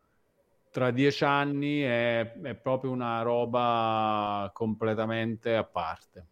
tra 0.71 0.91
10 0.91 1.23
anni 1.25 1.81
è, 1.81 2.39
è 2.39 2.55
proprio 2.55 2.89
una 2.91 3.21
roba 3.21 4.49
completamente 4.53 5.57
a 5.57 5.65
parte 5.65 6.30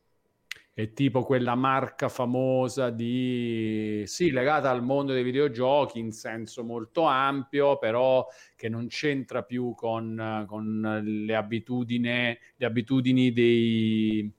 è 0.82 0.94
tipo 0.94 1.24
quella 1.24 1.56
marca 1.56 2.08
famosa 2.08 2.90
di 2.90 4.02
sì, 4.06 4.32
legata 4.32 4.70
al 4.70 4.82
mondo 4.82 5.12
dei 5.12 5.24
videogiochi 5.24 6.00
in 6.00 6.14
senso 6.14 6.64
molto 6.64 7.04
ampio, 7.04 7.78
però 7.78 8.26
che 8.56 8.70
non 8.70 8.88
c'entra 8.88 9.44
più 9.44 9.74
con, 9.76 10.46
con 10.48 11.02
le 11.04 11.36
abitudini, 11.36 12.38
le 12.56 12.66
abitudini 12.66 13.34
dei, 13.34 14.32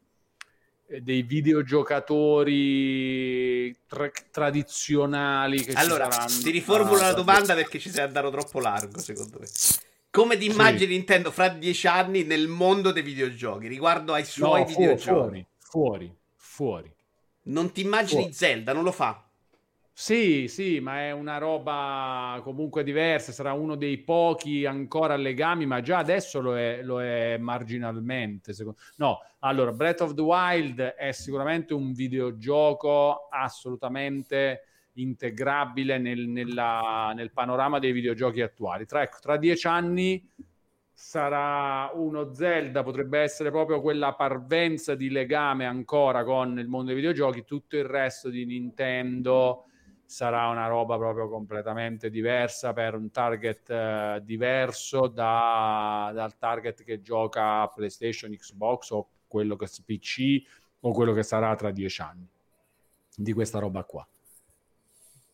dei 1.02 1.20
videogiocatori 1.20 3.76
tra- 3.86 4.10
tradizionali. 4.30 5.62
Che 5.62 5.74
allora, 5.74 6.08
ti 6.08 6.50
riformulo 6.50 7.02
la 7.02 7.12
domanda 7.12 7.54
perché 7.54 7.78
ci 7.78 7.90
sei 7.90 8.04
andato 8.04 8.30
troppo 8.30 8.60
largo, 8.60 8.98
secondo 8.98 9.40
me. 9.40 9.46
Come 10.08 10.38
ti 10.38 10.46
immagini 10.46 10.86
sì. 10.86 10.96
Nintendo 10.96 11.30
fra 11.30 11.50
dieci 11.50 11.86
anni 11.86 12.24
nel 12.24 12.48
mondo 12.48 12.92
dei 12.92 13.02
videogiochi 13.02 13.68
riguardo 13.68 14.14
ai 14.14 14.24
suoi 14.24 14.60
no, 14.60 14.66
videogiochi? 14.66 15.04
Fuori, 15.04 15.46
fuori 15.58 16.18
fuori. 16.60 16.94
Non 17.44 17.72
ti 17.72 17.80
immagini 17.80 18.20
fuori. 18.20 18.34
Zelda, 18.34 18.74
non 18.74 18.82
lo 18.84 18.92
fa. 18.92 19.24
Sì, 19.90 20.46
sì, 20.46 20.78
ma 20.78 21.00
è 21.00 21.10
una 21.10 21.38
roba 21.38 22.38
comunque 22.42 22.82
diversa, 22.84 23.32
sarà 23.32 23.54
uno 23.54 23.76
dei 23.76 23.96
pochi 23.96 24.66
ancora 24.66 25.16
legami, 25.16 25.64
ma 25.64 25.80
già 25.80 25.96
adesso 25.96 26.40
lo 26.42 26.58
è, 26.58 26.82
lo 26.82 27.02
è 27.02 27.38
marginalmente. 27.38 28.52
Secondo... 28.52 28.78
No, 28.96 29.20
allora, 29.38 29.72
Breath 29.72 30.02
of 30.02 30.12
the 30.12 30.20
Wild 30.20 30.80
è 30.80 31.12
sicuramente 31.12 31.72
un 31.72 31.92
videogioco 31.92 33.28
assolutamente 33.30 34.64
integrabile 34.94 35.96
nel, 35.96 36.28
nella, 36.28 37.12
nel 37.14 37.32
panorama 37.32 37.78
dei 37.78 37.92
videogiochi 37.92 38.42
attuali. 38.42 38.84
Tra, 38.84 39.00
ecco, 39.00 39.16
tra 39.20 39.38
dieci 39.38 39.66
anni 39.66 40.22
sarà 41.00 41.90
uno 41.94 42.34
Zelda, 42.34 42.82
potrebbe 42.82 43.20
essere 43.20 43.50
proprio 43.50 43.80
quella 43.80 44.12
parvenza 44.12 44.94
di 44.94 45.08
legame 45.08 45.64
ancora 45.64 46.24
con 46.24 46.58
il 46.58 46.68
mondo 46.68 46.88
dei 46.88 46.94
videogiochi, 46.94 47.42
tutto 47.44 47.78
il 47.78 47.84
resto 47.84 48.28
di 48.28 48.44
Nintendo 48.44 49.64
sarà 50.04 50.48
una 50.48 50.66
roba 50.66 50.98
proprio 50.98 51.28
completamente 51.30 52.10
diversa 52.10 52.74
per 52.74 52.94
un 52.94 53.10
target 53.10 53.70
uh, 53.70 54.20
diverso 54.22 55.06
da, 55.06 56.10
dal 56.12 56.36
target 56.36 56.84
che 56.84 57.00
gioca 57.00 57.66
PlayStation, 57.68 58.30
Xbox 58.32 58.90
o 58.90 59.08
quello 59.26 59.56
che 59.56 59.68
PC 59.82 60.42
o 60.80 60.92
quello 60.92 61.14
che 61.14 61.22
sarà 61.22 61.54
tra 61.56 61.70
dieci 61.70 62.02
anni 62.02 62.28
di 63.16 63.32
questa 63.32 63.58
roba 63.58 63.84
qua. 63.84 64.06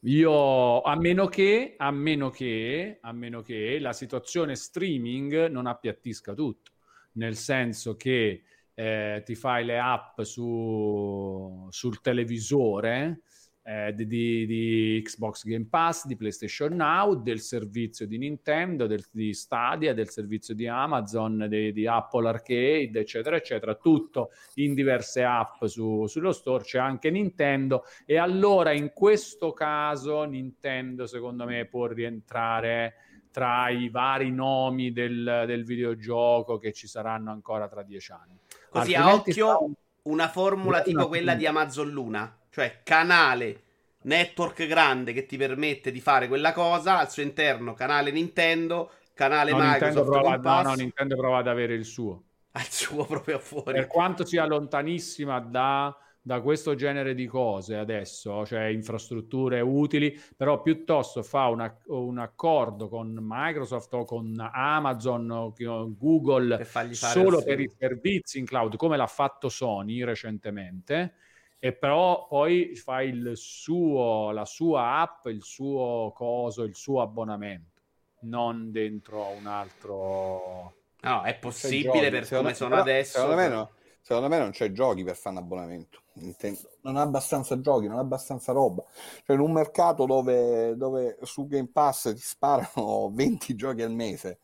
Io, 0.06 0.82
a 0.82 0.94
meno 0.94 1.26
che, 1.26 1.74
a 1.76 1.90
meno 1.90 2.30
che, 2.30 2.98
a 3.00 3.12
meno 3.12 3.42
che 3.42 3.80
la 3.80 3.92
situazione 3.92 4.54
streaming 4.54 5.48
non 5.48 5.66
appiattisca 5.66 6.32
tutto, 6.32 6.70
nel 7.14 7.34
senso 7.34 7.96
che 7.96 8.44
eh, 8.72 9.22
ti 9.24 9.34
fai 9.34 9.64
le 9.64 9.80
app 9.80 10.20
su, 10.20 11.66
sul 11.70 12.00
televisore 12.00 13.22
eh, 13.68 13.92
di, 13.94 14.06
di, 14.06 15.02
Xbox 15.04 15.44
Game 15.44 15.66
Pass, 15.68 16.06
di 16.06 16.14
PlayStation 16.14 16.72
Now, 16.74 17.20
del 17.20 17.40
servizio 17.40 18.06
di 18.06 18.16
Nintendo, 18.16 18.86
del, 18.86 19.04
di 19.10 19.34
Stadia, 19.34 19.92
del 19.92 20.08
servizio 20.08 20.54
di 20.54 20.68
Amazon, 20.68 21.46
di, 21.48 21.72
di, 21.72 21.84
Apple 21.84 22.28
Arcade, 22.28 23.00
eccetera, 23.00 23.34
eccetera, 23.34 23.74
tutto 23.74 24.30
in 24.54 24.72
diverse 24.72 25.24
app 25.24 25.64
su, 25.64 26.06
sullo 26.06 26.30
store, 26.30 26.62
c'è 26.62 26.78
anche 26.78 27.10
Nintendo. 27.10 27.82
E 28.04 28.18
allora 28.18 28.70
in 28.70 28.92
questo 28.94 29.52
caso 29.52 30.22
Nintendo 30.22 31.06
secondo 31.06 31.44
me 31.44 31.64
può 31.64 31.86
rientrare 31.86 32.94
tra 33.32 33.68
i 33.68 33.88
vari 33.88 34.30
nomi 34.30 34.92
del, 34.92 35.42
del 35.44 35.64
videogioco 35.64 36.58
che 36.58 36.72
ci 36.72 36.86
saranno 36.86 37.32
ancora 37.32 37.66
tra 37.66 37.82
dieci 37.82 38.12
anni. 38.12 38.38
Così 38.70 38.94
Altrimenti 38.94 39.40
a 39.40 39.48
occhio 39.48 39.70
una 40.02 40.28
formula 40.28 40.82
tipo 40.82 41.08
quella 41.08 41.34
di 41.34 41.46
Amazon 41.46 41.90
Luna 41.90 42.32
cioè 42.56 42.80
canale 42.82 43.64
network 44.04 44.66
grande 44.66 45.12
che 45.12 45.26
ti 45.26 45.36
permette 45.36 45.90
di 45.90 46.00
fare 46.00 46.26
quella 46.26 46.54
cosa, 46.54 46.98
al 46.98 47.10
suo 47.10 47.22
interno 47.22 47.74
canale 47.74 48.10
Nintendo, 48.10 48.92
canale 49.12 49.50
no, 49.50 49.58
Microsoft. 49.58 49.94
Nintendo 49.94 50.10
prova, 50.10 50.62
no, 50.62 50.68
no, 50.70 50.74
Nintendo 50.74 51.16
prova 51.16 51.38
ad 51.38 51.48
avere 51.48 51.74
il 51.74 51.84
suo. 51.84 52.22
Ha 52.56 52.60
il 52.60 52.70
suo 52.70 53.04
proprio 53.04 53.38
fuori. 53.38 53.74
Per 53.74 53.86
quanto 53.86 54.24
sia 54.24 54.46
lontanissima 54.46 55.38
da, 55.40 55.94
da 56.22 56.40
questo 56.40 56.74
genere 56.74 57.14
di 57.14 57.26
cose 57.26 57.76
adesso, 57.76 58.46
cioè 58.46 58.64
infrastrutture 58.68 59.60
utili, 59.60 60.18
però 60.34 60.62
piuttosto 60.62 61.22
fa 61.22 61.48
una, 61.48 61.78
un 61.88 62.16
accordo 62.16 62.88
con 62.88 63.14
Microsoft 63.20 63.92
o 63.92 64.04
con 64.06 64.34
Amazon 64.50 65.30
o 65.30 65.52
con 65.54 65.94
Google 65.98 66.56
per 66.56 66.94
solo 66.94 67.42
per 67.42 67.60
i 67.60 67.70
servizi 67.78 68.38
in 68.38 68.46
cloud, 68.46 68.76
come 68.76 68.96
l'ha 68.96 69.06
fatto 69.06 69.50
Sony 69.50 70.02
recentemente 70.02 71.16
e 71.58 71.72
però 71.72 72.26
poi 72.26 72.76
fa 72.76 73.02
il 73.02 73.32
suo, 73.34 74.30
la 74.30 74.44
sua 74.44 75.00
app, 75.00 75.26
il 75.26 75.42
suo 75.42 76.12
coso, 76.14 76.62
il 76.62 76.74
suo 76.74 77.00
abbonamento, 77.00 77.80
non 78.20 78.70
dentro 78.70 79.26
un 79.28 79.46
altro... 79.46 80.74
No, 81.00 81.22
è 81.22 81.36
possibile 81.38 82.10
per 82.10 82.28
come 82.28 82.54
sono 82.54 82.70
però, 82.70 82.82
adesso. 82.82 83.18
Secondo 83.18 83.36
me, 83.36 83.48
no, 83.48 83.70
secondo 84.00 84.28
me 84.28 84.38
non 84.38 84.50
c'è 84.50 84.72
giochi 84.72 85.04
per 85.04 85.16
fare 85.16 85.36
un 85.36 85.42
abbonamento. 85.42 86.00
Intendo. 86.14 86.58
Non 86.82 86.96
ha 86.96 87.02
abbastanza 87.02 87.60
giochi, 87.60 87.86
non 87.86 87.98
ha 87.98 88.00
abbastanza 88.00 88.52
roba. 88.52 88.82
Cioè, 89.24 89.36
in 89.36 89.42
un 89.42 89.52
mercato 89.52 90.04
dove, 90.06 90.74
dove 90.76 91.18
su 91.22 91.46
Game 91.46 91.68
Pass 91.72 92.12
ti 92.12 92.20
sparano 92.20 93.10
20 93.14 93.54
giochi 93.54 93.82
al 93.82 93.92
mese. 93.92 94.40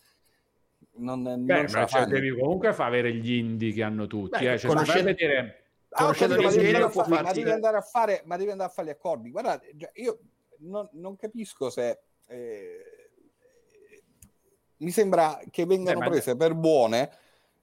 Non, 0.95 1.23
Beh, 1.23 1.37
non 1.37 1.67
ma 1.73 1.87
cioè, 1.87 2.05
devi 2.05 2.31
comunque 2.31 2.73
far 2.75 2.89
avere 2.89 3.15
gli 3.15 3.33
indie 3.33 3.73
che 3.73 3.83
hanno 3.83 4.07
tutti. 4.07 4.45
Beh, 4.45 4.53
eh. 4.53 4.59
cioè, 4.59 4.71
conoscete 4.71 5.15
dire 5.15 5.62
Ah, 5.95 6.13
capito, 6.15 6.41
ma, 6.41 6.51
devi 6.51 6.73
fare, 6.91 7.23
ma, 7.23 7.33
devi 7.33 7.51
andare 7.51 7.77
a 7.77 7.83
fare, 7.83 8.23
ma 8.25 8.37
devi 8.37 8.51
andare 8.51 8.71
a 8.71 8.73
fare 8.73 8.89
gli 8.89 8.91
accordi. 8.91 9.31
Guardate, 9.31 9.75
io 9.95 10.19
non, 10.59 10.89
non 10.93 11.17
capisco 11.17 11.71
se 11.71 11.99
eh, 12.29 13.11
mi 14.79 14.91
sembra 14.91 15.41
che 15.51 15.67
vengano 15.67 16.05
eh, 16.05 16.09
prese 16.09 16.37
per 16.37 16.55
buone, 16.55 17.11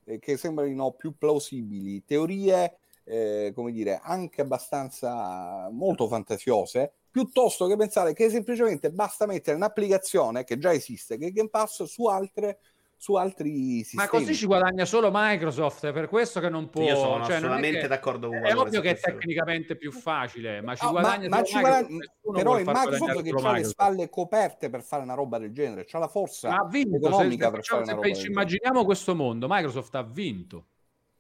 eh, 0.06 0.20
che 0.20 0.38
sembrino 0.38 0.92
più 0.92 1.18
plausibili, 1.18 2.04
teorie, 2.06 2.78
eh, 3.04 3.52
come 3.56 3.72
dire, 3.72 4.00
anche 4.02 4.42
abbastanza 4.42 5.68
molto 5.72 6.08
fantasiose, 6.08 6.94
piuttosto 7.10 7.68
che 7.68 7.76
pensare 7.76 8.14
che 8.14 8.30
semplicemente 8.30 8.92
basta 8.92 9.26
mettere 9.26 9.56
un'applicazione 9.56 10.44
che 10.44 10.58
già 10.58 10.72
esiste, 10.72 11.18
che 11.18 11.28
è 11.28 11.32
Game 11.32 11.50
Pass, 11.50 11.84
su 11.84 12.06
altre 12.06 12.60
su 13.00 13.14
altri 13.14 13.82
sistemi. 13.84 14.04
Ma 14.04 14.10
così 14.10 14.36
ci 14.36 14.46
guadagna 14.46 14.84
solo 14.84 15.10
Microsoft, 15.12 15.86
è 15.86 15.94
per 15.94 16.10
questo 16.10 16.42
che 16.42 16.50
non 16.50 16.70
può... 16.70 16.84
Io 16.84 16.98
sono 16.98 17.24
cioè, 17.24 17.36
assolutamente 17.36 17.88
d'accordo 17.88 18.28
con 18.28 18.44
È 18.44 18.54
ovvio 18.54 18.82
che 18.82 18.90
è 18.90 19.00
tecnicamente 19.00 19.78
più 19.78 19.94
facile, 19.94 20.62
ma 20.62 20.76
ci 20.76 20.84
no, 20.84 20.92
guadagna 20.92 21.30
ma, 21.30 21.38
ma 21.38 21.44
ci 21.44 21.58
guadagna... 21.58 21.98
Però 22.34 22.56
è 22.56 22.64
Microsoft 22.66 23.22
che 23.22 23.30
ha 23.30 23.52
le 23.54 23.64
spalle 23.64 24.10
coperte 24.10 24.70
per 24.70 24.84
fare 24.84 25.04
una 25.04 25.14
roba 25.14 25.38
del 25.38 25.54
genere, 25.54 25.86
c'ha 25.86 25.98
la 25.98 26.10
forza 26.10 26.50
ma 26.50 26.58
ha 26.58 26.68
vinto, 26.68 26.98
economica 26.98 27.46
se, 27.46 27.52
per 27.52 27.64
se, 27.64 27.70
fare 27.70 27.84
una 27.84 27.94
roba 27.94 28.08
Immaginiamo 28.08 28.84
questo 28.84 29.16
mondo, 29.16 29.48
Microsoft 29.50 29.96
ha 29.96 30.04
vinto. 30.04 30.66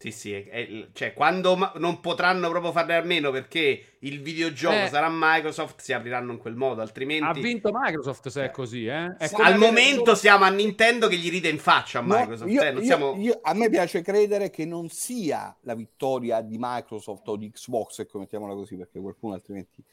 Sì, 0.01 0.11
sì, 0.11 0.31
è, 0.31 0.47
è, 0.47 0.87
cioè 0.93 1.13
quando 1.13 1.57
ma- 1.57 1.73
non 1.75 1.99
potranno 1.99 2.47
proprio 2.47 2.71
farne 2.71 2.95
a 2.95 3.01
meno 3.01 3.31
perché 3.31 3.97
il 3.99 4.21
videogioco 4.21 4.83
eh. 4.83 4.87
sarà 4.87 5.09
Microsoft, 5.11 5.81
si 5.81 5.91
apriranno 5.91 6.31
in 6.31 6.37
quel 6.37 6.55
modo, 6.55 6.79
altrimenti... 6.79 7.25
Ha 7.25 7.33
vinto 7.33 7.71
Microsoft 7.73 8.29
se 8.29 8.45
è 8.45 8.49
così, 8.49 8.85
eh? 8.85 9.17
È 9.17 9.29
Al 9.33 9.57
momento 9.57 10.05
solo... 10.05 10.15
siamo 10.15 10.45
a 10.45 10.49
Nintendo 10.49 11.09
che 11.09 11.17
gli 11.17 11.29
ride 11.29 11.49
in 11.49 11.59
faccia 11.59 11.99
a 11.99 12.01
Microsoft. 12.01 12.49
Io, 12.49 12.61
eh, 12.61 12.81
siamo... 12.81 13.17
io, 13.17 13.39
a 13.41 13.53
me 13.53 13.69
piace 13.69 14.01
credere 14.01 14.49
che 14.49 14.63
non 14.63 14.87
sia 14.87 15.53
la 15.63 15.75
vittoria 15.75 16.39
di 16.39 16.55
Microsoft 16.57 17.27
o 17.27 17.35
di 17.35 17.51
Xbox, 17.51 17.99
ecco, 17.99 18.19
mettiamola 18.19 18.53
così, 18.53 18.77
perché 18.77 19.01
qualcuno 19.01 19.33
altrimenti 19.33 19.83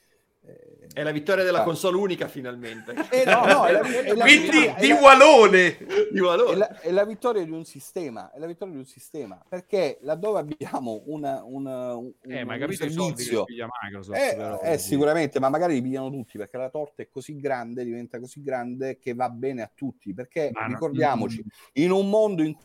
è 0.97 1.02
la 1.02 1.10
vittoria 1.10 1.44
della 1.44 1.62
console 1.62 1.97
unica 1.97 2.27
finalmente. 2.27 2.94
Eh, 3.16 3.24
no, 3.24 3.44
no, 3.44 3.64
è 3.66 3.73
la, 3.73 3.81
è 3.81 4.14
la 4.14 4.24
Quindi 4.27 4.74
di 4.78 4.90
Walone. 4.90 5.78
Di 6.10 6.20
Walone. 6.20 6.52
È, 6.52 6.56
la, 6.56 6.81
è 6.81 6.90
la 6.90 7.05
vittoria 7.05 7.44
di 7.44 7.51
un 7.51 7.64
sistema, 7.64 8.31
è 8.32 8.39
la 8.39 8.47
vittoria 8.47 8.74
di 8.74 8.81
un 8.81 8.86
sistema, 8.86 9.43
perché 9.48 9.98
laddove 10.02 10.39
abbiamo 10.39 11.02
una, 11.06 11.43
una, 11.44 11.94
un, 11.94 12.12
eh, 12.23 12.44
ma 12.44 12.56
un 12.56 12.73
servizio, 12.73 13.44
Microsoft, 13.47 14.18
eh, 14.18 14.35
però, 14.36 14.60
eh, 14.60 14.78
sicuramente, 14.78 15.39
ma 15.39 15.48
magari 15.48 15.74
li 15.74 15.82
pigliano 15.82 16.10
tutti, 16.10 16.36
perché 16.36 16.56
la 16.56 16.68
torta 16.68 17.02
è 17.02 17.09
così 17.09 17.36
grande, 17.36 17.85
diventa 17.85 18.18
così 18.18 18.43
grande 18.43 18.98
che 18.98 19.14
va 19.14 19.28
bene 19.28 19.62
a 19.62 19.70
tutti, 19.74 20.12
perché 20.12 20.51
ma 20.52 20.66
ricordiamoci, 20.66 21.43
no. 21.44 21.51
in 21.74 21.90
un 21.90 22.09
mondo 22.09 22.43
in 22.43 22.55
cui... 22.55 22.64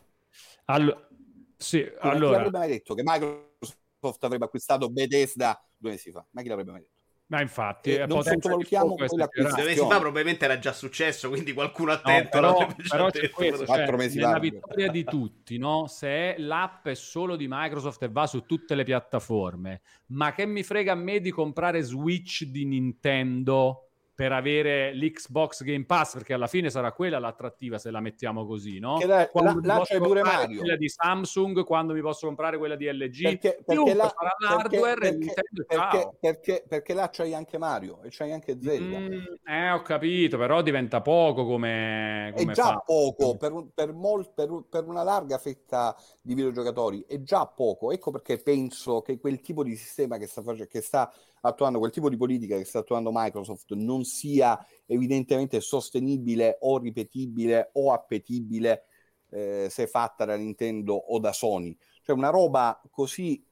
Allora, 0.66 1.08
sì, 1.56 1.86
allora... 2.00 2.26
chi 2.26 2.32
l'avrebbe 2.32 2.58
mai 2.58 2.68
detto 2.68 2.94
che 2.94 3.02
Microsoft 3.04 4.24
avrebbe 4.24 4.44
acquistato 4.44 4.90
Bethesda 4.90 5.62
due 5.76 5.90
mesi 5.90 6.10
fa? 6.10 6.24
Ma 6.30 6.42
chi 6.42 6.48
l'avrebbe 6.48 6.72
mai 6.72 6.80
detto? 6.80 7.01
Ma 7.32 7.40
infatti, 7.40 7.94
eh, 7.94 8.04
non 8.04 8.22
sottovalutiamo 8.22 8.94
quella 8.94 9.26
Due 9.32 9.64
mesi 9.64 9.80
fa 9.80 9.98
probabilmente 9.98 10.44
era 10.44 10.58
già 10.58 10.74
successo, 10.74 11.30
quindi 11.30 11.54
qualcuno 11.54 11.92
attento. 11.92 12.38
No, 12.40 12.52
però, 12.52 12.74
però 12.86 13.10
c'è 13.10 13.30
questo, 13.30 13.64
cioè, 13.64 13.90
mesi 13.96 14.18
nella 14.18 14.38
vittoria 14.38 14.90
di 14.90 15.02
tutti, 15.02 15.56
no? 15.56 15.86
se 15.86 16.34
l'app 16.36 16.88
è 16.88 16.94
solo 16.94 17.36
di 17.36 17.46
Microsoft 17.48 18.02
e 18.02 18.10
va 18.10 18.26
su 18.26 18.44
tutte 18.44 18.74
le 18.74 18.84
piattaforme, 18.84 19.80
ma 20.08 20.34
che 20.34 20.44
mi 20.44 20.62
frega 20.62 20.92
a 20.92 20.94
me 20.94 21.20
di 21.20 21.30
comprare 21.30 21.80
Switch 21.80 22.44
di 22.44 22.66
Nintendo 22.66 23.91
per 24.14 24.30
avere 24.30 24.94
l'Xbox 24.94 25.62
Game 25.62 25.86
Pass, 25.86 26.14
perché 26.14 26.34
alla 26.34 26.46
fine 26.46 26.68
sarà 26.68 26.92
quella 26.92 27.18
l'attrattiva 27.18 27.78
se 27.78 27.90
la 27.90 28.00
mettiamo 28.00 28.46
così, 28.46 28.78
no? 28.78 28.98
Che 28.98 29.06
la, 29.06 29.28
quando 29.28 29.60
la, 29.64 29.78
là 29.78 29.82
c'è 29.84 29.98
pure 29.98 30.22
Mario. 30.22 30.58
Quella 30.58 30.76
di 30.76 30.88
Samsung, 30.88 31.64
quando 31.64 31.94
mi 31.94 32.02
posso 32.02 32.26
comprare 32.26 32.58
quella 32.58 32.76
di 32.76 32.92
LG, 32.92 33.22
perché, 33.22 33.62
perché 33.64 33.94
là, 33.94 34.14
sarà 34.14 34.36
l'hardware 34.38 35.16
perché, 35.16 35.32
perché, 35.32 35.64
perché, 35.66 36.16
perché, 36.20 36.64
perché, 36.68 36.94
là 36.94 37.08
c'hai 37.10 37.32
anche 37.32 37.56
Mario 37.56 38.02
e 38.02 38.08
c'hai 38.10 38.32
anche 38.32 38.58
Zelda. 38.60 38.98
Mm, 38.98 39.24
eh, 39.46 39.70
ho 39.70 39.80
capito, 39.80 40.36
però 40.36 40.60
diventa 40.60 41.00
poco 41.00 41.46
come... 41.46 42.32
come 42.36 42.52
è 42.52 42.54
già 42.54 42.64
fa. 42.64 42.82
poco, 42.84 43.36
per, 43.38 43.66
per, 43.74 43.92
mol, 43.94 44.30
per, 44.34 44.64
per 44.68 44.84
una 44.86 45.02
larga 45.02 45.38
fetta 45.38 45.96
di 46.20 46.34
videogiocatori, 46.34 47.06
è 47.08 47.22
già 47.22 47.46
poco. 47.46 47.92
Ecco 47.92 48.10
perché 48.10 48.36
penso 48.36 49.00
che 49.00 49.18
quel 49.18 49.40
tipo 49.40 49.64
di 49.64 49.74
sistema 49.74 50.18
che 50.18 50.26
sta, 50.26 50.42
che 50.42 50.80
sta 50.82 51.10
attuando, 51.42 51.78
quel 51.78 51.90
tipo 51.90 52.08
di 52.08 52.16
politica 52.16 52.56
che 52.56 52.64
sta 52.64 52.80
attuando 52.80 53.10
Microsoft 53.12 53.72
non 53.74 54.04
sia 54.04 54.58
evidentemente 54.86 55.60
sostenibile 55.60 56.58
o 56.60 56.78
ripetibile 56.78 57.70
o 57.74 57.92
appetibile 57.92 58.84
eh, 59.30 59.68
se 59.70 59.86
fatta 59.86 60.24
da 60.24 60.36
Nintendo 60.36 60.94
o 60.94 61.18
da 61.18 61.32
Sony. 61.32 61.76
Cioè 62.02 62.16
una 62.16 62.30
roba 62.30 62.80
così, 62.90 63.44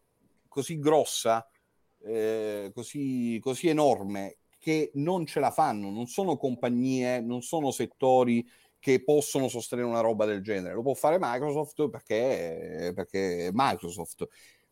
così 0.49 0.79
grossa, 0.79 1.49
eh, 2.03 2.71
così, 2.75 3.39
così 3.43 3.69
enorme, 3.69 4.39
che 4.59 4.91
non 4.95 5.25
ce 5.27 5.41
la 5.41 5.51
fanno, 5.51 5.91
non 5.91 6.07
sono 6.07 6.37
compagnie, 6.37 7.21
non 7.21 7.43
sono 7.43 7.71
settori 7.71 8.47
che 8.79 9.03
possono 9.03 9.49
sostenere 9.49 9.89
una 9.89 10.01
roba 10.01 10.25
del 10.25 10.43
genere. 10.43 10.75
Lo 10.75 10.83
può 10.83 10.95
fare 10.95 11.19
Microsoft 11.21 11.89
perché, 11.89 12.93
perché 12.95 13.51
Microsoft 13.53 14.27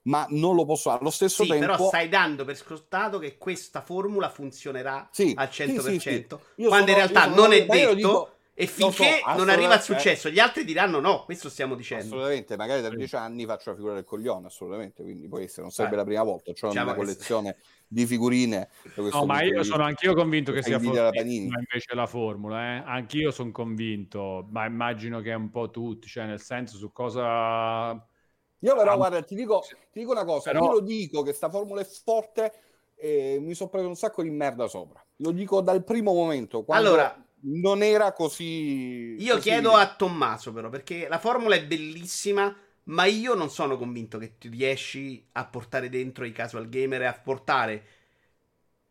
ma 0.09 0.27
non 0.31 0.55
lo 0.55 0.65
posso 0.65 0.91
fare. 0.91 1.01
Allo 1.01 1.11
stesso 1.11 1.43
sì, 1.43 1.51
tempo... 1.51 1.67
però 1.67 1.87
stai 1.89 2.09
dando 2.09 2.45
per 2.45 2.57
scontato 2.57 3.19
che 3.19 3.37
questa 3.39 3.83
formula 3.83 4.29
funzionerà 4.29 5.09
sì, 5.13 5.33
al 5.37 5.49
100%, 5.49 5.81
sì, 5.81 5.99
sì, 6.01 6.27
quando 6.27 6.41
sono, 6.57 6.79
in 6.79 6.95
realtà 6.95 7.27
non 7.27 7.53
è 7.53 7.65
detto... 7.65 7.95
Dico, 7.95 8.33
e 8.61 8.67
finché 8.67 9.21
so, 9.25 9.37
non 9.37 9.51
arriva 9.51 9.77
il 9.77 9.81
successo, 9.81 10.31
gli 10.31 10.41
altri 10.41 10.65
diranno 10.65 10.99
no, 10.99 11.23
questo 11.23 11.49
stiamo 11.49 11.77
dicendo. 11.77 12.07
Assolutamente, 12.07 12.57
magari 12.57 12.83
tra 12.83 12.93
dieci 12.93 13.15
anni 13.15 13.47
faccio 13.47 13.71
la 13.71 13.77
figura 13.77 13.95
del 13.95 14.03
coglione, 14.03 14.49
assolutamente, 14.49 15.05
quindi 15.05 15.29
poi 15.29 15.47
se 15.47 15.61
non 15.61 15.71
sarebbe 15.71 15.95
eh. 15.95 15.99
la 15.99 16.05
prima 16.05 16.23
volta, 16.25 16.51
ho 16.51 16.55
diciamo 16.55 16.73
una 16.83 16.95
collezione 16.95 17.59
di 17.87 18.05
figurine. 18.05 18.69
No, 19.13 19.27
ma 19.27 19.43
io 19.43 19.63
sono 19.63 19.85
anch'io 19.85 20.13
convinto 20.13 20.51
che 20.51 20.65
sia 20.65 20.81
for- 20.81 21.15
invece 21.15 21.95
la 21.95 22.07
formula, 22.07 22.79
eh? 22.79 22.83
anch'io 22.85 23.31
sono 23.31 23.53
convinto, 23.53 24.49
ma 24.51 24.67
immagino 24.67 25.21
che 25.21 25.33
un 25.35 25.51
po' 25.51 25.71
tutti, 25.71 26.09
cioè 26.09 26.27
nel 26.27 26.41
senso 26.41 26.79
su 26.79 26.91
cosa 26.91 28.05
io 28.61 28.75
però, 28.77 28.93
ah, 28.93 28.97
guarda, 28.97 29.23
ti 29.23 29.35
dico, 29.35 29.65
ti 29.93 30.01
dico 30.01 30.11
una 30.11 30.25
cosa, 30.25 30.51
però... 30.51 30.65
io 30.65 30.73
lo 30.73 30.81
dico 30.81 31.23
che 31.23 31.33
sta 31.33 31.49
formula 31.49 31.81
è 31.81 31.85
forte 31.85 32.53
e 32.97 33.39
mi 33.41 33.55
sono 33.55 33.71
preso 33.71 33.87
un 33.87 33.95
sacco 33.95 34.23
di 34.23 34.31
merda 34.31 34.67
sopra. 34.67 35.05
Lo 35.17 35.31
dico 35.31 35.61
dal 35.61 35.85
primo 35.85 36.13
momento, 36.13 36.65
quando 36.65 36.89
allora, 36.89 37.25
non 37.41 37.83
era 37.83 38.13
così... 38.13 39.15
Io 39.19 39.35
così 39.35 39.49
chiedo 39.49 39.73
a 39.73 39.95
Tommaso 39.95 40.53
però, 40.53 40.69
perché 40.69 41.07
la 41.09 41.19
formula 41.19 41.55
è 41.55 41.65
bellissima, 41.65 42.55
ma 42.85 43.05
io 43.05 43.35
non 43.35 43.51
sono 43.51 43.77
convinto 43.77 44.19
che 44.19 44.39
tu 44.39 44.49
riesci 44.49 45.25
a 45.33 45.45
portare 45.45 45.89
dentro 45.89 46.25
i 46.25 46.33
casual 46.33 46.69
gamer 46.69 47.03
e 47.03 47.07
a 47.07 47.13
portare 47.13 47.85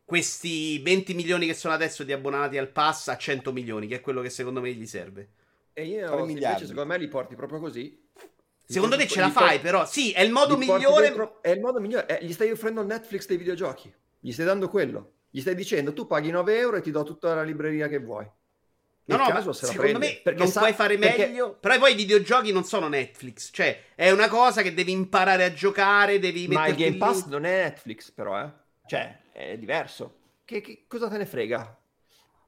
questi 0.05 0.79
20 0.79 1.13
milioni 1.13 1.45
che 1.45 1.53
sono 1.53 1.73
adesso 1.73 2.05
di 2.05 2.13
abbonati 2.13 2.57
al 2.57 2.69
pass 2.69 3.09
a 3.09 3.17
100 3.17 3.51
milioni, 3.51 3.87
che 3.87 3.95
è 3.95 4.01
quello 4.01 4.21
che 4.21 4.29
secondo 4.29 4.61
me 4.61 4.71
gli 4.71 4.85
serve. 4.85 5.31
E 5.73 5.85
io 5.85 6.17
invece 6.25 6.65
secondo 6.65 6.85
me 6.85 6.97
li 6.97 7.09
porti 7.09 7.35
proprio 7.35 7.59
così 7.59 8.06
Secondo 8.69 8.97
te 8.97 9.07
ce 9.07 9.21
la 9.21 9.31
fai, 9.31 9.59
però? 9.59 9.85
Sì, 9.85 10.11
è 10.11 10.21
il 10.21 10.31
modo 10.31 10.57
migliore. 10.57 11.07
Dentro, 11.07 11.41
è 11.41 11.51
il 11.51 11.61
modo 11.61 11.79
migliore. 11.79 12.19
Eh, 12.19 12.25
gli 12.25 12.33
stai 12.33 12.51
offrendo 12.51 12.81
il 12.81 12.87
Netflix 12.87 13.25
dei 13.25 13.37
videogiochi. 13.37 13.93
Gli 14.19 14.31
stai 14.31 14.45
dando 14.45 14.67
quello. 14.67 15.13
Gli 15.29 15.39
stai 15.39 15.55
dicendo 15.55 15.93
tu 15.93 16.05
paghi 16.05 16.31
9 16.31 16.57
euro 16.57 16.77
e 16.77 16.81
ti 16.81 16.91
do 16.91 17.03
tutta 17.03 17.33
la 17.33 17.43
libreria 17.43 17.87
che 17.87 17.99
vuoi. 17.99 18.29
Nel 19.05 19.19
no, 19.19 19.29
no, 19.29 19.53
secondo 19.53 19.99
me 19.99 20.21
non 20.35 20.47
sa, 20.47 20.59
puoi 20.59 20.73
fare 20.73 20.97
perché... 20.97 21.27
meglio. 21.27 21.57
Però 21.61 21.77
poi 21.79 21.93
i 21.93 21.95
videogiochi 21.95 22.51
non 22.51 22.65
sono 22.65 22.89
Netflix. 22.89 23.51
Cioè, 23.53 23.83
è 23.95 24.11
una 24.11 24.27
cosa 24.27 24.61
che 24.61 24.73
devi 24.73 24.91
imparare 24.91 25.45
a 25.45 25.53
giocare. 25.53 26.19
Devi 26.19 26.47
Ma 26.49 26.67
il 26.67 26.75
Game 26.75 26.97
Pass 26.97 27.23
lì. 27.23 27.31
non 27.31 27.45
è 27.45 27.63
Netflix, 27.63 28.11
però, 28.11 28.37
eh. 28.37 28.51
Cioè, 28.85 29.17
è 29.31 29.57
diverso. 29.57 30.15
Che, 30.43 30.59
che, 30.59 30.83
cosa 30.87 31.07
te 31.07 31.17
ne 31.17 31.25
frega? 31.25 31.77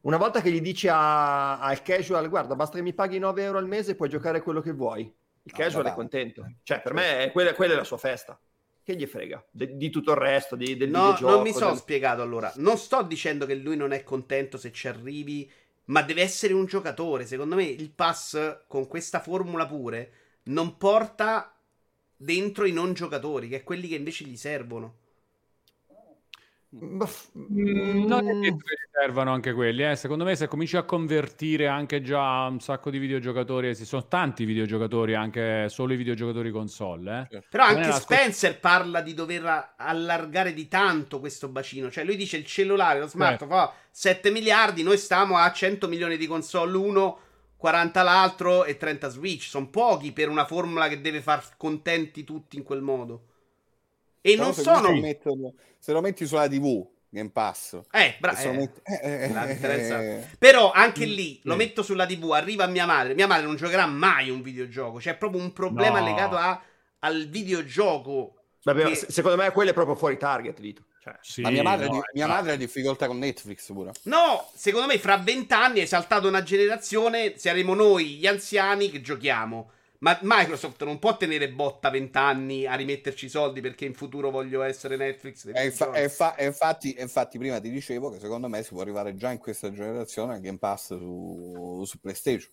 Una 0.01 0.17
volta 0.17 0.41
che 0.41 0.51
gli 0.51 0.59
dici 0.59 0.89
a, 0.89 1.59
al 1.59 1.81
casual, 1.81 2.27
guarda, 2.27 2.55
basta 2.55 2.75
che 2.75 2.83
mi 2.83 2.93
paghi 2.93 3.19
9 3.19 3.41
euro 3.41 3.57
al 3.57 3.67
mese 3.67 3.91
e 3.91 3.95
puoi 3.95 4.09
giocare 4.09 4.41
quello 4.41 4.59
che 4.59 4.73
vuoi. 4.73 5.13
Il 5.49 5.55
casual 5.55 5.85
è 5.85 5.93
contento. 5.93 6.45
Cioè, 6.61 6.81
per 6.81 6.93
me 6.93 7.23
è 7.23 7.31
quella, 7.31 7.53
quella, 7.55 7.73
è 7.73 7.75
la 7.75 7.83
sua 7.83 7.97
festa. 7.97 8.39
Che 8.83 8.95
gli 8.95 9.05
frega 9.05 9.43
di, 9.49 9.77
di 9.77 9.89
tutto 9.89 10.11
il 10.11 10.17
resto, 10.17 10.55
di, 10.55 10.77
del 10.77 10.89
no, 10.89 11.11
videogioco. 11.11 11.31
Non 11.33 11.41
mi 11.41 11.53
sono 11.53 11.71
del... 11.71 11.79
spiegato 11.79 12.21
allora. 12.21 12.51
Non 12.57 12.77
sto 12.77 13.01
dicendo 13.01 13.45
che 13.45 13.55
lui 13.55 13.75
non 13.75 13.91
è 13.91 14.03
contento 14.03 14.57
se 14.57 14.71
ci 14.71 14.87
arrivi, 14.87 15.51
ma 15.85 16.01
deve 16.03 16.21
essere 16.21 16.53
un 16.53 16.65
giocatore. 16.65 17.25
Secondo 17.25 17.55
me 17.55 17.63
il 17.63 17.91
pass 17.91 18.61
con 18.67 18.87
questa 18.87 19.19
formula 19.19 19.65
pure 19.65 20.11
non 20.43 20.77
porta 20.77 21.55
dentro 22.15 22.65
i 22.65 22.71
non 22.71 22.93
giocatori, 22.93 23.47
che 23.47 23.57
è 23.57 23.63
quelli 23.63 23.87
che 23.87 23.95
invece 23.95 24.25
gli 24.25 24.37
servono. 24.37 24.97
Mm, 26.75 28.05
non 28.05 28.27
è 28.27 28.33
detto 28.33 28.57
che 28.57 28.89
servano 28.91 29.33
anche 29.33 29.53
quelli, 29.53 29.83
eh. 29.83 29.95
secondo 29.95 30.23
me 30.23 30.35
se 30.35 30.47
cominci 30.47 30.77
a 30.77 30.83
convertire 30.83 31.65
anche 31.67 32.01
già 32.03 32.45
un 32.45 32.59
sacco 32.59 32.91
di 32.91 32.99
videogiocatori, 32.99 33.75
ci 33.75 33.85
sono 33.85 34.07
tanti 34.07 34.45
videogiocatori, 34.45 35.15
anche 35.15 35.67
solo 35.69 35.93
i 35.93 35.95
videogiocatori 35.95 36.51
console. 36.51 37.27
Eh. 37.31 37.43
Però 37.49 37.63
anche 37.63 37.91
Spencer 37.93 38.53
sc- 38.53 38.59
parla 38.59 39.01
di 39.01 39.15
dover 39.15 39.73
allargare 39.77 40.53
di 40.53 40.67
tanto 40.67 41.19
questo 41.19 41.47
bacino, 41.47 41.89
cioè 41.89 42.03
lui 42.03 42.15
dice 42.15 42.37
il 42.37 42.45
cellulare, 42.45 42.99
lo 42.99 43.07
smartphone 43.07 43.49
fa 43.49 43.73
7 43.89 44.29
miliardi, 44.29 44.83
noi 44.83 44.97
stiamo 44.97 45.37
a 45.37 45.51
100 45.51 45.87
milioni 45.87 46.17
di 46.17 46.27
console, 46.27 46.77
uno 46.77 47.19
40 47.57 48.03
l'altro 48.03 48.63
e 48.63 48.77
30 48.77 49.09
Switch, 49.09 49.43
sono 49.43 49.69
pochi 49.69 50.11
per 50.11 50.29
una 50.29 50.45
formula 50.45 50.87
che 50.87 51.01
deve 51.01 51.21
far 51.21 51.43
contenti 51.57 52.23
tutti 52.23 52.57
in 52.57 52.63
quel 52.63 52.81
modo. 52.81 53.28
E 54.21 54.31
Però 54.31 54.43
non 54.43 54.53
se 54.53 54.61
sono. 54.61 54.91
Mettono, 54.93 55.53
se 55.77 55.91
lo 55.91 56.01
metti 56.01 56.25
sulla 56.25 56.47
TV, 56.47 56.85
Game 57.09 57.31
Pass. 57.31 57.79
Eh, 57.91 58.17
bra- 58.19 58.37
eh, 58.37 58.51
metti... 58.51 58.81
eh, 58.83 59.31
eh, 59.31 59.59
eh, 59.61 60.27
Però 60.37 60.71
anche 60.71 61.05
lì 61.05 61.39
lo 61.43 61.55
metto 61.55 61.81
sulla 61.81 62.05
TV, 62.05 62.31
arriva 62.31 62.67
mia 62.67 62.85
madre. 62.85 63.15
Mia 63.15 63.27
madre 63.27 63.45
non 63.45 63.55
giocherà 63.55 63.85
mai 63.87 64.29
un 64.29 64.41
videogioco. 64.41 64.99
C'è 64.99 65.15
proprio 65.15 65.41
un 65.41 65.53
problema 65.53 65.99
no. 65.99 66.05
legato 66.05 66.35
a, 66.35 66.61
al 66.99 67.27
videogioco. 67.27 68.35
Vabbè, 68.63 68.83
che... 68.85 68.95
secondo 68.95 69.37
me 69.37 69.51
quello 69.51 69.71
è 69.71 69.73
proprio 69.73 69.95
fuori 69.95 70.17
target, 70.17 70.59
Vito. 70.59 70.83
Cioè, 71.01 71.17
sì, 71.21 71.41
Ma 71.41 71.49
mia, 71.49 71.63
madre, 71.63 71.87
no, 71.87 72.01
mia 72.13 72.27
madre, 72.27 72.51
ha 72.51 72.55
difficoltà 72.57 73.07
con 73.07 73.17
Netflix 73.17 73.71
pure. 73.71 73.91
No, 74.03 74.49
secondo 74.53 74.85
me 74.85 74.99
fra 74.99 75.17
vent'anni 75.17 75.79
è 75.79 75.85
saltata 75.85 76.27
una 76.27 76.43
generazione, 76.43 77.37
saremo 77.37 77.73
noi 77.73 78.17
gli 78.17 78.27
anziani 78.27 78.91
che 78.91 78.99
giochiamo. 78.99 79.71
Ma 79.99 80.17
Microsoft 80.21 80.81
non 80.83 80.97
può 80.97 81.17
tenere 81.17 81.49
botta 81.49 81.89
vent'anni 81.89 82.65
a 82.65 82.75
rimetterci 82.75 83.25
i 83.25 83.29
soldi 83.29 83.59
perché 83.59 83.83
in 83.83 83.93
futuro 83.93 84.31
voglio 84.31 84.61
essere 84.61 84.95
Netflix. 84.95 85.49
E, 85.53 85.65
infa- 85.65 85.91
e, 85.91 86.07
fa- 86.07 86.35
e 86.35 86.45
infatti, 86.45 86.95
infatti, 86.97 87.37
prima 87.37 87.59
ti 87.59 87.69
dicevo 87.69 88.09
che 88.09 88.19
secondo 88.19 88.47
me 88.47 88.63
si 88.63 88.69
può 88.69 88.81
arrivare 88.81 89.15
già 89.15 89.31
in 89.31 89.39
questa 89.39 89.71
generazione 89.73 90.35
al 90.35 90.39
Game 90.39 90.57
Pass 90.57 90.95
su, 90.95 91.83
su 91.85 91.99
PlayStation. 91.99 92.49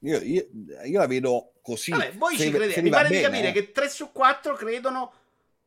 Io, 0.00 0.18
io, 0.18 0.48
io, 0.84 0.98
la 0.98 1.06
vedo 1.06 1.52
così. 1.62 1.92
Vabbè, 1.92 2.14
voi 2.14 2.36
se, 2.36 2.46
ci 2.46 2.50
credete. 2.50 2.82
Mi 2.82 2.90
pare 2.90 3.08
bene, 3.08 3.20
di 3.20 3.24
capire 3.24 3.48
eh. 3.48 3.52
che 3.52 3.70
3 3.70 3.88
su 3.88 4.10
4 4.10 4.54
credono 4.54 5.12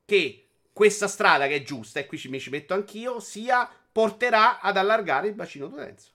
che 0.04 0.48
questa 0.74 1.08
strada 1.08 1.48
che 1.48 1.56
è 1.56 1.64
giusta, 1.64 2.02
e 2.02 2.06
qui 2.06 2.18
ci, 2.18 2.28
mi 2.28 2.40
ci 2.40 2.50
metto 2.50 2.74
anch'io, 2.74 3.22
sia 3.22 3.70
porterà 3.92 4.60
ad 4.60 4.76
allargare 4.76 5.28
il 5.28 5.36
bacino 5.36 5.68
d'utenza. 5.68 6.10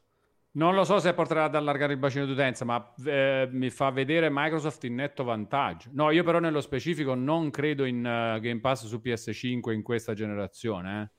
Non 0.58 0.74
lo 0.74 0.82
so 0.82 0.98
se 0.98 1.14
porterà 1.14 1.44
ad 1.44 1.54
allargare 1.54 1.92
il 1.92 2.00
bacino 2.00 2.26
d'utenza, 2.26 2.64
ma 2.64 2.92
eh, 3.06 3.48
mi 3.52 3.70
fa 3.70 3.90
vedere 3.90 4.28
Microsoft 4.28 4.82
in 4.84 4.96
netto 4.96 5.22
vantaggio. 5.22 5.88
No, 5.92 6.10
io 6.10 6.24
però 6.24 6.40
nello 6.40 6.60
specifico 6.60 7.14
non 7.14 7.50
credo 7.50 7.84
in 7.84 7.98
uh, 7.98 8.40
Game 8.40 8.58
Pass 8.58 8.86
su 8.86 9.00
PS5 9.02 9.70
in 9.70 9.82
questa 9.82 10.14
generazione. 10.14 11.02
Eh 11.02 11.16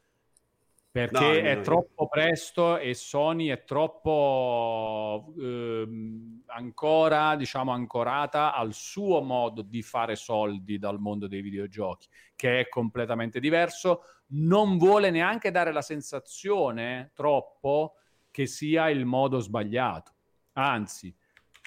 perché 0.91 1.41
no, 1.41 1.47
è 1.47 1.55
no, 1.55 1.61
troppo 1.61 2.03
no. 2.03 2.07
presto 2.07 2.77
e 2.77 2.95
Sony 2.95 3.47
è 3.47 3.63
troppo 3.63 5.33
ehm, 5.37 6.41
ancora, 6.47 7.35
diciamo, 7.35 7.71
ancorata 7.71 8.55
al 8.55 8.73
suo 8.73 9.21
modo 9.21 9.61
di 9.61 9.83
fare 9.83 10.15
soldi 10.15 10.79
dal 10.79 10.99
mondo 10.99 11.27
dei 11.27 11.41
videogiochi, 11.41 12.07
che 12.35 12.61
è 12.61 12.69
completamente 12.69 13.39
diverso. 13.39 14.01
Non 14.31 14.77
vuole 14.77 15.11
neanche 15.11 15.51
dare 15.51 15.71
la 15.71 15.83
sensazione 15.83 17.11
troppo 17.13 17.93
che 18.39 18.45
sia 18.45 18.89
il 18.89 19.03
modo 19.03 19.39
sbagliato. 19.39 20.13
Anzi, 20.53 21.13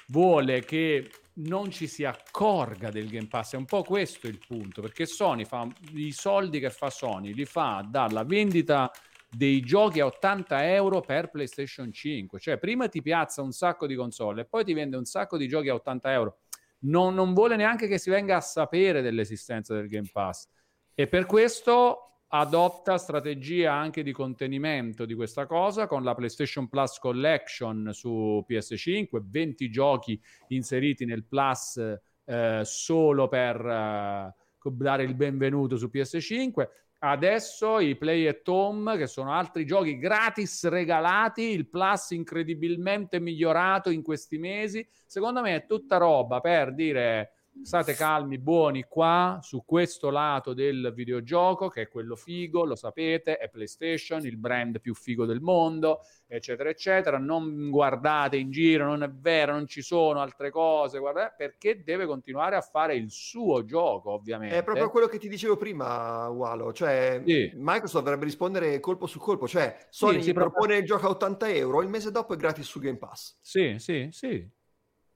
vuole 0.07 0.61
che 0.61 1.07
non 1.33 1.69
ci 1.69 1.85
si 1.85 2.03
accorga 2.03 2.89
del 2.89 3.07
Game 3.09 3.27
Pass. 3.27 3.53
È 3.53 3.57
un 3.57 3.65
po' 3.65 3.83
questo 3.83 4.25
il 4.25 4.39
punto, 4.39 4.81
perché 4.81 5.05
Sony 5.05 5.45
fa 5.45 5.67
i 5.93 6.11
soldi 6.11 6.59
che 6.59 6.71
fa 6.71 6.89
Sony, 6.89 7.31
li 7.31 7.45
fa 7.45 7.85
dalla 7.87 8.23
vendita 8.23 8.91
dei 9.29 9.61
giochi 9.61 9.99
a 9.99 10.07
80 10.07 10.73
euro 10.73 11.01
per 11.01 11.29
PlayStation 11.29 11.91
5. 11.91 12.39
Cioè, 12.39 12.57
prima 12.57 12.87
ti 12.87 13.03
piazza 13.03 13.43
un 13.43 13.51
sacco 13.51 13.85
di 13.85 13.93
console 13.93 14.41
e 14.41 14.45
poi 14.45 14.63
ti 14.63 14.73
vende 14.73 14.97
un 14.97 15.05
sacco 15.05 15.37
di 15.37 15.47
giochi 15.47 15.69
a 15.69 15.75
80 15.75 16.11
euro. 16.11 16.39
Non, 16.85 17.13
non 17.13 17.35
vuole 17.35 17.55
neanche 17.55 17.87
che 17.87 17.99
si 17.99 18.09
venga 18.09 18.37
a 18.37 18.41
sapere 18.41 19.03
dell'esistenza 19.03 19.75
del 19.75 19.87
Game 19.87 20.09
Pass. 20.11 20.49
E 20.95 21.05
per 21.05 21.27
questo 21.27 22.12
adotta 22.35 22.97
strategia 22.97 23.73
anche 23.73 24.01
di 24.01 24.11
contenimento 24.11 25.05
di 25.05 25.13
questa 25.13 25.45
cosa 25.45 25.85
con 25.85 26.03
la 26.03 26.15
PlayStation 26.15 26.67
Plus 26.67 26.97
Collection 26.97 27.89
su 27.93 28.43
PS5, 28.47 29.21
20 29.23 29.69
giochi 29.69 30.19
inseriti 30.47 31.05
nel 31.05 31.25
Plus 31.25 31.77
eh, 32.25 32.61
solo 32.63 33.27
per 33.27 33.63
eh, 33.63 34.35
dare 34.71 35.03
il 35.03 35.13
benvenuto 35.13 35.77
su 35.77 35.89
PS5 35.93 36.67
Adesso 37.05 37.79
i 37.79 37.97
Play 37.97 38.27
at 38.27 38.47
Home, 38.47 38.95
che 38.95 39.07
sono 39.07 39.33
altri 39.33 39.65
giochi 39.65 39.97
gratis 39.97 40.65
regalati, 40.69 41.41
il 41.41 41.67
Plus 41.67 42.11
incredibilmente 42.11 43.19
migliorato 43.19 43.89
in 43.89 44.01
questi 44.01 44.37
mesi. 44.37 44.87
Secondo 45.05 45.41
me 45.41 45.53
è 45.53 45.65
tutta 45.65 45.97
roba 45.97 46.39
per 46.39 46.73
dire 46.73 47.31
state 47.61 47.93
calmi, 47.93 48.39
buoni 48.39 48.83
qua 48.87 49.39
su 49.41 49.63
questo 49.65 50.09
lato 50.09 50.53
del 50.53 50.91
videogioco, 50.95 51.69
che 51.69 51.83
è 51.83 51.87
quello 51.87 52.15
figo, 52.15 52.65
lo 52.65 52.75
sapete, 52.75 53.37
è 53.37 53.49
PlayStation, 53.49 54.25
il 54.25 54.37
brand 54.37 54.79
più 54.81 54.93
figo 54.93 55.25
del 55.25 55.39
mondo, 55.39 55.99
eccetera, 56.27 56.69
eccetera. 56.69 57.17
Non 57.17 57.69
guardate 57.69 58.37
in 58.37 58.51
giro, 58.51 58.85
non 58.85 59.03
è 59.03 59.09
vero, 59.09 59.53
non 59.53 59.67
ci 59.67 59.81
sono 59.81 60.19
altre 60.19 60.49
cose, 60.49 60.99
guardate, 60.99 61.33
perché 61.37 61.83
deve 61.83 62.05
continuare 62.05 62.55
a 62.55 62.61
fare 62.61 62.95
il 62.95 63.11
suo 63.11 63.63
gioco, 63.63 64.11
ovviamente. 64.11 64.57
È 64.57 64.63
proprio 64.63 64.89
quello 64.89 65.07
che 65.07 65.19
ti 65.19 65.29
dicevo 65.29 65.55
prima, 65.55 66.27
Walo, 66.29 66.73
cioè 66.73 67.21
sì. 67.25 67.51
Microsoft 67.55 68.03
dovrebbe 68.03 68.25
rispondere 68.25 68.79
colpo 68.79 69.05
su 69.05 69.19
colpo, 69.19 69.47
cioè 69.47 69.87
Sony 69.89 70.21
sì, 70.21 70.33
propone 70.33 70.51
proprio... 70.51 70.77
il 70.79 70.85
gioco 70.85 71.07
a 71.07 71.09
80 71.11 71.49
euro, 71.49 71.81
il 71.81 71.89
mese 71.89 72.11
dopo 72.11 72.33
è 72.33 72.37
gratis 72.37 72.65
su 72.65 72.79
Game 72.79 72.97
Pass. 72.97 73.37
Sì, 73.41 73.75
sì, 73.77 74.09
sì. 74.11 74.61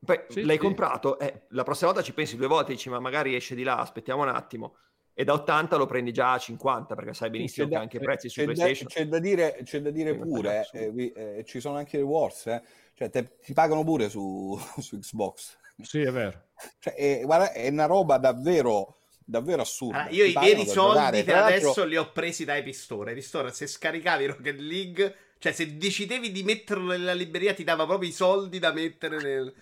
Poi 0.08 0.22
sì, 0.30 0.44
l'hai 0.46 0.56
sì. 0.56 0.62
comprato, 0.62 1.20
eh, 1.20 1.42
la 1.50 1.64
prossima 1.64 1.92
volta 1.92 2.02
ci 2.02 2.14
pensi 2.14 2.38
due 2.38 2.48
volte, 2.48 2.72
dici 2.72 2.90
ma 2.90 2.98
magari 3.02 3.36
esce 3.36 3.56
di 3.56 3.64
là, 3.64 3.78
aspettiamo 3.78 4.22
un 4.22 4.30
attimo. 4.30 4.78
E 5.14 5.26
da 5.26 5.34
80 5.34 5.76
lo 5.76 5.86
prendi 5.86 6.14
già 6.14 6.32
a 6.32 6.38
50 6.38 6.96
perché 6.96 7.14
sai 7.14 7.30
benissimo 7.30 7.66
c'è 7.66 7.72
che 7.72 7.78
da, 7.78 7.84
anche 7.84 7.98
i 7.98 8.00
prezzi 8.00 8.30
su 8.30 8.42
PlayStation. 8.44 8.88
Da, 8.88 8.94
c'è 8.94 9.08
da 9.08 9.20
dire, 9.20 9.60
c'è 9.64 9.82
da 9.82 9.90
dire 9.90 10.16
pure, 10.16 10.66
eh, 10.72 11.14
eh, 11.16 11.44
ci 11.44 11.60
sono 11.60 11.76
anche 11.76 11.98
i 11.98 12.00
rewards, 12.00 12.46
eh. 12.48 12.62
cioè 12.94 13.10
te, 13.10 13.38
ti 13.42 13.52
pagano 13.52 13.84
pure 13.84 14.08
su, 14.08 14.58
su 14.80 14.98
Xbox. 14.98 15.58
Sì, 15.82 16.02
è 16.02 16.12
vero. 16.12 16.44
Cioè, 16.80 16.94
è, 16.94 17.22
guarda, 17.26 17.52
è 17.52 17.68
una 17.68 17.86
roba 17.86 18.18
davvero 18.18 19.00
davvero 19.26 19.62
assurda. 19.62 20.04
Allora, 20.04 20.16
io 20.16 20.24
i 20.24 20.34
veri 20.34 20.66
soldi 20.66 21.24
per 21.24 21.36
adesso 21.36 21.84
li 21.84 21.98
ho 21.98 22.12
presi 22.14 22.46
da 22.46 22.56
Epic 22.56 22.76
Store. 22.76 23.12
Epic 23.12 23.24
Store, 23.24 23.52
se 23.52 23.68
scaricavi 23.68 24.26
Rocket 24.28 24.60
League, 24.60 25.16
cioè 25.38 25.52
se 25.52 25.76
decidevi 25.76 26.32
di 26.32 26.44
metterlo 26.44 26.92
nella 26.92 27.14
libreria, 27.14 27.54
ti 27.54 27.66
dava 27.66 27.86
proprio 27.86 28.08
i 28.08 28.14
soldi 28.14 28.60
da 28.60 28.72
mettere 28.72 29.22
nel, 29.22 29.54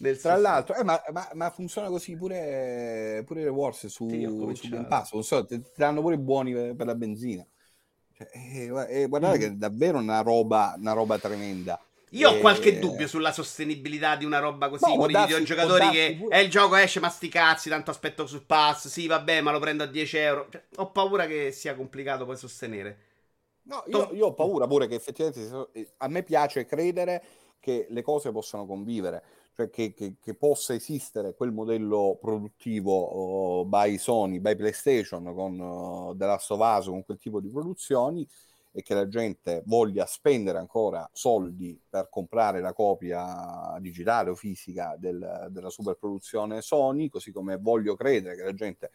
nel 0.00 0.18
Tra 0.18 0.36
l'altro, 0.36 0.74
eh, 0.76 0.82
ma, 0.82 1.02
ma, 1.12 1.28
ma, 1.34 1.50
funziona 1.50 1.88
così 1.88 2.16
pure, 2.16 3.22
pure 3.26 3.42
le 3.42 3.50
Wars 3.50 3.86
su, 3.86 4.08
su 4.54 4.68
Game 4.68 4.86
Pass. 4.86 5.12
Non 5.12 5.22
so, 5.22 5.44
ti, 5.44 5.60
ti 5.60 5.70
danno 5.76 6.00
pure 6.00 6.18
buoni 6.18 6.52
per, 6.52 6.74
per 6.74 6.86
la 6.86 6.94
benzina. 6.94 7.46
Cioè, 8.16 8.28
eh, 8.32 9.02
eh, 9.02 9.06
guardate 9.08 9.36
mm. 9.36 9.40
che 9.40 9.46
è 9.46 9.50
davvero 9.50 9.98
una 9.98 10.22
roba, 10.22 10.74
una 10.78 10.92
roba 10.92 11.18
tremenda. 11.18 11.78
Io 12.12 12.30
ho 12.30 12.38
qualche 12.38 12.78
dubbio 12.78 13.06
sulla 13.06 13.30
sostenibilità 13.30 14.16
di 14.16 14.24
una 14.24 14.38
roba 14.38 14.70
così. 14.70 14.86
No, 14.86 14.96
con 14.96 15.10
i 15.10 15.14
videogiocatori 15.14 15.90
che 15.90 16.16
pure... 16.18 16.36
eh, 16.36 16.42
il 16.42 16.50
gioco 16.50 16.76
esce, 16.76 16.98
ma 16.98 17.10
sti 17.10 17.28
cazzi, 17.28 17.68
tanto 17.68 17.90
aspetto 17.90 18.26
sul 18.26 18.44
pass. 18.44 18.88
Sì, 18.88 19.06
vabbè, 19.06 19.42
ma 19.42 19.52
lo 19.52 19.58
prendo 19.58 19.82
a 19.82 19.86
10 19.86 20.16
euro. 20.16 20.48
Cioè, 20.50 20.64
ho 20.76 20.90
paura 20.90 21.26
che 21.26 21.52
sia 21.52 21.74
complicato 21.74 22.24
poi 22.24 22.36
sostenere. 22.38 22.98
No, 23.64 23.84
io, 23.86 24.08
io 24.12 24.26
ho 24.28 24.34
paura 24.34 24.66
pure 24.66 24.88
che 24.88 24.94
effettivamente 24.94 25.92
a 25.98 26.08
me 26.08 26.22
piace 26.22 26.64
credere 26.64 27.22
che 27.60 27.86
le 27.90 28.02
cose 28.02 28.32
possano 28.32 28.64
convivere 28.64 29.22
che, 29.68 29.92
che, 29.92 30.14
che, 30.20 30.34
possa 30.34 30.72
esistere 30.72 31.34
quel 31.34 31.52
modello 31.52 32.16
produttivo 32.20 33.60
uh, 33.60 33.64
by 33.66 33.98
Sony, 33.98 34.40
by 34.40 34.56
PlayStation 34.56 35.34
con 35.34 35.58
uh, 35.58 36.16
The 36.16 36.24
Last 36.24 36.50
of 36.52 36.60
Us, 36.60 36.86
con 36.86 37.04
quel 37.04 37.18
tipo 37.18 37.40
di 37.40 37.50
produzioni 37.50 38.26
e 38.72 38.82
che 38.82 38.94
la 38.94 39.08
gente 39.08 39.62
voglia 39.66 40.06
spendere 40.06 40.58
ancora 40.58 41.08
soldi 41.12 41.78
per 41.88 42.08
comprare 42.08 42.60
la 42.60 42.72
copia 42.72 43.76
digitale 43.80 44.30
o 44.30 44.34
fisica 44.34 44.94
del, 44.96 45.48
della 45.50 45.70
superproduzione 45.70 46.62
Sony, 46.62 47.08
così 47.08 47.32
come 47.32 47.56
voglio 47.56 47.96
credere 47.96 48.36
che 48.36 48.44
la 48.44 48.54
gente 48.54 48.90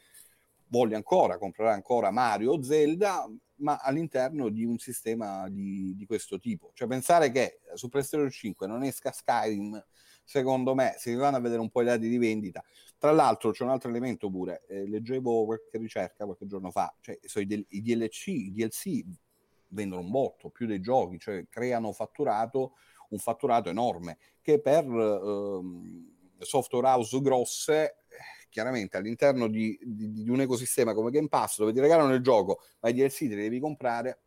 voglia 0.68 0.96
ancora, 0.96 1.38
comprare 1.38 1.74
ancora 1.74 2.10
Mario 2.10 2.54
o 2.54 2.64
Zelda, 2.64 3.30
ma 3.58 3.78
all'interno 3.78 4.50
di 4.50 4.66
un 4.66 4.78
sistema 4.78 5.48
di, 5.50 5.94
di 5.96 6.06
questo 6.06 6.40
tipo. 6.40 6.72
Cioè 6.74 6.88
pensare 6.88 7.32
che 7.32 7.60
su 7.74 7.90
PlayStation 7.90 8.30
5 8.30 8.68
non 8.68 8.84
esca 8.84 9.12
Skyrim 9.12 9.84
secondo 10.26 10.76
me, 10.76 10.95
se 10.97 11.11
vi 11.11 11.18
vanno 11.18 11.38
a 11.38 11.39
vedere 11.39 11.61
un 11.61 11.69
po' 11.69 11.81
i 11.81 11.85
dati 11.85 12.10
di 12.10 12.18
vendita, 12.18 12.64
tra 12.97 13.11
l'altro 13.11 13.52
c'è 13.52 13.64
un 13.64 13.69
altro 13.69 13.89
elemento 13.89 14.30
pure, 14.30 14.65
eh, 14.68 14.88
leggevo 14.88 15.45
qualche 15.45 15.77
ricerca 15.77 16.26
qualche 16.26 16.47
giorno 16.47 16.72
fa, 16.72 16.93
cioè 16.99 17.18
so, 17.23 17.39
i, 17.39 17.45
del, 17.45 17.65
i 17.69 17.81
DLC, 17.81 18.27
i 18.27 18.52
DLC 18.52 19.03
vendono 19.69 20.02
un 20.02 20.10
botto, 20.10 20.49
più 20.49 20.65
dei 20.65 20.81
giochi, 20.81 21.19
cioè 21.19 21.45
creano 21.49 21.91
fatturato, 21.91 22.73
un 23.10 23.19
fatturato 23.19 23.69
enorme, 23.69 24.18
che 24.41 24.60
per 24.60 24.85
ehm, 24.85 26.14
software 26.39 26.88
house 26.88 27.22
grosse 27.22 27.95
chiaramente 28.49 28.95
all'interno 28.95 29.47
di, 29.47 29.77
di, 29.81 30.23
di, 30.23 30.30
un 30.30 30.39
ecosistema 30.39 30.93
come 30.93 31.11
Game 31.11 31.27
Pass 31.27 31.57
dove 31.57 31.73
ti 31.73 31.81
regalano 31.81 32.14
il 32.14 32.22
gioco 32.22 32.61
ma 32.80 32.88
i 32.88 32.93
DLC 32.93 33.27
te 33.27 33.35
li 33.35 33.35
devi 33.35 33.60
comprare 33.60 34.22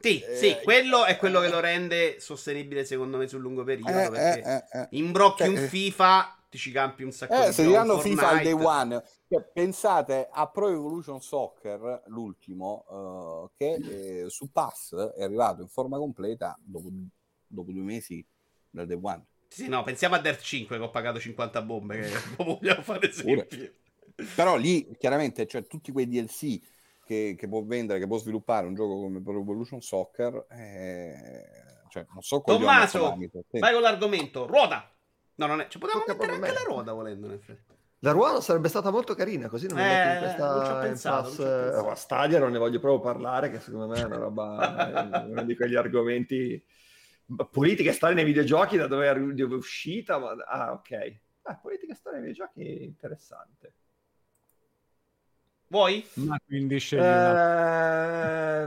sì, 0.00 0.20
eh, 0.20 0.36
sì, 0.36 0.56
quello 0.62 1.04
è 1.04 1.16
quello 1.16 1.40
che 1.40 1.48
lo 1.48 1.58
rende 1.58 2.20
sostenibile 2.20 2.84
secondo 2.84 3.16
me 3.16 3.26
sul 3.26 3.40
lungo 3.40 3.64
periodo. 3.64 3.90
Eh, 3.90 4.10
perché 4.10 4.66
eh, 4.72 4.78
eh, 4.80 4.88
imbrocchi 4.90 5.44
cioè, 5.44 5.48
un 5.48 5.68
FIFA, 5.68 6.38
ti 6.48 6.56
ci 6.56 6.70
campi 6.70 7.02
un 7.02 7.10
sacco 7.10 7.46
di 7.46 7.52
Se 7.52 7.66
diranno 7.66 7.98
FIFA 7.98 8.28
al 8.28 8.42
day 8.42 8.52
one, 8.52 9.02
cioè, 9.28 9.42
pensate 9.52 10.28
a 10.30 10.46
Pro 10.48 10.68
Evolution 10.68 11.20
Soccer, 11.20 12.04
l'ultimo, 12.06 12.84
uh, 12.88 13.50
che 13.56 14.22
eh, 14.22 14.30
su 14.30 14.52
Pass 14.52 14.94
è 14.94 15.22
arrivato 15.24 15.62
in 15.62 15.68
forma 15.68 15.98
completa 15.98 16.56
dopo, 16.62 16.90
dopo 17.46 17.72
due 17.72 17.82
mesi 17.82 18.24
dal 18.70 18.86
day 18.86 18.98
one. 19.00 19.24
Sì, 19.48 19.66
no, 19.66 19.82
pensiamo 19.82 20.14
a 20.14 20.20
Dirt 20.20 20.40
5 20.40 20.76
che 20.76 20.82
ho 20.82 20.90
pagato 20.90 21.18
50 21.18 21.62
bombe, 21.62 22.00
che 22.00 22.10
vogliamo 22.44 22.82
fare 22.82 23.08
esempi. 23.08 23.72
Però 24.34 24.56
lì, 24.56 24.96
chiaramente, 24.96 25.46
cioè, 25.46 25.66
tutti 25.66 25.90
quei 25.90 26.06
DLC 26.06 26.60
che, 27.08 27.34
che, 27.38 27.48
può 27.48 27.64
vendere, 27.64 27.98
che 27.98 28.06
può 28.06 28.18
sviluppare 28.18 28.66
un 28.66 28.74
gioco 28.74 29.00
come 29.00 29.22
Pro 29.22 29.40
Evolution 29.40 29.80
Soccer, 29.80 30.46
eh, 30.50 31.86
cioè, 31.88 32.04
non 32.12 32.20
so 32.20 32.42
Tommaso, 32.44 33.16
vai 33.52 33.72
con 33.72 33.80
l'argomento, 33.80 34.46
ruota! 34.46 34.94
No, 35.36 35.46
non 35.46 35.62
è, 35.62 35.68
ci 35.68 35.78
potevamo 35.78 36.04
Tocca 36.04 36.26
mettere 36.26 36.48
anche 36.48 36.52
la 36.52 36.68
ruota 36.68 36.92
volendo, 36.92 37.28
nel 37.28 37.40
frattempo. 37.40 37.76
La 38.00 38.12
ruota 38.12 38.42
sarebbe 38.42 38.68
stata 38.68 38.90
molto 38.90 39.14
carina, 39.14 39.48
così 39.48 39.66
non 39.68 39.78
mi 39.78 39.84
eh, 39.84 40.12
in 40.12 40.18
questa 40.18 40.78
pensato, 40.80 41.28
in 41.42 41.84
pass. 41.84 42.00
Stadia 42.02 42.38
non 42.38 42.52
ne 42.52 42.58
voglio 42.58 42.78
proprio 42.78 43.00
parlare, 43.00 43.50
che 43.50 43.58
secondo 43.58 43.86
me 43.86 44.00
è 44.00 44.04
una 44.04 44.18
roba, 44.18 45.24
uno 45.26 45.42
di 45.44 45.56
quegli 45.56 45.76
argomenti 45.76 46.62
politica 47.50 47.90
e 47.90 47.94
storia 47.94 48.16
nei 48.16 48.24
videogiochi, 48.24 48.76
da 48.76 48.86
dove 48.86 49.10
è, 49.10 49.18
dove 49.18 49.54
è 49.54 49.56
uscita, 49.56 50.18
ma... 50.18 50.30
ah 50.46 50.72
ok. 50.72 51.20
Ah, 51.42 51.56
politica 51.56 51.94
e 51.94 51.96
storia 51.96 52.18
nei 52.20 52.28
videogiochi 52.28 52.84
interessante. 52.84 53.72
Vuoi? 55.70 56.04
Ma 56.14 56.38
quindi 56.44 56.78
scegli 56.78 57.02
eh, 57.02 58.66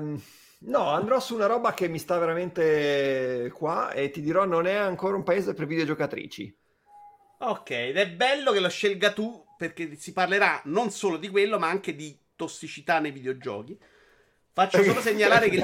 No, 0.63 0.89
andrò 0.89 1.19
su 1.19 1.33
una 1.33 1.47
roba 1.47 1.73
che 1.73 1.87
mi 1.87 1.97
sta 1.97 2.19
veramente 2.19 3.51
qua 3.53 3.91
e 3.91 4.11
ti 4.11 4.21
dirò 4.21 4.45
non 4.45 4.67
è 4.67 4.75
ancora 4.75 5.15
un 5.15 5.23
paese 5.23 5.53
per 5.53 5.65
videogiocatrici. 5.65 6.55
Ok, 7.39 7.71
ed 7.71 7.97
è 7.97 8.09
bello 8.09 8.51
che 8.51 8.59
lo 8.59 8.69
scelga 8.69 9.11
tu 9.13 9.43
perché 9.57 9.95
si 9.95 10.13
parlerà 10.13 10.61
non 10.65 10.91
solo 10.91 11.17
di 11.17 11.27
quello, 11.29 11.57
ma 11.57 11.67
anche 11.69 11.95
di 11.95 12.15
tossicità 12.35 12.99
nei 12.99 13.11
videogiochi. 13.11 13.77
Faccio 14.53 14.83
solo 14.83 14.99
segnalare 14.99 15.47
che 15.49 15.61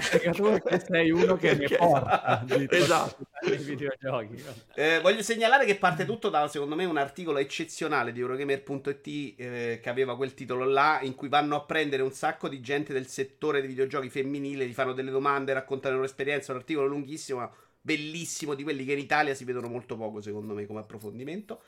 spiegatore 0.00 0.84
sei 0.84 1.12
uno 1.12 1.36
che 1.36 1.54
ne 1.54 1.68
porta 1.68 2.44
esatto. 2.70 3.24
nei 3.46 3.58
videogiochi. 3.58 4.42
Eh, 4.74 4.98
voglio 5.00 5.22
segnalare 5.22 5.64
che 5.64 5.76
parte 5.76 6.04
tutto 6.04 6.28
da 6.28 6.48
secondo 6.48 6.74
me 6.74 6.84
un 6.86 6.96
articolo 6.96 7.38
eccezionale 7.38 8.10
di 8.10 8.18
Eurogamer.it 8.18 9.06
eh, 9.38 9.80
che 9.80 9.88
aveva 9.88 10.16
quel 10.16 10.34
titolo 10.34 10.64
là 10.64 10.98
in 11.02 11.14
cui 11.14 11.28
vanno 11.28 11.54
a 11.54 11.62
prendere 11.62 12.02
un 12.02 12.12
sacco 12.12 12.48
di 12.48 12.60
gente 12.60 12.92
del 12.92 13.06
settore 13.06 13.60
dei 13.60 13.68
videogiochi 13.68 14.10
femminile, 14.10 14.66
gli 14.66 14.74
fanno 14.74 14.92
delle 14.92 15.12
domande, 15.12 15.52
raccontano 15.52 15.94
la 15.94 16.00
loro 16.00 16.10
esperienza, 16.10 16.50
un 16.50 16.58
articolo 16.58 16.88
lunghissimo, 16.88 17.48
bellissimo 17.80 18.54
di 18.54 18.64
quelli 18.64 18.84
che 18.84 18.92
in 18.92 18.98
Italia 18.98 19.34
si 19.34 19.44
vedono 19.44 19.68
molto 19.68 19.96
poco 19.96 20.20
secondo 20.20 20.54
me 20.54 20.66
come 20.66 20.80
approfondimento. 20.80 21.62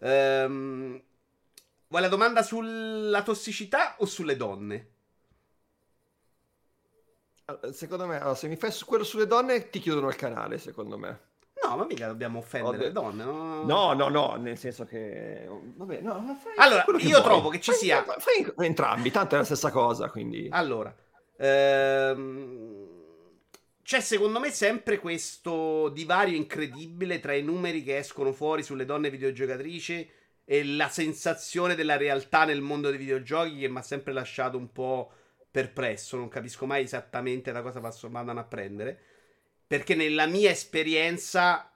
Ehm, 0.00 1.00
vuoi 1.86 2.02
la 2.02 2.08
domanda 2.08 2.42
sulla 2.42 3.22
tossicità 3.22 3.94
o 3.98 4.06
sulle 4.06 4.36
donne? 4.36 4.93
Secondo 7.72 8.06
me, 8.06 8.18
allora, 8.18 8.34
se 8.34 8.48
mi 8.48 8.56
fai 8.56 8.72
su 8.72 8.86
quello 8.86 9.04
sulle 9.04 9.26
donne, 9.26 9.68
ti 9.68 9.78
chiudono 9.78 10.08
il 10.08 10.16
canale, 10.16 10.58
secondo 10.58 10.96
me. 10.96 11.32
No, 11.62 11.76
ma 11.76 11.84
mica 11.84 12.06
dobbiamo 12.06 12.38
offendere 12.38 12.78
de... 12.78 12.84
le 12.84 12.92
donne. 12.92 13.24
No? 13.24 13.64
no, 13.64 13.92
no, 13.92 14.08
no, 14.08 14.36
nel 14.36 14.56
senso 14.58 14.84
che... 14.84 15.46
Vabbè, 15.76 16.00
no, 16.00 16.38
allora, 16.56 16.84
io 16.98 17.22
trovo 17.22 17.50
che 17.50 17.60
ci 17.60 17.70
fai, 17.70 17.80
sia... 17.80 18.02
Fai, 18.02 18.44
fai 18.44 18.66
entrambi, 18.66 19.10
tanto 19.10 19.34
è 19.34 19.38
la 19.38 19.44
stessa 19.44 19.70
cosa, 19.70 20.08
quindi... 20.08 20.48
Allora, 20.50 20.94
ehm... 21.36 22.86
c'è 23.82 24.00
secondo 24.00 24.40
me 24.40 24.50
sempre 24.50 24.98
questo 24.98 25.90
divario 25.90 26.36
incredibile 26.36 27.20
tra 27.20 27.34
i 27.34 27.42
numeri 27.42 27.82
che 27.82 27.98
escono 27.98 28.32
fuori 28.32 28.62
sulle 28.62 28.86
donne 28.86 29.10
videogiocatrici 29.10 30.10
e 30.46 30.64
la 30.64 30.88
sensazione 30.88 31.74
della 31.74 31.96
realtà 31.96 32.44
nel 32.44 32.60
mondo 32.60 32.88
dei 32.90 32.98
videogiochi 32.98 33.58
che 33.58 33.68
mi 33.68 33.78
ha 33.78 33.82
sempre 33.82 34.12
lasciato 34.12 34.58
un 34.58 34.70
po' 34.72 35.10
perplesso, 35.54 36.16
non 36.16 36.26
capisco 36.26 36.66
mai 36.66 36.82
esattamente 36.82 37.52
da 37.52 37.62
cosa 37.62 37.78
vadano 38.08 38.40
a 38.40 38.44
prendere. 38.44 38.98
Perché 39.64 39.94
nella 39.94 40.26
mia 40.26 40.50
esperienza 40.50 41.72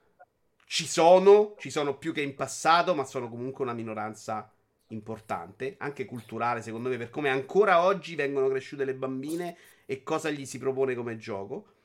ci 0.65 0.85
sono, 0.85 1.55
ci 1.57 1.69
sono 1.69 1.97
più 1.97 2.11
che 2.11 2.19
in 2.19 2.35
passato, 2.35 2.93
ma 2.93 3.05
sono 3.05 3.29
comunque 3.29 3.63
una 3.63 3.73
minoranza 3.73 4.51
importante, 4.87 5.75
anche 5.77 6.03
culturale 6.03 6.61
secondo 6.61 6.89
me, 6.89 6.97
per 6.97 7.09
come 7.09 7.29
ancora 7.29 7.81
oggi 7.81 8.15
vengono 8.15 8.49
cresciute 8.49 8.83
le 8.83 8.95
bambine 8.95 9.55
e 9.85 10.03
cosa 10.03 10.29
gli 10.29 10.45
si 10.45 10.57
propone 10.57 10.93
come 10.93 11.15
gioco. 11.15 11.75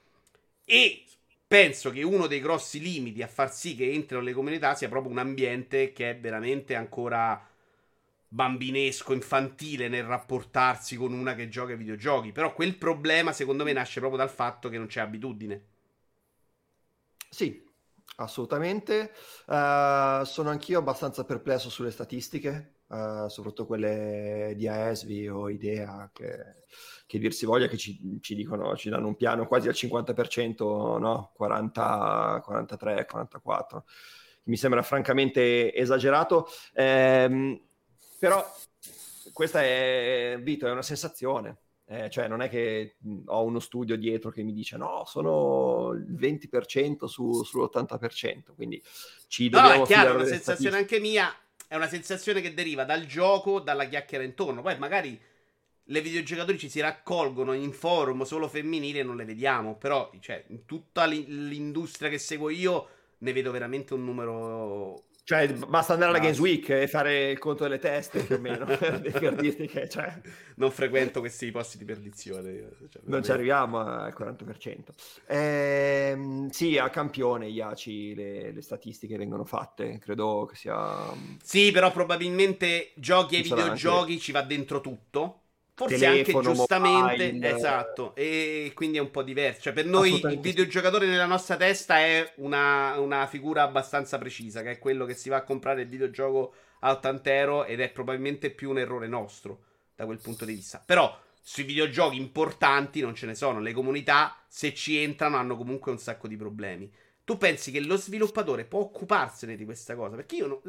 E 0.65 1.05
penso 1.47 1.91
che 1.91 2.03
uno 2.03 2.27
dei 2.27 2.41
grossi 2.41 2.81
limiti 2.81 3.23
a 3.23 3.29
far 3.29 3.53
sì 3.53 3.77
che 3.77 3.93
entrino 3.93 4.21
le 4.21 4.33
comunità 4.33 4.75
sia 4.75 4.89
proprio 4.89 5.13
un 5.13 5.19
ambiente 5.19 5.93
che 5.93 6.11
è 6.11 6.19
veramente 6.19 6.75
ancora 6.75 7.54
bambinesco, 8.35 9.13
infantile 9.13 9.87
nel 9.87 10.03
rapportarsi 10.03 10.97
con 10.97 11.13
una 11.13 11.37
che 11.37 11.49
gioca 11.49 11.71
ai 11.71 11.79
videogiochi. 11.79 12.33
Però 12.33 12.53
quel 12.53 12.77
problema, 12.77 13.33
secondo 13.33 13.63
me, 13.63 13.73
nasce 13.73 14.01
proprio 14.01 14.19
dal 14.19 14.31
fatto 14.31 14.69
che 14.69 14.77
non 14.77 14.89
c'è 14.89 15.01
abitudine. 15.01 15.67
Sì, 17.31 17.65
assolutamente. 18.17 19.13
Uh, 19.47 20.25
sono 20.25 20.51
anch'io 20.51 20.81
abbastanza 20.81 21.25
perplesso 21.25 21.71
sulle 21.71 21.93
statistiche, 21.93 22.79
uh, 22.89 23.29
soprattutto 23.29 23.67
quelle 23.67 24.55
di 24.57 24.67
AESVI 24.67 25.29
o 25.29 25.49
IDEA, 25.49 26.11
che, 26.13 26.65
che 27.07 27.19
dir 27.21 27.33
si 27.33 27.47
voglia 27.47 27.69
che 27.69 27.77
ci, 27.77 28.19
ci, 28.21 28.35
dicono, 28.35 28.75
ci 28.77 28.89
danno 28.89 29.07
un 29.07 29.15
piano 29.17 29.47
quasi 29.47 29.69
al 29.69 29.75
50%, 29.75 30.99
no? 30.99 31.31
40, 31.35 32.41
43, 32.45 33.07
44. 33.07 33.85
Mi 34.47 34.57
sembra 34.57 34.83
francamente 34.83 35.73
esagerato. 35.73 36.49
Ehm, 36.75 37.61
però 38.25 38.57
questa 39.35 39.63
è, 39.63 40.39
Vito, 40.41 40.67
è 40.67 40.71
una 40.71 40.83
sensazione. 40.83 41.59
Eh, 41.87 42.09
cioè, 42.09 42.27
non 42.29 42.41
è 42.41 42.49
che 42.49 42.97
ho 43.27 43.45
uno 43.45 43.61
studio 43.61 43.97
dietro 43.97 44.31
che 44.31 44.43
mi 44.43 44.55
dice 44.55 44.79
no, 44.79 45.03
sono 45.05 45.93
il 45.93 46.15
20% 46.15 47.05
su, 47.05 47.43
sull'80%. 47.43 48.55
Quindi 48.55 48.83
ci 49.29 49.51
dobbiamo 49.51 49.77
no, 49.77 49.83
è 49.83 49.87
chiaro, 49.87 50.13
è 50.13 50.15
una 50.15 50.25
sensazione 50.25 50.79
anche 50.79 51.01
mia. 51.01 51.35
È 51.67 51.77
una 51.77 51.89
sensazione 51.89 52.41
che 52.41 52.55
deriva 52.55 52.85
dal 52.85 53.05
gioco, 53.05 53.61
dalla 53.61 53.85
chiacchiera 53.85 54.25
intorno. 54.25 54.63
Poi 54.63 54.79
magari 54.79 55.21
le 55.89 56.01
videogiocatori 56.01 56.59
ci 56.59 56.71
si 56.71 56.81
raccolgono 56.81 57.53
in 57.53 57.73
forum 57.73 58.23
solo 58.23 58.49
femminili 58.49 59.01
e 59.01 59.03
non 59.03 59.17
le 59.17 59.27
vediamo. 59.27 59.77
Però, 59.77 60.11
cioè, 60.21 60.43
in 60.49 60.65
tutta 60.65 61.05
l'industria 61.05 62.09
che 62.09 62.19
seguo 62.19 62.49
io, 62.49 62.89
ne 63.19 63.33
vedo 63.35 63.51
veramente 63.51 63.93
un 63.93 64.03
numero 64.03 65.05
cioè, 65.25 65.51
basta 65.55 65.95
andare 65.95 66.11
alla 66.11 66.21
Games 66.21 66.39
Week 66.39 66.69
e 66.69 66.87
fare 66.87 67.31
il 67.31 67.39
conto 67.39 67.63
delle 67.63 67.79
teste 67.79 68.23
più 68.25 68.35
o 68.35 68.39
meno 68.39 68.67
per 68.77 69.35
dirti 69.35 69.67
che 69.67 69.89
cioè... 69.89 70.21
non 70.57 70.71
frequento 70.71 71.21
questi 71.21 71.51
posti 71.51 71.79
di 71.79 71.87
perdizione. 71.87 72.73
Cioè, 72.91 73.01
non 73.07 73.25
ci 73.25 73.31
arriviamo 73.31 73.79
al 73.79 74.15
40%. 74.15 74.91
Ehm, 75.29 76.51
sì, 76.51 76.77
a 76.77 76.91
campione 76.91 77.49
IACI 77.49 78.15
le, 78.15 78.53
le, 78.53 78.61
statistiche 78.61 79.17
vengono 79.17 79.47
fatte, 79.47 79.97
credo 79.99 80.45
che 80.45 80.57
sia. 80.57 81.11
Sì, 81.43 81.71
però 81.73 81.91
probabilmente 81.91 82.93
giochi 82.97 83.39
e 83.39 83.43
videogiochi 83.43 84.13
anche... 84.13 84.23
ci 84.23 84.33
va 84.33 84.43
dentro 84.43 84.83
tutto. 84.83 85.44
Forse 85.77 85.99
Telefono, 85.99 86.39
anche 86.39 86.53
giustamente, 86.53 87.33
mobile. 87.33 87.55
esatto, 87.57 88.15
e 88.15 88.71
quindi 88.75 88.99
è 88.99 89.01
un 89.01 89.11
po' 89.11 89.23
diverso. 89.23 89.63
Cioè, 89.63 89.73
per 89.73 89.87
noi 89.87 90.21
il 90.25 90.39
videogiocatore 90.39 91.07
nella 91.07 91.27
nostra 91.27 91.57
testa 91.57 91.99
è 91.99 92.33
una, 92.37 92.97
una, 93.01 93.27
figura 93.27 93.65
abbastanza 93.65 94.17
precisa, 94.17 94.63
che 94.63 94.73
è 94.73 94.79
quello 94.79 95.05
che 95.05 95.15
si 95.15 95.29
va 95.29 95.39
a 95.39 95.43
comprare 95.43 95.83
il 95.83 95.89
videogioco 95.89 96.55
a 96.81 96.93
80 96.93 97.35
euro 97.35 97.65
ed 97.65 97.81
è 97.81 97.91
probabilmente 97.91 98.51
più 98.51 98.71
un 98.71 98.79
errore 98.79 99.09
nostro 99.09 99.65
da 99.97 100.05
quel 100.05 100.21
punto 100.21 100.45
di 100.45 100.55
vista. 100.55 100.81
Però 100.85 101.19
sui 101.43 101.65
videogiochi 101.65 102.19
importanti 102.19 103.01
non 103.01 103.17
ce 103.17 103.27
ne 103.27 103.35
sono. 103.35 103.59
Le 103.59 103.73
comunità, 103.73 104.45
se 104.47 104.73
ci 104.75 104.97
entrano, 104.97 105.39
hanno 105.39 105.57
comunque 105.57 105.91
un 105.91 105.99
sacco 105.99 106.29
di 106.29 106.37
problemi. 106.37 106.89
Tu 107.25 107.37
pensi 107.37 107.73
che 107.73 107.81
lo 107.81 107.97
sviluppatore 107.97 108.65
può 108.65 108.81
occuparsene 108.81 109.57
di 109.57 109.65
questa 109.65 109.97
cosa? 109.97 110.15
Perché 110.15 110.37
io 110.37 110.47
non 110.47 110.61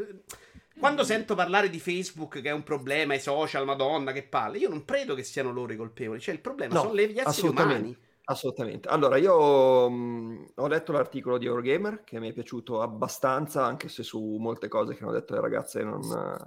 quando 0.85 1.03
sento 1.03 1.33
parlare 1.35 1.69
di 1.69 1.79
Facebook 1.79 2.41
che 2.41 2.49
è 2.49 2.53
un 2.53 2.63
problema, 2.63 3.15
i 3.15 3.19
social, 3.19 3.65
madonna, 3.65 4.11
che 4.11 4.23
palle, 4.23 4.59
io 4.59 4.69
non 4.69 4.85
credo 4.85 5.15
che 5.15 5.23
siano 5.23 5.51
loro 5.51 5.73
i 5.73 5.75
colpevoli. 5.75 6.19
Cioè, 6.19 6.35
il 6.35 6.41
problema 6.41 6.75
no, 6.75 6.81
sono 6.81 6.93
le 6.93 7.19
esseri 7.19 7.47
umani. 7.47 7.97
Assolutamente. 8.27 8.87
Allora, 8.87 9.17
io 9.17 9.89
mh, 9.89 9.95
mm, 9.95 10.45
ho 10.55 10.67
letto 10.67 10.91
l'articolo 10.91 11.37
di 11.37 11.45
Eurogamer 11.45 12.03
che 12.03 12.19
mi 12.19 12.29
è 12.29 12.33
piaciuto 12.33 12.81
abbastanza, 12.81 13.65
anche 13.65 13.87
se 13.89 14.03
su 14.03 14.37
molte 14.39 14.67
cose 14.67 14.95
che 14.95 15.03
hanno 15.03 15.11
detto 15.11 15.33
le 15.33 15.41
ragazze 15.41 15.83
non, 15.83 16.01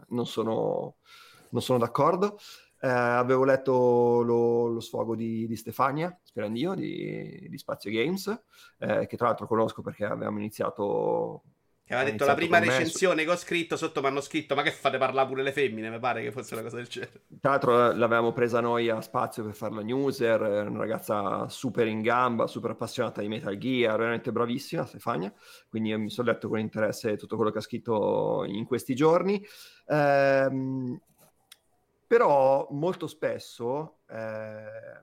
non, 0.09 0.27
sono, 0.27 0.97
non 1.51 1.63
sono, 1.63 1.79
d'accordo. 1.79 2.39
Eh, 2.81 2.89
avevo 2.89 3.45
letto 3.45 4.23
lo, 4.23 4.69
lo 4.69 4.81
sfogo 4.81 5.17
di, 5.17 5.49
di, 5.49 5.57
Stefania 5.57 6.17
Sperandio 6.23 6.75
di, 6.75 7.47
di 7.49 7.59
Spazio 7.59 7.91
Games, 7.91 8.27
eh, 8.79 9.07
che 9.07 9.17
tra 9.17 9.27
l'altro 9.27 9.47
conosco 9.47 9.83
perché 9.83 10.05
avevamo 10.05 10.39
iniziato 10.39 11.43
che 11.89 11.95
aveva 11.95 12.11
detto 12.11 12.27
la 12.27 12.35
prima 12.35 12.59
recensione 12.59 13.25
che 13.25 13.31
ho 13.31 13.37
scritto, 13.37 13.79
sotto 13.79 14.03
mi 14.03 14.09
hanno 14.09 14.21
scritto 14.21 14.55
ma 14.55 14.61
che 14.61 14.71
fate 14.71 14.99
parlare 14.99 15.27
pure 15.27 15.43
le 15.43 15.53
femmine, 15.53 15.89
mi 15.89 15.99
pare 15.99 16.23
che 16.23 16.31
fosse 16.33 16.53
una 16.53 16.63
cosa 16.63 16.77
del 16.77 16.87
genere. 16.87 17.23
Tra 17.41 17.53
l'altro 17.53 17.93
l'avevamo 17.95 18.33
presa 18.33 18.61
noi 18.61 18.91
a 18.91 19.01
spazio 19.01 19.43
per 19.43 19.55
fare 19.55 19.75
la 19.75 19.81
newser, 19.81 20.69
una 20.69 20.81
ragazza 20.81 21.49
super 21.49 21.87
in 21.87 22.03
gamba, 22.03 22.47
super 22.47 22.73
appassionata 22.73 23.23
di 23.23 23.29
Metal 23.29 23.57
Gear, 23.57 23.97
veramente 23.97 24.31
bravissima 24.31 24.85
Stefania, 24.85 25.33
quindi 25.71 25.97
mi 25.97 26.11
sono 26.11 26.29
letto 26.31 26.51
con 26.51 26.59
interesse 26.59 27.17
tutto 27.17 27.37
quello 27.37 27.51
che 27.51 27.59
ha 27.59 27.63
scritto 27.63 28.45
in 28.47 28.67
questi 28.67 28.95
giorni. 28.95 29.43
Ehm, 29.87 31.01
però 32.07 32.69
molto 32.71 33.07
spesso 33.07 34.01
eh, 34.11 35.03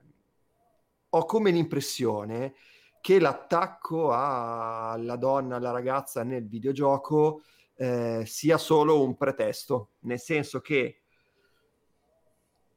ho 1.08 1.24
come 1.24 1.50
l'impressione 1.50 2.54
che 3.00 3.20
l'attacco 3.20 4.12
alla 4.12 5.16
donna, 5.16 5.56
alla 5.56 5.70
ragazza 5.70 6.22
nel 6.22 6.46
videogioco 6.46 7.42
eh, 7.74 8.24
sia 8.26 8.58
solo 8.58 9.02
un 9.02 9.16
pretesto, 9.16 9.90
nel 10.00 10.18
senso 10.18 10.60
che 10.60 11.02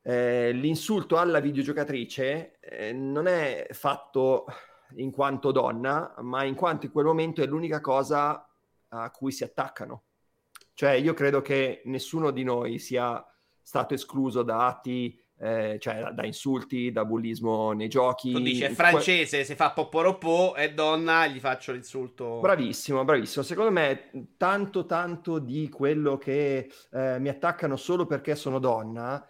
eh, 0.01 0.51
l'insulto 0.51 1.17
alla 1.17 1.39
videogiocatrice 1.39 2.59
eh, 2.59 2.93
non 2.93 3.27
è 3.27 3.67
fatto 3.71 4.45
in 4.95 5.11
quanto 5.11 5.51
donna, 5.51 6.15
ma 6.19 6.43
in 6.43 6.55
quanto 6.55 6.85
in 6.85 6.91
quel 6.91 7.05
momento 7.05 7.41
è 7.41 7.45
l'unica 7.45 7.79
cosa 7.81 8.47
a 8.89 9.11
cui 9.11 9.31
si 9.31 9.43
attaccano. 9.43 10.03
Cioè 10.73 10.91
io 10.91 11.13
credo 11.13 11.41
che 11.41 11.81
nessuno 11.85 12.31
di 12.31 12.43
noi 12.43 12.79
sia 12.79 13.23
stato 13.61 13.93
escluso 13.93 14.43
da 14.43 14.65
atti 14.65 15.21
eh, 15.39 15.77
cioè 15.79 16.11
da, 16.13 16.25
insulti, 16.25 16.91
da 16.91 17.05
bullismo 17.05 17.71
nei 17.71 17.87
giochi. 17.87 18.33
Tu 18.33 18.39
dici 18.39 18.63
è 18.63 18.71
francese, 18.71 19.37
que- 19.37 19.45
se 19.45 19.55
fa 19.55 19.71
popporopò, 19.71 20.53
è 20.53 20.73
donna, 20.73 21.27
gli 21.27 21.39
faccio 21.39 21.71
l'insulto. 21.71 22.39
Bravissimo, 22.39 23.03
bravissimo. 23.05 23.43
Secondo 23.43 23.71
me 23.71 24.11
tanto 24.37 24.85
tanto 24.85 25.39
di 25.39 25.69
quello 25.69 26.17
che 26.17 26.69
eh, 26.91 27.19
mi 27.19 27.29
attaccano 27.29 27.77
solo 27.77 28.05
perché 28.05 28.35
sono 28.35 28.59
donna 28.59 29.25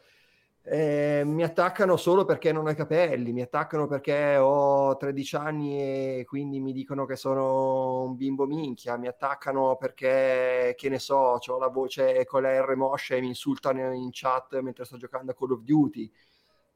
Eh, 0.71 1.23
mi 1.25 1.41
attaccano 1.41 1.97
solo 1.97 2.25
perché 2.25 2.51
non 2.51 2.67
ho 2.67 2.69
i 2.69 2.75
capelli, 2.75 3.33
mi 3.33 3.41
attaccano 3.41 3.87
perché 3.87 4.37
ho 4.37 4.95
13 4.97 5.35
anni 5.35 5.79
e 6.19 6.25
quindi 6.27 6.59
mi 6.59 6.73
dicono 6.73 7.07
che 7.07 7.15
sono 7.15 8.03
un 8.03 8.15
bimbo 8.15 8.45
minchia, 8.45 8.95
mi 8.95 9.07
attaccano 9.07 9.77
perché, 9.77 10.75
che 10.77 10.89
ne 10.89 10.99
so, 10.99 11.39
ho 11.43 11.57
la 11.57 11.69
voce 11.69 12.23
con 12.25 12.43
la 12.43 12.63
R 12.63 12.75
moscia 12.75 13.15
e 13.15 13.21
mi 13.21 13.29
insultano 13.29 13.91
in 13.93 14.09
chat 14.11 14.59
mentre 14.59 14.85
sto 14.85 14.97
giocando 14.97 15.31
a 15.31 15.35
Call 15.35 15.53
of 15.53 15.61
Duty. 15.61 16.11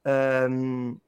Um, 0.01 0.99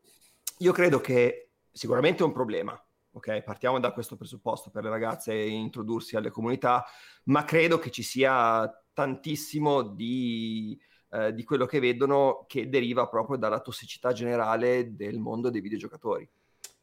io 0.60 0.72
credo 0.72 1.02
che 1.02 1.50
sicuramente 1.72 2.22
è 2.22 2.26
un 2.28 2.34
problema, 2.34 2.80
ok? 3.14 3.42
Partiamo 3.42 3.80
da 3.80 3.94
questo 3.94 4.16
presupposto 4.16 4.70
per 4.70 4.84
le 4.84 4.92
ragazze 4.92 5.34
introdursi 5.34 6.18
alle 6.18 6.30
comunità, 6.30 6.86
ma 7.24 7.46
credo 7.46 7.80
che 7.80 7.90
ci 7.90 8.04
sia 8.04 8.72
tantissimo 8.94 9.82
di 9.82 10.80
eh, 11.10 11.34
di 11.34 11.44
quello 11.44 11.66
che 11.66 11.80
vedono 11.80 12.46
che 12.48 12.70
deriva 12.70 13.08
proprio 13.08 13.38
dalla 13.38 13.60
tossicità 13.60 14.12
generale 14.12 14.96
del 14.96 15.20
mondo 15.20 15.50
dei 15.50 15.62
videogiocatori. 15.62 16.28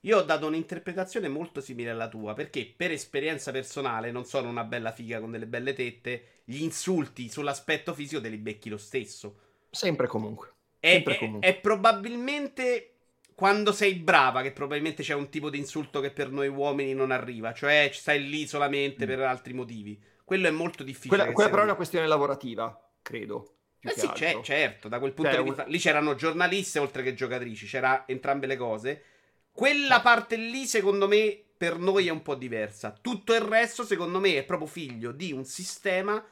Io 0.05 0.19
ho 0.19 0.23
dato 0.23 0.47
un'interpretazione 0.47 1.28
molto 1.28 1.61
simile 1.61 1.90
alla 1.90 2.09
tua, 2.09 2.35
perché 2.35 2.73
per 2.77 2.90
esperienza 2.90 3.53
personale 3.53 4.11
non 4.11 4.24
sono 4.24 4.49
una 4.49 4.65
bella 4.65 4.90
figa 4.90 5.20
con 5.20 5.31
delle 5.31 5.47
belle 5.47 5.74
tette, 5.74 6.40
gli 6.44 6.61
insulti 6.62 7.28
sull'aspetto 7.28 7.94
fisico 7.94 8.20
te 8.20 8.28
li 8.28 8.36
becchi 8.36 8.69
lo 8.69 8.78
stesso. 8.78 9.39
Sempre 9.70 10.09
comunque. 10.09 10.55
È, 10.81 10.90
Sempre 10.90 11.15
è, 11.15 11.19
comunque. 11.19 11.49
è 11.49 11.55
probabilmente 11.61 12.93
quando 13.35 13.73
sei 13.73 13.94
brava, 13.94 14.43
che 14.43 14.51
probabilmente 14.53 15.03
c'è 15.03 15.15
un 15.15 15.28
tipo 15.28 15.51
di 15.51 15.59
insulto 15.59 16.01
che 16.01 16.11
per 16.11 16.31
noi 16.31 16.49
uomini 16.49 16.94
non 16.94 17.12
arriva, 17.12 17.53
cioè 17.53 17.89
stai 17.93 18.28
lì 18.28 18.47
solamente 18.47 19.05
mm. 19.05 19.09
per 19.09 19.20
altri 19.20 19.53
motivi. 19.53 20.01
Quello 20.24 20.49
è 20.49 20.51
molto 20.51 20.82
difficile. 20.82 21.16
Quella, 21.16 21.32
quella 21.32 21.51
però 21.51 21.62
è 21.62 21.66
una 21.66 21.74
questione 21.74 22.07
lavorativa, 22.09 22.93
credo. 23.03 23.59
Eh 23.84 23.98
sì, 23.98 24.09
c'è, 24.09 24.40
certo, 24.42 24.88
da 24.88 24.98
quel 24.98 25.12
punto 25.12 25.32
cioè, 25.32 25.42
di 25.42 25.48
vista. 25.48 25.64
Lì 25.64 25.78
c'erano 25.78 26.14
giornaliste 26.14 26.78
oltre 26.78 27.02
che 27.02 27.14
giocatrici, 27.14 27.66
c'era 27.66 28.04
entrambe 28.06 28.46
le 28.46 28.56
cose. 28.56 29.02
Quella 29.50 30.00
parte 30.00 30.36
lì, 30.36 30.66
secondo 30.66 31.09
me, 31.09 31.42
per 31.56 31.78
noi 31.78 32.06
è 32.06 32.10
un 32.10 32.22
po' 32.22 32.36
diversa. 32.36 32.96
Tutto 33.00 33.34
il 33.34 33.40
resto, 33.40 33.84
secondo 33.84 34.20
me, 34.20 34.36
è 34.36 34.44
proprio 34.44 34.68
figlio 34.68 35.10
di 35.10 35.32
un 35.32 35.44
sistema 35.44 36.24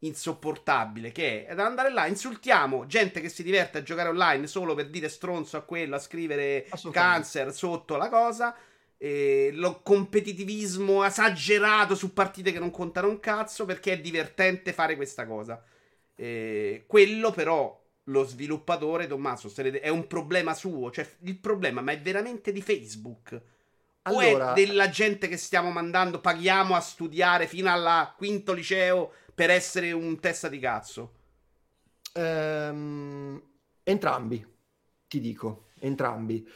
insopportabile 0.00 1.12
che 1.12 1.46
è 1.46 1.52
ad 1.52 1.60
andare 1.60 1.90
là, 1.90 2.06
insultiamo 2.06 2.84
gente 2.84 3.22
che 3.22 3.30
si 3.30 3.42
diverte 3.42 3.78
a 3.78 3.82
giocare 3.82 4.10
online 4.10 4.46
solo 4.46 4.74
per 4.74 4.90
dire 4.90 5.08
stronzo 5.08 5.56
a 5.56 5.62
quello, 5.62 5.96
a 5.96 5.98
scrivere 5.98 6.66
cancer 6.90 7.52
sotto 7.52 7.96
la 7.96 8.08
cosa. 8.08 8.56
E 8.96 9.50
lo 9.52 9.82
competitivismo 9.82 11.04
esagerato 11.04 11.94
su 11.94 12.14
partite 12.14 12.52
che 12.52 12.58
non 12.58 12.70
contano 12.70 13.08
un 13.08 13.20
cazzo 13.20 13.66
perché 13.66 13.92
è 13.92 14.00
divertente 14.00 14.72
fare 14.72 14.96
questa 14.96 15.26
cosa. 15.26 15.62
Eh, 16.14 16.84
quello 16.86 17.30
però 17.30 17.82
lo 18.04 18.24
sviluppatore, 18.24 19.06
Tommaso, 19.06 19.52
è 19.54 19.88
un 19.88 20.06
problema 20.06 20.54
suo. 20.54 20.90
Cioè, 20.90 21.08
il 21.20 21.38
problema, 21.38 21.80
ma 21.80 21.92
è 21.92 22.00
veramente 22.00 22.52
di 22.52 22.62
Facebook. 22.62 23.40
Allora... 24.02 24.50
O 24.50 24.52
è 24.52 24.54
della 24.54 24.88
gente 24.90 25.28
che 25.28 25.36
stiamo 25.36 25.70
mandando, 25.70 26.20
paghiamo 26.20 26.74
a 26.74 26.80
studiare 26.80 27.46
fino 27.46 27.70
al 27.70 28.14
quinto 28.16 28.52
liceo 28.52 29.12
per 29.34 29.50
essere 29.50 29.92
un 29.92 30.20
testa 30.20 30.48
di 30.48 30.58
cazzo? 30.58 31.14
Ehm, 32.12 33.42
entrambi, 33.82 34.46
ti 35.08 35.20
dico, 35.20 35.68
entrambi. 35.80 36.46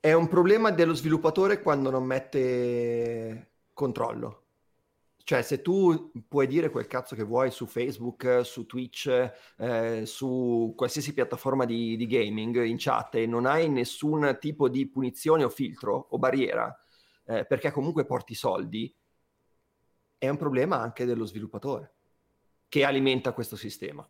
È 0.00 0.12
un 0.12 0.28
problema 0.28 0.70
dello 0.70 0.94
sviluppatore 0.94 1.60
quando 1.60 1.90
non 1.90 2.04
mette 2.04 3.50
controllo. 3.74 4.44
Cioè, 5.28 5.42
se 5.42 5.60
tu 5.60 6.10
puoi 6.26 6.46
dire 6.46 6.70
quel 6.70 6.86
cazzo 6.86 7.14
che 7.14 7.22
vuoi 7.22 7.50
su 7.50 7.66
Facebook, 7.66 8.46
su 8.46 8.64
Twitch, 8.64 9.30
eh, 9.58 10.06
su 10.06 10.72
qualsiasi 10.74 11.12
piattaforma 11.12 11.66
di, 11.66 11.98
di, 11.98 12.06
gaming 12.06 12.64
in 12.64 12.76
chat 12.78 13.16
e 13.16 13.26
non 13.26 13.44
hai 13.44 13.68
nessun 13.68 14.38
tipo 14.40 14.70
di 14.70 14.88
punizione 14.88 15.44
o 15.44 15.50
filtro 15.50 16.06
o 16.08 16.16
barriera, 16.16 16.74
eh, 17.26 17.44
perché 17.44 17.70
comunque 17.72 18.06
porti 18.06 18.34
soldi, 18.34 18.96
è 20.16 20.30
un 20.30 20.38
problema 20.38 20.78
anche 20.80 21.04
dello 21.04 21.26
sviluppatore 21.26 21.92
che 22.66 22.84
alimenta 22.86 23.32
questo 23.32 23.56
sistema, 23.56 24.08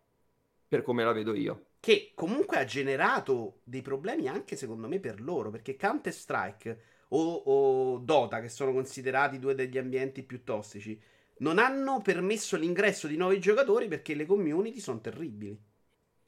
per 0.68 0.82
come 0.82 1.02
la 1.02 1.10
vedo 1.10 1.34
io. 1.34 1.70
Che 1.80 2.12
comunque 2.14 2.58
ha 2.58 2.64
generato 2.64 3.62
dei 3.64 3.82
problemi 3.82 4.28
anche 4.28 4.54
secondo 4.54 4.86
me 4.86 5.00
per 5.00 5.20
loro, 5.20 5.50
perché 5.50 5.74
Counter-Strike 5.74 6.82
o, 7.08 7.34
o 7.34 7.98
Dota, 7.98 8.40
che 8.40 8.48
sono 8.48 8.72
considerati 8.72 9.38
due 9.38 9.54
degli 9.54 9.78
ambienti 9.78 10.22
più 10.22 10.44
tossici, 10.44 11.00
non 11.38 11.58
hanno 11.58 12.00
permesso 12.02 12.56
l'ingresso 12.56 13.06
di 13.06 13.16
nuovi 13.16 13.38
giocatori 13.40 13.88
perché 13.88 14.14
le 14.14 14.26
community 14.26 14.80
sono 14.80 15.00
terribili. 15.00 15.56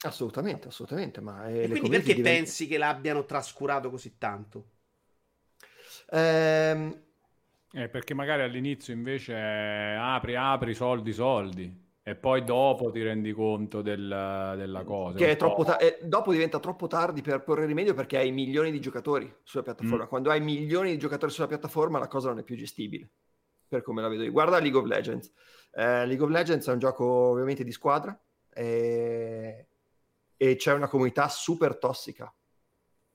Assolutamente, 0.03 0.67
assolutamente. 0.67 1.21
Ma 1.21 1.47
e 1.47 1.67
quindi 1.67 1.89
perché 1.89 2.15
divent... 2.15 2.35
pensi 2.35 2.67
che 2.67 2.77
l'abbiano 2.77 3.25
trascurato 3.25 3.89
così 3.89 4.17
tanto? 4.17 4.69
Ehm... 6.09 7.03
Eh, 7.73 7.87
perché 7.87 8.13
magari 8.13 8.41
all'inizio 8.41 8.93
invece 8.93 9.33
apri, 9.33 10.35
apri, 10.35 10.73
soldi, 10.73 11.13
soldi. 11.13 11.80
E 12.03 12.15
poi 12.15 12.43
dopo 12.43 12.89
ti 12.89 13.03
rendi 13.03 13.31
conto 13.31 13.83
del, 13.83 14.07
della 14.57 14.83
cosa. 14.83 15.17
Che 15.17 15.29
è 15.29 15.35
troppo 15.35 15.63
ta- 15.63 15.77
eh, 15.77 15.99
dopo 16.01 16.31
diventa 16.31 16.59
troppo 16.59 16.87
tardi 16.87 17.21
per 17.21 17.43
porre 17.43 17.67
rimedio 17.67 17.93
perché 17.93 18.17
hai 18.17 18.31
milioni 18.31 18.71
di 18.71 18.79
giocatori 18.79 19.31
sulla 19.43 19.61
piattaforma. 19.61 20.05
Mm. 20.05 20.07
Quando 20.07 20.31
hai 20.31 20.41
milioni 20.41 20.89
di 20.89 20.97
giocatori 20.97 21.31
sulla 21.31 21.45
piattaforma 21.45 21.99
la 21.99 22.07
cosa 22.07 22.29
non 22.29 22.39
è 22.39 22.43
più 22.43 22.55
gestibile, 22.55 23.07
per 23.67 23.83
come 23.83 24.01
la 24.01 24.07
vedo 24.07 24.23
io. 24.23 24.31
Guarda 24.31 24.57
League 24.57 24.79
of 24.79 24.87
Legends. 24.87 25.31
Eh, 25.73 26.07
League 26.07 26.23
of 26.23 26.31
Legends 26.31 26.67
è 26.67 26.71
un 26.71 26.79
gioco 26.79 27.05
ovviamente 27.05 27.63
di 27.63 27.71
squadra 27.71 28.19
e, 28.49 29.67
e 30.35 30.55
c'è 30.55 30.73
una 30.73 30.87
comunità 30.87 31.27
super 31.27 31.77
tossica. 31.77 32.33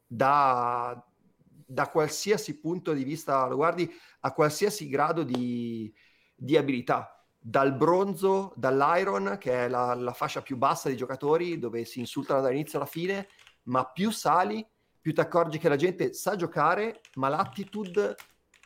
Da, 0.06 1.04
da, 1.36 1.88
qualsiasi 1.88 2.60
punto 2.60 2.92
di 2.92 3.02
vista, 3.02 3.48
lo 3.48 3.56
guardi, 3.56 3.92
a 4.20 4.32
qualsiasi 4.32 4.88
grado 4.88 5.24
di, 5.24 5.92
di 6.36 6.56
abilità 6.56 7.15
dal 7.48 7.76
bronzo, 7.76 8.52
dall'iron, 8.56 9.36
che 9.38 9.66
è 9.66 9.68
la, 9.68 9.94
la, 9.94 10.12
fascia 10.12 10.42
più 10.42 10.56
bassa 10.56 10.88
dei 10.88 10.96
giocatori, 10.96 11.60
dove 11.60 11.84
si 11.84 12.00
insultano 12.00 12.40
dall'inizio 12.40 12.78
alla 12.78 12.88
fine, 12.88 13.28
ma 13.64 13.84
più 13.84 14.10
sali, 14.10 14.66
più 15.00 15.14
ti 15.14 15.20
accorgi 15.20 15.58
che 15.58 15.68
la 15.68 15.76
gente 15.76 16.12
sa 16.12 16.34
giocare, 16.34 17.02
ma 17.14 17.28
l'attitude 17.28 18.16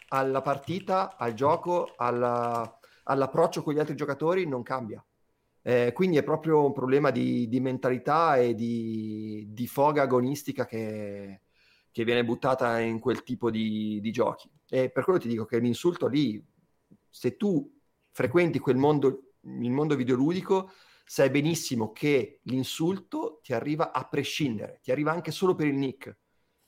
alla 0.08 0.40
partita, 0.40 1.18
al 1.18 1.34
gioco, 1.34 1.92
alla, 1.94 2.78
all'approccio 3.04 3.62
con 3.62 3.74
gli 3.74 3.78
altri 3.78 3.96
giocatori 3.96 4.48
non 4.48 4.62
cambia. 4.62 5.04
Eh, 5.60 5.92
quindi 5.92 6.16
è 6.16 6.22
proprio 6.22 6.64
un 6.64 6.72
problema 6.72 7.10
di, 7.10 7.48
di 7.48 7.60
mentalità 7.60 8.36
e 8.36 8.54
di, 8.54 9.44
di 9.50 9.66
foga 9.66 10.04
agonistica 10.04 10.64
che, 10.64 11.42
che, 11.90 12.04
viene 12.04 12.24
buttata 12.24 12.78
in 12.78 12.98
quel 12.98 13.22
tipo 13.24 13.50
di, 13.50 14.00
di 14.00 14.10
giochi. 14.10 14.50
E 14.70 14.88
per 14.88 15.04
quello 15.04 15.18
ti 15.18 15.28
dico 15.28 15.44
che 15.44 15.58
l'insulto 15.58 16.06
lì, 16.06 16.42
se 17.10 17.36
tu 17.36 17.78
frequenti 18.12 18.58
quel 18.58 18.76
mondo, 18.76 19.34
il 19.42 19.70
mondo 19.70 19.96
videoludico, 19.96 20.72
sai 21.04 21.30
benissimo 21.30 21.92
che 21.92 22.40
l'insulto 22.44 23.40
ti 23.42 23.52
arriva 23.52 23.92
a 23.92 24.06
prescindere, 24.06 24.78
ti 24.82 24.90
arriva 24.90 25.12
anche 25.12 25.30
solo 25.30 25.54
per 25.54 25.66
il 25.66 25.74
nick, 25.74 26.16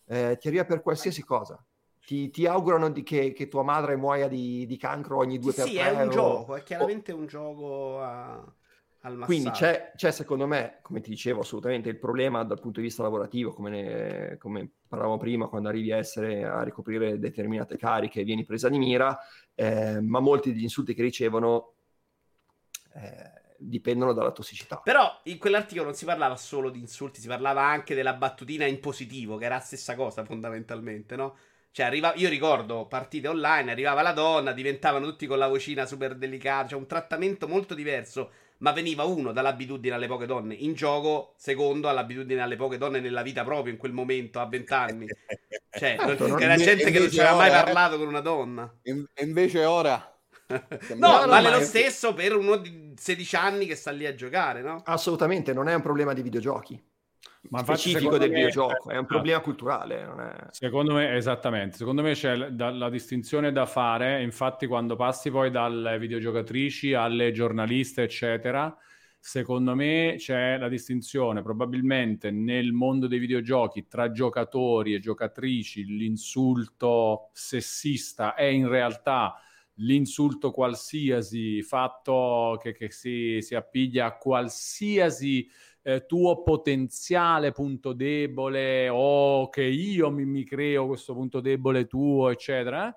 eh, 0.07 0.37
ti 0.39 0.49
arriva 0.49 0.65
per 0.65 0.83
qualsiasi 0.83 1.23
cosa. 1.23 1.65
Ti, 2.05 2.31
ti 2.31 2.47
augurano 2.47 2.91
di 2.91 3.05
che, 3.05 3.33
che, 3.33 3.47
tua 3.47 3.63
madre 3.63 3.95
muoia 3.95 4.27
di, 4.27 4.67
di 4.67 4.77
cancro 4.77 5.19
ogni 5.19 5.39
due 5.39 5.53
per 5.53 5.69
sì, 5.69 5.75
tre. 5.75 5.83
Sì, 5.83 5.89
è 5.89 6.03
un 6.03 6.09
o... 6.09 6.11
gioco, 6.11 6.57
è 6.57 6.63
chiaramente 6.65 7.13
oh. 7.13 7.17
un 7.17 7.27
gioco 7.27 8.01
a 8.01 8.55
quindi 9.25 9.51
c'è, 9.51 9.93
c'è, 9.97 10.13
secondo 10.13 10.47
me, 10.47 10.79
come 10.83 11.01
ti 11.01 11.11
dicevo, 11.11 11.41
assolutamente 11.41 11.89
il 11.89 11.99
problema 11.99 12.45
dal 12.45 12.61
punto 12.61 12.81
di 12.81 12.87
vista 12.87 13.03
lavorativo, 13.03 13.53
come, 13.53 13.71
ne, 13.71 14.37
come 14.39 14.71
parlavamo 14.87 15.19
prima, 15.19 15.49
quando 15.49 15.69
arrivi 15.69 15.91
a, 15.91 15.97
essere, 15.97 16.45
a 16.45 16.63
ricoprire 16.63 17.19
determinate 17.19 17.77
cariche 17.77 18.23
vieni 18.23 18.45
presa 18.45 18.69
di 18.69 18.79
mira, 18.79 19.19
eh, 19.55 20.01
ma 20.01 20.21
molti 20.21 20.53
degli 20.53 20.63
insulti 20.63 20.95
che 20.95 21.03
ricevono 21.03 21.75
eh, 22.95 23.41
dipendono 23.59 24.13
dalla 24.13 24.33
tossicità. 24.33 24.77
Però 24.79 25.21
in 25.25 25.39
quell'articolo 25.39 25.87
non 25.87 25.97
si 25.97 26.05
parlava 26.05 26.37
solo 26.37 26.71
di 26.71 26.79
insulti, 26.79 27.21
si 27.21 27.29
parlava 27.29 27.63
anche 27.63 27.95
della 27.95 28.15
battutina 28.15 28.67
in 28.67 28.81
positivo, 28.81 29.37
che 29.37 29.47
era 29.47 29.57
la 29.57 29.61
stessa 29.61 29.95
cosa 29.95 30.25
fondamentalmente, 30.25 31.17
no? 31.17 31.37
Cioè, 31.71 31.87
arriva, 31.87 32.13
io 32.17 32.29
ricordo 32.29 32.87
partite 32.87 33.29
online, 33.29 33.71
arrivava 33.71 34.03
la 34.03 34.13
donna, 34.13 34.53
diventavano 34.53 35.07
tutti 35.07 35.27
con 35.27 35.39
la 35.39 35.49
vocina 35.49 35.87
super 35.87 36.17
delicata, 36.17 36.69
cioè 36.69 36.79
un 36.79 36.87
trattamento 36.87 37.49
molto 37.49 37.75
diverso 37.75 38.33
ma 38.63 38.73
veniva 38.73 39.05
uno 39.05 39.33
dall'abitudine 39.33 39.95
alle 39.95 40.07
poche 40.07 40.27
donne 40.27 40.55
in 40.55 40.75
gioco, 40.75 41.35
secondo 41.37 41.89
all'abitudine 41.89 42.41
alle 42.41 42.57
poche 42.57 42.79
donne 42.79 43.01
nella 43.01 43.23
vita 43.23 43.45
proprio 43.45 43.73
in 43.73 43.79
quel 43.79 43.93
momento 43.93 44.41
a 44.41 44.47
vent'anni. 44.47 45.07
Cioè, 45.75 45.97
certo, 45.99 46.29
non, 46.29 46.43
era 46.43 46.57
gente 46.57 46.91
che 46.91 46.99
non 46.99 47.11
ci 47.11 47.19
aveva 47.19 47.35
mai 47.35 47.51
parlato 47.51 47.97
con 47.97 48.07
una 48.07 48.21
donna. 48.21 48.71
E 48.83 49.07
invece 49.25 49.65
ora... 49.65 50.07
no, 50.97 51.21
no, 51.21 51.27
vale 51.27 51.49
lo 51.49 51.63
stesso 51.63 52.13
per 52.13 52.37
uno 52.37 52.57
di 52.57 52.93
16 52.95 53.37
anni 53.37 53.67
che 53.67 53.75
sta 53.75 53.91
lì 53.91 54.05
a 54.05 54.15
giocare, 54.15 54.61
no? 54.61 54.83
Assolutamente, 54.85 55.55
non 55.55 55.69
è 55.69 55.75
un 55.75 55.81
problema 55.81 56.13
di 56.13 56.21
videogiochi 56.21 56.79
ma 57.51 57.63
specifico 57.63 58.19
del 58.19 58.31
me, 58.31 58.37
videogioco, 58.37 58.89
è 58.89 58.97
un 58.97 59.07
problema 59.07 59.39
ah, 59.39 59.43
culturale. 59.43 60.01
È... 60.01 60.47
Secondo 60.51 60.95
me, 60.95 61.15
esattamente, 61.15 61.77
secondo 61.77 62.03
me 62.03 62.13
c'è 62.13 62.37
la, 62.37 62.71
la, 62.71 62.89
distinzione 62.89 63.53
da 63.53 63.67
fare, 63.67 64.23
infatti 64.23 64.67
quando 64.67 64.97
passi 64.97 65.31
poi 65.31 65.51
dalle 65.51 65.99
videogiocatrici 65.99 66.95
alle 66.95 67.33
giornaliste, 67.33 68.03
eccetera, 68.03 68.75
secondo 69.19 69.75
me 69.75 70.15
c'è 70.19 70.57
la 70.57 70.69
distinzione 70.69 71.43
probabilmente 71.43 72.31
nel 72.31 72.73
mondo 72.73 73.07
dei 73.07 73.19
videogiochi 73.19 73.87
tra 73.87 74.11
giocatori 74.11 74.95
e 74.95 75.01
giocatrici, 75.01 75.85
l'insulto 75.85 77.31
sessista 77.33 78.35
è 78.35 78.45
in 78.45 78.69
realtà 78.69 79.35
l'insulto 79.77 80.51
qualsiasi 80.51 81.63
fatto 81.63 82.59
che, 82.61 82.73
che 82.73 82.91
si, 82.91 83.39
si, 83.41 83.55
appiglia 83.55 84.07
a 84.07 84.17
qualsiasi 84.17 85.49
eh, 85.83 86.07
tuo 86.07 86.43
potenziale 86.43 87.53
punto 87.53 87.93
debole 87.93 88.89
o 88.89 89.49
che 89.49 89.63
io 89.65 90.11
mi, 90.11 90.25
mi 90.25 90.45
creo 90.45 90.87
questo 90.87 91.15
punto 91.15 91.41
debole 91.41 91.87
tuo, 91.87 92.31
eccetera. 92.31 92.95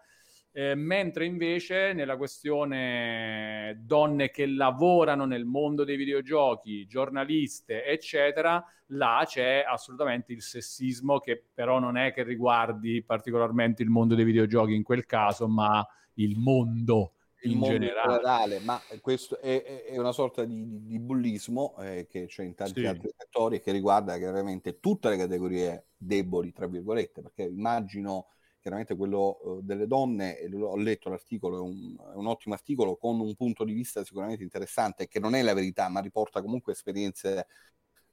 Eh, 0.57 0.73
mentre 0.73 1.25
invece 1.25 1.91
nella 1.91 2.15
questione 2.15 3.77
donne 3.83 4.29
che 4.29 4.45
lavorano 4.45 5.25
nel 5.25 5.43
mondo 5.43 5.83
dei 5.83 5.97
videogiochi, 5.97 6.85
giornaliste, 6.85 7.83
eccetera, 7.83 8.63
là 8.87 9.23
c'è 9.25 9.65
assolutamente 9.67 10.31
il 10.31 10.41
sessismo 10.41 11.19
che 11.19 11.43
però 11.53 11.79
non 11.79 11.97
è 11.97 12.13
che 12.13 12.23
riguardi 12.23 13.03
particolarmente 13.03 13.83
il 13.83 13.89
mondo 13.89 14.15
dei 14.15 14.23
videogiochi 14.23 14.73
in 14.73 14.83
quel 14.83 15.05
caso, 15.05 15.49
ma 15.49 15.85
il 16.13 16.37
mondo 16.37 17.14
in 17.51 17.57
mondo 17.57 17.77
generale. 17.77 18.59
Ma 18.59 18.81
questo 19.01 19.39
è, 19.39 19.85
è, 19.85 19.97
una 19.97 20.11
sorta 20.11 20.43
di, 20.43 20.85
di, 20.85 20.99
bullismo 20.99 21.75
eh, 21.79 22.07
che 22.09 22.25
c'è 22.25 22.43
in 22.43 22.55
tanti 22.55 22.81
sì. 22.81 22.85
altri 22.85 23.11
settori 23.15 23.57
e 23.57 23.59
che 23.61 23.71
riguarda 23.71 24.17
chiaramente 24.17 24.79
tutte 24.79 25.09
le 25.09 25.17
categorie 25.17 25.87
deboli, 25.97 26.51
tra 26.51 26.67
virgolette, 26.67 27.21
perché 27.21 27.43
immagino 27.43 28.27
chiaramente 28.59 28.95
quello 28.95 29.39
uh, 29.43 29.61
delle 29.61 29.85
donne, 29.85 30.39
ho 30.59 30.75
letto 30.75 31.09
l'articolo, 31.09 31.57
è 31.57 31.61
un, 31.61 31.95
è 31.99 32.15
un, 32.15 32.25
ottimo 32.25 32.55
articolo 32.55 32.97
con 32.97 33.19
un 33.19 33.35
punto 33.35 33.63
di 33.63 33.73
vista 33.73 34.03
sicuramente 34.03 34.41
interessante, 34.41 35.07
che 35.07 35.19
non 35.19 35.35
è 35.35 35.43
la 35.43 35.53
verità, 35.53 35.87
ma 35.87 35.99
riporta 35.99 36.41
comunque 36.41 36.73
esperienze 36.73 37.45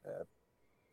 eh, 0.03 0.27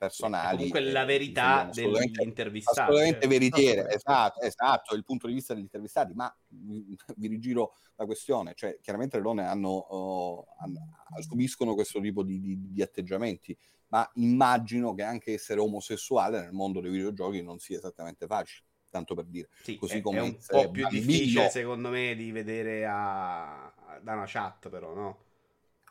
personali. 0.01 0.57
Comunque 0.57 0.81
la 0.81 1.05
verità 1.05 1.69
degli 1.71 2.23
intervistati. 2.23 2.81
Assolutamente 2.81 3.27
veritiere, 3.27 3.91
esatto, 3.91 4.41
esatto, 4.41 4.95
il 4.95 5.05
punto 5.05 5.27
di 5.27 5.35
vista 5.35 5.53
degli 5.53 5.63
intervistati, 5.63 6.15
ma 6.15 6.35
vi, 6.49 6.97
vi 7.17 7.29
rigiro 7.29 7.75
la 7.97 8.07
questione, 8.07 8.55
cioè 8.55 8.79
chiaramente 8.81 9.19
le 9.19 9.23
donne 9.23 9.45
hanno, 9.45 9.87
uh, 9.91 10.47
hanno, 10.61 10.81
subiscono 11.21 11.75
questo 11.75 12.01
tipo 12.01 12.23
di, 12.23 12.41
di, 12.41 12.73
di, 12.73 12.81
atteggiamenti, 12.81 13.55
ma 13.89 14.09
immagino 14.15 14.95
che 14.95 15.03
anche 15.03 15.35
essere 15.35 15.61
omosessuale 15.61 16.41
nel 16.41 16.53
mondo 16.53 16.81
dei 16.81 16.91
videogiochi 16.91 17.43
non 17.43 17.59
sia 17.59 17.77
esattamente 17.77 18.27
facile 18.27 18.65
tanto 18.89 19.15
per 19.15 19.27
dire. 19.27 19.51
Sì, 19.63 19.77
Così 19.77 19.99
è, 19.99 20.01
come 20.01 20.19
è 20.19 20.23
un 20.23 20.37
po' 20.49 20.71
più 20.71 20.83
bambino. 20.83 21.07
difficile 21.07 21.51
secondo 21.51 21.91
me 21.91 22.17
di 22.17 22.33
vedere 22.33 22.87
a... 22.87 23.73
da 24.01 24.15
una 24.15 24.25
chat 24.27 24.69
però, 24.69 24.95
no? 24.95 25.25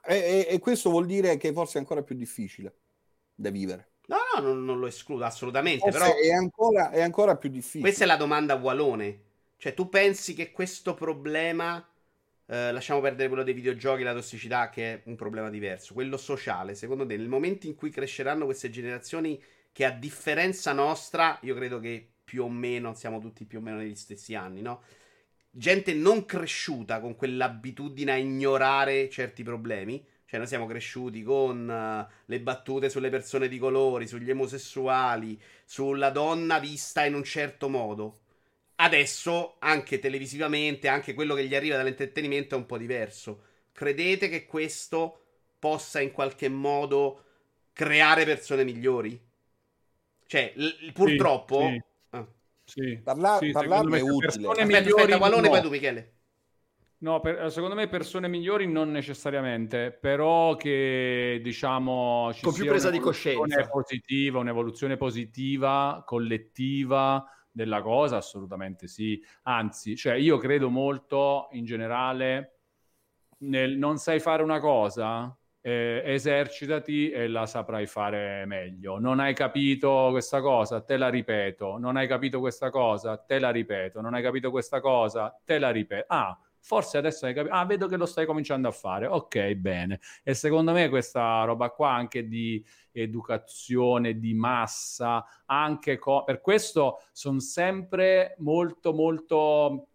E, 0.04 0.16
e, 0.16 0.48
e, 0.50 0.60
questo 0.60 0.90
vuol 0.90 1.06
dire 1.06 1.38
che 1.38 1.54
forse 1.54 1.78
è 1.78 1.82
ancora 1.82 2.02
più 2.02 2.16
difficile 2.16 2.74
da 3.36 3.52
vivere. 3.52 3.92
No, 4.10 4.18
no, 4.34 4.42
non, 4.42 4.66
non 4.66 4.80
lo 4.80 4.88
escludo 4.88 5.24
assolutamente, 5.24 5.80
forse 5.80 6.00
però... 6.00 6.16
È 6.16 6.32
ancora, 6.32 6.90
è 6.90 7.02
ancora 7.02 7.38
più 7.38 7.50
difficile. 7.50 7.84
Questa 7.84 8.04
è 8.04 8.08
la 8.08 8.16
domanda 8.16 8.56
Walone. 8.56 9.22
Cioè, 9.58 9.74
tu 9.74 9.88
pensi 9.90 10.34
che 10.34 10.52
questo 10.52 10.94
problema... 10.94 11.78
Uh, 12.50 12.74
lasciamo 12.74 13.00
perdere 13.00 13.28
quello 13.28 13.44
dei 13.44 13.54
videogiochi, 13.54 14.02
la 14.02 14.16
tossicità, 14.16 14.72
che 14.72 14.94
è 14.94 15.02
un 15.06 15.16
problema 15.16 15.52
diverso. 15.52 15.94
Quello 15.94 16.18
sociale, 16.18 16.74
secondo 16.74 17.06
te, 17.06 17.16
nel 17.16 17.28
momento 17.28 17.68
in 17.68 17.76
cui 17.76 17.92
cresceranno 17.92 18.46
queste 18.46 18.72
generazioni 18.72 19.40
che 19.72 19.86
a 19.86 19.92
differenza 19.92 20.74
nostra, 20.74 21.38
io 21.44 21.54
credo 21.54 21.80
che 21.80 22.14
più 22.24 22.46
o 22.46 22.50
meno, 22.50 22.96
siamo 22.96 23.20
tutti 23.20 23.46
più 23.46 23.60
o 23.60 23.62
meno 23.62 23.78
negli 23.78 23.94
stessi 23.94 24.34
anni, 24.34 24.62
no? 24.64 24.82
Gente 25.52 25.94
non 25.94 26.26
cresciuta 26.26 27.00
con 27.00 27.16
quell'abitudine 27.16 28.14
a 28.14 28.18
ignorare 28.18 29.08
certi 29.10 29.44
problemi. 29.44 30.04
Cioè, 30.30 30.38
noi 30.38 30.48
siamo 30.48 30.68
cresciuti 30.68 31.24
con 31.24 31.68
uh, 31.68 32.14
le 32.26 32.40
battute 32.40 32.90
sulle 32.90 33.10
persone 33.10 33.48
di 33.48 33.58
colori, 33.58 34.08
sugli 34.08 34.30
omosessuali, 34.30 35.42
sulla 35.66 36.12
donna 36.12 36.60
vista 36.60 37.04
in 37.06 37.16
un 37.16 37.24
certo 37.24 37.68
modo. 37.68 38.20
Adesso, 38.76 39.56
anche 39.60 40.00
televisivamente, 40.00 40.88
anche 40.88 41.14
quello 41.16 41.34
che 41.36 41.48
gli 41.48 41.56
arriva 41.56 41.78
dall'intrattenimento 41.78 42.56
è 42.56 42.58
un 42.60 42.66
po' 42.68 42.78
diverso. 42.78 43.44
Credete 43.74 44.30
che 44.30 44.46
questo 44.46 45.24
possa 45.60 46.00
in 46.00 46.12
qualche 46.12 46.48
modo 46.48 47.24
creare 47.74 48.24
persone 48.26 48.64
migliori? 48.64 49.20
Cioè, 50.26 50.54
l- 50.56 50.92
purtroppo, 50.94 51.62
sì, 51.62 51.82
sì. 52.64 52.72
Sì, 52.84 53.00
Parla- 53.04 53.38
sì, 53.40 53.52
parlarne 53.52 53.98
è 53.98 54.02
utile. 54.02 54.56
Aspetta, 54.60 54.88
aspetta, 54.90 55.18
Wallone, 55.18 55.42
no. 55.42 55.50
poi 55.50 55.62
tu 55.62 55.70
Michele. 55.70 56.19
No, 57.02 57.22
per, 57.22 57.50
secondo 57.50 57.76
me 57.76 57.88
persone 57.88 58.28
migliori 58.28 58.68
non 58.68 58.92
necessariamente, 58.92 59.92
però 59.92 60.56
che 60.56 61.40
diciamo 61.42 62.32
ci 62.34 62.44
con 62.44 62.54
più 62.54 62.66
presa 62.66 62.90
di 62.90 63.00
coscienza 63.00 63.68
positiva, 63.68 64.40
un'evoluzione 64.40 64.98
positiva, 64.98 66.04
collettiva 66.06 67.26
della 67.50 67.82
cosa, 67.82 68.18
assolutamente 68.18 68.88
sì. 68.88 69.24
Anzi, 69.44 69.96
cioè 69.96 70.16
io 70.16 70.38
credo 70.38 70.70
molto 70.70 71.48
in 71.52 71.64
generale 71.64 72.60
nel 73.40 73.78
non 73.78 73.98
sai 73.98 74.20
fare 74.20 74.44
una 74.44 74.60
cosa, 74.60 75.34
eh, 75.62 76.02
esercitati 76.04 77.12
e 77.12 77.28
la 77.28 77.46
saprai 77.46 77.86
fare 77.86 78.46
meglio. 78.46 79.00
Non 79.00 79.20
hai 79.20 79.34
capito 79.34 80.10
questa 80.12 80.42
cosa, 80.42 80.82
te 80.82 80.98
la 80.98 81.10
ripeto. 81.10 81.78
Non 81.78 81.96
hai 81.96 82.08
capito 82.08 82.40
questa 82.40 82.70
cosa, 82.70 83.18
te 83.18 83.40
la 83.40 83.52
ripeto. 83.52 84.02
Non 84.02 84.14
hai 84.14 84.22
capito 84.22 84.52
questa 84.52 84.82
cosa, 84.82 85.38
te 85.46 85.60
la 85.60 85.70
ripeto. 85.70 86.06
Ah, 86.10 86.38
forse 86.70 87.00
adesso 87.00 87.26
hai 87.26 87.34
capito. 87.34 87.56
Ah, 87.56 87.66
vedo 87.66 87.88
che 87.88 87.98
lo 87.98 88.06
stai 88.06 88.28
cominciando 88.28 88.68
a 88.68 88.72
fare. 88.72 89.08
Ok, 89.08 89.54
bene. 89.56 90.00
E 90.22 90.36
secondo 90.36 90.72
me 90.72 90.88
questa 90.88 91.44
roba 91.44 91.72
qua 91.72 91.94
anche 91.94 92.28
di 92.28 92.64
educazione 92.92 94.20
di 94.20 94.36
massa, 94.36 95.26
anche 95.46 95.98
co- 95.98 96.24
per 96.24 96.42
questo 96.42 97.02
sono 97.12 97.40
sempre 97.40 98.36
molto 98.38 98.94
molto 98.94 99.88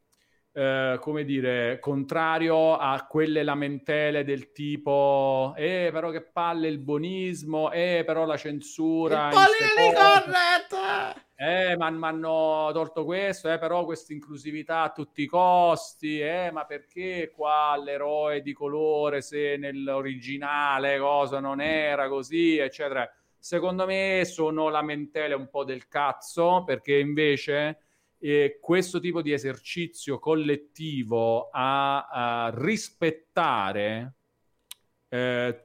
eh, 0.50 0.98
come 1.00 1.24
dire, 1.24 1.78
contrario 1.78 2.76
a 2.76 3.06
quelle 3.06 3.44
lamentele 3.44 4.24
del 4.24 4.50
tipo, 4.50 5.54
eh, 5.56 5.90
però 5.92 6.10
che 6.10 6.22
palle 6.22 6.66
il 6.66 6.78
buonismo, 6.78 7.70
eh, 7.70 8.02
però 8.04 8.24
la 8.24 8.36
censura. 8.36 9.28
Il 9.28 9.34
corretto! 9.94 11.22
Eh, 11.46 11.76
ma 11.76 11.90
mi 11.90 12.06
hanno 12.06 12.70
tolto 12.72 13.04
questo, 13.04 13.52
eh, 13.52 13.58
però 13.58 13.84
questa 13.84 14.14
inclusività 14.14 14.80
a 14.80 14.92
tutti 14.92 15.22
i 15.22 15.26
costi, 15.26 16.18
eh, 16.18 16.50
ma 16.50 16.64
perché 16.64 17.30
qua 17.34 17.76
l'eroe 17.76 18.40
di 18.40 18.54
colore 18.54 19.20
se 19.20 19.56
nell'originale 19.58 20.98
cosa 20.98 21.40
non 21.40 21.60
era 21.60 22.08
così, 22.08 22.56
eccetera. 22.56 23.06
Secondo 23.38 23.84
me 23.84 24.22
sono 24.24 24.70
lamentele 24.70 25.34
un 25.34 25.50
po' 25.50 25.64
del 25.64 25.86
cazzo, 25.86 26.64
perché 26.64 26.98
invece 26.98 27.78
eh, 28.18 28.58
questo 28.58 28.98
tipo 28.98 29.20
di 29.20 29.32
esercizio 29.32 30.18
collettivo 30.18 31.50
a, 31.52 32.06
a 32.06 32.52
rispettare 32.54 34.14
eh, 35.14 35.64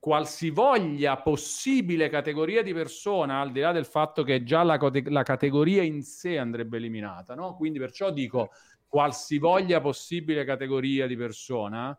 qualsivoglia 0.00 1.18
possibile 1.18 2.08
categoria 2.08 2.60
di 2.60 2.72
persona, 2.72 3.40
al 3.40 3.52
di 3.52 3.60
là 3.60 3.70
del 3.70 3.84
fatto 3.84 4.24
che 4.24 4.42
già 4.42 4.64
la, 4.64 4.80
la 5.04 5.22
categoria 5.22 5.82
in 5.82 6.02
sé 6.02 6.38
andrebbe 6.38 6.78
eliminata, 6.78 7.36
no? 7.36 7.54
Quindi 7.54 7.78
perciò 7.78 8.10
dico 8.10 8.50
qualsivoglia 8.88 9.80
possibile 9.80 10.44
categoria 10.44 11.06
di 11.06 11.16
persona 11.16 11.96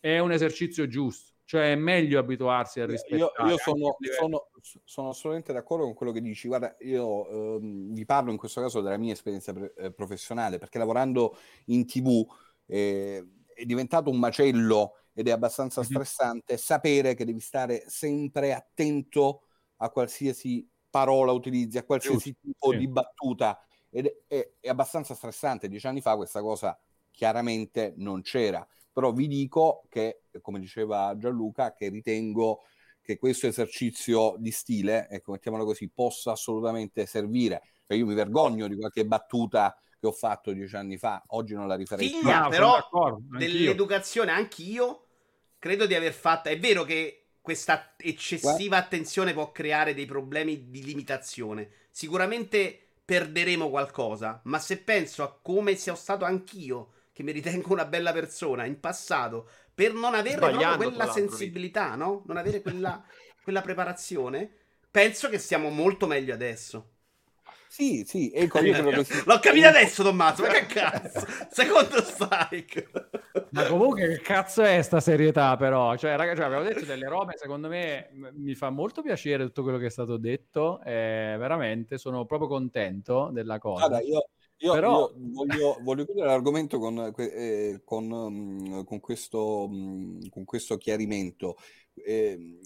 è 0.00 0.18
un 0.18 0.32
esercizio 0.32 0.88
giusto. 0.88 1.30
Cioè 1.44 1.72
è 1.72 1.76
meglio 1.76 2.18
abituarsi 2.18 2.80
a 2.80 2.86
rispettare. 2.86 3.20
Io, 3.20 3.50
io 3.50 3.58
sono, 3.58 3.96
sono, 4.18 4.48
sono, 4.84 5.08
assolutamente 5.10 5.52
d'accordo 5.52 5.84
con 5.84 5.94
quello 5.94 6.12
che 6.12 6.20
dici. 6.20 6.48
Guarda, 6.48 6.74
io 6.80 7.28
ehm, 7.58 7.92
vi 7.92 8.04
parlo 8.04 8.30
in 8.30 8.36
questo 8.38 8.60
caso 8.60 8.80
della 8.80 8.96
mia 8.96 9.12
esperienza 9.12 9.52
pre- 9.52 9.74
eh, 9.76 9.92
professionale, 9.92 10.58
perché 10.58 10.78
lavorando 10.78 11.36
in 11.66 11.86
tv 11.86 12.26
eh, 12.66 13.24
è 13.54 13.64
diventato 13.64 14.08
un 14.08 14.18
macello 14.18 15.01
ed 15.14 15.28
è 15.28 15.30
abbastanza 15.30 15.82
stressante 15.82 16.56
sapere 16.56 17.14
che 17.14 17.24
devi 17.24 17.40
stare 17.40 17.84
sempre 17.88 18.54
attento 18.54 19.42
a 19.76 19.90
qualsiasi 19.90 20.68
parola 20.88 21.32
utilizzi, 21.32 21.78
a 21.78 21.84
qualsiasi 21.84 22.30
Giusto, 22.30 22.40
tipo 22.42 22.70
sì. 22.72 22.78
di 22.78 22.88
battuta. 22.88 23.64
Ed 23.90 24.10
è, 24.26 24.52
è, 24.60 24.68
abbastanza 24.68 25.14
stressante. 25.14 25.68
Dieci 25.68 25.86
anni 25.86 26.00
fa 26.00 26.16
questa 26.16 26.40
cosa 26.40 26.78
chiaramente 27.10 27.92
non 27.96 28.22
c'era 28.22 28.66
però 28.92 29.12
vi 29.12 29.26
dico 29.26 29.84
che, 29.88 30.24
come 30.42 30.60
diceva 30.60 31.16
Gianluca, 31.16 31.72
che 31.72 31.88
ritengo 31.88 32.60
che 33.00 33.16
questo 33.18 33.46
esercizio 33.46 34.36
di 34.38 34.50
stile, 34.50 35.08
ecco, 35.08 35.32
mettiamolo 35.32 35.64
così, 35.64 35.88
possa 35.88 36.32
assolutamente 36.32 37.06
servire. 37.06 37.62
Cioè 37.86 37.96
io 37.96 38.06
mi 38.06 38.14
vergogno 38.14 38.68
di 38.68 38.76
qualche 38.76 39.06
battuta 39.06 39.76
che 39.98 40.06
ho 40.06 40.12
fatto 40.12 40.52
dieci 40.52 40.76
anni 40.76 40.98
fa, 40.98 41.22
oggi 41.28 41.54
non 41.54 41.66
la 41.66 41.74
rifarei 41.74 42.08
più. 42.08 42.18
Figlia, 42.18 42.48
però 42.48 42.76
dell'educazione 43.18 44.30
anch'io 44.30 45.01
credo 45.62 45.86
di 45.86 45.94
aver 45.94 46.12
fatto... 46.12 46.48
È 46.48 46.58
vero 46.58 46.82
che 46.82 47.26
questa 47.40 47.94
eccessiva 47.96 48.78
attenzione 48.78 49.32
può 49.32 49.52
creare 49.52 49.94
dei 49.94 50.06
problemi 50.06 50.70
di 50.70 50.82
limitazione. 50.82 51.70
Sicuramente 51.88 52.76
perderemo 53.04 53.70
qualcosa, 53.70 54.40
ma 54.46 54.58
se 54.58 54.78
penso 54.78 55.22
a 55.22 55.38
come 55.40 55.76
sia 55.76 55.94
stato 55.94 56.24
anch'io 56.24 56.94
che 57.12 57.22
mi 57.22 57.30
ritengo 57.30 57.72
una 57.72 57.84
bella 57.84 58.10
persona 58.10 58.64
in 58.64 58.80
passato, 58.80 59.48
per 59.72 59.92
non 59.92 60.14
avere 60.14 60.38
proprio 60.38 60.76
quella 60.76 61.12
sensibilità, 61.12 61.94
no? 61.94 62.24
Non 62.26 62.38
avere 62.38 62.60
quella, 62.60 63.00
quella 63.44 63.60
preparazione. 63.60 64.50
Penso 64.90 65.28
che 65.28 65.38
stiamo 65.38 65.68
molto 65.68 66.08
meglio 66.08 66.34
adesso. 66.34 66.91
Sì, 67.72 68.04
sì, 68.04 68.28
e 68.28 68.48
che 68.48 69.02
si... 69.02 69.22
L'ho 69.24 69.38
capito 69.38 69.66
adesso, 69.66 70.02
Tommaso, 70.02 70.42
ma 70.42 70.48
che 70.48 70.66
cazzo? 70.66 71.26
Secondo 71.48 72.02
strike. 72.02 72.90
Ma 73.48 73.64
comunque 73.64 74.08
che 74.08 74.20
cazzo 74.20 74.60
è 74.60 74.82
sta 74.82 75.00
serietà 75.00 75.56
però? 75.56 75.96
Cioè, 75.96 76.14
ragazzi, 76.16 76.36
cioè, 76.36 76.44
abbiamo 76.44 76.64
detto 76.64 76.84
delle 76.84 77.08
robe, 77.08 77.32
secondo 77.38 77.68
me 77.68 78.10
mi 78.34 78.54
fa 78.54 78.68
molto 78.68 79.00
piacere 79.00 79.44
tutto 79.44 79.62
quello 79.62 79.78
che 79.78 79.86
è 79.86 79.90
stato 79.90 80.18
detto, 80.18 80.82
e 80.82 81.34
veramente 81.38 81.96
sono 81.96 82.26
proprio 82.26 82.46
contento 82.46 83.30
della 83.32 83.58
cosa. 83.58 83.88
Guarda, 83.88 84.06
io, 84.06 84.28
io, 84.58 84.72
però... 84.74 85.08
io 85.08 85.14
voglio, 85.32 85.78
voglio, 85.80 86.04
chiudere 86.04 86.26
l'argomento 86.26 86.78
con, 86.78 87.14
eh, 87.16 87.80
con, 87.86 88.04
mm, 88.06 88.82
con, 88.82 89.00
questo, 89.00 89.66
mm, 89.66 90.26
con 90.28 90.44
questo 90.44 90.76
chiarimento. 90.76 91.56
Eh, 91.94 92.58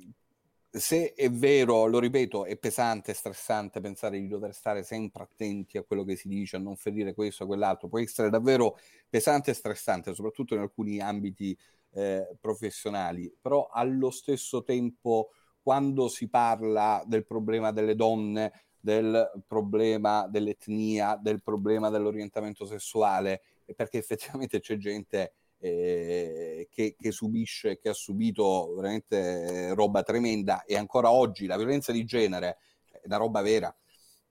se 0.79 1.15
è 1.15 1.31
vero, 1.31 1.87
lo 1.87 1.99
ripeto, 1.99 2.45
è 2.45 2.57
pesante, 2.57 3.15
stressante 3.15 3.81
pensare 3.81 4.21
di 4.21 4.29
dover 4.29 4.55
stare 4.55 4.83
sempre 4.83 5.23
attenti 5.23 5.79
a 5.79 5.83
quello 5.83 6.05
che 6.05 6.17
si 6.17 6.29
dice, 6.29 6.57
a 6.57 6.59
non 6.59 6.77
ferire 6.77 7.15
questo 7.15 7.45
o 7.45 7.47
quell'altro, 7.47 7.89
può 7.89 7.99
essere 7.99 8.31
davvero 8.31 8.77
pesante 9.09 9.51
e 9.51 9.55
stressante, 9.55 10.15
soprattutto 10.15 10.55
in 10.55 10.61
alcuni 10.61 11.01
ambiti 11.01 11.57
eh, 11.93 12.29
professionali, 12.41 13.35
però 13.41 13.69
allo 13.73 14.11
stesso 14.11 14.63
tempo 14.63 15.31
quando 15.63 16.09
si 16.09 16.29
parla 16.29 17.03
del 17.07 17.25
problema 17.25 17.73
delle 17.73 17.95
donne, 17.95 18.53
del 18.79 19.43
problema 19.47 20.29
dell'etnia, 20.29 21.19
del 21.21 21.43
problema 21.43 21.91
dell'orientamento 21.91 22.67
sessuale, 22.67 23.43
perché 23.75 23.99
effettivamente 23.99 24.61
c'è 24.61 24.77
gente 24.77 25.33
eh, 25.59 26.69
che, 26.71 26.97
che, 26.99 27.11
subisce, 27.11 27.79
che 27.79 27.91
ha 27.91 27.95
subito 27.95 28.75
veramente 28.75 29.75
roba 29.75 30.03
tremenda 30.03 30.65
e 30.65 30.77
ancora 30.77 31.11
oggi 31.11 31.47
la 31.47 31.57
violenza 31.57 31.93
di 31.93 32.05
genere 32.05 32.59
è 32.91 33.01
una 33.05 33.17
roba 33.17 33.43
vera. 33.43 33.75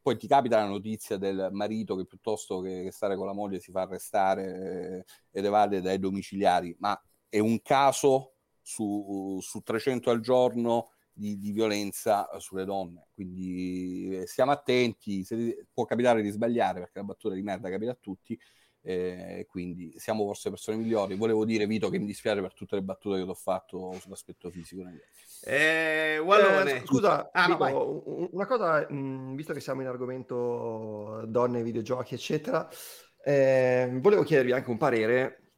Poi 0.01 0.17
ti 0.17 0.27
capita 0.27 0.57
la 0.57 0.67
notizia 0.67 1.17
del 1.17 1.49
marito 1.51 1.95
che 1.95 2.05
piuttosto 2.05 2.61
che, 2.61 2.89
stare 2.91 3.15
con 3.15 3.25
la 3.25 3.33
moglie 3.33 3.59
si 3.59 3.71
fa 3.71 3.81
arrestare 3.81 5.03
eh, 5.03 5.05
ed 5.31 5.45
evade 5.45 5.81
dai 5.81 5.97
domiciliari, 5.97 6.75
ma 6.79 6.99
è 7.27 7.39
un 7.39 7.59
caso 7.63 8.33
su, 8.61 9.39
su 9.41 9.61
300 9.61 10.11
al 10.11 10.19
giorno 10.19 10.91
di, 11.11 11.39
di, 11.39 11.51
violenza 11.51 12.27
sulle 12.37 12.65
donne. 12.65 13.07
Quindi 13.13 14.17
eh, 14.17 14.27
stiamo 14.27 14.51
attenti, 14.51 15.23
se, 15.23 15.65
può 15.73 15.85
capitare 15.85 16.21
di 16.21 16.29
sbagliare 16.29 16.81
perché 16.81 16.99
la 16.99 17.05
battuta 17.05 17.33
di 17.33 17.41
merda 17.41 17.69
capita 17.69 17.91
a 17.91 17.97
tutti, 17.99 18.37
eh, 18.87 19.47
quindi 19.49 19.95
siamo 19.97 20.25
forse 20.25 20.51
persone 20.51 20.77
migliori. 20.77 21.15
Volevo 21.15 21.43
dire, 21.43 21.65
Vito, 21.65 21.89
che 21.89 21.97
mi 21.97 22.05
dispiace 22.05 22.39
per 22.39 22.53
tutte 22.53 22.75
le 22.75 22.83
battute 22.83 23.17
che 23.17 23.23
ti 23.23 23.29
ho 23.29 23.33
fatto 23.33 23.93
sull'aspetto 23.99 24.51
fisico. 24.51 24.83
Eh. 25.43 26.17
Eh, 26.17 26.83
scusa, 26.85 27.31
ah, 27.31 27.47
Vito, 27.47 27.67
no, 27.67 28.27
una 28.31 28.45
cosa, 28.45 28.85
mh, 28.87 29.33
visto 29.35 29.53
che 29.53 29.59
siamo 29.59 29.81
in 29.81 29.87
argomento 29.87 31.23
donne, 31.25 31.63
videogiochi, 31.63 32.13
eccetera, 32.13 32.69
eh, 33.23 33.89
volevo 33.93 34.21
chiedervi 34.21 34.51
anche 34.51 34.69
un 34.69 34.77
parere 34.77 35.53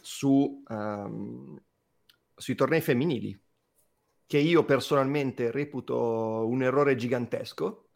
su, 0.00 0.64
um, 0.66 1.56
sui 2.34 2.56
tornei 2.56 2.80
femminili, 2.80 3.40
che 4.26 4.38
io 4.38 4.64
personalmente 4.64 5.52
reputo 5.52 6.44
un 6.44 6.60
errore 6.62 6.96
gigantesco 6.96 7.87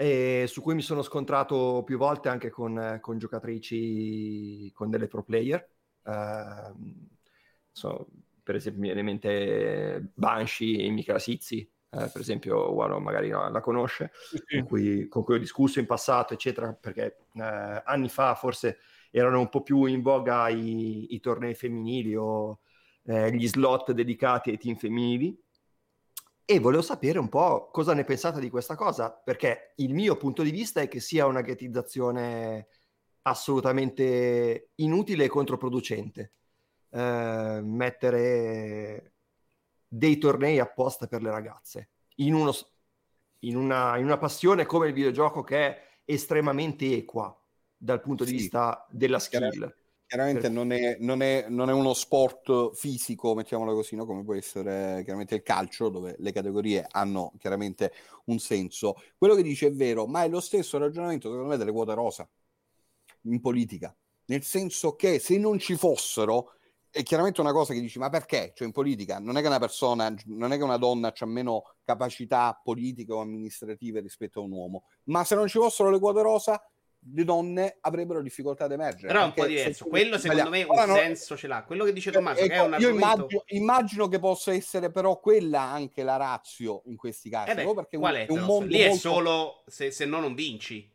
e 0.00 0.44
su 0.46 0.62
cui 0.62 0.76
mi 0.76 0.82
sono 0.82 1.02
scontrato 1.02 1.82
più 1.84 1.98
volte 1.98 2.28
anche 2.28 2.50
con, 2.50 2.98
con 3.00 3.18
giocatrici, 3.18 4.70
con 4.72 4.90
delle 4.90 5.08
pro 5.08 5.24
player. 5.24 5.68
Uh, 6.04 6.72
so, 7.72 8.06
per 8.40 8.54
esempio, 8.54 8.80
mi 8.80 8.86
viene 8.86 9.00
in 9.00 9.06
mente 9.06 10.12
Banshee 10.14 10.84
e 10.84 10.90
Michela 10.90 11.18
Sizzi, 11.18 11.68
eh, 11.90 12.10
per 12.12 12.20
esempio, 12.20 12.70
Wano 12.70 13.00
magari 13.00 13.28
no, 13.30 13.50
la 13.50 13.60
conosce, 13.60 14.12
con 14.48 14.66
cui, 14.66 15.08
con, 15.08 15.24
cui, 15.24 15.34
ho 15.34 15.38
discusso 15.38 15.80
in 15.80 15.86
passato, 15.86 16.32
eccetera, 16.32 16.72
perché 16.72 17.16
eh, 17.34 17.82
anni 17.84 18.08
fa 18.08 18.36
forse 18.36 18.78
erano 19.10 19.40
un 19.40 19.48
po' 19.48 19.62
più 19.62 19.84
in 19.86 20.00
voga 20.00 20.48
i, 20.48 21.12
i 21.12 21.18
tornei 21.18 21.54
femminili 21.56 22.14
o 22.14 22.60
eh, 23.02 23.34
gli 23.34 23.48
slot 23.48 23.90
dedicati 23.90 24.50
ai 24.50 24.58
team 24.58 24.76
femminili 24.76 25.36
e 26.50 26.60
volevo 26.60 26.80
sapere 26.80 27.18
un 27.18 27.28
po' 27.28 27.68
cosa 27.70 27.92
ne 27.92 28.04
pensate 28.04 28.40
di 28.40 28.48
questa 28.48 28.74
cosa, 28.74 29.10
perché 29.12 29.74
il 29.76 29.92
mio 29.92 30.16
punto 30.16 30.42
di 30.42 30.50
vista 30.50 30.80
è 30.80 30.88
che 30.88 30.98
sia 30.98 31.26
una 31.26 31.42
ghettizzazione 31.42 32.68
assolutamente 33.20 34.70
inutile 34.76 35.24
e 35.24 35.28
controproducente. 35.28 36.32
Eh, 36.88 37.60
mettere 37.62 39.12
dei 39.86 40.16
tornei 40.16 40.58
apposta 40.58 41.06
per 41.06 41.20
le 41.20 41.30
ragazze 41.30 41.90
in, 42.16 42.32
uno, 42.32 42.54
in, 43.40 43.54
una, 43.54 43.98
in, 43.98 44.04
una, 44.06 44.16
passione 44.16 44.64
come 44.64 44.86
il 44.86 44.94
videogioco 44.94 45.42
che 45.42 45.66
è 45.66 45.82
estremamente 46.06 46.90
equa 46.96 47.38
dal 47.76 48.00
punto 48.00 48.24
di 48.24 48.32
vista 48.32 48.86
della 48.88 49.18
skill 49.18 49.70
chiaramente 50.08 50.48
non 50.48 50.72
è, 50.72 50.96
non, 51.00 51.20
è, 51.20 51.46
non 51.50 51.68
è, 51.68 51.72
uno 51.74 51.92
sport 51.92 52.74
fisico, 52.74 53.34
mettiamolo 53.34 53.74
così, 53.74 53.94
no? 53.94 54.06
come 54.06 54.24
può 54.24 54.34
essere 54.34 55.02
chiaramente 55.04 55.34
il 55.34 55.42
calcio, 55.42 55.90
dove 55.90 56.16
le 56.18 56.32
categorie 56.32 56.86
hanno 56.90 57.34
chiaramente 57.38 57.92
un 58.24 58.38
senso. 58.38 58.94
Quello 59.18 59.34
che 59.34 59.42
dice 59.42 59.66
è 59.66 59.72
vero, 59.72 60.06
ma 60.06 60.24
è 60.24 60.28
lo 60.28 60.40
stesso 60.40 60.78
ragionamento, 60.78 61.28
secondo 61.28 61.50
me, 61.50 61.58
delle 61.58 61.72
quote 61.72 61.92
rosa 61.92 62.26
in 63.22 63.38
politica. 63.40 63.94
Nel 64.26 64.42
senso 64.42 64.96
che 64.96 65.18
se 65.18 65.36
non 65.36 65.58
ci 65.58 65.76
fossero, 65.76 66.52
è 66.90 67.02
chiaramente 67.02 67.42
una 67.42 67.52
cosa 67.52 67.74
che 67.74 67.80
dici, 67.80 67.98
ma 67.98 68.08
perché? 68.08 68.52
Cioè 68.54 68.66
in 68.66 68.72
politica 68.72 69.18
non 69.18 69.36
è 69.36 69.42
che 69.42 69.46
una 69.46 69.58
persona, 69.58 70.14
non 70.24 70.52
è 70.52 70.56
che 70.56 70.62
una 70.62 70.78
donna 70.78 71.12
ha 71.14 71.26
meno 71.26 71.74
capacità 71.84 72.58
politiche 72.62 73.12
o 73.12 73.20
amministrative 73.20 74.00
rispetto 74.00 74.40
a 74.40 74.44
un 74.44 74.52
uomo, 74.52 74.84
ma 75.04 75.22
se 75.24 75.34
non 75.34 75.48
ci 75.48 75.58
fossero 75.58 75.90
le 75.90 75.98
quote 75.98 76.22
rosa 76.22 76.62
le 77.12 77.24
donne 77.24 77.78
avrebbero 77.80 78.22
difficoltà 78.22 78.64
ad 78.64 78.72
emergere. 78.72 79.08
Però 79.08 79.22
è 79.22 79.24
un 79.24 79.32
po' 79.32 79.46
diverso. 79.46 79.86
Quello 79.86 80.18
secondo 80.18 80.50
me 80.50 80.62
un 80.62 80.76
senso 80.86 81.36
ce 81.36 81.46
l'ha. 81.46 81.64
Quello 81.64 81.84
che 81.84 81.92
dice 81.92 82.10
Tommaso, 82.10 82.40
ecco, 82.40 82.48
che 82.48 82.54
è 82.54 82.62
un 82.62 82.76
io 82.78 82.88
immagino, 82.88 83.42
immagino, 83.46 84.08
che 84.08 84.18
possa 84.18 84.52
essere 84.52 84.90
però 84.90 85.18
quella 85.20 85.62
anche 85.62 86.02
la 86.02 86.16
razio 86.16 86.82
in 86.86 86.96
questi 86.96 87.30
casi. 87.30 87.50
Eh 87.50 87.54
beh, 87.54 87.64
no? 87.64 87.74
Perché 87.74 87.98
qual 87.98 88.14
è? 88.14 88.26
Un, 88.28 88.40
mondo 88.40 88.66
Lì 88.66 88.78
molto... 88.78 88.94
è 88.94 88.98
solo 88.98 89.64
se, 89.66 89.90
se 89.90 90.04
no 90.04 90.20
non 90.20 90.34
vinci. 90.34 90.90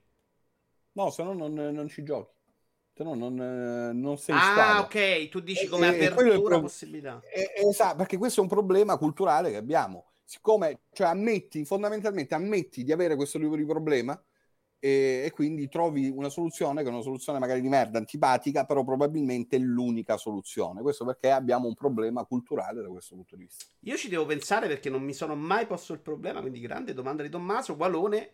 No, 0.94 1.10
se 1.10 1.23
no 1.23 1.34
non, 1.34 1.53
non 1.53 1.88
ci 1.88 2.03
giochi. 2.03 2.31
Se 2.95 3.03
no 3.03 3.15
non, 3.15 3.34
non 3.34 4.18
sei 4.18 4.35
Ah, 4.38 4.81
ok, 4.81 5.30
tu 5.30 5.40
dici 5.40 5.68
come 5.68 5.88
e, 5.98 6.06
apertura 6.06 6.60
possibilità. 6.60 7.22
Esatto, 7.56 7.95
perché 7.95 8.18
questo 8.18 8.40
è 8.40 8.44
un 8.44 8.49
problema 8.49 8.98
culturale 8.98 9.49
che 9.49 9.57
abbiamo. 9.57 10.11
Siccome, 10.23 10.81
cioè, 10.94 11.07
ammetti, 11.07 11.65
fondamentalmente 11.65 12.35
ammetti 12.35 12.84
di 12.84 12.91
avere 12.91 13.15
questo 13.15 13.40
tipo 13.40 13.56
di 13.56 13.65
problema, 13.65 14.19
e, 14.85 15.23
e, 15.23 15.31
quindi 15.31 15.69
trovi 15.69 16.10
una 16.10 16.27
soluzione 16.27 16.81
che 16.84 16.89
è 16.89 16.91
una 16.91 17.01
soluzione 17.01 17.39
magari 17.39 17.61
di 17.61 17.69
merda, 17.69 17.99
antipatica, 17.99 18.65
però 18.65 18.84
probabilmente 18.84 19.55
è 19.55 19.60
l'unica 19.60 20.18
soluzione. 20.18 20.81
Questo 20.81 21.05
perché 21.05 21.31
abbiamo 21.31 21.68
un 21.68 21.73
problema 21.73 22.26
culturale 22.26 22.81
da 22.81 22.89
questo 22.89 23.15
punto 23.15 23.38
di 23.38 23.43
vista. 23.43 23.64
Io 23.80 23.95
ci 23.95 24.10
devo 24.10 24.26
pensare 24.26 24.68
perché 24.68 24.89
non 24.89 25.01
mi 25.01 25.14
sono 25.14 25.35
mai 25.35 25.68
posto 25.68 25.93
il 25.93 26.01
problema, 26.01 26.41
quindi 26.41 26.60
grande 26.60 26.93
domanda 26.93 27.23
di 27.23 27.30
Tommaso, 27.30 27.76
Walone. 27.77 28.31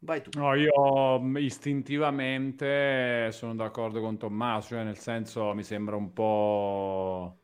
Vai 0.00 0.22
tu. 0.22 0.30
No, 0.36 0.54
io 0.54 1.20
mm, 1.20 1.36
istintivamente 1.36 3.30
sono 3.30 3.54
d'accordo 3.54 4.00
con 4.00 4.16
Tommaso, 4.16 4.70
cioè 4.70 4.82
nel 4.82 4.98
senso 4.98 5.54
mi 5.54 5.62
sembra 5.62 5.94
un 5.94 6.12
po'... 6.12 7.38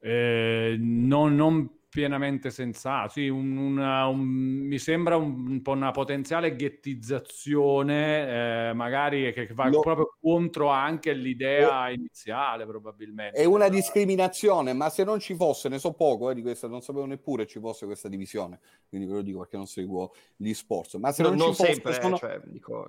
Eh, 0.00 0.76
non, 0.80 1.36
non 1.36 1.79
pienamente 1.90 2.50
sensato. 2.50 3.10
Sì, 3.10 3.28
un, 3.28 3.56
una, 3.56 4.06
un, 4.06 4.20
mi 4.20 4.78
sembra 4.78 5.16
un, 5.16 5.48
un, 5.48 5.60
po' 5.60 5.72
una 5.72 5.90
potenziale 5.90 6.54
ghettizzazione, 6.54 8.68
eh, 8.68 8.72
magari 8.72 9.32
che, 9.32 9.46
che 9.46 9.54
va 9.54 9.68
Lo... 9.68 9.80
proprio 9.80 10.16
contro 10.20 10.68
anche 10.68 11.12
l'idea 11.12 11.88
è... 11.88 11.92
iniziale, 11.92 12.64
probabilmente. 12.64 13.38
È 13.38 13.44
una 13.44 13.68
discriminazione, 13.68 14.72
ma 14.72 14.88
se 14.88 15.02
non 15.02 15.18
ci 15.18 15.34
fosse, 15.34 15.68
ne 15.68 15.78
so 15.78 15.92
poco 15.92 16.30
eh, 16.30 16.34
di 16.34 16.42
questo, 16.42 16.68
non 16.68 16.80
sapevo 16.80 17.06
neppure 17.06 17.46
ci 17.46 17.58
fosse 17.58 17.86
questa 17.86 18.08
divisione. 18.08 18.60
Quindi 18.88 19.08
ve 19.08 19.14
lo 19.14 19.22
dico 19.22 19.40
perché 19.40 19.56
non 19.56 19.66
seguo 19.66 20.14
gli 20.36 20.54
sport. 20.54 20.96
Ma 20.96 21.10
se 21.10 21.22
no, 21.22 21.30
non, 21.30 21.38
non, 21.38 21.54
ci 21.54 21.64
sempre, 21.64 21.92
fosse, 21.92 22.00
sono... 22.00 22.16
cioè, 22.16 22.40
dico 22.44 22.88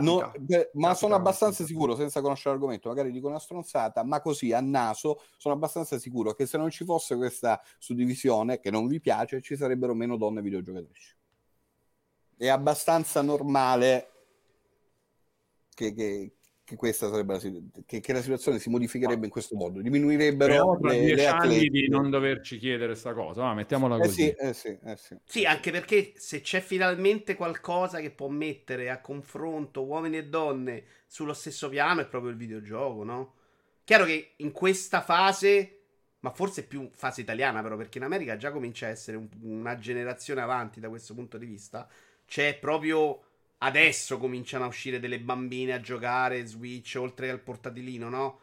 No, 0.00 0.32
beh, 0.38 0.70
ma 0.74 0.94
sono 0.94 1.14
abbastanza 1.14 1.64
sicuro, 1.64 1.94
senza 1.94 2.20
conoscere 2.20 2.50
l'argomento, 2.50 2.88
magari 2.88 3.10
dico 3.10 3.28
una 3.28 3.38
stronzata, 3.38 4.02
ma 4.04 4.20
così 4.20 4.52
a 4.52 4.60
naso 4.60 5.22
sono 5.36 5.54
abbastanza 5.54 5.98
sicuro 5.98 6.34
che 6.34 6.46
se 6.46 6.58
non 6.58 6.70
ci 6.70 6.84
fosse 6.84 7.16
questa 7.16 7.60
suddivisione 7.78 8.60
che 8.60 8.70
non 8.70 8.86
vi 8.86 9.00
piace, 9.00 9.40
ci 9.40 9.56
sarebbero 9.56 9.94
meno 9.94 10.16
donne 10.16 10.42
videogiocatrici. 10.42 11.14
È 12.36 12.48
abbastanza 12.48 13.22
normale 13.22 14.10
che, 15.74 15.94
che, 15.94 16.35
che 16.66 16.74
questa 16.74 17.08
sarebbe 17.08 17.34
la, 17.34 17.40
che, 17.86 18.00
che, 18.00 18.12
la 18.12 18.20
situazione 18.20 18.58
si 18.58 18.68
modificherebbe 18.70 19.24
in 19.24 19.30
questo 19.30 19.54
modo, 19.54 19.80
diminuirebbero 19.80 20.76
le, 20.80 20.98
dieci 20.98 21.14
le 21.14 21.26
anni 21.28 21.68
di 21.68 21.88
non 21.88 22.10
doverci 22.10 22.58
chiedere 22.58 22.88
questa 22.88 23.14
cosa, 23.14 23.42
ma 23.42 23.54
mettiamola 23.54 23.96
così. 23.98 24.30
Eh 24.30 24.52
sì, 24.52 24.66
eh 24.66 24.76
sì, 24.76 24.78
eh 24.84 24.96
sì. 24.96 25.16
sì, 25.24 25.44
anche 25.44 25.70
perché 25.70 26.14
se 26.16 26.40
c'è 26.40 26.60
finalmente 26.60 27.36
qualcosa 27.36 28.00
che 28.00 28.10
può 28.10 28.26
mettere 28.26 28.90
a 28.90 29.00
confronto 29.00 29.84
uomini 29.84 30.16
e 30.16 30.26
donne 30.26 30.82
sullo 31.06 31.34
stesso 31.34 31.68
piano 31.68 32.00
è 32.00 32.06
proprio 32.08 32.32
il 32.32 32.36
videogioco, 32.36 33.04
no? 33.04 33.34
Chiaro 33.84 34.04
che 34.04 34.32
in 34.38 34.50
questa 34.50 35.02
fase, 35.02 35.82
ma 36.18 36.32
forse 36.32 36.66
più 36.66 36.90
fase 36.92 37.20
italiana 37.20 37.62
però, 37.62 37.76
perché 37.76 37.98
in 37.98 38.04
America 38.04 38.36
già 38.36 38.50
comincia 38.50 38.86
a 38.86 38.88
essere 38.88 39.16
un, 39.16 39.28
una 39.42 39.78
generazione 39.78 40.40
avanti 40.40 40.80
da 40.80 40.88
questo 40.88 41.14
punto 41.14 41.38
di 41.38 41.46
vista, 41.46 41.88
c'è 42.26 42.58
proprio 42.58 43.25
adesso 43.58 44.18
cominciano 44.18 44.64
a 44.64 44.68
uscire 44.68 45.00
delle 45.00 45.20
bambine 45.20 45.74
a 45.74 45.80
giocare 45.80 46.46
Switch 46.46 46.96
oltre 46.98 47.30
al 47.30 47.40
portatilino, 47.40 48.08
no? 48.08 48.40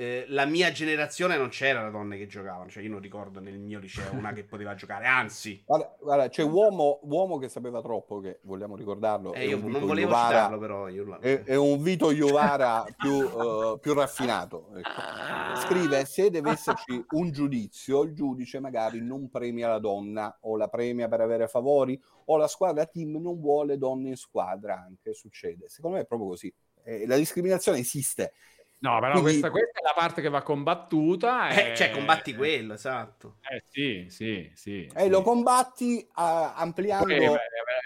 Eh, 0.00 0.26
la 0.28 0.44
mia 0.44 0.70
generazione 0.70 1.36
non 1.36 1.48
c'era 1.48 1.84
le 1.84 1.90
donne 1.90 2.16
che 2.16 2.28
giocavano, 2.28 2.70
cioè 2.70 2.84
io 2.84 2.90
non 2.90 3.00
ricordo 3.00 3.40
nel 3.40 3.58
mio 3.58 3.80
liceo 3.80 4.14
una 4.14 4.32
che 4.32 4.44
poteva 4.44 4.76
giocare, 4.76 5.06
anzi. 5.06 5.60
Guarda, 5.66 5.96
guarda 5.98 6.28
c'è 6.28 6.44
uomo, 6.44 7.00
uomo, 7.02 7.36
che 7.38 7.48
sapeva 7.48 7.82
troppo, 7.82 8.20
che 8.20 8.38
vogliamo 8.42 8.76
ricordarlo. 8.76 9.32
Eh, 9.34 9.48
io 9.48 9.58
non 9.58 9.72
volevo 9.72 9.94
Iovara, 9.96 10.28
citarlo 10.28 10.58
però. 10.58 10.88
Io... 10.88 11.18
È, 11.18 11.42
è, 11.42 11.56
un 11.56 11.82
Vito 11.82 12.12
Iovara 12.12 12.84
più, 12.96 13.10
uh, 13.10 13.80
più, 13.80 13.92
raffinato. 13.92 14.70
Ecco. 14.76 15.60
Scrive, 15.62 16.04
se 16.04 16.30
deve 16.30 16.52
esserci 16.52 17.04
un 17.16 17.32
giudizio, 17.32 18.02
il 18.02 18.14
giudice 18.14 18.60
magari 18.60 19.00
non 19.00 19.28
premia 19.28 19.66
la 19.66 19.80
donna 19.80 20.38
o 20.42 20.56
la 20.56 20.68
premia 20.68 21.08
per 21.08 21.22
avere 21.22 21.48
favori 21.48 22.00
o 22.26 22.36
la 22.36 22.46
squadra 22.46 22.86
team 22.86 23.20
non 23.20 23.40
vuole 23.40 23.76
donne 23.76 24.10
in 24.10 24.16
squadra, 24.16 24.80
anche 24.80 25.12
succede. 25.12 25.68
Secondo 25.68 25.96
me 25.96 26.04
è 26.04 26.06
proprio 26.06 26.28
così. 26.28 26.54
Eh, 26.84 27.04
la 27.04 27.16
discriminazione 27.16 27.78
esiste 27.78 28.32
No, 28.80 29.00
però 29.00 29.20
Quindi... 29.20 29.22
questa, 29.22 29.50
questa, 29.50 29.80
è 29.80 29.82
la 29.82 29.92
parte 29.94 30.22
che 30.22 30.28
va 30.28 30.42
combattuta. 30.42 31.48
E... 31.48 31.72
Eh, 31.72 31.76
cioè, 31.76 31.90
combatti 31.90 32.34
quello, 32.34 32.74
esatto. 32.74 33.38
Eh 33.50 33.64
sì, 33.68 34.06
sì, 34.08 34.50
sì. 34.54 34.84
E 34.84 35.02
sì. 35.02 35.08
lo 35.08 35.22
combatti 35.22 36.06
uh, 36.08 36.52
ampliando, 36.54 37.06
poi, 37.06 37.18
beh, 37.18 37.26
beh. 37.26 37.36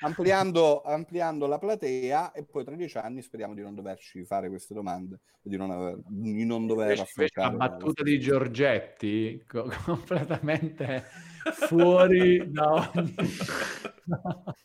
Ampliando, 0.03 0.83
ampliando, 0.83 1.47
la 1.47 1.59
platea 1.59 2.33
e 2.33 2.45
poi 2.45 2.65
tra 2.65 2.75
dieci 2.75 2.99
anni 2.99 3.23
speriamo 3.23 3.55
di 3.55 3.63
non 3.63 3.75
doverci 3.75 4.25
fare 4.25 4.49
queste 4.49 4.75
domande, 4.75 5.21
di 5.41 5.57
non, 5.57 5.71
aver, 5.71 5.97
di 6.07 6.45
non 6.45 6.67
dover 6.67 6.97
invece, 6.97 7.03
affrontare. 7.03 7.57
La 7.57 7.69
battuta 7.69 8.03
di 8.03 8.21
Giorgetti, 8.21 9.45
co- 9.47 9.71
completamente 9.85 11.31
fuori 11.51 12.51
da 12.51 12.91
ogni... 12.95 13.15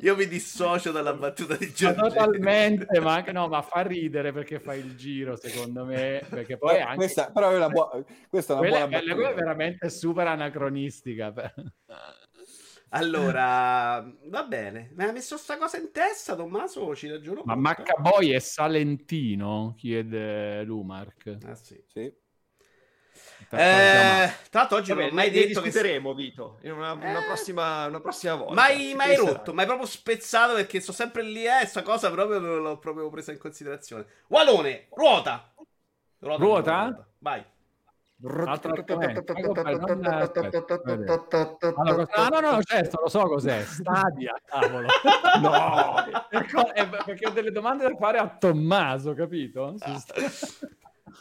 Io 0.00 0.14
mi 0.14 0.26
dissocio 0.28 0.92
dalla 0.92 1.14
battuta 1.14 1.56
di 1.56 1.72
Giorgio. 1.72 2.02
Totalmente, 2.02 3.00
ma 3.00 3.14
anche 3.14 3.32
no, 3.32 3.48
ma 3.48 3.62
fa 3.62 3.80
ridere 3.80 4.32
perché 4.32 4.60
fa 4.60 4.74
il 4.74 4.96
giro, 4.96 5.36
secondo 5.36 5.84
me. 5.84 6.24
Perché 6.28 6.58
poi 6.58 6.80
anche... 6.80 6.96
questa, 6.96 7.30
però 7.32 7.50
è 7.50 7.56
una, 7.56 7.68
buona, 7.68 8.04
questa 8.28 8.54
è 8.54 8.58
una 8.58 8.68
quella, 8.68 8.86
buona 8.86 9.14
quella 9.14 9.30
è 9.30 9.34
veramente 9.34 9.90
super 9.90 10.26
anacronistica. 10.26 11.32
Allora, 12.90 14.08
va 14.26 14.44
bene. 14.44 14.92
Mi 14.94 15.04
ha 15.04 15.12
messo 15.12 15.36
sta 15.36 15.56
cosa 15.58 15.78
in 15.78 15.90
testa, 15.90 16.36
Tommaso, 16.36 16.94
ci 16.94 17.08
ragiono. 17.08 17.42
Ma 17.44 17.56
Maccaboy 17.56 18.30
è 18.30 18.38
Salentino? 18.38 19.74
Chiede 19.76 20.62
Lumark. 20.62 21.38
Ah 21.44 21.54
sì. 21.54 21.82
Sì. 21.86 22.12
Eh, 23.50 24.32
tra 24.50 24.60
l'altro 24.60 24.78
oggi 24.78 24.90
Vabbè, 24.90 25.02
non 25.02 25.10
ho 25.10 25.14
mai 25.14 25.30
detto 25.30 25.60
che 25.60 25.68
discuteremo 25.68 26.14
Vito 26.14 26.58
in 26.62 26.72
una, 26.72 26.92
una, 26.92 27.22
eh... 27.22 27.26
prossima, 27.26 27.86
una 27.86 28.00
prossima 28.00 28.34
volta 28.34 28.54
mai, 28.54 28.94
mai 28.94 29.14
rotto 29.14 29.54
mai 29.54 29.66
proprio 29.66 29.86
spezzato 29.86 30.54
perché 30.54 30.80
sto 30.80 30.92
sempre 30.92 31.22
lì 31.22 31.44
eh 31.46 31.64
sta 31.64 31.82
cosa 31.82 32.10
proprio 32.10 32.40
non 32.40 32.60
l'ho 32.60 32.78
proprio 32.78 33.08
presa 33.08 33.30
in 33.30 33.38
considerazione 33.38 34.06
Walone 34.28 34.88
ruota 34.94 35.52
ruota, 36.18 36.42
ruota? 36.42 36.84
ruota. 36.84 37.08
vai 37.18 37.44
Ah, 42.14 42.28
no, 42.28 42.40
no, 42.40 42.62
certo, 42.62 43.00
lo 43.02 43.08
so 43.10 43.24
cos'è. 43.24 43.62
Stadia, 43.62 44.34
cavolo. 44.46 44.86
no, 45.42 45.96
perché 47.04 47.26
ho 47.26 47.30
delle 47.30 47.52
domande 47.52 47.84
da 47.84 47.94
fare 47.94 48.16
a 48.16 48.26
Tommaso, 48.26 49.12
capito? 49.12 49.74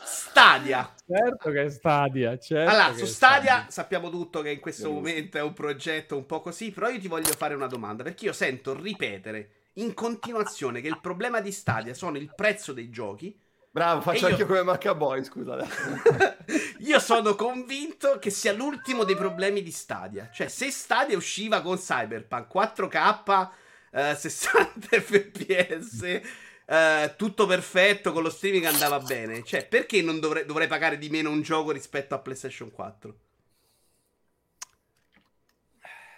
Stadia. 0.03 0.93
Certo 1.07 1.49
che 1.51 1.63
è 1.63 1.69
Stadia. 1.69 2.38
Certo 2.38 2.69
allora, 2.69 2.93
su 2.93 3.05
Stadia, 3.05 3.53
Stadia, 3.53 3.65
sappiamo 3.69 4.09
tutto 4.09 4.41
che 4.41 4.51
in 4.51 4.59
questo 4.59 4.91
momento 4.91 5.38
è 5.38 5.41
un 5.41 5.53
progetto 5.53 6.17
un 6.17 6.26
po' 6.26 6.41
così, 6.41 6.72
però 6.72 6.89
io 6.89 6.99
ti 6.99 7.07
voglio 7.07 7.31
fare 7.38 7.53
una 7.53 7.67
domanda, 7.67 8.03
perché 8.03 8.26
io 8.26 8.34
sento 8.34 8.80
ripetere 8.80 9.49
in 9.73 9.93
continuazione 9.93 10.81
che 10.81 10.88
il 10.88 10.99
problema 10.99 11.41
di 11.41 11.51
Stadia 11.51 11.93
sono 11.93 12.17
il 12.17 12.34
prezzo 12.34 12.73
dei 12.73 12.89
giochi. 12.89 13.38
Bravo, 13.72 14.01
faccio 14.01 14.27
anche 14.27 14.41
io... 14.41 14.47
come 14.47 14.63
Macaboy, 14.63 15.23
scusa. 15.23 15.57
io 16.80 16.99
sono 16.99 17.35
convinto 17.35 18.19
che 18.19 18.30
sia 18.30 18.53
l'ultimo 18.53 19.03
dei 19.03 19.15
problemi 19.15 19.61
di 19.61 19.72
Stadia. 19.72 20.30
Cioè, 20.31 20.47
se 20.47 20.72
Stadia 20.72 21.17
usciva 21.17 21.61
con 21.61 21.77
Cyberpunk 21.77 22.47
4K, 22.53 23.49
eh, 23.91 24.15
60 24.15 24.88
fps 24.99 26.22
Uh, 26.66 27.16
tutto 27.16 27.46
perfetto 27.46 28.12
con 28.12 28.24
lo 28.24 28.30
streaming 28.30 28.66
andava 28.66 29.00
bene. 29.00 29.44
Cioè, 29.44 29.68
perché 29.68 30.02
non 30.02 30.20
dovrei, 30.20 30.46
dovrei 30.46 30.68
pagare 30.68 30.98
di 30.98 31.10
meno 31.10 31.30
un 31.30 31.42
gioco 31.42 31.72
rispetto 31.72 32.16
a 32.16 32.20
PlayStation 32.20 32.72
4? 32.72 33.20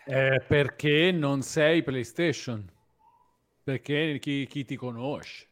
Eh, 0.05 0.41
perché 0.47 1.11
non 1.11 1.41
sei 1.41 1.83
PlayStation. 1.83 2.65
Perché 3.61 4.17
chi, 4.21 4.47
chi 4.47 4.63
ti 4.63 4.77
conosce. 4.77 5.47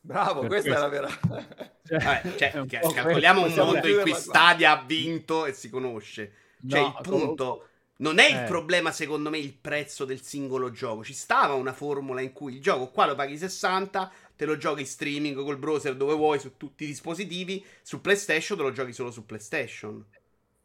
Bravo, 0.00 0.40
per 0.40 0.48
questa 0.48 0.88
questo. 0.88 0.96
è 0.96 1.00
la 1.00 1.08
vera. 1.08 1.64
Cioè, 1.86 1.98
Vabbè, 2.00 2.34
cioè, 2.34 2.58
un 2.58 2.66
calcoliamo 2.66 3.44
un 3.44 3.54
mondo 3.54 3.86
in 3.86 4.00
cui 4.00 4.12
Stadia 4.12 4.72
ha 4.72 4.84
vinto 4.84 5.46
e 5.46 5.52
si 5.52 5.70
conosce. 5.70 6.32
Cioè, 6.66 6.80
no, 6.80 6.96
il 7.00 7.08
punto. 7.08 7.68
Non 7.98 8.18
è 8.18 8.28
il 8.28 8.42
eh. 8.42 8.44
problema, 8.44 8.92
secondo 8.92 9.30
me, 9.30 9.38
il 9.38 9.54
prezzo 9.54 10.04
del 10.04 10.20
singolo 10.20 10.70
gioco. 10.70 11.02
Ci 11.02 11.14
stava 11.14 11.54
una 11.54 11.72
formula 11.72 12.20
in 12.20 12.32
cui 12.32 12.54
il 12.54 12.60
gioco 12.60 12.88
qua 12.90 13.06
lo 13.06 13.14
paghi 13.14 13.38
60, 13.38 14.12
te 14.36 14.44
lo 14.44 14.58
giochi 14.58 14.80
in 14.80 14.86
streaming 14.86 15.42
col 15.42 15.56
browser 15.56 15.96
dove 15.96 16.14
vuoi 16.14 16.38
su 16.38 16.56
tutti 16.56 16.84
i 16.84 16.88
dispositivi. 16.88 17.64
Su 17.82 18.02
PlayStation 18.02 18.58
te 18.58 18.64
lo 18.64 18.72
giochi 18.72 18.92
solo 18.92 19.10
su 19.10 19.24
PlayStation. 19.24 20.04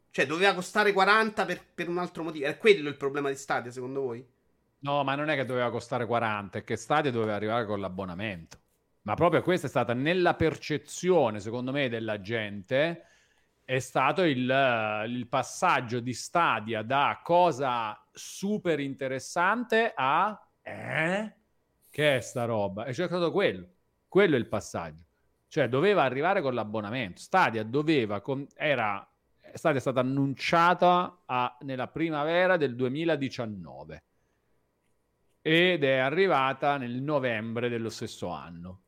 Cioè, 0.09 0.25
doveva 0.25 0.53
costare 0.53 0.91
40 0.91 1.45
per, 1.45 1.63
per 1.73 1.87
un 1.87 1.99
altro 1.99 2.23
motivo. 2.23 2.47
È 2.47 2.57
quello 2.57 2.89
il 2.89 2.97
problema 2.97 3.29
di 3.29 3.35
Stadia, 3.35 3.71
secondo 3.71 4.01
voi? 4.01 4.25
No, 4.79 5.03
ma 5.03 5.15
non 5.15 5.29
è 5.29 5.35
che 5.35 5.45
doveva 5.45 5.69
costare 5.69 6.05
40, 6.05 6.59
è 6.59 6.63
che 6.65 6.75
Stadia 6.75 7.11
doveva 7.11 7.35
arrivare 7.35 7.65
con 7.65 7.79
l'abbonamento. 7.79 8.57
Ma 9.03 9.13
proprio 9.13 9.41
questa 9.41 9.67
è 9.67 9.69
stata 9.69 9.93
nella 9.93 10.33
percezione, 10.33 11.39
secondo 11.39 11.71
me, 11.71 11.87
della 11.87 12.19
gente 12.19 13.05
è 13.71 13.79
stato 13.79 14.23
il, 14.23 15.05
il, 15.07 15.27
passaggio 15.29 16.01
di 16.01 16.13
Stadia 16.13 16.81
da 16.81 17.21
cosa 17.23 17.97
super 18.11 18.81
interessante 18.81 19.93
a 19.95 20.37
eh? 20.61 21.35
che 21.89 22.17
è 22.17 22.19
sta 22.19 22.43
roba? 22.43 22.83
E 22.83 22.91
c'è 22.91 23.07
stato 23.07 23.31
quello. 23.31 23.65
Quello 24.09 24.35
è 24.35 24.39
il 24.39 24.47
passaggio. 24.47 25.05
Cioè, 25.47 25.69
doveva 25.69 26.03
arrivare 26.03 26.41
con 26.41 26.53
l'abbonamento. 26.53 27.21
Stadia 27.21 27.63
doveva, 27.63 28.19
con, 28.19 28.45
era, 28.55 29.09
Stadia 29.53 29.77
è 29.77 29.81
stata 29.81 30.01
annunciata 30.01 31.21
a, 31.25 31.57
nella 31.61 31.87
primavera 31.87 32.57
del 32.57 32.75
2019 32.75 34.03
ed 35.41 35.85
è 35.85 35.95
arrivata 35.95 36.75
nel 36.75 37.01
novembre 37.01 37.69
dello 37.69 37.89
stesso 37.89 38.27
anno 38.31 38.81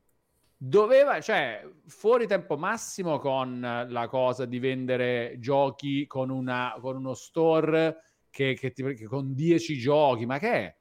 doveva, 0.65 1.19
cioè, 1.19 1.68
fuori 1.88 2.26
tempo 2.26 2.56
massimo 2.56 3.19
con 3.19 3.60
la 3.60 4.07
cosa 4.07 4.45
di 4.45 4.60
vendere 4.60 5.35
giochi 5.38 6.07
con, 6.07 6.30
una, 6.30 6.76
con 6.80 6.95
uno 6.95 7.14
store 7.14 8.02
che, 8.30 8.53
che, 8.53 8.72
ti, 8.72 8.81
che 8.94 9.06
con 9.06 9.34
10 9.34 9.77
giochi, 9.77 10.26
ma 10.26 10.40
che 10.40 10.52
è? 10.52 10.76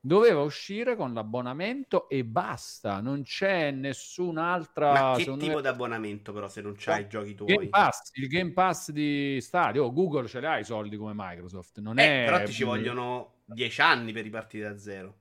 Doveva 0.00 0.40
uscire 0.40 0.96
con 0.96 1.12
l'abbonamento 1.12 2.08
e 2.08 2.24
basta, 2.24 3.00
non 3.00 3.24
c'è 3.24 3.70
nessun'altra. 3.72 4.92
Ma 4.92 5.16
che 5.16 5.24
tipo 5.36 5.56
me... 5.56 5.60
di 5.60 5.66
abbonamento, 5.66 6.32
però, 6.32 6.48
se 6.48 6.62
non 6.62 6.74
c'hai 6.78 7.02
i 7.02 7.08
giochi 7.08 7.34
tuoi? 7.34 7.54
Game 7.54 7.68
Pass, 7.68 8.12
il 8.14 8.26
Game 8.26 8.52
Pass 8.52 8.90
di 8.90 9.38
Stadio, 9.42 9.84
oh, 9.84 9.92
Google 9.92 10.26
ce 10.28 10.40
li 10.40 10.46
ha 10.46 10.58
i 10.58 10.64
soldi 10.64 10.96
come 10.96 11.12
Microsoft. 11.14 11.78
Non 11.80 11.98
eh, 11.98 12.22
è... 12.22 12.24
Però 12.24 12.42
ti 12.42 12.52
ci 12.52 12.64
vogliono 12.64 13.40
10 13.44 13.80
anni 13.82 14.12
per 14.12 14.22
ripartire 14.22 14.70
da 14.70 14.78
zero. 14.78 15.18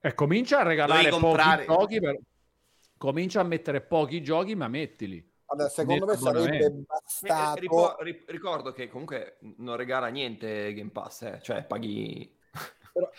E 0.00 0.14
comincia 0.14 0.60
a 0.60 0.62
regalare 0.62 1.10
comprare... 1.10 1.64
pochi 1.66 1.98
giochi 1.98 2.00
per 2.00 2.18
comincia 3.00 3.40
a 3.40 3.44
mettere 3.44 3.80
pochi 3.80 4.22
giochi, 4.22 4.54
ma 4.54 4.68
mettili. 4.68 5.26
Vabbè, 5.46 5.70
secondo 5.70 6.04
me 6.04 6.16
sarebbe 6.16 6.70
bastato. 6.86 7.98
Eh, 8.04 8.24
ricordo 8.26 8.72
che 8.72 8.88
comunque 8.88 9.38
non 9.56 9.76
regala 9.76 10.08
niente 10.08 10.74
Game 10.74 10.90
Pass, 10.90 11.22
eh? 11.22 11.38
cioè 11.40 11.64
paghi 11.64 12.30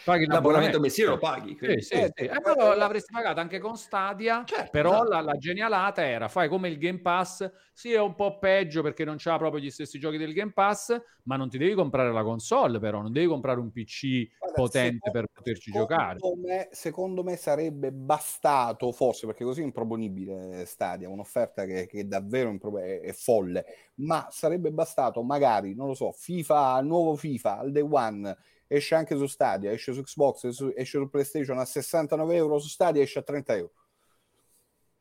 paghi 0.03 0.25
l'abbonamento 0.25 0.79
mensile 0.79 1.07
lo 1.07 1.17
paghi 1.17 1.57
sì, 1.59 1.79
sì, 1.79 2.11
sì. 2.13 2.23
Eh, 2.23 2.29
allora, 2.29 2.75
l'avresti 2.75 3.11
pagato 3.11 3.39
anche 3.39 3.59
con 3.59 3.77
Stadia 3.77 4.43
certo, 4.45 4.69
però 4.71 4.93
esatto. 4.93 5.09
la, 5.09 5.21
la, 5.21 5.37
genialata 5.37 6.05
era 6.05 6.27
fai 6.27 6.49
come 6.49 6.69
il 6.69 6.77
Game 6.77 6.99
Pass 6.99 7.49
sì 7.73 7.91
è 7.91 7.99
un 7.99 8.15
po' 8.15 8.39
peggio 8.39 8.81
perché 8.81 9.05
non 9.05 9.15
c'ha 9.17 9.37
proprio 9.37 9.61
gli 9.61 9.69
stessi 9.69 9.99
giochi 9.99 10.17
del 10.17 10.33
Game 10.33 10.51
Pass 10.51 10.99
ma 11.23 11.35
non 11.35 11.49
ti 11.49 11.57
devi 11.57 11.73
comprare 11.73 12.11
la 12.11 12.23
console 12.23 12.79
però 12.79 13.01
non 13.01 13.11
devi 13.11 13.27
comprare 13.27 13.59
un 13.59 13.71
PC 13.71 14.29
Guarda, 14.37 14.55
potente 14.55 14.99
secondo, 15.03 15.11
per 15.11 15.27
poterci 15.31 15.71
giocare 15.71 16.19
me, 16.35 16.67
secondo 16.71 17.23
me 17.23 17.35
sarebbe 17.35 17.91
bastato 17.91 18.91
forse 18.91 19.25
perché 19.25 19.43
così 19.43 19.61
è 19.61 19.65
improponibile 19.65 20.65
Stadia 20.65 21.09
un'offerta 21.09 21.65
che, 21.65 21.87
che 21.87 22.01
è 22.01 22.03
davvero 22.03 22.49
impro- 22.49 22.77
è, 22.77 23.01
è 23.01 23.13
folle 23.13 23.65
ma 23.95 24.27
sarebbe 24.29 24.71
bastato 24.71 25.21
magari 25.23 25.75
non 25.75 25.87
lo 25.87 25.93
so 25.93 26.11
FIFA 26.11 26.81
nuovo 26.81 27.15
FIFA 27.15 27.59
al 27.59 27.71
day 27.71 27.87
one 27.89 28.37
esce 28.73 28.95
anche 28.95 29.17
su 29.17 29.27
Stadia, 29.27 29.71
esce 29.71 29.91
su 29.91 30.01
Xbox, 30.01 30.45
esce 30.45 30.53
su, 30.53 30.73
esce 30.73 30.97
su 30.97 31.09
PlayStation 31.09 31.59
a 31.59 31.65
69 31.65 32.35
euro, 32.35 32.57
su 32.57 32.69
Stadia 32.69 33.03
esce 33.03 33.19
a 33.19 33.21
30 33.21 33.55
euro. 33.57 33.73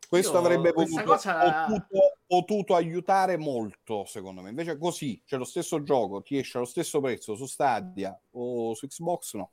Questo 0.09 0.33
Io, 0.33 0.39
avrebbe 0.39 0.73
potuto, 0.73 1.05
cosa... 1.05 1.67
potuto, 1.67 2.19
potuto, 2.27 2.75
aiutare 2.75 3.37
molto, 3.37 4.05
secondo 4.07 4.43
me. 4.43 4.49
Invece 4.49 4.77
così, 4.77 5.23
c'è 5.25 5.37
lo 5.37 5.45
stesso 5.45 5.85
gioco, 5.85 6.21
ti 6.21 6.37
esce 6.37 6.57
allo 6.57 6.67
stesso 6.67 7.01
prezzo 7.01 7.37
su 7.37 7.47
Stadia 7.47 8.19
o 8.33 8.75
su 8.75 8.89
Xbox, 8.89 9.35
no. 9.35 9.53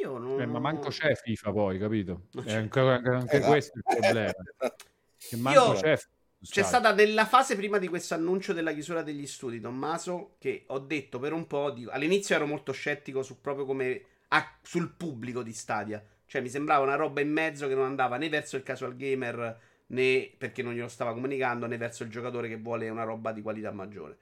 Io 0.00 0.18
non... 0.18 0.40
Eh, 0.40 0.46
ma 0.46 0.60
manco 0.60 0.90
c'è 0.90 1.12
FIFA 1.16 1.50
poi, 1.50 1.78
capito? 1.80 2.28
È 2.44 2.52
anche, 2.54 2.78
anche 2.78 3.36
eh, 3.36 3.40
questo 3.40 3.78
il 3.78 3.82
problema. 3.84 4.32
che 5.18 5.36
manco 5.36 5.72
Io... 5.72 5.80
c'è 5.80 5.96
c'è 6.42 6.62
stata 6.62 6.92
nella 6.92 7.24
fase 7.24 7.54
prima 7.54 7.78
di 7.78 7.88
questo 7.88 8.14
annuncio 8.14 8.52
della 8.52 8.72
chiusura 8.72 9.02
degli 9.02 9.26
studi, 9.26 9.60
Tommaso, 9.60 10.34
che 10.38 10.64
ho 10.66 10.78
detto 10.80 11.18
per 11.18 11.32
un 11.32 11.46
po'. 11.46 11.70
Di... 11.70 11.86
All'inizio 11.88 12.34
ero 12.34 12.46
molto 12.46 12.72
scettico 12.72 13.22
su 13.22 13.40
proprio 13.40 13.64
come 13.64 14.04
ah, 14.28 14.58
sul 14.62 14.92
pubblico 14.92 15.42
di 15.42 15.52
Stadia. 15.52 16.04
Cioè, 16.26 16.40
mi 16.40 16.48
sembrava 16.48 16.82
una 16.82 16.96
roba 16.96 17.20
in 17.20 17.30
mezzo 17.30 17.68
che 17.68 17.74
non 17.74 17.84
andava 17.84 18.16
né 18.16 18.28
verso 18.28 18.56
il 18.56 18.62
casual 18.62 18.96
gamer 18.96 19.60
né 19.92 20.32
perché 20.36 20.62
non 20.62 20.74
glielo 20.74 20.88
stava 20.88 21.12
comunicando, 21.12 21.66
né 21.66 21.76
verso 21.76 22.02
il 22.02 22.10
giocatore 22.10 22.48
che 22.48 22.56
vuole 22.56 22.88
una 22.88 23.04
roba 23.04 23.32
di 23.32 23.42
qualità 23.42 23.70
maggiore. 23.70 24.18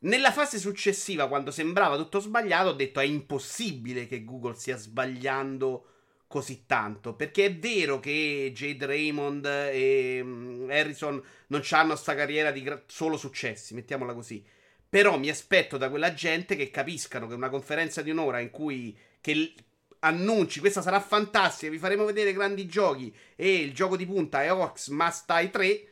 Nella 0.00 0.30
fase 0.30 0.58
successiva, 0.58 1.26
quando 1.26 1.50
sembrava 1.50 1.96
tutto 1.96 2.20
sbagliato, 2.20 2.68
ho 2.68 2.74
detto 2.74 3.00
è 3.00 3.04
impossibile 3.04 4.06
che 4.06 4.24
Google 4.24 4.54
stia 4.54 4.76
sbagliando 4.76 5.86
così 6.28 6.64
tanto. 6.66 7.14
Perché 7.14 7.46
è 7.46 7.56
vero 7.56 7.98
che 7.98 8.52
Jade 8.54 8.86
Raymond 8.86 9.44
e 9.46 10.20
mm, 10.22 10.70
Harrison 10.70 11.20
non 11.48 11.62
hanno 11.70 11.96
sta 11.96 12.14
carriera 12.14 12.52
di 12.52 12.62
gra- 12.62 12.82
solo 12.86 13.16
successi, 13.16 13.74
mettiamola 13.74 14.14
così. 14.14 14.44
Però 14.88 15.18
mi 15.18 15.28
aspetto 15.28 15.76
da 15.76 15.90
quella 15.90 16.14
gente 16.14 16.54
che 16.54 16.70
capiscano 16.70 17.26
che 17.26 17.34
una 17.34 17.50
conferenza 17.50 18.02
di 18.02 18.10
un'ora 18.10 18.38
in 18.38 18.50
cui 18.50 18.96
che 19.20 19.54
annunci 20.00 20.60
questa 20.60 20.80
sarà 20.80 21.00
fantastica, 21.00 21.70
vi 21.72 21.78
faremo 21.78 22.04
vedere 22.04 22.32
grandi 22.32 22.66
giochi 22.66 23.12
e 23.34 23.56
il 23.56 23.74
gioco 23.74 23.96
di 23.96 24.06
punta 24.06 24.42
è 24.44 24.52
Orcs 24.52 24.88
Must 24.88 25.32
Die 25.32 25.50
3 25.50 25.88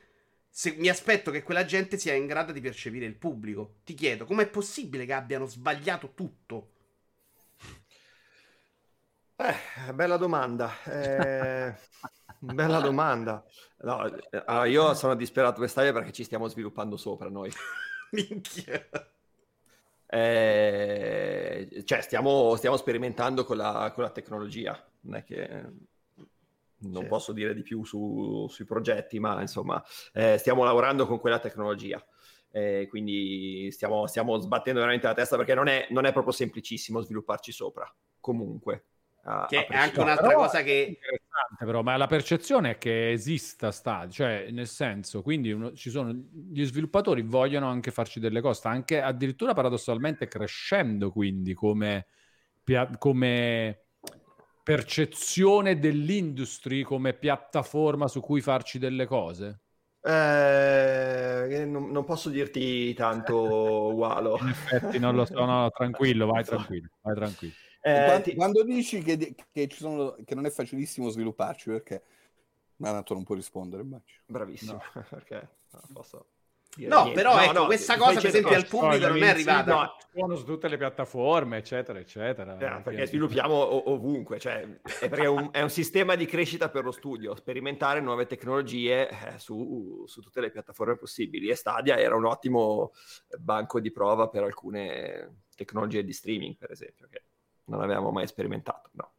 se, 0.48 0.74
mi 0.78 0.88
aspetto 0.88 1.30
che 1.30 1.42
quella 1.42 1.66
gente 1.66 1.98
sia 1.98 2.14
in 2.14 2.26
grado 2.26 2.52
di 2.52 2.62
percepire 2.62 3.04
il 3.04 3.14
pubblico. 3.14 3.80
Ti 3.84 3.92
chiedo, 3.92 4.24
com'è 4.24 4.46
possibile 4.46 5.04
che 5.04 5.12
abbiano 5.12 5.44
sbagliato 5.44 6.12
tutto? 6.14 6.75
Eh, 9.38 9.92
bella 9.92 10.16
domanda. 10.16 10.72
Eh, 10.84 11.74
bella 12.38 12.80
domanda. 12.80 13.44
No, 13.80 14.10
allora 14.46 14.64
io 14.64 14.94
sono 14.94 15.14
disperato 15.14 15.58
quest'aria 15.58 15.92
perché 15.92 16.10
ci 16.12 16.24
stiamo 16.24 16.48
sviluppando 16.48 16.96
sopra 16.96 17.28
noi. 17.28 17.50
Minchia. 18.12 18.88
Eh, 20.06 21.82
cioè, 21.84 22.00
stiamo, 22.00 22.56
stiamo 22.56 22.78
sperimentando 22.78 23.44
con 23.44 23.58
la, 23.58 23.90
con 23.94 24.04
la, 24.04 24.10
tecnologia. 24.10 24.82
Non 25.00 25.16
è 25.16 25.24
che 25.24 25.64
non 26.78 27.02
sì. 27.02 27.08
posso 27.08 27.32
dire 27.32 27.52
di 27.52 27.62
più 27.62 27.84
su, 27.84 28.46
sui 28.48 28.64
progetti, 28.64 29.18
ma 29.18 29.40
insomma, 29.42 29.82
eh, 30.14 30.38
stiamo 30.38 30.64
lavorando 30.64 31.06
con 31.06 31.20
quella 31.20 31.40
tecnologia. 31.40 32.02
Eh, 32.50 32.86
quindi 32.88 33.70
stiamo, 33.70 34.06
stiamo, 34.06 34.38
sbattendo 34.38 34.80
veramente 34.80 35.06
la 35.06 35.12
testa 35.12 35.36
perché 35.36 35.52
non 35.52 35.66
è, 35.68 35.88
non 35.90 36.06
è 36.06 36.12
proprio 36.12 36.32
semplicissimo 36.32 37.02
svilupparci 37.02 37.52
sopra. 37.52 37.92
Comunque, 38.18 38.84
a, 39.26 39.46
che 39.48 39.58
a 39.58 39.66
è 39.66 39.76
anche 39.76 40.00
un'altra 40.00 40.28
però 40.28 40.40
cosa 40.40 40.62
che 40.62 40.98
però, 41.58 41.82
ma 41.82 41.96
la 41.96 42.06
percezione 42.06 42.72
è 42.72 42.78
che 42.78 43.10
esista 43.12 43.70
Stadia, 43.70 44.10
cioè 44.10 44.50
nel 44.50 44.66
senso, 44.66 45.22
quindi 45.22 45.52
uno, 45.52 45.72
ci 45.74 45.90
sono 45.90 46.12
gli 46.12 46.64
sviluppatori 46.64 47.22
vogliono 47.22 47.68
anche 47.68 47.90
farci 47.90 48.20
delle 48.20 48.40
cose, 48.40 48.68
anche 48.68 49.00
addirittura 49.00 49.52
paradossalmente 49.52 50.28
crescendo 50.28 51.10
quindi 51.10 51.54
come, 51.54 52.06
come 52.98 53.80
percezione 54.62 55.78
dell'industry 55.78 56.82
come 56.82 57.12
piattaforma 57.12 58.08
su 58.08 58.20
cui 58.20 58.40
farci 58.40 58.78
delle 58.78 59.06
cose? 59.06 59.60
Eh, 60.02 61.64
non, 61.66 61.90
non, 61.90 62.04
posso 62.04 62.30
dirti 62.30 62.94
tanto, 62.94 63.34
Walo. 63.92 64.38
In 64.40 64.48
effetti, 64.48 64.98
non 64.98 65.14
lo 65.14 65.24
so, 65.24 65.44
no, 65.44 65.68
tranquillo, 65.70 66.26
vai 66.26 66.44
tranquillo, 66.44 66.88
vai 67.02 67.14
tranquillo. 67.14 67.54
Eh, 67.86 68.04
quando, 68.04 68.22
ti... 68.22 68.34
quando, 68.34 68.64
dici 68.64 69.00
che, 69.00 69.36
che, 69.52 69.68
sono, 69.70 70.16
che, 70.24 70.34
non 70.34 70.44
è 70.44 70.50
facilissimo 70.50 71.08
svilupparci, 71.08 71.70
perché? 71.70 72.02
Ma 72.78 72.90
tanto 72.90 73.14
non 73.14 73.22
può 73.22 73.36
rispondere, 73.36 73.82
immagino. 73.82 74.18
Bravissimo, 74.26 74.72
no. 74.72 75.04
perché 75.08 75.48
non 75.70 75.82
posso... 75.92 76.26
No, 76.78 77.04
niente. 77.04 77.12
però 77.12 77.36
no, 77.36 77.40
ecco, 77.40 77.52
no, 77.52 77.64
questa 77.66 77.96
cosa 77.96 78.20
per 78.20 78.26
esempio 78.26 78.54
al 78.54 78.66
pubblico 78.66 79.06
non 79.06 79.22
è 79.22 79.28
arrivata. 79.28 79.72
No, 79.72 79.96
sono 80.12 80.36
su 80.36 80.44
tutte 80.44 80.68
le 80.68 80.76
piattaforme, 80.76 81.56
eccetera, 81.58 81.98
eccetera. 81.98 82.58
Eh, 82.58 82.82
perché 82.82 83.06
sviluppiamo 83.06 83.54
ov- 83.54 83.86
ovunque, 83.86 84.38
cioè, 84.38 84.66
è, 85.00 85.08
è, 85.08 85.26
un, 85.26 85.48
è, 85.52 85.62
un, 85.62 85.70
sistema 85.70 86.16
di 86.16 86.26
crescita 86.26 86.68
per 86.68 86.84
lo 86.84 86.90
studio, 86.90 87.34
sperimentare 87.34 88.00
nuove 88.00 88.26
tecnologie 88.26 89.08
eh, 89.08 89.38
su, 89.38 90.04
su, 90.06 90.20
tutte 90.20 90.40
le 90.42 90.50
piattaforme 90.50 90.96
possibili. 90.96 91.48
E 91.48 91.54
Stadia 91.54 91.96
era 91.96 92.14
un 92.14 92.26
ottimo 92.26 92.92
banco 93.38 93.80
di 93.80 93.90
prova 93.90 94.28
per 94.28 94.42
alcune 94.42 95.44
tecnologie 95.54 96.04
di 96.04 96.12
streaming, 96.12 96.56
per 96.56 96.72
esempio, 96.72 97.06
che 97.08 97.22
non 97.66 97.80
avevamo 97.80 98.10
mai 98.10 98.26
sperimentato. 98.26 98.90
No. 98.92 99.12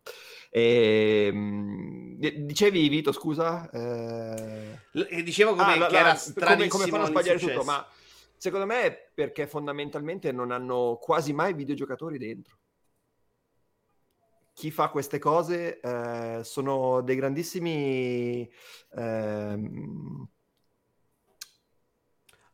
E, 0.50 1.30
ehm, 1.32 2.16
dicevi 2.18 2.88
Vito, 2.90 3.12
scusa? 3.12 3.70
Eh... 3.70 4.80
Dicevo 5.24 5.52
come 5.52 5.74
ah, 5.74 5.78
la, 5.78 5.90
la, 5.90 5.98
era 5.98 6.56
come, 6.56 6.68
come 6.68 6.88
fanno 6.88 7.04
a 7.04 7.08
sbagliare 7.08 7.40
tutto, 7.40 7.64
ma 7.64 7.86
secondo 8.36 8.66
me 8.66 8.82
è 8.84 9.10
perché 9.14 9.48
fondamentalmente 9.48 10.32
non 10.32 10.52
hanno 10.52 10.98
quasi 11.02 11.34
mai 11.34 11.54
videogiocatori 11.54 12.18
dentro. 12.18 12.58
Chi 14.54 14.72
fa 14.72 14.90
queste 14.90 15.20
cose 15.20 15.80
eh, 15.80 16.40
sono 16.44 17.02
dei 17.02 17.16
grandissimi 17.16 18.50
eh, 18.96 19.60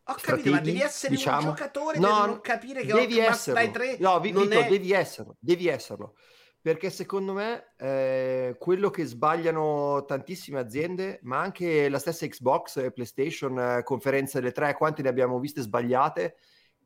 ho 0.06 0.16
capito, 0.22 0.52
ma 0.52 0.60
devi 0.60 0.82
essere 0.82 1.16
diciamo, 1.16 1.50
un 1.50 1.56
giocatore 1.56 1.98
no, 1.98 2.08
per 2.08 2.28
non 2.28 2.42
capire 2.42 2.86
che 2.86 2.94
devi 2.94 3.20
esserlo. 3.20 3.72
3 3.72 3.98
no, 4.00 4.20
Vito, 4.20 4.50
è... 4.50 4.68
devi 4.68 4.92
esserlo, 4.92 5.38
devi 5.40 5.68
esserlo. 5.68 6.16
Perché 6.62 6.90
secondo 6.90 7.34
me 7.34 7.74
eh, 7.78 8.56
quello 8.58 8.90
che 8.90 9.06
sbagliano 9.06 10.06
tantissime 10.06 10.60
aziende, 10.60 11.20
ma 11.24 11.40
anche 11.40 11.90
la 11.90 12.00
stessa 12.00 12.26
Xbox, 12.26 12.94
PlayStation, 12.94 13.60
eh, 13.60 13.84
conferenze 13.84 14.40
delle 14.40 14.54
tre, 14.54 14.74
quante 14.76 15.02
ne 15.02 15.10
abbiamo 15.10 15.40
viste 15.40 15.62
sbagliate, 15.62 16.36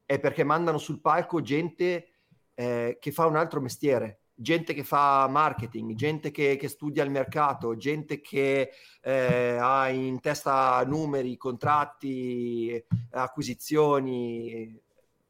è 0.05 0.19
perché 0.19 0.43
mandano 0.43 0.77
sul 0.79 0.99
palco 0.99 1.41
gente 1.41 2.09
eh, 2.55 2.97
che 2.99 3.11
fa 3.11 3.27
un 3.27 3.35
altro 3.35 3.61
mestiere 3.61 4.21
gente 4.39 4.73
che 4.75 4.83
fa 4.83 5.27
marketing, 5.27 5.95
gente 5.95 6.29
che, 6.29 6.57
che 6.57 6.67
studia 6.67 7.03
il 7.03 7.09
mercato, 7.09 7.75
gente 7.75 8.21
che 8.21 8.69
eh, 9.01 9.57
ha 9.59 9.89
in 9.89 10.19
testa 10.19 10.83
numeri, 10.85 11.37
contratti, 11.37 12.83
acquisizioni, 13.11 14.79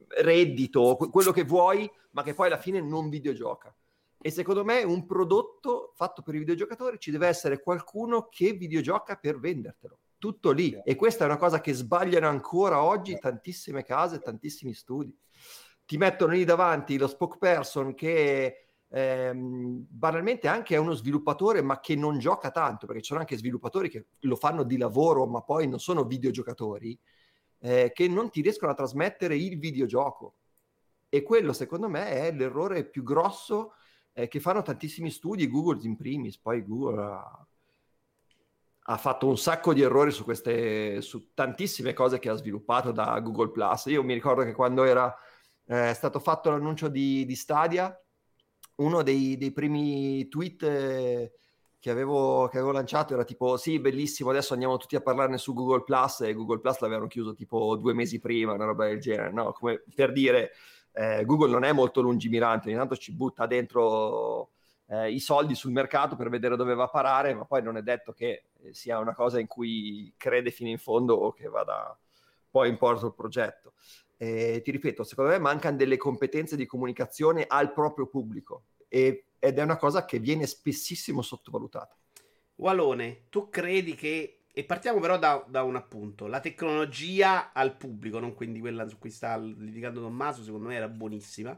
reddito, 0.08 0.98
quello 0.98 1.32
che 1.32 1.46
vuoi, 1.46 1.90
ma 2.12 2.24
che 2.24 2.34
poi 2.34 2.48
alla 2.48 2.58
fine 2.58 2.82
non 2.82 3.08
videogioca. 3.10 3.74
E 4.20 4.30
secondo 4.30 4.66
me 4.66 4.84
un 4.84 5.06
prodotto 5.06 5.94
fatto 5.96 6.22
per 6.22 6.36
i 6.36 6.40
videogiocatori 6.40 7.00
ci 7.00 7.12
deve 7.12 7.28
essere 7.28 7.62
qualcuno 7.62 8.28
che 8.30 8.54
videogioca 8.54 9.16
per 9.16 9.40
vendertelo. 9.40 10.00
Tutto 10.18 10.52
lì. 10.52 10.78
E 10.84 10.96
questa 10.96 11.24
è 11.24 11.28
una 11.28 11.38
cosa 11.38 11.62
che 11.62 11.74
sbagliano 11.74 12.28
ancora 12.28 12.82
oggi 12.82 13.18
tantissime 13.18 13.84
case, 13.84 14.20
tantissimi 14.20 14.74
studi. 14.74 15.16
Ti 15.86 15.98
mettono 15.98 16.34
lì 16.34 16.44
davanti 16.44 16.98
lo 16.98 17.08
spokesperson 17.08 17.94
che 17.94 18.67
ehm, 18.90 19.86
banalmente 19.90 20.48
anche 20.48 20.76
è 20.76 20.78
uno 20.78 20.94
sviluppatore 20.94 21.62
ma 21.62 21.80
che 21.80 21.96
non 21.96 22.20
gioca 22.20 22.52
tanto, 22.52 22.86
perché 22.86 23.02
ci 23.02 23.10
sono 23.10 23.20
anche 23.20 23.38
sviluppatori 23.38 23.90
che 23.90 24.06
lo 24.20 24.36
fanno 24.36 24.64
di 24.64 24.78
lavoro 24.78 25.26
ma 25.26 25.42
poi 25.42 25.68
non 25.68 25.80
sono 25.80 26.06
videogiocatori, 26.06 26.98
eh, 27.60 27.92
che 27.94 28.08
non 28.08 28.30
ti 28.30 28.42
riescono 28.42 28.72
a 28.72 28.76
trasmettere 28.76 29.36
il 29.36 29.58
videogioco. 29.58 30.36
E 31.10 31.24
quello 31.24 31.54
secondo 31.54 31.88
me 31.90 32.10
è 32.10 32.32
l'errore 32.32 32.84
più 32.86 33.04
grosso 33.04 33.74
eh, 34.14 34.28
che 34.28 34.40
fanno 34.40 34.62
tantissimi 34.62 35.10
studi, 35.10 35.48
Google 35.48 35.80
in 35.84 35.96
primis, 35.96 36.38
poi 36.38 36.66
Google 36.66 37.04
ha, 37.04 37.48
ha 38.90 38.98
fatto 38.98 39.28
un 39.28 39.38
sacco 39.38 39.74
di 39.74 39.82
errori 39.82 40.12
su, 40.12 40.24
queste, 40.24 41.02
su 41.02 41.34
tantissime 41.34 41.94
cose 41.94 42.20
che 42.20 42.30
ha 42.30 42.36
sviluppato 42.36 42.92
da 42.92 43.20
Google 43.20 43.52
Plus. 43.52 43.86
Io 43.86 44.04
mi 44.04 44.14
ricordo 44.14 44.44
che 44.44 44.54
quando 44.54 44.84
era 44.84 45.16
eh, 45.66 45.94
stato 45.94 46.20
fatto 46.20 46.50
l'annuncio 46.50 46.88
di, 46.88 47.26
di 47.26 47.36
Stadia, 47.36 47.98
uno 48.78 49.04
dei, 49.04 49.38
dei 49.38 49.52
primi 49.52 50.28
tweet 50.28 50.64
eh, 50.64 51.34
che, 51.80 51.90
avevo, 51.90 52.48
che, 52.48 52.58
avevo, 52.58 52.72
lanciato 52.72 53.14
era 53.14 53.24
tipo 53.24 53.58
sì 53.58 53.80
bellissimo 53.80 54.30
adesso 54.30 54.54
andiamo 54.54 54.78
tutti 54.78 54.96
a 54.96 55.02
parlarne 55.02 55.38
su 55.38 55.54
Google 55.54 55.84
Plus 55.84 56.22
e 56.22 56.34
Google 56.34 56.60
Plus 56.60 56.80
l'avevano 56.80 57.08
chiuso 57.08 57.34
tipo 57.34 57.76
due 57.76 57.94
mesi 57.94 58.20
prima 58.20 58.54
una 58.54 58.66
roba 58.66 58.86
del 58.86 59.00
genere 59.00 59.32
no? 59.32 59.52
come 59.54 59.84
per 59.94 60.12
dire 60.12 60.52
eh, 60.94 61.26
Google 61.26 61.52
non 61.52 61.64
è 61.64 61.72
molto 61.72 62.02
lungimirante 62.02 62.68
ogni 62.68 62.78
tanto 62.78 62.98
ci 62.98 63.14
butta 63.14 63.46
dentro 63.46 64.52
eh, 64.88 65.12
i 65.12 65.20
soldi 65.20 65.56
sul 65.56 65.72
mercato 65.72 66.16
per 66.16 66.30
vedere 66.30 66.56
dove 66.56 66.76
va 66.76 66.84
a 66.84 66.90
parare 66.90 67.34
ma 67.34 67.46
poi 67.46 67.64
non 67.64 67.78
è 67.78 67.82
detto 67.82 68.14
che 68.14 68.46
sia 68.72 69.00
una 69.00 69.14
cosa 69.14 69.40
in 69.40 69.48
cui 69.48 70.14
crede 70.18 70.52
fino 70.52 70.70
in 70.70 70.78
fondo 70.78 71.16
o 71.16 71.32
che 71.32 71.48
vada 71.48 71.98
poi 72.50 72.70
in 72.70 72.78
porto 72.78 73.08
il 73.08 73.14
progetto 73.14 73.74
eh, 74.18 74.62
ti 74.64 74.72
ripeto, 74.72 75.04
secondo 75.04 75.32
me 75.32 75.40
mancano 75.40 75.78
delle 75.78 75.98
competenze 75.98 76.56
di 76.56 76.66
comunicazione 76.66 77.46
al 77.48 77.72
proprio 77.72 78.08
pubblico 78.08 78.64
e, 78.88 79.26
ed 79.40 79.58
è 79.58 79.62
una 79.62 79.78
cosa 79.78 80.06
che 80.06 80.20
viene 80.20 80.46
spessissimo 80.46 81.22
sottovalutata. 81.22 81.96
Walone, 82.56 83.26
tu 83.30 83.50
credi 83.50 83.94
che 83.94 84.38
e 84.58 84.64
partiamo 84.64 85.00
però 85.00 85.20
da, 85.20 85.46
da, 85.48 85.62
un 85.62 85.76
appunto. 85.76 86.26
La 86.26 86.40
tecnologia 86.40 87.54
al 87.54 87.78
pubblico, 87.78 88.18
non 88.18 88.34
quindi 88.34 88.60
quella 88.60 88.88
su 88.88 88.98
cui 88.98 89.12
sta 89.12 89.38
litigando 89.38 90.02
Tommaso, 90.02 90.42
secondo 90.42 90.70
me 90.70 90.76
era 90.76 90.88
buonissima. 90.88 91.56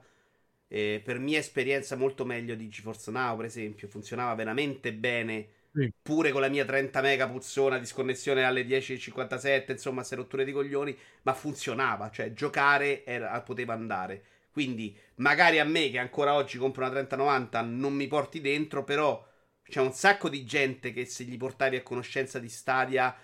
Eh, 0.67 1.01
per 1.01 1.17
mia 1.17 1.39
esperienza 1.39 1.95
molto 1.95 2.25
meglio 2.25 2.55
di 2.55 2.67
GeForce 2.67 3.09
Now, 3.11 3.37
per 3.37 3.45
esempio, 3.45 3.87
funzionava 3.87 4.35
veramente 4.35 4.93
bene. 4.93 5.47
Sì. 5.79 5.93
Pure 6.01 6.31
con 6.31 6.41
la 6.41 6.49
mia 6.49 6.65
30 6.65 6.99
mega 7.01 7.27
puzzona 7.29 7.77
di 7.77 7.85
sconnessione 7.85 8.43
alle 8.43 8.63
10.57, 8.65 9.71
insomma, 9.71 10.03
se 10.03 10.15
rotture 10.15 10.43
di 10.43 10.51
coglioni, 10.51 10.97
ma 11.23 11.33
funzionava, 11.33 12.09
cioè 12.09 12.33
giocare 12.33 13.05
era, 13.05 13.39
poteva 13.41 13.73
andare. 13.73 14.23
Quindi, 14.51 14.97
magari 15.15 15.59
a 15.59 15.63
me 15.63 15.89
che 15.89 15.99
ancora 15.99 16.33
oggi 16.33 16.57
compro 16.57 16.81
una 16.81 16.91
3090 16.91 17.61
non 17.61 17.93
mi 17.93 18.07
porti 18.07 18.41
dentro, 18.41 18.83
però 18.83 19.25
c'è 19.63 19.79
un 19.79 19.93
sacco 19.93 20.27
di 20.27 20.43
gente 20.43 20.91
che 20.91 21.05
se 21.05 21.23
gli 21.23 21.37
portavi 21.37 21.77
a 21.77 21.83
conoscenza 21.83 22.39
di 22.39 22.49
Stadia 22.49 23.15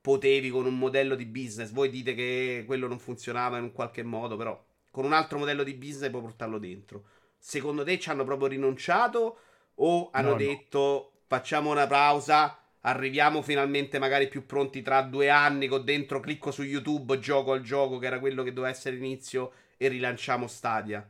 potevi 0.00 0.50
con 0.50 0.66
un 0.66 0.78
modello 0.78 1.14
di 1.14 1.26
business. 1.26 1.70
Voi 1.70 1.90
dite 1.90 2.14
che 2.14 2.64
quello 2.66 2.88
non 2.88 2.98
funzionava 2.98 3.58
in 3.58 3.64
un 3.64 3.72
qualche 3.72 4.02
modo, 4.02 4.36
però 4.36 4.60
con 4.90 5.04
un 5.04 5.12
altro 5.12 5.38
modello 5.38 5.62
di 5.62 5.74
business 5.74 6.10
puoi 6.10 6.22
portarlo 6.22 6.58
dentro. 6.58 7.04
Secondo 7.38 7.84
te 7.84 7.98
ci 7.98 8.10
hanno 8.10 8.24
proprio 8.24 8.48
rinunciato 8.48 9.38
o 9.74 10.10
hanno 10.12 10.30
no, 10.30 10.36
detto 10.36 10.78
no. 11.09 11.09
Facciamo 11.30 11.70
una 11.70 11.86
pausa, 11.86 12.58
arriviamo 12.80 13.40
finalmente 13.40 14.00
magari 14.00 14.26
più 14.26 14.44
pronti 14.46 14.82
tra 14.82 15.00
due 15.02 15.30
anni 15.30 15.68
con 15.68 15.84
dentro 15.84 16.18
clicco 16.18 16.50
su 16.50 16.64
YouTube, 16.64 17.20
gioco 17.20 17.52
al 17.52 17.62
gioco 17.62 17.98
che 17.98 18.06
era 18.06 18.18
quello 18.18 18.42
che 18.42 18.52
doveva 18.52 18.72
essere 18.72 18.96
l'inizio 18.96 19.52
e 19.76 19.86
rilanciamo 19.86 20.48
Stadia? 20.48 21.08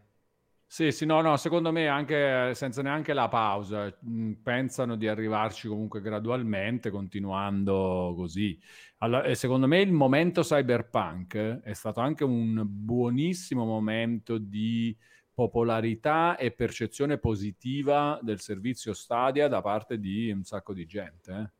Sì, 0.72 0.92
sì, 0.92 1.04
no, 1.04 1.20
no, 1.20 1.36
secondo 1.36 1.72
me 1.72 1.88
anche 1.88 2.54
senza 2.54 2.80
neanche 2.80 3.12
la 3.12 3.26
pausa, 3.28 3.92
mh, 4.02 4.34
pensano 4.34 4.94
di 4.94 5.08
arrivarci 5.08 5.66
comunque 5.66 6.00
gradualmente, 6.00 6.90
continuando 6.90 8.14
così. 8.16 8.56
Allora, 8.98 9.34
secondo 9.34 9.66
me 9.66 9.80
il 9.80 9.90
momento 9.90 10.42
cyberpunk 10.42 11.62
è 11.62 11.72
stato 11.72 11.98
anche 12.00 12.22
un 12.22 12.62
buonissimo 12.64 13.64
momento 13.64 14.38
di 14.38 14.96
popolarità 15.32 16.36
e 16.36 16.50
percezione 16.50 17.18
positiva 17.18 18.18
del 18.22 18.40
servizio 18.40 18.92
Stadia 18.92 19.48
da 19.48 19.60
parte 19.60 19.98
di 19.98 20.30
un 20.30 20.44
sacco 20.44 20.72
di 20.72 20.86
gente. 20.86 21.32
Eh? 21.32 21.50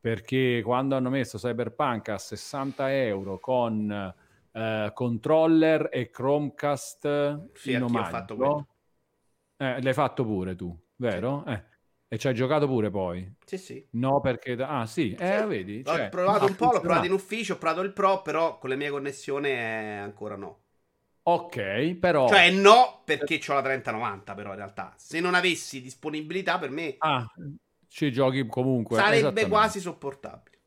Perché 0.00 0.62
quando 0.62 0.96
hanno 0.96 1.10
messo 1.10 1.38
Cyberpunk 1.38 2.10
a 2.10 2.18
60 2.18 2.94
euro 2.94 3.38
con 3.38 4.14
eh, 4.52 4.90
controller 4.94 5.88
e 5.90 6.10
Chromecast 6.10 7.52
sì, 7.54 7.72
in 7.72 7.82
omaggio. 7.82 8.10
fatto 8.10 8.36
quello. 8.36 8.68
Eh, 9.56 9.82
l'hai 9.82 9.94
fatto 9.94 10.24
pure 10.24 10.54
tu, 10.54 10.76
vero? 10.96 11.42
Sì. 11.46 11.52
Eh. 11.52 11.64
E 12.06 12.18
ci 12.18 12.28
hai 12.28 12.34
giocato 12.34 12.68
pure 12.68 12.90
poi? 12.90 13.34
Sì, 13.44 13.58
sì. 13.58 13.84
No, 13.92 14.20
perché... 14.20 14.52
Ah, 14.52 14.86
sì, 14.86 15.16
eh, 15.18 15.38
sì. 15.40 15.46
vedi? 15.46 15.84
Cioè, 15.84 16.06
ho 16.06 16.08
provato 16.10 16.44
un 16.44 16.54
po', 16.54 16.70
l'ho 16.70 16.80
provato 16.80 17.06
in 17.06 17.12
ufficio, 17.12 17.54
ho 17.54 17.58
provato 17.58 17.80
il 17.80 17.92
Pro, 17.92 18.22
però 18.22 18.58
con 18.58 18.70
le 18.70 18.76
mie 18.76 18.90
connessioni 18.90 19.48
è 19.48 19.98
ancora 20.00 20.36
no. 20.36 20.63
Ok, 21.26 21.94
però... 21.94 22.28
Cioè 22.28 22.50
no, 22.50 23.00
perché 23.04 23.40
ho 23.48 23.54
la 23.54 23.62
3090, 23.62 24.34
però 24.34 24.50
in 24.50 24.56
realtà. 24.56 24.92
Se 24.96 25.20
non 25.20 25.34
avessi 25.34 25.80
disponibilità, 25.80 26.58
per 26.58 26.70
me... 26.70 26.96
Ah, 26.98 27.26
ci 27.88 28.12
giochi 28.12 28.46
comunque. 28.46 28.96
Sarebbe 28.96 29.48
quasi 29.48 29.80
sopportabile. 29.80 30.58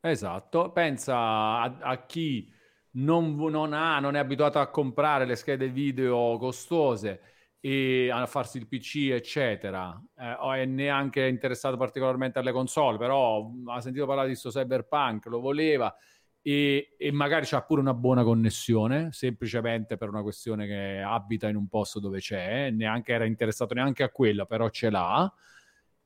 Esatto. 0.00 0.70
Pensa 0.72 1.16
a, 1.16 1.76
a 1.80 2.06
chi 2.06 2.50
non, 2.92 3.36
non, 3.36 3.74
ha, 3.74 3.98
non 4.00 4.16
è 4.16 4.18
abituato 4.18 4.58
a 4.58 4.68
comprare 4.68 5.26
le 5.26 5.36
schede 5.36 5.68
video 5.68 6.38
costose 6.38 7.20
e 7.60 8.10
a 8.10 8.24
farsi 8.24 8.56
il 8.56 8.68
PC, 8.68 9.10
eccetera, 9.12 10.02
eh, 10.16 10.32
o 10.32 10.52
è 10.52 10.64
neanche 10.64 11.26
interessato 11.26 11.76
particolarmente 11.76 12.38
alle 12.38 12.52
console, 12.52 12.96
però 12.96 13.50
ha 13.66 13.80
sentito 13.82 14.06
parlare 14.06 14.28
di 14.28 14.38
questo 14.38 14.58
cyberpunk, 14.58 15.26
lo 15.26 15.40
voleva 15.40 15.94
e, 16.42 16.94
e 16.96 17.12
magari 17.12 17.46
c'ha 17.46 17.62
pure 17.62 17.80
una 17.80 17.94
buona 17.94 18.22
connessione, 18.22 19.08
semplicemente 19.12 19.96
per 19.96 20.08
una 20.08 20.22
questione 20.22 20.66
che 20.66 21.00
abita 21.00 21.48
in 21.48 21.56
un 21.56 21.68
posto 21.68 22.00
dove 22.00 22.18
c'è, 22.18 22.70
neanche 22.70 23.12
era 23.12 23.24
interessato 23.24 23.74
neanche 23.74 24.02
a 24.02 24.10
quella, 24.10 24.46
però 24.46 24.68
ce 24.68 24.90
l'ha 24.90 25.32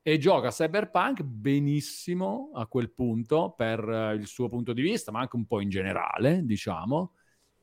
e 0.07 0.19
gioca 0.19 0.49
Cyberpunk 0.49 1.23
benissimo 1.23 2.51
a 2.53 2.67
quel 2.67 2.91
punto 2.91 3.55
per 3.57 3.83
uh, 3.83 4.13
il 4.13 4.27
suo 4.27 4.47
punto 4.47 4.71
di 4.71 4.83
vista, 4.83 5.11
ma 5.11 5.21
anche 5.21 5.35
un 5.35 5.47
po' 5.47 5.61
in 5.61 5.69
generale, 5.69 6.45
diciamo. 6.45 7.13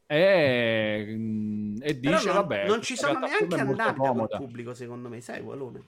E, 0.05 1.05
mm, 1.09 1.77
e 1.81 2.01
dice, 2.01 2.27
non, 2.27 2.35
vabbè, 2.35 2.67
non 2.67 2.83
ci 2.83 2.97
sono 2.97 3.21
neanche 3.21 3.55
andati 3.55 3.97
quel 3.97 4.29
pubblico, 4.29 4.75
secondo 4.75 5.09
me, 5.09 5.21
sai, 5.21 5.41
Walone? 5.41 5.85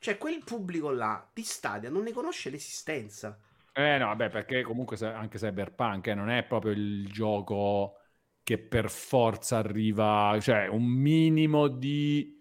Cioè, 0.00 0.18
quel 0.18 0.42
pubblico 0.44 0.90
là 0.90 1.24
di 1.32 1.44
Stadia 1.44 1.88
non 1.88 2.02
ne 2.02 2.10
conosce 2.10 2.50
l'esistenza. 2.50 3.38
Eh 3.72 3.98
no, 3.98 4.06
vabbè, 4.06 4.28
perché 4.28 4.62
comunque 4.62 4.96
anche 5.06 5.38
Cyberpunk 5.38 6.06
eh, 6.08 6.14
non 6.14 6.28
è 6.28 6.44
proprio 6.44 6.72
il 6.72 7.06
gioco 7.08 7.96
che 8.42 8.58
per 8.58 8.90
forza 8.90 9.58
arriva, 9.58 10.36
cioè 10.40 10.66
un 10.66 10.84
minimo 10.84 11.68
di 11.68 12.40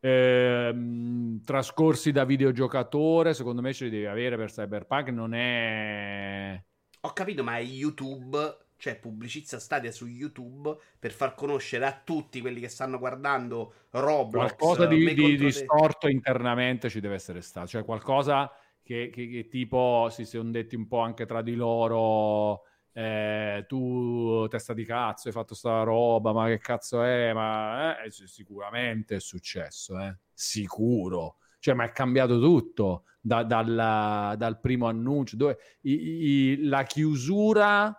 Ehm, 0.00 1.42
trascorsi 1.44 2.12
da 2.12 2.24
videogiocatore, 2.24 3.34
secondo 3.34 3.62
me 3.62 3.72
ce 3.72 3.84
li 3.84 3.90
devi 3.90 4.06
avere 4.06 4.36
per 4.36 4.50
Cyberpunk. 4.50 5.08
Non 5.08 5.34
è. 5.34 6.62
Ho 7.00 7.12
capito, 7.12 7.42
ma 7.42 7.56
è 7.56 7.62
YouTube, 7.62 8.56
cioè 8.76 8.98
pubblicizza 8.98 9.58
Stadia 9.58 9.90
su 9.90 10.06
YouTube 10.06 10.76
per 10.98 11.12
far 11.12 11.34
conoscere 11.34 11.86
a 11.86 12.00
tutti 12.04 12.40
quelli 12.40 12.60
che 12.60 12.68
stanno 12.68 12.98
guardando 12.98 13.74
Roblox. 13.90 14.54
Qualcosa 14.54 14.86
di, 14.86 15.14
di, 15.14 15.36
di 15.36 15.50
storto 15.52 16.08
internamente 16.08 16.88
ci 16.88 17.00
deve 17.00 17.14
essere 17.14 17.40
stato, 17.40 17.66
cioè 17.68 17.84
qualcosa 17.84 18.50
che, 18.88 19.10
che, 19.12 19.28
che 19.28 19.48
tipo 19.48 20.08
si 20.10 20.24
sono 20.24 20.50
detti 20.50 20.74
un 20.74 20.88
po' 20.88 21.00
anche 21.00 21.26
tra 21.26 21.42
di 21.42 21.54
loro 21.54 22.62
eh, 22.92 23.66
tu 23.68 24.46
testa 24.48 24.72
di 24.72 24.86
cazzo 24.86 25.28
hai 25.28 25.34
fatto 25.34 25.54
sta 25.54 25.82
roba, 25.82 26.32
ma 26.32 26.46
che 26.46 26.56
cazzo 26.56 27.02
è? 27.02 27.34
Ma 27.34 28.02
eh, 28.02 28.10
sicuramente 28.10 29.16
è 29.16 29.20
successo, 29.20 30.00
eh? 30.00 30.16
sicuro. 30.32 31.36
Cioè, 31.58 31.74
ma 31.74 31.84
è 31.84 31.92
cambiato 31.92 32.40
tutto 32.40 33.04
da, 33.20 33.42
dalla, 33.42 34.34
dal 34.38 34.58
primo 34.58 34.86
annuncio, 34.86 35.36
dove 35.36 35.58
i, 35.82 35.92
i, 35.92 36.62
la 36.62 36.84
chiusura 36.84 37.94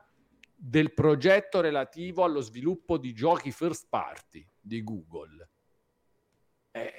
del 0.56 0.92
progetto 0.96 1.62
relativo 1.62 2.24
allo 2.24 2.42
sviluppo 2.42 2.98
di 2.98 3.14
giochi 3.14 3.52
first 3.52 3.86
party 3.90 4.44
di 4.60 4.84
Google. 4.84 5.50
Eh, 6.72 6.94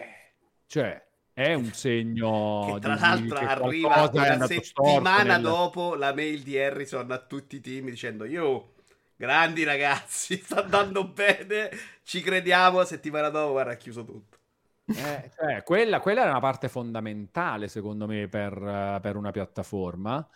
cioè, 0.67 1.10
è 1.33 1.55
un 1.55 1.73
segno 1.73 2.73
che 2.75 2.81
tra 2.81 2.95
di, 2.95 3.01
l'altro 3.01 3.39
che 3.39 3.45
arriva 3.45 4.11
una 4.13 4.47
settimana 4.47 5.35
nel... 5.35 5.43
dopo 5.43 5.95
la 5.95 6.13
mail 6.13 6.43
di 6.43 6.59
Harrison 6.59 7.11
a 7.11 7.19
tutti 7.19 7.57
i 7.57 7.61
team 7.61 7.87
dicendo 7.87 8.25
io 8.25 8.75
grandi 9.17 9.65
ragazzi 9.65 10.37
sta 10.43 10.63
andando 10.63 11.07
bene 11.09 11.71
ci 12.03 12.21
crediamo 12.21 12.85
settimana 12.85 13.29
dopo 13.29 13.53
guarda 13.53 13.73
ha 13.73 13.77
chiuso 13.77 14.05
tutto. 14.05 14.39
Eh, 14.87 15.31
cioè, 15.37 15.63
quella, 15.63 16.01
quella, 16.01 16.25
è 16.25 16.29
una 16.29 16.41
parte 16.41 16.69
fondamentale 16.69 17.69
secondo 17.69 18.09
me 18.09 18.27
per, 18.27 18.99
per 19.01 19.15
una 19.15 19.31
piattaforma 19.31 20.27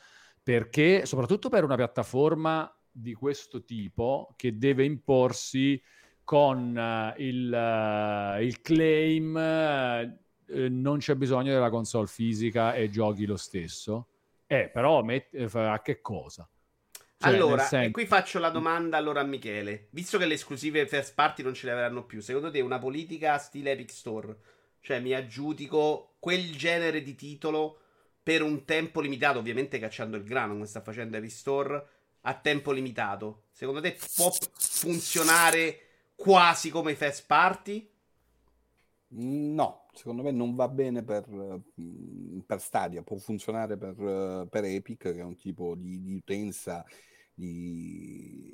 perché 0.41 1.07
soprattutto 1.07 1.49
per 1.49 1.65
una 1.65 1.75
piattaforma 1.75 2.73
di 2.91 3.15
questo 3.15 3.65
tipo 3.65 4.33
che 4.37 4.57
deve 4.57 4.85
imporsi 4.85 5.83
con 6.23 6.77
uh, 6.77 7.21
il, 7.21 7.51
uh, 7.53 8.41
il, 8.41 8.61
claim 8.61 9.35
uh, 9.35 10.17
eh, 10.47 10.69
non 10.69 10.99
c'è 10.99 11.15
bisogno 11.15 11.53
della 11.53 11.71
console 11.71 12.07
fisica 12.07 12.75
e 12.75 12.91
giochi 12.91 13.27
lo 13.27 13.37
stesso. 13.37 14.09
Eh, 14.47 14.69
però 14.73 15.03
met- 15.03 15.35
eh, 15.35 15.49
a 15.53 15.81
che 15.81 16.01
cosa? 16.01 16.49
Cioè, 17.17 17.33
allora, 17.33 17.63
senso... 17.63 17.89
e 17.89 17.91
qui 17.91 18.07
faccio 18.07 18.39
la 18.39 18.51
domanda 18.51 18.97
allora 18.97 19.21
a 19.21 19.25
Michele. 19.25 19.89
Visto 19.91 20.19
che 20.19 20.27
le 20.27 20.35
esclusive 20.35 20.87
first 20.87 21.15
party 21.15 21.43
non 21.43 21.55
ce 21.55 21.67
le 21.67 21.73
avranno 21.73 22.05
più, 22.05 22.21
secondo 22.21 22.51
te 22.51 22.61
una 22.61 22.79
politica 22.79 23.39
stile 23.39 23.73
Epic 23.73 23.91
Store? 23.91 24.37
Cioè 24.81 25.01
mi 25.01 25.15
aggiudico 25.15 26.17
quel 26.19 26.55
genere 26.55 27.03
di 27.03 27.15
titolo 27.15 27.79
per 28.23 28.43
un 28.43 28.65
tempo 28.65 29.01
limitato, 29.01 29.39
ovviamente 29.39 29.79
cacciando 29.79 30.17
il 30.17 30.25
grano 30.25 30.53
come 30.55 30.67
sta 30.67 30.83
facendo 30.83 31.17
Epic 31.17 31.31
Store, 31.31 31.87
a 32.23 32.35
tempo 32.35 32.73
limitato. 32.73 33.45
Secondo 33.53 33.81
te 33.81 33.97
può 34.15 34.31
funzionare 34.59 35.81
quasi 36.15 36.71
come 36.71 36.93
i 36.93 36.97
first 36.97 37.25
party? 37.27 37.91
No, 39.17 39.87
secondo 39.93 40.23
me 40.23 40.33
non 40.33 40.57
va 40.57 40.69
bene 40.69 41.05
per, 41.05 41.25
per 42.45 42.61
Stadia, 42.61 43.03
può 43.03 43.17
funzionare 43.17 43.77
per, 43.77 44.49
per, 44.51 44.65
Epic, 44.65 45.03
che 45.03 45.19
è 45.19 45.23
un 45.23 45.37
tipo 45.37 45.77
di, 45.77 46.03
di 46.03 46.15
utenza, 46.15 46.85
di... 47.33 48.53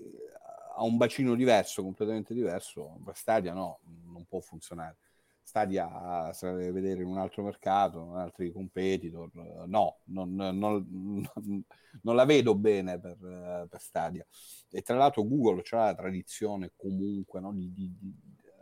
ha 0.77 0.82
un 0.82 0.99
bacino 0.99 1.35
diverso, 1.35 1.82
completamente 1.82 2.35
diverso, 2.35 3.01
per 3.03 3.16
Stadia 3.16 3.55
no, 3.55 3.81
non 4.05 4.27
può 4.27 4.41
funzionare. 4.41 4.99
Stadia 5.43 6.31
deve 6.43 6.73
vedere 6.73 7.03
in 7.03 7.09
un 7.09 7.16
altro 7.16 7.43
mercato, 7.43 8.03
in 8.03 8.16
altri 8.16 8.53
competitor, 8.53 9.31
no, 9.66 10.01
non, 10.05 10.35
non, 10.35 10.59
non, 12.03 12.15
la 12.15 12.24
vedo 12.27 12.55
bene 12.55 13.01
per, 13.01 13.16
per, 13.16 13.81
Stadia. 13.81 14.27
E 14.70 14.82
tra 14.82 14.97
l'altro 14.97 15.27
Google 15.27 15.62
c'ha 15.62 15.87
la 15.87 15.95
tradizione 15.95 16.73
comunque 16.77 17.41
no, 17.41 17.53
di, 17.55 17.73
di, 17.73 17.97
di, 17.99 18.15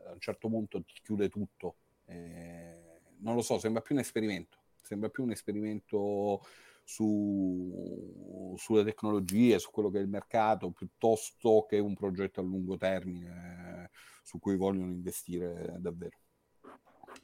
a 0.06 0.12
un 0.12 0.20
certo 0.20 0.48
punto 0.48 0.84
chiude 1.02 1.28
tutto 1.28 1.76
eh, 2.08 3.00
non 3.20 3.34
lo 3.34 3.42
so, 3.42 3.58
sembra 3.58 3.80
più 3.80 3.94
un 3.94 4.00
esperimento, 4.00 4.58
sembra 4.82 5.08
più 5.08 5.22
un 5.22 5.30
esperimento 5.30 6.42
su, 6.84 8.54
sulle 8.56 8.84
tecnologie, 8.84 9.58
su 9.58 9.70
quello 9.70 9.90
che 9.90 9.98
è 9.98 10.02
il 10.02 10.08
mercato, 10.08 10.70
piuttosto 10.70 11.66
che 11.68 11.78
un 11.78 11.94
progetto 11.94 12.40
a 12.40 12.44
lungo 12.44 12.76
termine 12.76 13.90
su 14.22 14.38
cui 14.38 14.56
vogliono 14.56 14.90
investire 14.90 15.76
davvero. 15.78 16.18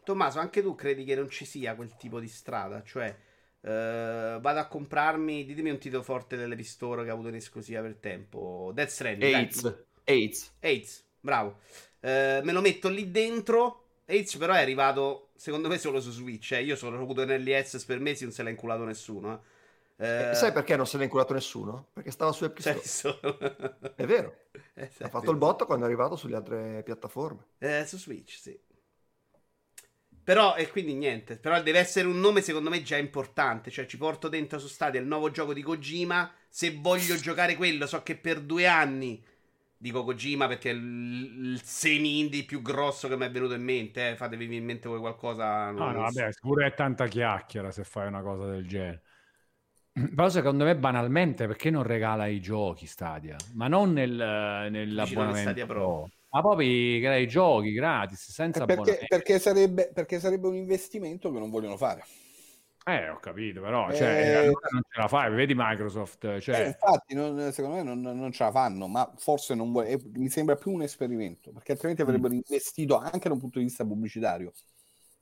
Tommaso, 0.02 0.38
anche 0.38 0.62
tu 0.62 0.74
credi 0.74 1.04
che 1.04 1.14
non 1.14 1.28
ci 1.30 1.44
sia 1.44 1.74
quel 1.74 1.96
tipo 1.96 2.20
di 2.20 2.28
strada? 2.28 2.82
Cioè, 2.82 3.16
Uh, 3.64 4.38
vado 4.40 4.58
a 4.58 4.66
comprarmi. 4.66 5.46
Ditemi 5.46 5.70
un 5.70 5.78
titolo 5.78 6.02
forte 6.02 6.36
delle 6.36 6.54
Ristoro 6.54 7.02
che 7.02 7.08
ha 7.08 7.14
avuto 7.14 7.28
in 7.28 7.36
esclusiva 7.36 7.80
per 7.80 7.96
tempo. 7.96 8.72
Death 8.74 8.90
Stranding. 8.90 9.34
AIDS. 9.34 9.86
AIDS. 10.04 10.56
AIDS. 10.60 11.04
Bravo. 11.18 11.60
Uh, 12.00 12.44
me 12.44 12.52
lo 12.52 12.60
metto 12.60 12.90
lì 12.90 13.10
dentro. 13.10 13.83
AIDS, 14.06 14.36
però, 14.36 14.54
è 14.54 14.60
arrivato 14.60 15.30
secondo 15.34 15.68
me 15.68 15.78
solo 15.78 16.00
su 16.00 16.10
Switch. 16.10 16.52
Eh. 16.52 16.62
Io 16.62 16.76
sono 16.76 17.00
avuto 17.00 17.22
in 17.22 17.30
early 17.30 17.54
access 17.54 17.84
per 17.84 18.00
mesi, 18.00 18.24
non 18.24 18.32
se 18.32 18.42
l'ha 18.42 18.50
inculato 18.50 18.84
nessuno. 18.84 19.34
Eh. 19.34 20.30
Eh, 20.30 20.34
sai 20.34 20.52
perché 20.52 20.76
non 20.76 20.86
se 20.86 20.96
l'ha 20.96 21.04
inculato 21.04 21.34
nessuno? 21.34 21.88
Perché 21.92 22.10
stava 22.10 22.32
su 22.32 22.44
Epic 22.44 22.66
è 23.96 24.06
vero. 24.06 24.38
Eh, 24.76 24.90
ha 25.02 25.08
fatto 25.08 25.30
il 25.30 25.36
botto 25.36 25.66
quando 25.66 25.84
è 25.84 25.86
arrivato 25.86 26.16
sulle 26.16 26.34
altre 26.34 26.82
piattaforme. 26.82 27.44
Eh, 27.58 27.84
su 27.86 27.96
Switch, 27.96 28.32
sì. 28.32 28.58
Però, 30.24 30.56
e 30.56 30.68
quindi 30.68 30.94
niente. 30.94 31.36
Però 31.36 31.62
deve 31.62 31.78
essere 31.78 32.08
un 32.08 32.18
nome, 32.18 32.40
secondo 32.40 32.70
me, 32.70 32.82
già 32.82 32.96
importante. 32.96 33.70
Cioè, 33.70 33.86
ci 33.86 33.98
porto 33.98 34.28
dentro 34.28 34.58
su 34.58 34.66
Stadia 34.66 35.00
il 35.00 35.06
nuovo 35.06 35.30
gioco 35.30 35.52
di 35.52 35.62
Kojima. 35.62 36.32
Se 36.48 36.76
voglio 36.80 37.14
giocare 37.16 37.54
quello, 37.54 37.86
so 37.86 38.02
che 38.02 38.16
per 38.16 38.40
due 38.40 38.66
anni. 38.66 39.24
Dico 39.76 40.04
Kojima 40.04 40.46
perché 40.46 40.70
è 40.70 40.72
il, 40.72 41.60
semi-indie 41.62 42.44
più 42.44 42.62
grosso 42.62 43.08
che 43.08 43.16
mi 43.16 43.26
è 43.26 43.30
venuto 43.30 43.54
in 43.54 43.62
mente. 43.62 44.10
Eh. 44.10 44.16
Fatevi 44.16 44.56
in 44.56 44.64
mente 44.64 44.88
voi 44.88 45.00
qualcosa. 45.00 45.70
No, 45.70 45.90
no, 45.90 46.00
vabbè, 46.00 46.30
pure 46.40 46.66
è 46.66 46.74
tanta 46.74 47.06
chiacchiera 47.06 47.70
se 47.70 47.84
fai 47.84 48.06
una 48.06 48.22
cosa 48.22 48.46
del 48.46 48.66
genere. 48.66 49.02
Però 49.92 50.28
secondo 50.28 50.64
me 50.64 50.74
banalmente 50.74 51.46
perché 51.46 51.70
non 51.70 51.84
regala 51.84 52.26
i 52.26 52.40
giochi 52.40 52.86
Stadia? 52.86 53.36
Ma 53.52 53.68
non 53.68 53.92
nel, 53.92 54.10
nell'abbonamento 54.10 55.38
Stadia 55.38 55.66
Pro. 55.66 56.10
Ma 56.30 56.40
proprio 56.40 56.68
i 56.68 57.28
giochi 57.28 57.70
gratis, 57.72 58.28
senza 58.28 58.64
perché, 58.64 59.04
perché, 59.06 59.38
sarebbe, 59.38 59.92
perché 59.94 60.18
sarebbe 60.18 60.48
un 60.48 60.56
investimento 60.56 61.32
che 61.32 61.38
non 61.38 61.48
vogliono 61.48 61.76
fare. 61.76 62.02
Eh, 62.86 63.08
ho 63.08 63.18
capito, 63.18 63.62
però 63.62 63.90
cioè, 63.94 64.42
eh, 64.42 64.44
non 64.44 64.82
ce 64.90 65.00
la 65.00 65.08
fai, 65.08 65.32
vedi 65.32 65.54
Microsoft. 65.56 66.38
Cioè... 66.38 66.60
Eh, 66.60 66.66
infatti, 66.66 67.14
non, 67.14 67.50
secondo 67.50 67.76
me 67.76 67.82
non, 67.82 68.00
non, 68.02 68.30
ce 68.30 68.44
la 68.44 68.50
fanno, 68.50 68.86
ma 68.88 69.10
forse 69.16 69.54
non 69.54 69.72
vuole, 69.72 69.98
mi 70.12 70.28
sembra 70.28 70.54
più 70.56 70.70
un 70.70 70.82
esperimento, 70.82 71.50
perché 71.50 71.72
altrimenti 71.72 72.02
mm. 72.02 72.06
avrebbero 72.06 72.34
investito 72.34 72.98
anche 72.98 73.28
da 73.28 73.32
un 73.32 73.40
punto 73.40 73.58
di 73.58 73.64
vista 73.64 73.86
pubblicitario. 73.86 74.52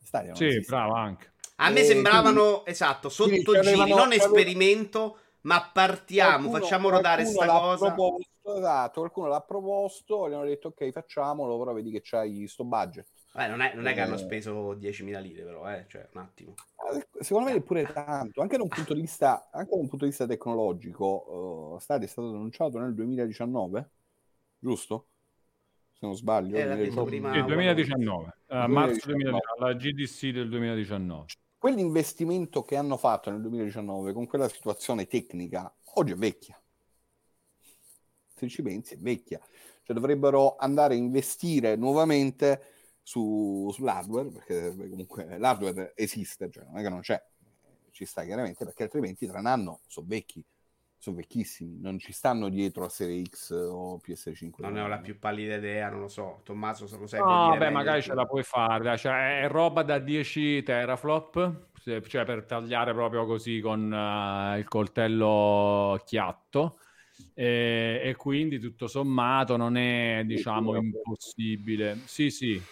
Stadia, 0.03 0.35
sì, 0.35 0.61
bravo 0.67 0.95
anche. 0.95 1.35
A 1.57 1.71
me 1.71 1.85
sembravano, 1.85 2.51
quindi, 2.55 2.71
esatto, 2.71 3.09
sottogiri, 3.09 3.95
non 3.95 4.13
esperimento, 4.13 5.19
ma 5.43 5.71
partiamo, 5.73 6.49
qualcuno, 6.49 6.59
facciamo 6.59 6.89
rodare 6.89 7.23
questa 7.23 7.47
cosa. 7.47 7.93
Proposto, 7.93 8.57
esatto, 8.57 9.01
qualcuno 9.01 9.29
l'ha 9.29 9.41
proposto, 9.41 10.29
gli 10.29 10.33
hanno 10.33 10.47
detto 10.47 10.69
ok, 10.69 10.91
facciamolo, 10.91 11.57
però 11.61 11.73
vedi 11.73 11.93
che 11.93 12.01
c'hai 12.03 12.49
sto 12.49 12.65
budget. 12.65 13.07
Eh, 13.35 13.47
non, 13.47 13.61
è, 13.61 13.75
non 13.75 13.87
è 13.87 13.95
che 13.95 14.01
hanno 14.01 14.19
speso 14.19 14.75
10.000 14.75 15.21
lire, 15.23 15.43
però, 15.43 15.71
eh, 15.73 15.87
cioè, 15.89 16.07
un 16.13 16.21
attimo. 16.21 16.55
Eh, 16.95 17.25
secondo 17.25 17.51
me 17.51 17.57
è 17.57 17.63
pure 17.63 17.91
tanto, 17.91 18.43
anche 18.43 18.57
da 18.57 18.63
un 18.63 18.69
punto 18.69 18.93
di 18.93 19.01
vista, 19.01 19.49
anche 19.51 19.71
da 19.71 19.81
un 19.81 19.89
punto 19.89 20.05
di 20.05 20.11
vista 20.11 20.27
tecnologico, 20.27 21.75
uh, 21.75 21.79
Stadia 21.79 22.07
è 22.07 22.11
stato 22.11 22.29
annunciato 22.29 22.79
nel 22.79 22.95
2019, 22.95 23.91
giusto? 24.59 25.07
Se 25.93 26.05
non 26.05 26.15
sbaglio. 26.15 26.57
Eh, 26.57 26.65
2019. 26.65 27.09
Prima... 27.09 27.33
Sì, 27.33 27.43
2019, 27.45 28.37
uh, 28.49 28.55
marzo 28.67 29.07
2019, 29.07 29.41
la 29.59 29.75
GDC 29.75 30.29
del 30.31 30.49
2019 30.49 31.25
quell'investimento 31.63 32.63
che 32.65 32.75
hanno 32.75 32.97
fatto 32.97 33.31
nel 33.31 33.41
2019 33.41 34.13
con 34.13 34.27
quella 34.27 34.49
situazione 34.49 35.07
tecnica 35.07 35.73
oggi 35.95 36.11
è 36.11 36.17
vecchia. 36.17 36.61
Se 38.35 38.49
ci 38.49 38.63
pensi, 38.63 38.95
è 38.95 38.99
vecchia. 38.99 39.41
Cioè 39.85 39.95
dovrebbero 39.95 40.57
andare 40.57 40.95
a 40.95 40.97
investire 40.97 41.77
nuovamente 41.77 42.82
su, 43.03 43.71
sull'hardware, 43.73 44.29
perché 44.31 44.75
comunque 44.77 45.39
l'hardware 45.39 45.93
esiste, 45.97 46.51
cioè 46.51 46.65
non 46.65 46.79
è 46.79 46.83
che 46.83 46.89
non 46.89 47.01
c'è, 47.01 47.23
ci 47.91 48.05
sta 48.05 48.25
chiaramente, 48.25 48.65
perché 48.65 48.85
altrimenti 48.85 49.27
tra 49.27 49.41
un 49.41 49.47
anno 49.47 49.81
sono 49.87 50.07
vecchi 50.09 50.45
sono 51.03 51.17
vecchissimi, 51.17 51.81
non 51.81 51.99
ci 51.99 52.13
stanno 52.13 52.49
dietro 52.49 52.85
a 52.85 52.89
Serie 52.89 53.25
X 53.25 53.51
o 53.51 54.01
PS5. 54.07 54.51
Non 54.59 54.75
ne 54.75 54.83
ho 54.83 54.87
la 54.87 54.99
più 54.99 55.19
pallida 55.19 55.57
idea, 55.57 55.89
non 55.89 55.99
lo 55.99 56.07
so. 56.07 56.43
Tommaso, 56.45 56.87
se 56.87 56.97
lo 56.97 57.09
sai. 57.09 57.19
No, 57.19 57.57
beh, 57.59 57.71
magari 57.71 58.03
ce 58.03 58.15
la 58.15 58.25
puoi 58.25 58.45
fare. 58.45 58.97
Cioè, 58.97 59.41
è 59.43 59.49
roba 59.49 59.83
da 59.83 59.99
10 59.99 60.63
teraflop, 60.63 61.71
cioè 62.07 62.25
per 62.25 62.45
tagliare 62.45 62.93
proprio 62.93 63.27
così 63.27 63.59
con 63.59 63.91
uh, 63.91 64.57
il 64.57 64.69
coltello 64.69 66.01
chiatto. 66.05 66.79
E, 67.35 68.01
e, 68.05 68.15
quindi 68.15 68.61
tutto 68.61 68.87
sommato 68.87 69.57
non 69.57 69.77
è, 69.77 70.23
diciamo, 70.25 70.77
impossibile. 70.77 71.99
Sì, 72.05 72.31
sì. 72.31 72.63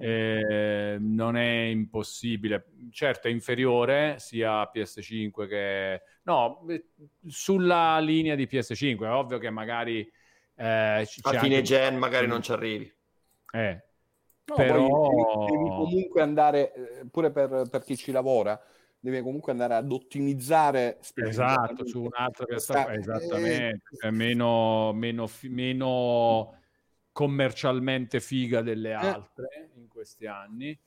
Eh, 0.00 0.96
non 1.00 1.36
è 1.36 1.64
impossibile, 1.64 2.66
certo 2.92 3.26
è 3.26 3.32
inferiore 3.32 4.14
sia 4.20 4.60
a 4.60 4.70
PS5 4.72 5.48
che 5.48 6.02
no, 6.22 6.64
sulla 7.26 7.98
linea 7.98 8.36
di 8.36 8.48
PS5. 8.50 9.00
È 9.00 9.10
ovvio 9.10 9.38
che 9.38 9.50
magari 9.50 10.08
eh, 10.54 10.64
a 10.64 11.04
fine 11.04 11.56
anche... 11.56 11.62
gen 11.62 11.96
magari 11.96 12.28
non 12.28 12.42
ci 12.42 12.52
arrivi. 12.52 12.92
Eh. 13.50 13.82
No, 14.44 14.54
però 14.54 15.08
devi, 15.08 15.50
devi, 15.50 15.68
comunque 15.68 16.22
andare 16.22 16.72
eh, 16.72 17.06
pure 17.10 17.30
per, 17.30 17.68
per 17.68 17.82
chi 17.82 17.96
ci 17.96 18.12
lavora 18.12 18.58
deve 19.00 19.20
comunque 19.20 19.52
andare 19.52 19.74
ad 19.74 19.92
ottimizzare 19.92 20.98
esatto 21.14 21.86
su 21.86 22.02
un'altra 22.02 22.46
piattaforma 22.46 22.94
esattamente 22.94 23.82
eh, 24.00 24.10
meno, 24.10 24.92
meno, 24.92 25.28
meno 25.42 26.58
commercialmente 27.12 28.20
figa 28.20 28.62
delle 28.62 28.90
eh. 28.90 28.94
altre 28.94 29.70
questi 29.98 30.26
anni. 30.26 30.78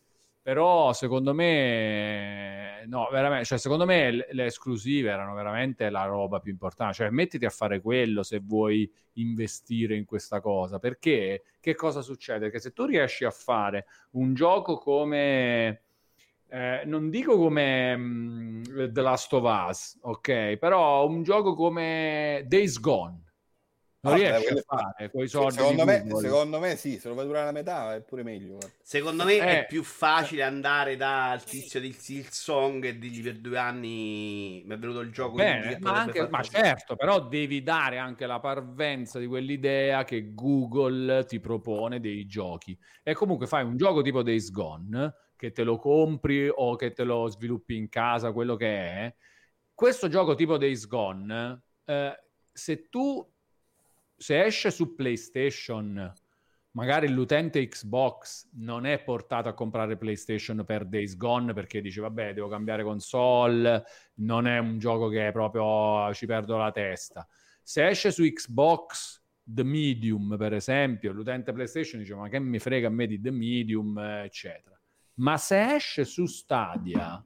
Però 0.43 0.91
secondo 0.93 1.35
me, 1.35 2.83
no, 2.87 3.07
veramente, 3.11 3.45
cioè 3.45 3.59
secondo 3.59 3.85
me 3.85 4.25
le, 4.31 4.45
esclusive 4.45 5.11
erano 5.11 5.35
veramente 5.35 5.91
la 5.91 6.05
roba 6.05 6.39
più 6.39 6.51
importante. 6.51 6.95
Cioè, 6.95 7.09
mettiti 7.11 7.45
a 7.45 7.51
fare 7.51 7.79
quello 7.79 8.23
se 8.23 8.39
vuoi 8.43 8.91
investire 9.13 9.95
in 9.95 10.05
questa 10.05 10.41
cosa. 10.41 10.79
Perché 10.79 11.43
che 11.59 11.75
cosa 11.75 12.01
succede? 12.01 12.49
Che 12.49 12.59
se 12.59 12.73
tu 12.73 12.85
riesci 12.85 13.23
a 13.23 13.29
fare 13.29 13.85
un 14.11 14.33
gioco 14.33 14.77
come. 14.77 15.81
Eh, 16.47 16.83
non 16.85 17.09
dico 17.09 17.37
come 17.37 17.95
mh, 17.95 18.63
mm, 18.67 18.91
The 18.91 19.01
Last 19.01 19.31
of 19.33 19.43
Us, 19.69 19.99
ok? 20.01 20.57
Però 20.57 21.07
un 21.07 21.21
gioco 21.23 21.53
come 21.53 22.43
Days 22.47 22.79
Gone, 22.79 23.30
non 24.03 24.13
ah, 24.13 24.15
riesce 24.15 24.53
a 24.53 24.61
fare 24.65 25.11
quei 25.11 25.27
soldi. 25.27 25.57
Secondo 25.57 25.85
me, 25.85 26.03
secondo 26.15 26.59
me, 26.59 26.75
sì, 26.75 26.97
se 26.97 27.07
lo 27.07 27.13
fai 27.13 27.25
durare 27.25 27.45
la 27.45 27.51
metà 27.51 27.95
è 27.95 28.01
pure 28.01 28.23
meglio. 28.23 28.57
Secondo 28.81 29.25
me 29.25 29.35
eh. 29.35 29.59
è 29.59 29.65
più 29.67 29.83
facile 29.83 30.41
andare 30.41 30.95
dal 30.95 31.43
tizio 31.43 31.79
di 31.79 31.93
Silsong 31.93 32.83
e 32.83 32.97
dirgli 32.97 33.21
per 33.21 33.37
due 33.37 33.59
anni 33.59 34.63
mi 34.65 34.73
è 34.73 34.77
venuto 34.77 35.01
il 35.01 35.11
gioco. 35.11 35.35
Bene, 35.35 35.77
ma, 35.79 36.01
anche, 36.01 36.27
ma 36.27 36.41
certo, 36.41 36.95
però 36.95 37.27
devi 37.27 37.61
dare 37.61 37.99
anche 37.99 38.25
la 38.25 38.39
parvenza 38.39 39.19
di 39.19 39.27
quell'idea 39.27 40.03
che 40.03 40.33
Google 40.33 41.25
ti 41.25 41.39
propone 41.39 41.99
dei 41.99 42.25
giochi. 42.25 42.75
E 43.03 43.13
comunque 43.13 43.45
fai 43.45 43.63
un 43.63 43.77
gioco 43.77 44.01
tipo 44.01 44.23
Days 44.23 44.49
Gone, 44.49 45.13
che 45.35 45.51
te 45.51 45.61
lo 45.61 45.77
compri 45.77 46.49
o 46.51 46.75
che 46.75 46.91
te 46.91 47.03
lo 47.03 47.27
sviluppi 47.27 47.75
in 47.75 47.87
casa, 47.87 48.31
quello 48.31 48.55
che 48.55 48.67
è. 48.67 49.15
Questo 49.75 50.07
gioco 50.07 50.33
tipo 50.33 50.57
Days 50.57 50.87
Gone, 50.87 51.61
eh, 51.85 52.19
se 52.51 52.89
tu 52.89 53.30
se 54.21 54.45
esce 54.45 54.69
su 54.69 54.93
PlayStation, 54.93 56.13
magari 56.73 57.07
l'utente 57.07 57.67
Xbox 57.67 58.49
non 58.53 58.85
è 58.85 59.01
portato 59.01 59.49
a 59.49 59.55
comprare 59.55 59.97
PlayStation 59.97 60.63
per 60.63 60.85
Days 60.85 61.17
Gone 61.17 61.53
perché 61.53 61.81
dice 61.81 62.01
vabbè 62.01 62.35
devo 62.35 62.47
cambiare 62.47 62.83
console, 62.83 63.83
non 64.17 64.45
è 64.45 64.59
un 64.59 64.77
gioco 64.77 65.07
che 65.07 65.31
proprio 65.31 66.13
ci 66.13 66.27
perdo 66.27 66.55
la 66.57 66.71
testa. 66.71 67.27
Se 67.63 67.87
esce 67.87 68.11
su 68.11 68.21
Xbox 68.23 69.23
The 69.43 69.63
Medium, 69.63 70.37
per 70.37 70.53
esempio, 70.53 71.13
l'utente 71.13 71.51
PlayStation 71.51 71.99
dice 71.99 72.13
ma 72.13 72.29
che 72.29 72.37
mi 72.37 72.59
frega 72.59 72.89
a 72.89 72.91
me 72.91 73.07
di 73.07 73.19
The 73.19 73.31
Medium, 73.31 73.97
eccetera. 73.97 74.79
Ma 75.15 75.37
se 75.37 75.73
esce 75.73 76.05
su 76.05 76.27
Stadia, 76.27 77.25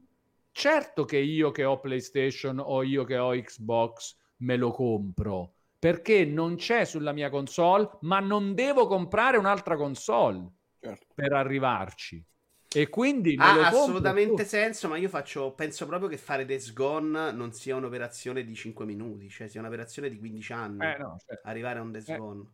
certo 0.50 1.04
che 1.04 1.18
io 1.18 1.52
che 1.52 1.66
ho 1.66 1.78
PlayStation 1.82 2.58
o 2.58 2.84
io 2.84 3.04
che 3.04 3.18
ho 3.18 3.32
Xbox 3.32 4.16
me 4.38 4.56
lo 4.56 4.72
compro 4.72 5.55
perché 5.86 6.26
non 6.26 6.56
c'è 6.56 6.84
sulla 6.84 7.12
mia 7.12 7.30
console, 7.30 7.88
ma 8.02 8.20
non 8.20 8.56
devo 8.56 8.88
comprare 8.88 9.38
un'altra 9.38 9.76
console 9.76 10.44
certo. 10.80 11.06
per 11.14 11.32
arrivarci. 11.32 12.26
E 12.74 12.90
quindi 12.90 13.36
ha 13.38 13.68
assolutamente 13.68 14.32
tutto. 14.32 14.45
senso, 14.45 14.88
ma 14.88 14.98
io 14.98 15.10
faccio, 15.10 15.53
penso 15.53 15.86
proprio 15.86 16.10
che 16.10 16.18
fare 16.18 16.44
Days 16.44 16.74
Gone 16.74 17.32
non 17.34 17.53
sia 17.53 17.76
un'operazione 17.76 18.44
di 18.44 18.56
5 18.56 18.84
minuti, 18.84 19.30
cioè 19.30 19.48
sia 19.48 19.60
un'operazione 19.60 20.10
di 20.10 20.18
15 20.18 20.53
anni. 20.53 20.84
Eh, 20.84 20.98
no, 20.98 21.18
certo. 21.24 21.48
Arrivare 21.48 21.78
a 21.78 21.82
un 21.84 21.91
Days 21.91 22.10
eh. 22.10 22.18
Gone. 22.18 22.45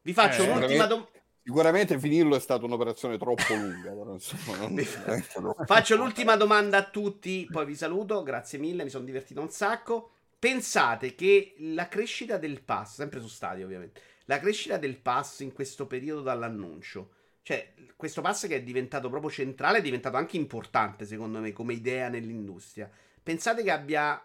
Vi 0.00 0.12
faccio 0.14 0.44
eh, 0.44 0.48
un'ultima 0.48 0.86
domanda. 0.86 1.10
Sicuramente 1.42 1.98
finirlo 1.98 2.34
è 2.34 2.40
stata 2.40 2.64
un'operazione 2.64 3.18
troppo 3.18 3.54
lunga. 3.54 3.90
Però, 3.90 4.10
insomma, 4.14 4.56
non... 4.56 4.78
Faccio 5.66 5.96
l'ultima 5.96 6.36
domanda 6.36 6.78
a 6.78 6.84
tutti, 6.84 7.46
poi 7.50 7.66
vi 7.66 7.74
saluto. 7.74 8.22
Grazie 8.22 8.58
mille, 8.58 8.84
mi 8.84 8.90
sono 8.90 9.04
divertito 9.04 9.42
un 9.42 9.50
sacco. 9.50 10.12
Pensate 10.42 11.14
che 11.14 11.54
la 11.58 11.86
crescita 11.86 12.36
del 12.36 12.62
pass, 12.62 12.96
sempre 12.96 13.20
su 13.20 13.28
stadio 13.28 13.64
ovviamente, 13.64 14.00
la 14.24 14.40
crescita 14.40 14.76
del 14.76 14.96
pass 14.96 15.38
in 15.38 15.52
questo 15.52 15.86
periodo 15.86 16.20
dall'annuncio, 16.20 17.12
cioè 17.42 17.72
questo 17.94 18.22
pass 18.22 18.48
che 18.48 18.56
è 18.56 18.62
diventato 18.64 19.08
proprio 19.08 19.30
centrale, 19.30 19.78
è 19.78 19.82
diventato 19.82 20.16
anche 20.16 20.36
importante 20.36 21.04
secondo 21.04 21.38
me 21.38 21.52
come 21.52 21.74
idea 21.74 22.08
nell'industria. 22.08 22.90
Pensate 23.22 23.62
che 23.62 23.70
abbia 23.70 24.20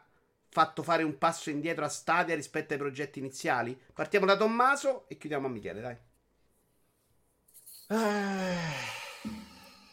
fatto 0.49 0.81
fare 0.81 1.03
un 1.03 1.19
passo 1.19 1.51
indietro 1.51 1.85
a 1.85 1.87
Stadia 1.87 2.33
rispetto 2.33 2.73
ai 2.73 2.79
progetti 2.79 3.19
iniziali? 3.19 3.79
Partiamo 3.93 4.25
da 4.25 4.35
Tommaso 4.35 5.07
e 5.09 5.17
chiudiamo 5.19 5.45
a 5.45 5.49
Michele, 5.51 5.81
dai. 5.81 5.97
Eh, 7.89 8.55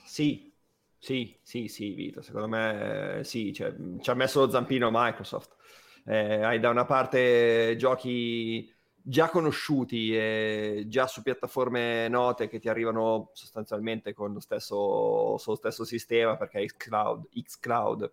sì, 0.07 0.51
sì, 0.99 1.39
sì, 1.43 1.69
sì, 1.69 1.91
Vito, 1.93 2.23
secondo 2.23 2.49
me 2.49 3.21
sì, 3.25 3.53
cioè, 3.53 3.75
ci 4.01 4.09
ha 4.09 4.15
messo 4.15 4.41
lo 4.41 4.51
zampino 4.51 4.89
Microsoft. 4.91 5.55
Eh, 6.07 6.43
hai 6.43 6.61
da 6.61 6.71
una 6.71 6.85
parte 6.85 7.75
giochi 7.79 8.73
già 9.07 9.29
conosciuti 9.29 10.17
e 10.17 10.85
già 10.87 11.07
su 11.07 11.23
piattaforme 11.23 12.09
note 12.09 12.49
che 12.49 12.59
ti 12.59 12.69
arrivano 12.69 13.31
sostanzialmente 13.35 14.15
con 14.15 14.33
lo 14.33 14.41
stesso, 14.41 15.41
lo 15.45 15.55
stesso 15.55 15.85
sistema 15.85 16.37
perché 16.37 16.65
xCloud, 16.65 17.29
xCloud 17.31 18.13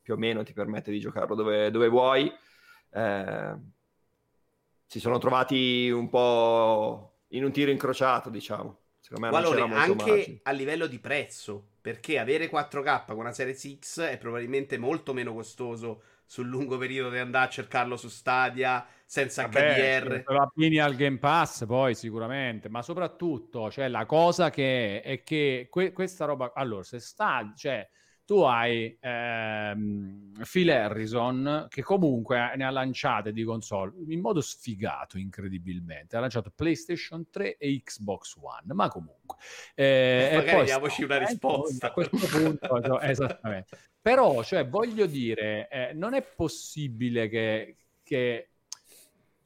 più 0.00 0.14
o 0.14 0.16
meno 0.16 0.42
ti 0.42 0.52
permette 0.52 0.90
di 0.90 1.00
giocarlo 1.00 1.34
dove, 1.34 1.70
dove 1.70 1.88
vuoi. 1.88 2.32
Eh, 2.90 3.54
si 4.86 5.00
sono 5.00 5.18
trovati 5.18 5.90
un 5.90 6.08
po' 6.08 7.12
in 7.28 7.44
un 7.44 7.52
tiro 7.52 7.70
incrociato, 7.70 8.30
diciamo. 8.30 8.78
Secondo 9.00 9.26
me 9.26 9.32
Valore, 9.32 9.60
anche 9.62 9.94
margine. 9.94 10.40
a 10.42 10.50
livello 10.52 10.86
di 10.86 10.98
prezzo, 10.98 11.70
perché 11.80 12.18
avere 12.18 12.48
4K 12.48 13.06
con 13.06 13.18
una 13.18 13.32
serie 13.32 13.54
X 13.56 14.00
è 14.00 14.18
probabilmente 14.18 14.78
molto 14.78 15.12
meno 15.12 15.32
costoso 15.32 16.02
sul 16.32 16.48
lungo 16.48 16.78
periodo 16.78 17.10
di 17.10 17.18
andare 17.18 17.44
a 17.44 17.50
cercarlo 17.50 17.94
su 17.98 18.08
Stadia 18.08 18.86
senza 19.04 19.42
Vabbè, 19.48 20.00
HDR. 20.00 20.22
Lo 20.28 20.40
abbini 20.40 20.78
al 20.78 20.94
Game 20.94 21.18
Pass 21.18 21.66
poi 21.66 21.94
sicuramente, 21.94 22.70
ma 22.70 22.80
soprattutto 22.80 23.70
cioè, 23.70 23.86
la 23.88 24.06
cosa 24.06 24.48
che 24.48 25.02
è, 25.02 25.10
è 25.10 25.22
che 25.24 25.66
que- 25.68 25.92
questa 25.92 26.24
roba... 26.24 26.52
Allora, 26.54 26.84
se 26.84 27.00
sta... 27.00 27.52
Cioè, 27.54 27.86
tu 28.24 28.40
hai 28.40 28.96
ehm, 29.00 30.32
Phil 30.50 30.70
Harrison 30.70 31.66
che 31.68 31.82
comunque 31.82 32.54
ne 32.56 32.64
ha 32.64 32.70
lanciate 32.70 33.32
di 33.32 33.42
console 33.44 33.92
in 34.08 34.20
modo 34.20 34.40
sfigato 34.40 35.18
incredibilmente. 35.18 36.16
Ha 36.16 36.20
lanciato 36.20 36.52
PlayStation 36.54 37.28
3 37.30 37.56
e 37.56 37.82
Xbox 37.82 38.36
One 38.40 38.74
ma 38.74 38.88
comunque 38.88 39.36
eh, 39.74 40.28
e 40.32 40.36
magari 40.36 40.64
diamoci 40.64 41.04
una 41.04 41.18
risposta. 41.18 41.88
a 41.88 41.90
questo 41.92 42.16
punto 42.16 43.00
esattamente. 43.00 43.78
Però 44.00 44.42
cioè 44.42 44.66
voglio 44.66 45.06
dire 45.06 45.68
eh, 45.68 45.92
non 45.94 46.14
è 46.14 46.22
possibile 46.22 47.28
che, 47.28 47.76
che 48.02 48.51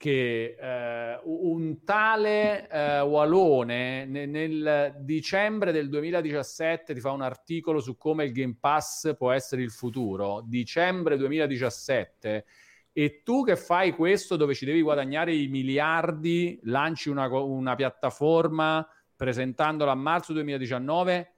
che 0.07 0.55
eh, 0.57 1.21
un 1.25 1.83
tale 1.83 2.69
eh, 2.69 3.01
Walone 3.01 4.05
nel, 4.05 4.29
nel, 4.29 4.95
dicembre 5.01 5.73
del 5.73 5.89
2017 5.89 6.95
ti 6.95 7.01
fa 7.01 7.11
un 7.11 7.23
articolo 7.23 7.81
su 7.81 7.97
come 7.97 8.27
il 8.27 8.31
Game 8.31 8.57
Pass 8.61 9.17
può 9.17 9.33
essere 9.33 9.63
il 9.63 9.73
futuro, 9.73 10.45
dicembre 10.47 11.17
2017, 11.17 12.45
e 12.93 13.23
tu 13.25 13.43
che 13.43 13.57
fai 13.57 13.91
questo 13.97 14.37
dove 14.37 14.55
ci 14.55 14.65
devi 14.65 14.81
guadagnare 14.81 15.35
i 15.35 15.49
miliardi, 15.49 16.61
lanci 16.63 17.09
una, 17.09 17.27
una 17.27 17.75
piattaforma 17.75 18.89
presentandola 19.17 19.91
a 19.91 19.97
marzo 19.97 20.33
2019, 20.35 21.35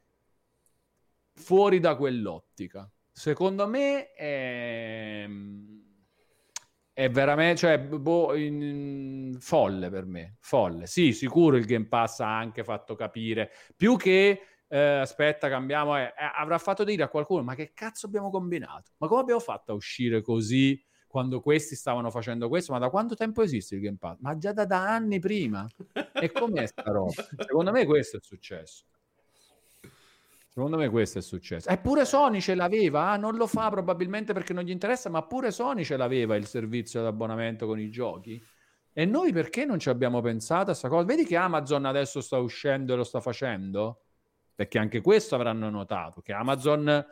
fuori 1.33 1.81
da 1.81 1.97
quell'ottica. 1.97 2.87
Secondo 3.11 3.67
me 3.67 4.13
è 4.13 5.27
è 6.99 7.09
veramente 7.09 7.59
cioè, 7.59 7.79
boh, 7.79 8.35
in, 8.35 9.37
folle 9.39 9.89
per 9.89 10.05
me. 10.05 10.35
Folle. 10.41 10.89
Sì, 10.89 11.13
sicuro 11.13 11.57
il 11.57 11.65
Game 11.65 11.87
Pass 11.87 12.19
ha 12.19 12.37
anche 12.37 12.65
fatto 12.65 12.97
capire. 12.97 13.53
Più 13.77 13.97
che 13.97 14.41
eh, 14.67 14.79
aspetta, 14.79 15.49
cambiamo. 15.49 15.97
Eh, 15.97 16.07
eh, 16.07 16.13
avrà 16.35 16.59
fatto 16.59 16.83
dire 16.83 17.05
a 17.05 17.09
qualcuno: 17.09 17.45
Ma 17.45 17.55
che 17.55 17.71
cazzo 17.73 18.07
abbiamo 18.07 18.31
combinato? 18.31 18.91
Ma 18.97 19.07
come 19.07 19.21
abbiamo 19.21 19.39
fatto 19.39 19.71
a 19.71 19.75
uscire 19.77 20.23
così 20.23 20.85
quando 21.07 21.41
questi 21.41 21.77
stavano 21.77 22.11
facendo 22.11 22.49
questo? 22.49 22.73
Ma 22.73 22.81
da 22.81 22.91
quanto 22.91 23.15
tempo 23.15 23.43
esiste 23.43 23.77
il 23.77 23.83
Game 23.83 23.97
Pass? 23.97 24.17
Ma 24.19 24.37
già 24.37 24.53
da, 24.53 24.65
da 24.65 24.93
anni 24.93 25.21
prima. 25.21 25.69
E 26.15 26.33
com'è 26.33 26.67
sta 26.67 26.83
roba? 26.83 27.13
Secondo 27.47 27.71
me 27.71 27.87
questo 27.87 28.17
è 28.17 28.21
successo. 28.21 28.83
Secondo 30.59 30.77
me 30.77 30.89
questo 30.89 31.19
è 31.19 31.23
successo. 31.23 31.69
Eppure 31.69 32.05
Sony 32.05 32.41
ce 32.41 32.57
l'aveva, 32.57 33.11
ah, 33.11 33.17
non 33.17 33.37
lo 33.37 33.47
fa 33.47 33.71
probabilmente 33.71 34.33
perché 34.33 34.53
non 34.53 34.65
gli 34.65 34.73
interessa, 34.73 35.09
ma 35.09 35.23
pure 35.23 35.53
Sony 35.53 35.85
ce 35.85 35.97
l'aveva 35.97 36.35
il 36.35 36.47
servizio 36.47 37.01
d'abbonamento 37.01 37.65
con 37.65 37.79
i 37.79 37.89
giochi. 37.91 38.45
E 38.93 39.05
noi 39.05 39.33
perché 39.33 39.65
non 39.65 39.79
ci 39.79 39.89
abbiamo 39.89 40.21
pensato 40.21 40.63
a 40.63 40.65
questa 40.65 40.89
cosa? 40.89 41.05
Vedi 41.05 41.25
che 41.25 41.37
Amazon 41.37 41.85
adesso 41.85 42.21
sta 42.21 42.39
uscendo 42.39 42.93
e 42.93 42.97
lo 42.97 43.05
sta 43.05 43.21
facendo? 43.21 44.01
Perché 44.53 44.81
anche 44.81 45.01
questo 45.01 45.37
avranno 45.37 45.71
notato, 45.71 46.23
che 46.23 46.33
Amazon 46.33 47.07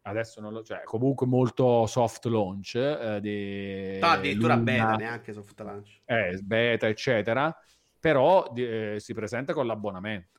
adesso 0.00 0.40
non 0.40 0.54
lo 0.54 0.62
cioè 0.62 0.82
comunque 0.84 1.26
molto 1.26 1.84
soft 1.84 2.24
launch 2.26 2.76
eh, 2.76 3.18
di 3.20 3.98
no, 3.98 4.06
addirittura 4.06 4.54
Luna, 4.54 4.64
beta 4.64 4.94
neanche 4.94 5.32
soft 5.32 5.60
launch 5.60 6.00
eh, 6.04 6.38
beta 6.44 6.86
eccetera 6.86 7.52
però 7.98 8.52
eh, 8.54 8.98
si 9.00 9.14
presenta 9.14 9.52
con 9.52 9.66
l'abbonamento 9.66 10.36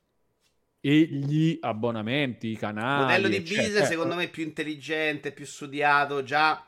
e 0.80 1.02
gli 1.02 1.58
abbonamenti, 1.62 2.50
i 2.50 2.58
canali. 2.58 3.02
Il 3.02 3.06
modello 3.08 3.28
di 3.28 3.40
business 3.42 3.88
secondo 3.88 4.16
me 4.16 4.26
è 4.26 4.30
più 4.30 4.44
intelligente, 4.44 5.32
più 5.32 5.46
studiato, 5.46 6.24
già 6.24 6.66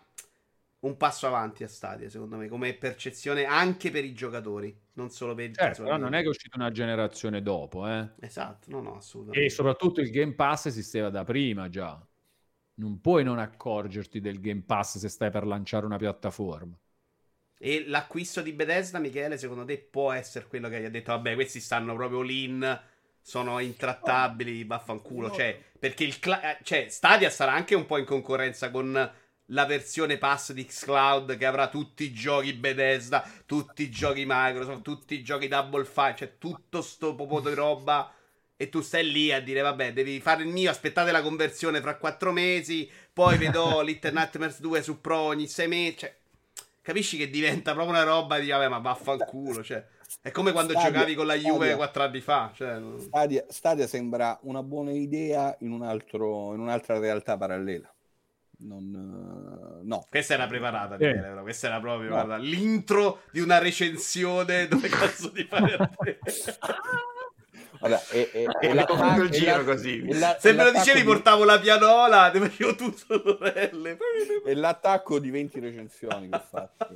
un 0.79 0.95
passo 0.95 1.27
avanti 1.27 1.63
a 1.63 1.67
Stadia, 1.67 2.09
secondo 2.09 2.37
me, 2.37 2.47
come 2.47 2.73
percezione 2.73 3.43
anche 3.43 3.91
per 3.91 4.05
i 4.05 4.13
giocatori, 4.13 4.73
non 4.93 5.09
solo 5.09 5.35
per 5.35 5.51
certo, 5.51 5.83
però 5.83 5.97
non 5.97 6.13
è 6.13 6.19
che 6.19 6.25
è 6.25 6.29
uscita 6.29 6.57
una 6.57 6.71
generazione 6.71 7.41
dopo, 7.41 7.87
eh. 7.87 8.11
Esatto, 8.21 8.71
no, 8.71 8.81
no, 8.81 8.95
assolutamente. 8.95 9.45
E 9.45 9.49
soprattutto 9.49 9.99
il 9.99 10.09
Game 10.09 10.33
Pass 10.35 10.67
esisteva 10.67 11.09
da 11.09 11.23
prima 11.23 11.67
già. 11.69 12.01
Non 12.75 13.01
puoi 13.01 13.25
non 13.25 13.39
accorgerti 13.39 14.21
del 14.21 14.39
Game 14.39 14.63
Pass 14.65 14.99
se 14.99 15.09
stai 15.09 15.29
per 15.29 15.45
lanciare 15.45 15.85
una 15.85 15.97
piattaforma. 15.97 16.79
E 17.57 17.83
l'acquisto 17.85 18.41
di 18.41 18.53
Bethesda, 18.53 18.99
Michele, 18.99 19.37
secondo 19.37 19.65
te 19.65 19.77
può 19.79 20.13
essere 20.13 20.47
quello 20.47 20.69
che 20.69 20.77
hai 20.77 20.89
detto, 20.89 21.11
vabbè, 21.11 21.33
questi 21.33 21.59
stanno 21.59 21.93
proprio 21.93 22.21
lì 22.21 22.47
sono 23.29 23.59
intrattabili, 23.59 24.63
vaffanculo. 24.63 25.29
Cioè, 25.29 25.55
perché 25.77 26.03
il 26.03 26.17
cla- 26.17 26.57
eh, 26.57 26.57
cioè, 26.63 26.87
Stadia 26.89 27.29
sarà 27.29 27.53
anche 27.53 27.75
un 27.75 27.85
po' 27.85 27.99
in 27.99 28.05
concorrenza 28.05 28.71
con 28.71 29.11
la 29.51 29.65
versione 29.65 30.17
pass 30.17 30.51
di 30.51 30.65
Xcloud 30.65 31.37
che 31.37 31.45
avrà 31.45 31.67
tutti 31.67 32.05
i 32.05 32.11
giochi 32.11 32.53
Bethesda, 32.53 33.23
tutti 33.45 33.83
i 33.83 33.91
giochi 33.91 34.23
Microsoft, 34.25 34.81
tutti 34.81 35.13
i 35.13 35.23
giochi 35.23 35.47
Double 35.47 35.85
Fine, 35.85 36.15
cioè 36.17 36.37
tutto 36.39 36.81
sto 36.81 37.13
popo 37.13 37.39
di 37.39 37.53
roba. 37.53 38.11
E 38.57 38.67
tu 38.67 38.81
stai 38.81 39.09
lì 39.09 39.31
a 39.31 39.39
dire, 39.39 39.61
vabbè, 39.61 39.93
devi 39.93 40.19
fare 40.19 40.41
il 40.41 40.49
mio, 40.49 40.71
aspettate 40.71 41.11
la 41.11 41.21
conversione 41.21 41.79
fra 41.81 41.95
quattro 41.97 42.31
mesi, 42.31 42.89
poi 43.13 43.37
vedo 43.37 43.79
Little 43.85 44.11
Nightmares 44.11 44.59
2 44.59 44.81
su 44.81 44.99
Pro 44.99 45.17
ogni 45.17 45.47
sei 45.47 45.67
mesi. 45.67 45.97
Cioè, 45.99 46.17
capisci 46.81 47.15
che 47.15 47.29
diventa 47.29 47.73
proprio 47.73 47.93
una 47.93 48.03
roba 48.03 48.39
di, 48.39 48.49
vabbè, 48.49 48.67
ma 48.67 48.79
vaffanculo, 48.79 49.63
cioè... 49.63 49.85
È 50.21 50.31
come 50.31 50.51
quando 50.51 50.73
Stadia, 50.73 50.91
giocavi 50.91 51.15
con 51.15 51.27
la 51.27 51.35
Juve 51.35 51.75
quattro 51.75 52.03
anni 52.03 52.19
fa. 52.19 52.51
Cioè... 52.53 52.81
Stadia, 52.97 53.45
Stadia, 53.47 53.87
sembra 53.87 54.37
una 54.43 54.63
buona 54.63 54.91
idea 54.91 55.55
in, 55.59 55.71
un 55.71 55.83
altro, 55.83 56.53
in 56.53 56.59
un'altra 56.59 56.97
realtà 56.97 57.37
parallela. 57.37 57.93
Non, 58.61 59.81
no. 59.83 60.05
Questa 60.09 60.33
era 60.33 60.47
preparata, 60.47 60.95
eh. 60.95 61.13
Michele, 61.13 61.41
questa 61.41 61.67
era 61.67 61.79
proprio 61.79 62.09
no. 62.09 62.37
l'intro 62.37 63.21
di 63.31 63.39
una 63.39 63.57
recensione 63.57 64.67
dove 64.67 64.89
cazzo 64.89 65.29
di 65.29 65.43
fare 65.43 65.75
a 65.75 65.87
te. 65.87 66.19
Allora, 67.81 68.01
e, 68.09 68.29
e, 68.33 68.45
e 68.59 68.73
l'attacco, 68.73 69.23
il 69.23 69.29
giro 69.29 69.63
così. 69.63 70.17
La, 70.17 70.37
Se 70.39 70.53
me 70.53 70.63
lo 70.63 70.71
dicevi, 70.71 70.99
di... 70.99 71.05
portavo 71.05 71.43
la 71.43 71.59
pianola, 71.59 72.29
ti 72.31 72.39
facevo 72.39 72.75
tutto 72.75 73.21
sorelle. 73.21 73.97
E 74.45 74.53
l'attacco 74.53 75.19
di 75.19 75.29
20 75.29 75.59
recensioni 75.59 76.29
che 76.29 76.35
ho 76.35 76.39
fatto. 76.39 76.87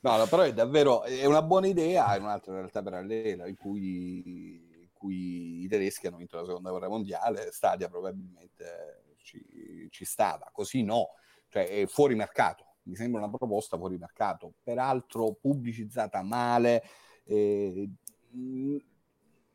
no, 0.00 0.16
no, 0.16 0.26
però 0.26 0.42
è 0.42 0.52
davvero 0.52 1.02
è 1.02 1.24
una 1.24 1.42
buona 1.42 1.66
idea 1.66 2.14
in 2.16 2.22
un'altra 2.22 2.54
realtà 2.54 2.82
parallela 2.82 3.46
in 3.46 3.56
cui, 3.56 4.80
in 4.80 4.88
cui 4.92 5.64
i 5.64 5.68
tedeschi 5.68 6.06
hanno 6.06 6.18
vinto 6.18 6.36
la 6.36 6.44
seconda 6.44 6.70
guerra 6.70 6.88
mondiale. 6.88 7.50
Stadia 7.50 7.88
probabilmente 7.88 9.16
ci, 9.22 9.88
ci 9.90 10.04
stava, 10.04 10.48
così 10.52 10.82
no, 10.84 11.14
cioè 11.48 11.68
è 11.68 11.86
fuori 11.86 12.14
mercato. 12.14 12.66
Mi 12.84 12.96
sembra 12.96 13.20
una 13.20 13.30
proposta 13.30 13.76
fuori 13.76 13.96
mercato, 13.96 14.54
peraltro 14.62 15.36
pubblicizzata 15.40 16.22
male. 16.22 16.82
Eh, 17.24 17.88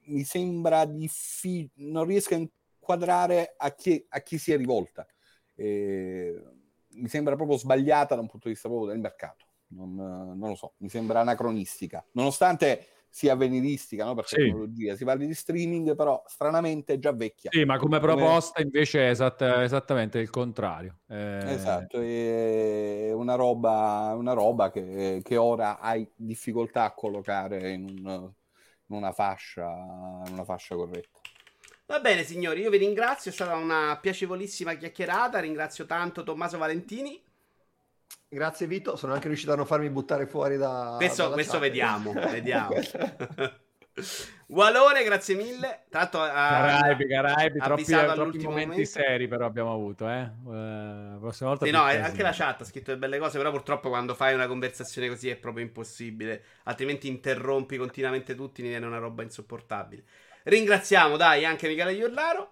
mi 0.07 0.23
sembra 0.23 0.85
difficile, 0.85 1.69
non 1.75 2.05
riesco 2.05 2.33
a 2.33 2.37
inquadrare 2.37 3.53
a 3.57 3.73
chi, 3.73 4.05
a 4.09 4.21
chi 4.21 4.37
si 4.37 4.51
è 4.51 4.57
rivolta. 4.57 5.05
Eh, 5.55 6.41
mi 6.89 7.07
sembra 7.07 7.35
proprio 7.35 7.57
sbagliata 7.57 8.15
da 8.15 8.21
un 8.21 8.27
punto 8.27 8.47
di 8.47 8.53
vista 8.53 8.69
proprio 8.69 8.91
del 8.91 8.99
mercato. 8.99 9.45
Non, 9.69 9.95
non, 9.95 10.49
lo 10.49 10.55
so, 10.55 10.73
mi 10.77 10.89
sembra 10.89 11.19
anacronistica. 11.19 12.05
Nonostante 12.13 12.87
sia 13.09 13.33
avveniristica 13.33 14.05
no? 14.05 14.13
per 14.13 14.27
sì. 14.27 14.35
tecnologia, 14.35 14.95
si 14.95 15.03
parli 15.03 15.27
di 15.27 15.33
streaming, 15.33 15.95
però 15.95 16.21
stranamente 16.27 16.93
è 16.93 16.99
già 16.99 17.11
vecchia. 17.13 17.49
Sì, 17.51 17.63
ma 17.65 17.77
come 17.77 17.99
proposta 17.99 18.53
come... 18.61 18.65
invece 18.65 19.07
è 19.07 19.09
esatt- 19.09 19.41
esattamente 19.41 20.19
il 20.19 20.29
contrario. 20.29 20.99
Eh... 21.07 21.53
Esatto, 21.53 21.99
è 21.99 23.11
una 23.13 23.35
roba, 23.35 24.13
una 24.15 24.33
roba 24.33 24.69
che, 24.69 25.21
che, 25.23 25.37
ora 25.37 25.79
hai 25.79 26.07
difficoltà 26.15 26.83
a 26.83 26.93
collocare 26.93 27.71
in, 27.71 27.83
un, 28.05 28.31
una 28.87 29.11
fascia, 29.11 29.65
in 29.65 30.33
una 30.33 30.43
fascia 30.43 30.75
corretta. 30.75 31.19
Va 31.85 31.99
bene, 31.99 32.23
signori, 32.23 32.61
io 32.61 32.69
vi 32.69 32.77
ringrazio, 32.77 33.31
è 33.31 33.33
stata 33.33 33.55
una 33.55 33.97
piacevolissima 34.01 34.73
chiacchierata. 34.73 35.39
Ringrazio 35.39 35.85
tanto 35.85 36.23
Tommaso 36.23 36.57
Valentini. 36.57 37.23
Grazie 38.29 38.67
Vito, 38.67 38.97
sono 38.97 39.13
anche 39.13 39.27
riuscito 39.27 39.53
a 39.53 39.55
non 39.55 39.65
farmi 39.65 39.89
buttare 39.89 40.27
fuori 40.27 40.57
da... 40.57 40.95
Questo, 40.97 41.31
questo 41.31 41.59
vediamo, 41.59 42.11
vediamo. 42.11 42.75
Walone, 44.47 45.03
grazie 45.03 45.35
mille. 45.35 45.85
Tanto 45.89 46.21
a, 46.21 46.29
Caraibi, 46.29 47.07
Caraibi, 47.07 47.59
troppi, 47.59 47.83
troppi 47.83 48.15
momenti 48.15 48.45
momento. 48.45 48.85
seri 48.85 49.27
però 49.27 49.45
abbiamo 49.45 49.73
avuto, 49.73 50.07
eh. 50.07 50.31
Uh, 50.43 51.19
prossima 51.19 51.49
volta 51.49 51.65
sì, 51.65 51.71
no, 51.71 51.81
anche 51.81 52.21
la 52.21 52.31
chat 52.31 52.61
ha 52.61 52.65
scritto 52.65 52.85
delle 52.87 52.99
belle 52.99 53.17
cose, 53.17 53.37
però 53.37 53.51
purtroppo 53.51 53.89
quando 53.89 54.13
fai 54.13 54.33
una 54.33 54.47
conversazione 54.47 55.09
così 55.09 55.29
è 55.29 55.35
proprio 55.35 55.65
impossibile, 55.65 56.43
altrimenti 56.63 57.07
interrompi 57.07 57.77
continuamente 57.77 58.35
tutti, 58.35 58.61
mi 58.61 58.69
viene 58.69 58.85
una 58.85 58.99
roba 58.99 59.23
insopportabile. 59.23 60.03
Ringraziamo, 60.43 61.17
dai, 61.17 61.43
anche 61.43 61.67
Michele 61.67 61.93
Iorlaro. 61.93 62.51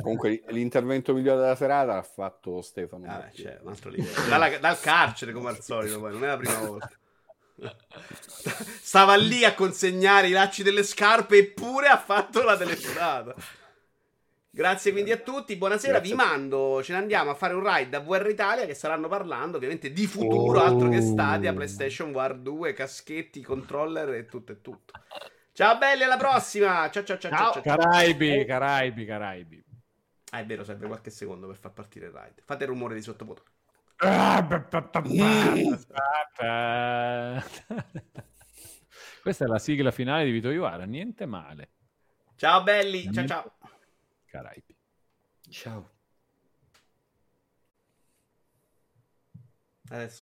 Comunque 0.00 0.42
l'intervento 0.48 1.12
migliore 1.12 1.40
della 1.40 1.56
serata 1.56 1.94
l'ha 1.94 2.02
fatto 2.02 2.62
Stefano. 2.62 3.04
Ah, 3.06 3.28
cioè, 3.30 3.58
un 3.60 3.68
altro 3.68 3.90
livello. 3.90 4.28
Dalla, 4.28 4.58
dal 4.58 4.80
carcere 4.80 5.32
come 5.32 5.50
al 5.50 5.60
solito, 5.60 6.00
poi, 6.00 6.12
non 6.12 6.24
è 6.24 6.28
la 6.28 6.36
prima 6.36 6.58
volta. 6.60 6.90
Stava 8.82 9.14
lì 9.16 9.44
a 9.44 9.54
consegnare 9.54 10.28
i 10.28 10.32
lacci 10.32 10.62
delle 10.62 10.82
scarpe 10.82 11.38
eppure 11.38 11.88
ha 11.88 11.98
fatto 11.98 12.42
la 12.42 12.56
telefonata. 12.56 13.34
Grazie 14.50 14.92
quindi 14.92 15.10
a 15.10 15.16
tutti, 15.16 15.56
buonasera, 15.56 15.98
Grazie. 15.98 16.14
vi 16.14 16.16
mando, 16.16 16.80
ce 16.80 16.92
ne 16.92 16.98
andiamo 16.98 17.30
a 17.30 17.34
fare 17.34 17.54
un 17.54 17.68
ride 17.68 17.96
a 17.96 18.00
VR 18.00 18.28
Italia 18.30 18.66
che 18.66 18.74
saranno 18.74 19.08
parlando 19.08 19.56
ovviamente 19.56 19.92
di 19.92 20.06
futuro, 20.06 20.60
oh. 20.60 20.62
altro 20.62 20.88
che 20.88 21.00
Stadia, 21.00 21.52
PlayStation 21.52 22.12
VR 22.12 22.36
2, 22.36 22.72
caschetti, 22.72 23.42
controller 23.42 24.10
e 24.10 24.26
tutto 24.26 24.52
e 24.52 24.60
tutto. 24.60 24.92
Ciao 25.52 25.76
belli, 25.76 26.04
alla 26.04 26.16
prossima. 26.16 26.88
Ciao 26.88 27.02
ciao 27.02 27.18
ciao. 27.18 27.30
ciao. 27.32 27.52
ciao. 27.54 27.62
Caraibi, 27.62 28.44
Caraibi, 28.44 29.04
Caraibi. 29.04 29.64
Ah, 30.30 30.38
è 30.38 30.46
vero, 30.46 30.62
serve 30.62 30.86
qualche 30.86 31.10
secondo 31.10 31.48
per 31.48 31.56
far 31.56 31.72
partire 31.72 32.06
il 32.06 32.12
ride. 32.12 32.42
Fate 32.44 32.62
il 32.62 32.70
rumore 32.70 32.94
di 32.94 33.02
sottomoto. 33.02 33.42
Questa 39.22 39.44
è 39.44 39.48
la 39.48 39.58
sigla 39.58 39.90
finale 39.90 40.24
di 40.24 40.30
Vito 40.30 40.50
Iuvara, 40.50 40.84
niente 40.84 41.26
male. 41.26 41.70
Ciao 42.36 42.62
belli, 42.62 43.10
ciao 43.12 43.26
ciao. 43.26 43.52
Caraibi. 44.26 44.76
Ciao. 45.48 45.90
Adesso 49.88 50.23